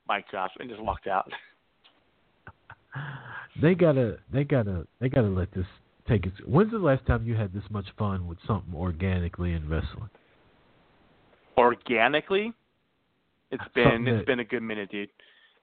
mic'd 0.08 0.34
up 0.34 0.50
and 0.58 0.68
just 0.68 0.82
walked 0.82 1.06
out. 1.06 1.30
They 3.60 3.74
gotta, 3.74 4.18
they 4.32 4.44
gotta, 4.44 4.86
they 5.00 5.08
gotta 5.08 5.28
let 5.28 5.52
this 5.52 5.66
take 6.08 6.26
its. 6.26 6.36
When's 6.46 6.70
the 6.72 6.78
last 6.78 7.06
time 7.06 7.26
you 7.26 7.34
had 7.34 7.52
this 7.52 7.62
much 7.70 7.86
fun 7.98 8.26
with 8.26 8.38
something 8.46 8.74
organically 8.74 9.52
in 9.52 9.68
wrestling? 9.68 10.10
Organically, 11.58 12.52
it's 13.50 13.62
been 13.74 13.84
Something 13.84 14.06
it's 14.06 14.20
that- 14.20 14.26
been 14.26 14.40
a 14.40 14.44
good 14.44 14.62
minute, 14.62 14.90
dude. 14.90 15.10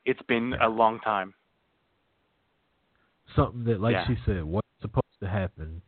It's 0.05 0.21
been 0.27 0.53
a 0.61 0.69
long 0.69 0.99
time. 0.99 1.33
Something 3.35 3.63
that, 3.65 3.81
like 3.81 3.93
Yeah. 3.93 4.07
she 4.07 4.15
said, 4.25 4.43
wasn't 4.43 4.63
supposed 4.81 5.19
to 5.19 5.27
happen, 5.27 5.81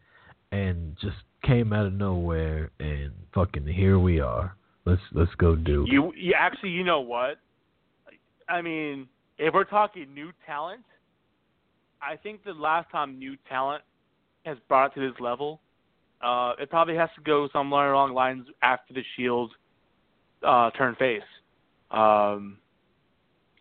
and 0.52 0.98
just 0.98 1.18
came 1.44 1.72
out 1.72 1.86
of 1.86 1.94
nowhere, 1.94 2.72
and 2.80 3.12
fucking 3.34 3.66
here 3.66 3.98
we 4.00 4.20
are. 4.20 4.56
Let's 4.86 5.02
let's 5.14 5.34
go 5.36 5.56
do. 5.56 5.86
You, 5.88 6.12
you 6.16 6.34
actually, 6.36 6.72
you 6.72 6.84
know 6.84 7.00
what? 7.02 7.38
I 8.50 8.62
mean, 8.62 9.08
if 9.38 9.54
we're 9.54 9.64
talking 9.64 10.14
new 10.14 10.32
talent, 10.46 10.84
I 12.02 12.16
think 12.16 12.44
the 12.44 12.54
last 12.54 12.90
time 12.92 13.18
new 13.20 13.36
talent 13.48 13.84
has 14.46 14.58
brought 14.68 14.92
it 14.92 15.00
to 15.00 15.10
this 15.10 15.20
level, 15.20 15.62
uh, 16.22 16.54
it 16.60 16.70
probably 16.70 16.96
has 16.96 17.10
to 17.16 17.22
go 17.22 17.50
somewhere 17.52 17.94
along 17.94 18.10
the 18.10 18.16
lines 18.16 18.48
after 18.62 18.94
the 18.94 19.04
Shield 19.16 19.52
uh, 20.46 20.72
turn 20.72 20.96
face. 20.96 21.22
Um, 21.92 22.58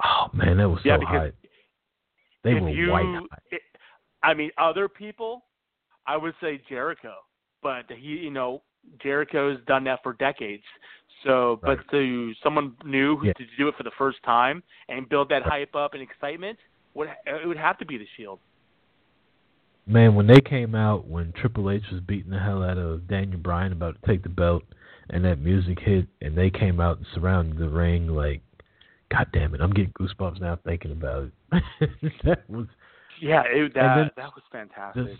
Oh 0.04 0.30
man, 0.32 0.58
that 0.58 0.68
was 0.68 0.78
so 0.82 0.88
yeah, 0.88 0.96
because 0.96 1.20
hype. 1.22 1.36
They 2.44 2.54
were 2.54 2.70
you, 2.70 2.92
white 2.92 3.04
hot. 3.06 3.42
it, 3.50 3.62
I 4.22 4.32
mean, 4.32 4.50
other 4.56 4.88
people, 4.88 5.44
I 6.06 6.16
would 6.16 6.34
say 6.40 6.60
Jericho, 6.68 7.14
but 7.62 7.84
he, 7.90 8.10
you 8.10 8.30
know, 8.30 8.62
Jericho's 9.02 9.58
done 9.66 9.84
that 9.84 10.00
for 10.02 10.12
decades. 10.14 10.62
So, 11.24 11.58
Right. 11.62 11.78
but 11.78 11.90
to 11.90 12.32
someone 12.44 12.76
new 12.84 13.16
who 13.16 13.26
Yeah. 13.26 13.32
to 13.32 13.46
do 13.56 13.66
it 13.68 13.74
for 13.76 13.82
the 13.82 13.90
first 13.98 14.22
time 14.22 14.62
and 14.88 15.08
build 15.08 15.28
that 15.30 15.42
hype 15.42 15.74
up 15.74 15.94
and 15.94 16.02
excitement, 16.02 16.58
would 16.94 17.08
it 17.26 17.46
would 17.46 17.56
have 17.56 17.78
to 17.78 17.86
be 17.86 17.98
the 17.98 18.06
Shield. 18.16 18.38
Man, 19.86 20.14
when 20.14 20.26
they 20.26 20.40
came 20.40 20.74
out, 20.74 21.06
when 21.06 21.32
Triple 21.32 21.70
H 21.70 21.82
was 21.90 22.00
beating 22.02 22.30
the 22.30 22.38
hell 22.38 22.62
out 22.62 22.76
of 22.76 23.08
Daniel 23.08 23.40
Bryan 23.40 23.72
about 23.72 23.96
to 24.00 24.06
take 24.06 24.22
the 24.22 24.28
belt, 24.28 24.62
and 25.08 25.24
that 25.24 25.38
music 25.40 25.78
hit, 25.80 26.06
and 26.20 26.36
they 26.36 26.50
came 26.50 26.78
out 26.78 26.98
and 26.98 27.06
surrounded 27.14 27.56
the 27.56 27.70
ring, 27.70 28.08
like, 28.08 28.42
God 29.10 29.28
damn 29.32 29.54
it, 29.54 29.62
I'm 29.62 29.72
getting 29.72 29.92
goosebumps 29.98 30.40
now 30.42 30.58
thinking 30.64 30.92
about 30.92 31.30
it. 31.52 31.90
that 32.24 32.48
was 32.50 32.66
Yeah, 33.22 33.44
it, 33.46 33.72
that 33.74 34.12
that 34.16 34.34
was 34.34 34.42
fantastic. 34.52 35.06
this- 35.06 35.18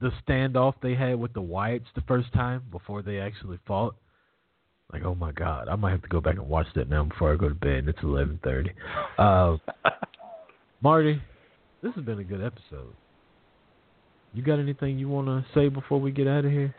the 0.00 0.10
standoff 0.26 0.72
they 0.80 0.94
had 0.94 1.20
with 1.20 1.34
the 1.34 1.42
Wyatts 1.42 1.84
the 1.94 2.00
first 2.08 2.32
time 2.32 2.62
before 2.72 3.02
they 3.02 3.20
actually 3.20 3.58
fought. 3.66 3.94
Like, 4.92 5.04
oh 5.04 5.14
my 5.14 5.30
God, 5.30 5.68
I 5.68 5.76
might 5.76 5.90
have 5.90 6.00
to 6.02 6.08
go 6.08 6.22
back 6.22 6.36
and 6.36 6.48
watch 6.48 6.66
that 6.74 6.88
now 6.88 7.04
before 7.04 7.32
I 7.32 7.36
go 7.36 7.50
to 7.50 7.54
bed. 7.54 7.86
It's 7.86 8.02
eleven 8.02 8.40
thirty. 8.42 8.72
Uh, 9.18 9.58
Marty, 10.82 11.20
this 11.82 11.94
has 11.94 12.04
been 12.04 12.18
a 12.18 12.24
good 12.24 12.42
episode. 12.42 12.94
You 14.32 14.42
got 14.42 14.58
anything 14.58 14.98
you 14.98 15.08
want 15.08 15.26
to 15.26 15.44
say 15.54 15.68
before 15.68 16.00
we 16.00 16.10
get 16.10 16.26
out 16.26 16.44
of 16.44 16.50
here? 16.52 16.74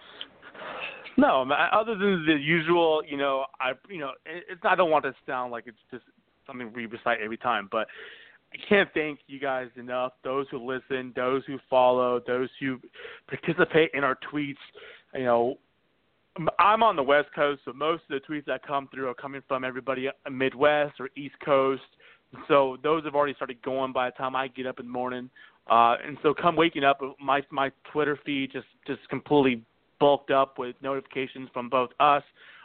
No, 1.17 1.45
other 1.73 1.97
than 1.97 2.25
the 2.25 2.33
usual, 2.33 3.03
you 3.07 3.17
know, 3.17 3.45
I, 3.59 3.73
you 3.89 3.99
know, 3.99 4.11
it's. 4.25 4.61
I 4.63 4.75
don't 4.75 4.89
want 4.89 5.03
to 5.03 5.13
sound 5.27 5.51
like 5.51 5.65
it's 5.67 5.77
just 5.91 6.03
something 6.47 6.71
we 6.73 6.85
recite 6.85 7.19
every 7.21 7.37
time, 7.37 7.67
but 7.69 7.87
I 8.53 8.57
can't 8.67 8.89
thank 8.93 9.19
you 9.27 9.39
guys 9.39 9.67
enough. 9.75 10.13
Those 10.23 10.47
who 10.49 10.65
listen, 10.65 11.11
those 11.15 11.43
who 11.45 11.59
follow, 11.69 12.21
those 12.25 12.49
who 12.59 12.79
participate 13.27 13.91
in 13.93 14.03
our 14.03 14.17
tweets. 14.33 14.55
You 15.13 15.25
know, 15.25 15.55
I'm 16.59 16.81
on 16.81 16.95
the 16.95 17.03
West 17.03 17.27
Coast, 17.35 17.61
so 17.65 17.73
most 17.73 18.03
of 18.09 18.21
the 18.21 18.33
tweets 18.33 18.45
that 18.45 18.65
come 18.65 18.87
through 18.93 19.09
are 19.09 19.13
coming 19.13 19.41
from 19.47 19.65
everybody 19.65 20.07
uh, 20.07 20.29
Midwest 20.29 20.99
or 20.99 21.09
East 21.17 21.35
Coast. 21.43 21.81
So 22.47 22.77
those 22.83 23.03
have 23.03 23.15
already 23.15 23.33
started 23.33 23.61
going 23.61 23.91
by 23.91 24.09
the 24.09 24.15
time 24.15 24.35
I 24.35 24.47
get 24.47 24.65
up 24.65 24.79
in 24.79 24.85
the 24.85 24.91
morning. 24.91 25.29
Uh, 25.69 25.95
and 26.05 26.17
so 26.23 26.33
come 26.33 26.55
waking 26.55 26.83
up, 26.83 26.99
my 27.19 27.41
my 27.51 27.71
Twitter 27.91 28.17
feed 28.25 28.51
just 28.51 28.67
just 28.87 29.07
completely 29.09 29.63
bulked 29.99 30.31
up 30.31 30.57
with 30.57 30.75
notifications 30.81 31.49
from 31.53 31.69
both 31.69 31.91
us, 31.99 32.23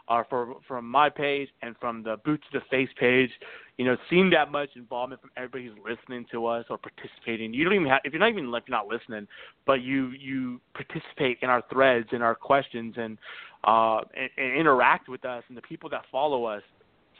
uh, 0.08 0.22
for 0.28 0.54
from 0.66 0.88
my 0.88 1.10
page 1.10 1.48
and 1.62 1.76
from 1.80 2.02
the 2.02 2.16
Boot 2.24 2.40
to 2.50 2.58
the 2.58 2.64
Face 2.70 2.88
page. 2.98 3.30
You 3.76 3.84
know, 3.84 3.96
seeing 4.08 4.30
that 4.30 4.50
much 4.50 4.70
involvement 4.76 5.20
from 5.20 5.30
everybody 5.36 5.66
who's 5.66 5.76
listening 5.84 6.24
to 6.32 6.46
us 6.46 6.64
or 6.70 6.78
participating. 6.78 7.52
You 7.52 7.64
don't 7.64 7.74
even 7.74 7.88
have 7.88 8.00
if 8.04 8.12
you're 8.12 8.20
not 8.20 8.30
even 8.30 8.44
you're 8.44 8.62
not 8.68 8.86
listening, 8.86 9.26
but 9.66 9.82
you 9.82 10.10
you 10.10 10.60
participate 10.74 11.38
in 11.42 11.50
our 11.50 11.62
threads 11.70 12.08
and 12.12 12.22
our 12.22 12.34
questions 12.34 12.94
and 12.96 13.18
uh 13.64 14.00
and, 14.16 14.30
and 14.38 14.58
interact 14.58 15.08
with 15.08 15.24
us 15.24 15.42
and 15.48 15.56
the 15.56 15.62
people 15.62 15.90
that 15.90 16.02
follow 16.10 16.44
us. 16.44 16.62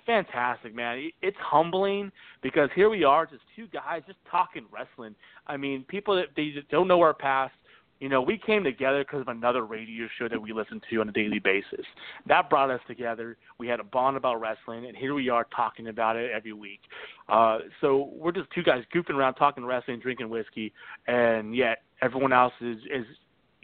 Fantastic, 0.07 0.75
man. 0.75 0.99
It- 0.99 1.15
It's 1.21 1.37
humbling 1.39 2.13
because 2.41 2.71
here 2.75 2.89
we 2.89 3.05
are, 3.05 3.27
just 3.27 3.43
two 3.55 3.67
guys 3.67 4.03
just 4.07 4.25
talking 4.31 4.67
wrestling. 4.71 5.15
I 5.47 5.57
mean, 5.57 5.85
people 5.85 6.15
that 6.17 6.29
they 6.37 6.55
don't 6.71 6.89
know 6.89 7.01
our 7.03 7.15
past. 7.15 7.55
You 7.99 8.11
know, 8.11 8.21
we 8.21 8.37
came 8.37 8.63
together 8.63 8.99
because 9.03 9.23
of 9.23 9.29
another 9.29 9.65
radio 9.65 10.07
show 10.19 10.29
that 10.29 10.41
we 10.41 10.53
listen 10.53 10.83
to 10.91 11.01
on 11.01 11.09
a 11.09 11.13
daily 11.13 11.39
basis. 11.39 11.87
That 12.27 12.51
brought 12.51 12.71
us 12.71 12.81
together. 12.87 13.39
We 13.59 13.69
had 13.69 13.81
a 13.81 13.85
bond 13.85 14.19
about 14.19 14.39
wrestling, 14.39 14.85
and 14.85 14.95
here 14.95 15.15
we 15.15 15.31
are 15.31 15.45
talking 15.45 15.89
about 15.89 16.15
it 16.17 16.31
every 16.31 16.53
week. 16.53 16.81
Uh, 17.31 17.61
so 17.81 18.11
we're 18.13 18.33
just 18.33 18.51
two 18.51 18.63
guys 18.63 18.85
goofing 18.95 19.15
around, 19.15 19.35
talking 19.35 19.65
wrestling, 19.65 19.99
drinking 19.99 20.29
whiskey, 20.29 20.75
and 21.07 21.57
yet 21.57 21.85
everyone 22.03 22.35
else 22.35 22.53
is 22.61 22.77
is 22.91 23.07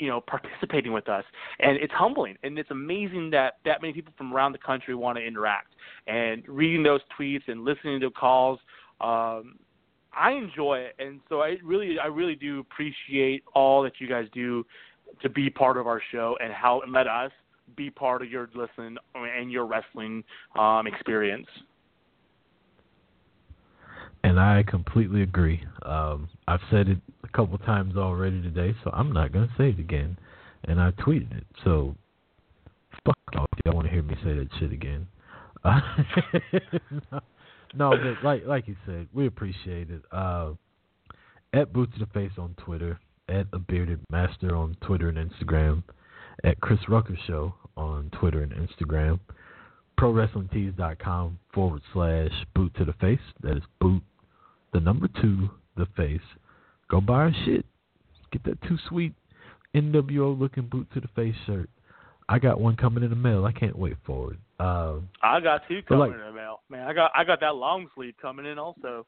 you 0.03 0.09
know 0.09 0.21
participating 0.21 0.93
with 0.93 1.09
us, 1.09 1.25
and 1.61 1.77
it's 1.77 1.93
humbling, 1.93 2.37
and 2.43 2.59
it's 2.59 2.73
amazing 2.73 3.31
that 3.31 3.59
that 3.65 3.81
many 3.81 3.95
people 3.95 4.13
from 4.19 4.35
around 4.35 4.51
the 4.51 4.59
country 4.59 4.97
want 4.97 5.17
to 5.17 5.25
interact 5.25 5.75
and 6.09 6.43
reading 6.49 6.83
those 6.83 7.01
tweets 7.17 7.47
and 7.47 7.65
listening 7.65 8.01
to 8.01 8.11
calls. 8.11 8.59
Um, 9.01 9.61
I 10.13 10.33
enjoy 10.33 10.79
it, 10.81 10.97
and 10.99 11.21
so 11.29 11.41
I 11.41 11.57
really, 11.63 11.99
I 12.03 12.07
really 12.07 12.35
do 12.35 12.59
appreciate 12.59 13.45
all 13.55 13.83
that 13.85 13.93
you 14.01 14.09
guys 14.09 14.27
do 14.35 14.67
to 15.23 15.29
be 15.29 15.49
part 15.49 15.77
of 15.77 15.87
our 15.87 16.03
show 16.11 16.37
and 16.43 16.53
how 16.53 16.81
and 16.81 16.93
let 16.93 17.07
us 17.07 17.31
be 17.77 17.89
part 17.89 18.23
of 18.23 18.31
your 18.31 18.51
listening 18.55 18.97
and 19.15 19.53
your 19.53 19.67
wrestling 19.67 20.25
um, 20.59 20.89
experience. 20.89 21.47
And 24.25 24.39
I 24.39 24.63
completely 24.63 25.23
agree. 25.23 25.65
Um, 25.85 26.29
I've 26.47 26.61
said 26.71 26.89
it 26.89 26.99
a 27.25 27.29
couple 27.29 27.59
times 27.59 27.97
already 27.97 28.41
today, 28.41 28.75
so 28.85 28.91
I'm 28.93 29.13
not 29.13 29.33
going 29.33 29.49
to 29.49 29.55
say 29.59 29.71
it 29.71 29.81
again. 29.81 30.17
And 30.65 30.81
I 30.81 30.93
tweeted 30.93 31.37
it. 31.37 31.47
So, 31.65 31.97
fuck 33.05 33.17
off 33.37 33.49
if 33.53 33.59
y'all 33.65 33.75
want 33.75 33.89
to 33.89 33.93
hear 33.93 34.03
me 34.03 34.15
say 34.23 34.35
that 34.35 34.49
shit 34.59 34.73
again. 34.73 35.07
Uh, 35.65 37.21
no, 37.75 37.91
but 37.91 38.25
like 38.25 38.45
like 38.47 38.67
you 38.67 38.75
said, 38.85 39.07
we 39.13 39.29
appreciate 39.29 39.91
it. 39.91 40.03
Uh, 40.11 40.53
at 41.53 41.73
Boots 41.73 41.93
to 41.95 42.01
the 42.01 42.07
Face 42.07 42.33
on 42.37 42.55
Twitter, 42.59 42.99
at 43.29 43.47
A 43.53 43.59
Bearded 43.59 44.01
Master 44.11 44.57
on 44.57 44.77
Twitter 44.83 45.09
and 45.09 45.19
Instagram, 45.31 45.83
at 46.45 46.61
Chris 46.61 46.81
Rucker 46.89 47.17
Show 47.27 47.55
on 47.77 48.11
Twitter 48.19 48.43
and 48.43 48.53
Instagram, 48.53 49.21
ProWrestlingTees.com 49.99 51.39
forward 51.55 51.83
slash 51.93 52.33
Boot 52.55 52.75
to 52.77 52.85
the 52.85 52.95
Face. 52.95 53.21
That 53.43 53.57
is 53.57 53.63
Boot 53.81 54.03
the 54.73 54.81
number 54.81 55.09
two, 55.21 55.51
the 55.77 55.87
face. 55.97 56.21
Go 56.91 57.01
buy 57.01 57.15
our 57.15 57.33
shit. 57.45 57.65
Get 58.31 58.45
that 58.45 58.61
too 58.63 58.79
sweet 58.89 59.13
NWO 59.75 60.39
looking 60.39 60.69
boot 60.69 60.89
to 60.95 61.01
the 61.01 61.09
face 61.09 61.35
shirt. 61.47 61.69
I 62.29 62.39
got 62.39 62.61
one 62.61 62.77
coming 62.77 63.03
in 63.03 63.11
the 63.11 63.17
mail. 63.17 63.45
I 63.45 63.53
can't 63.53 63.77
wait 63.79 63.97
for 64.07 64.33
it. 64.33 64.39
Uh, 64.59 64.97
I 65.23 65.41
got 65.41 65.63
two 65.69 65.83
coming 65.83 66.01
like- 66.01 66.13
in 66.13 66.19
the 66.19 66.33
mail, 66.33 66.61
man. 66.71 66.87
I 66.87 66.93
got 66.93 67.11
I 67.15 67.25
got 67.25 67.41
that 67.41 67.55
long 67.57 67.89
sleeve 67.95 68.15
coming 68.21 68.47
in 68.47 68.59
also. 68.59 69.07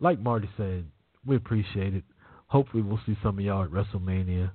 like 0.00 0.18
Marty 0.20 0.48
said, 0.56 0.84
we 1.24 1.36
appreciate 1.36 1.94
it. 1.94 2.04
Hopefully, 2.48 2.82
we'll 2.82 3.00
see 3.06 3.16
some 3.22 3.38
of 3.38 3.44
y'all 3.44 3.64
at 3.64 3.70
WrestleMania. 3.70 4.50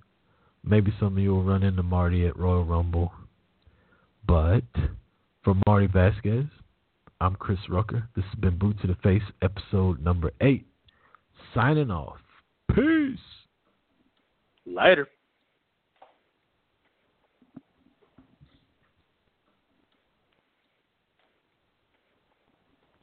Maybe 0.63 0.93
some 0.99 1.17
of 1.17 1.23
you 1.23 1.31
will 1.31 1.43
run 1.43 1.63
into 1.63 1.83
Marty 1.83 2.27
at 2.27 2.37
Royal 2.37 2.63
Rumble. 2.63 3.11
But 4.27 4.63
for 5.43 5.55
Marty 5.65 5.87
Vasquez, 5.87 6.45
I'm 7.21 7.35
Chris 7.35 7.59
Rucker. 7.67 8.07
This 8.15 8.23
has 8.31 8.39
been 8.39 8.57
Boot 8.57 8.79
to 8.79 8.87
the 8.87 8.95
Face, 9.03 9.23
episode 9.41 10.01
number 10.01 10.31
eight. 10.39 10.65
Signing 11.53 11.91
off. 11.91 12.17
Peace. 12.73 13.19
Later. 14.65 15.05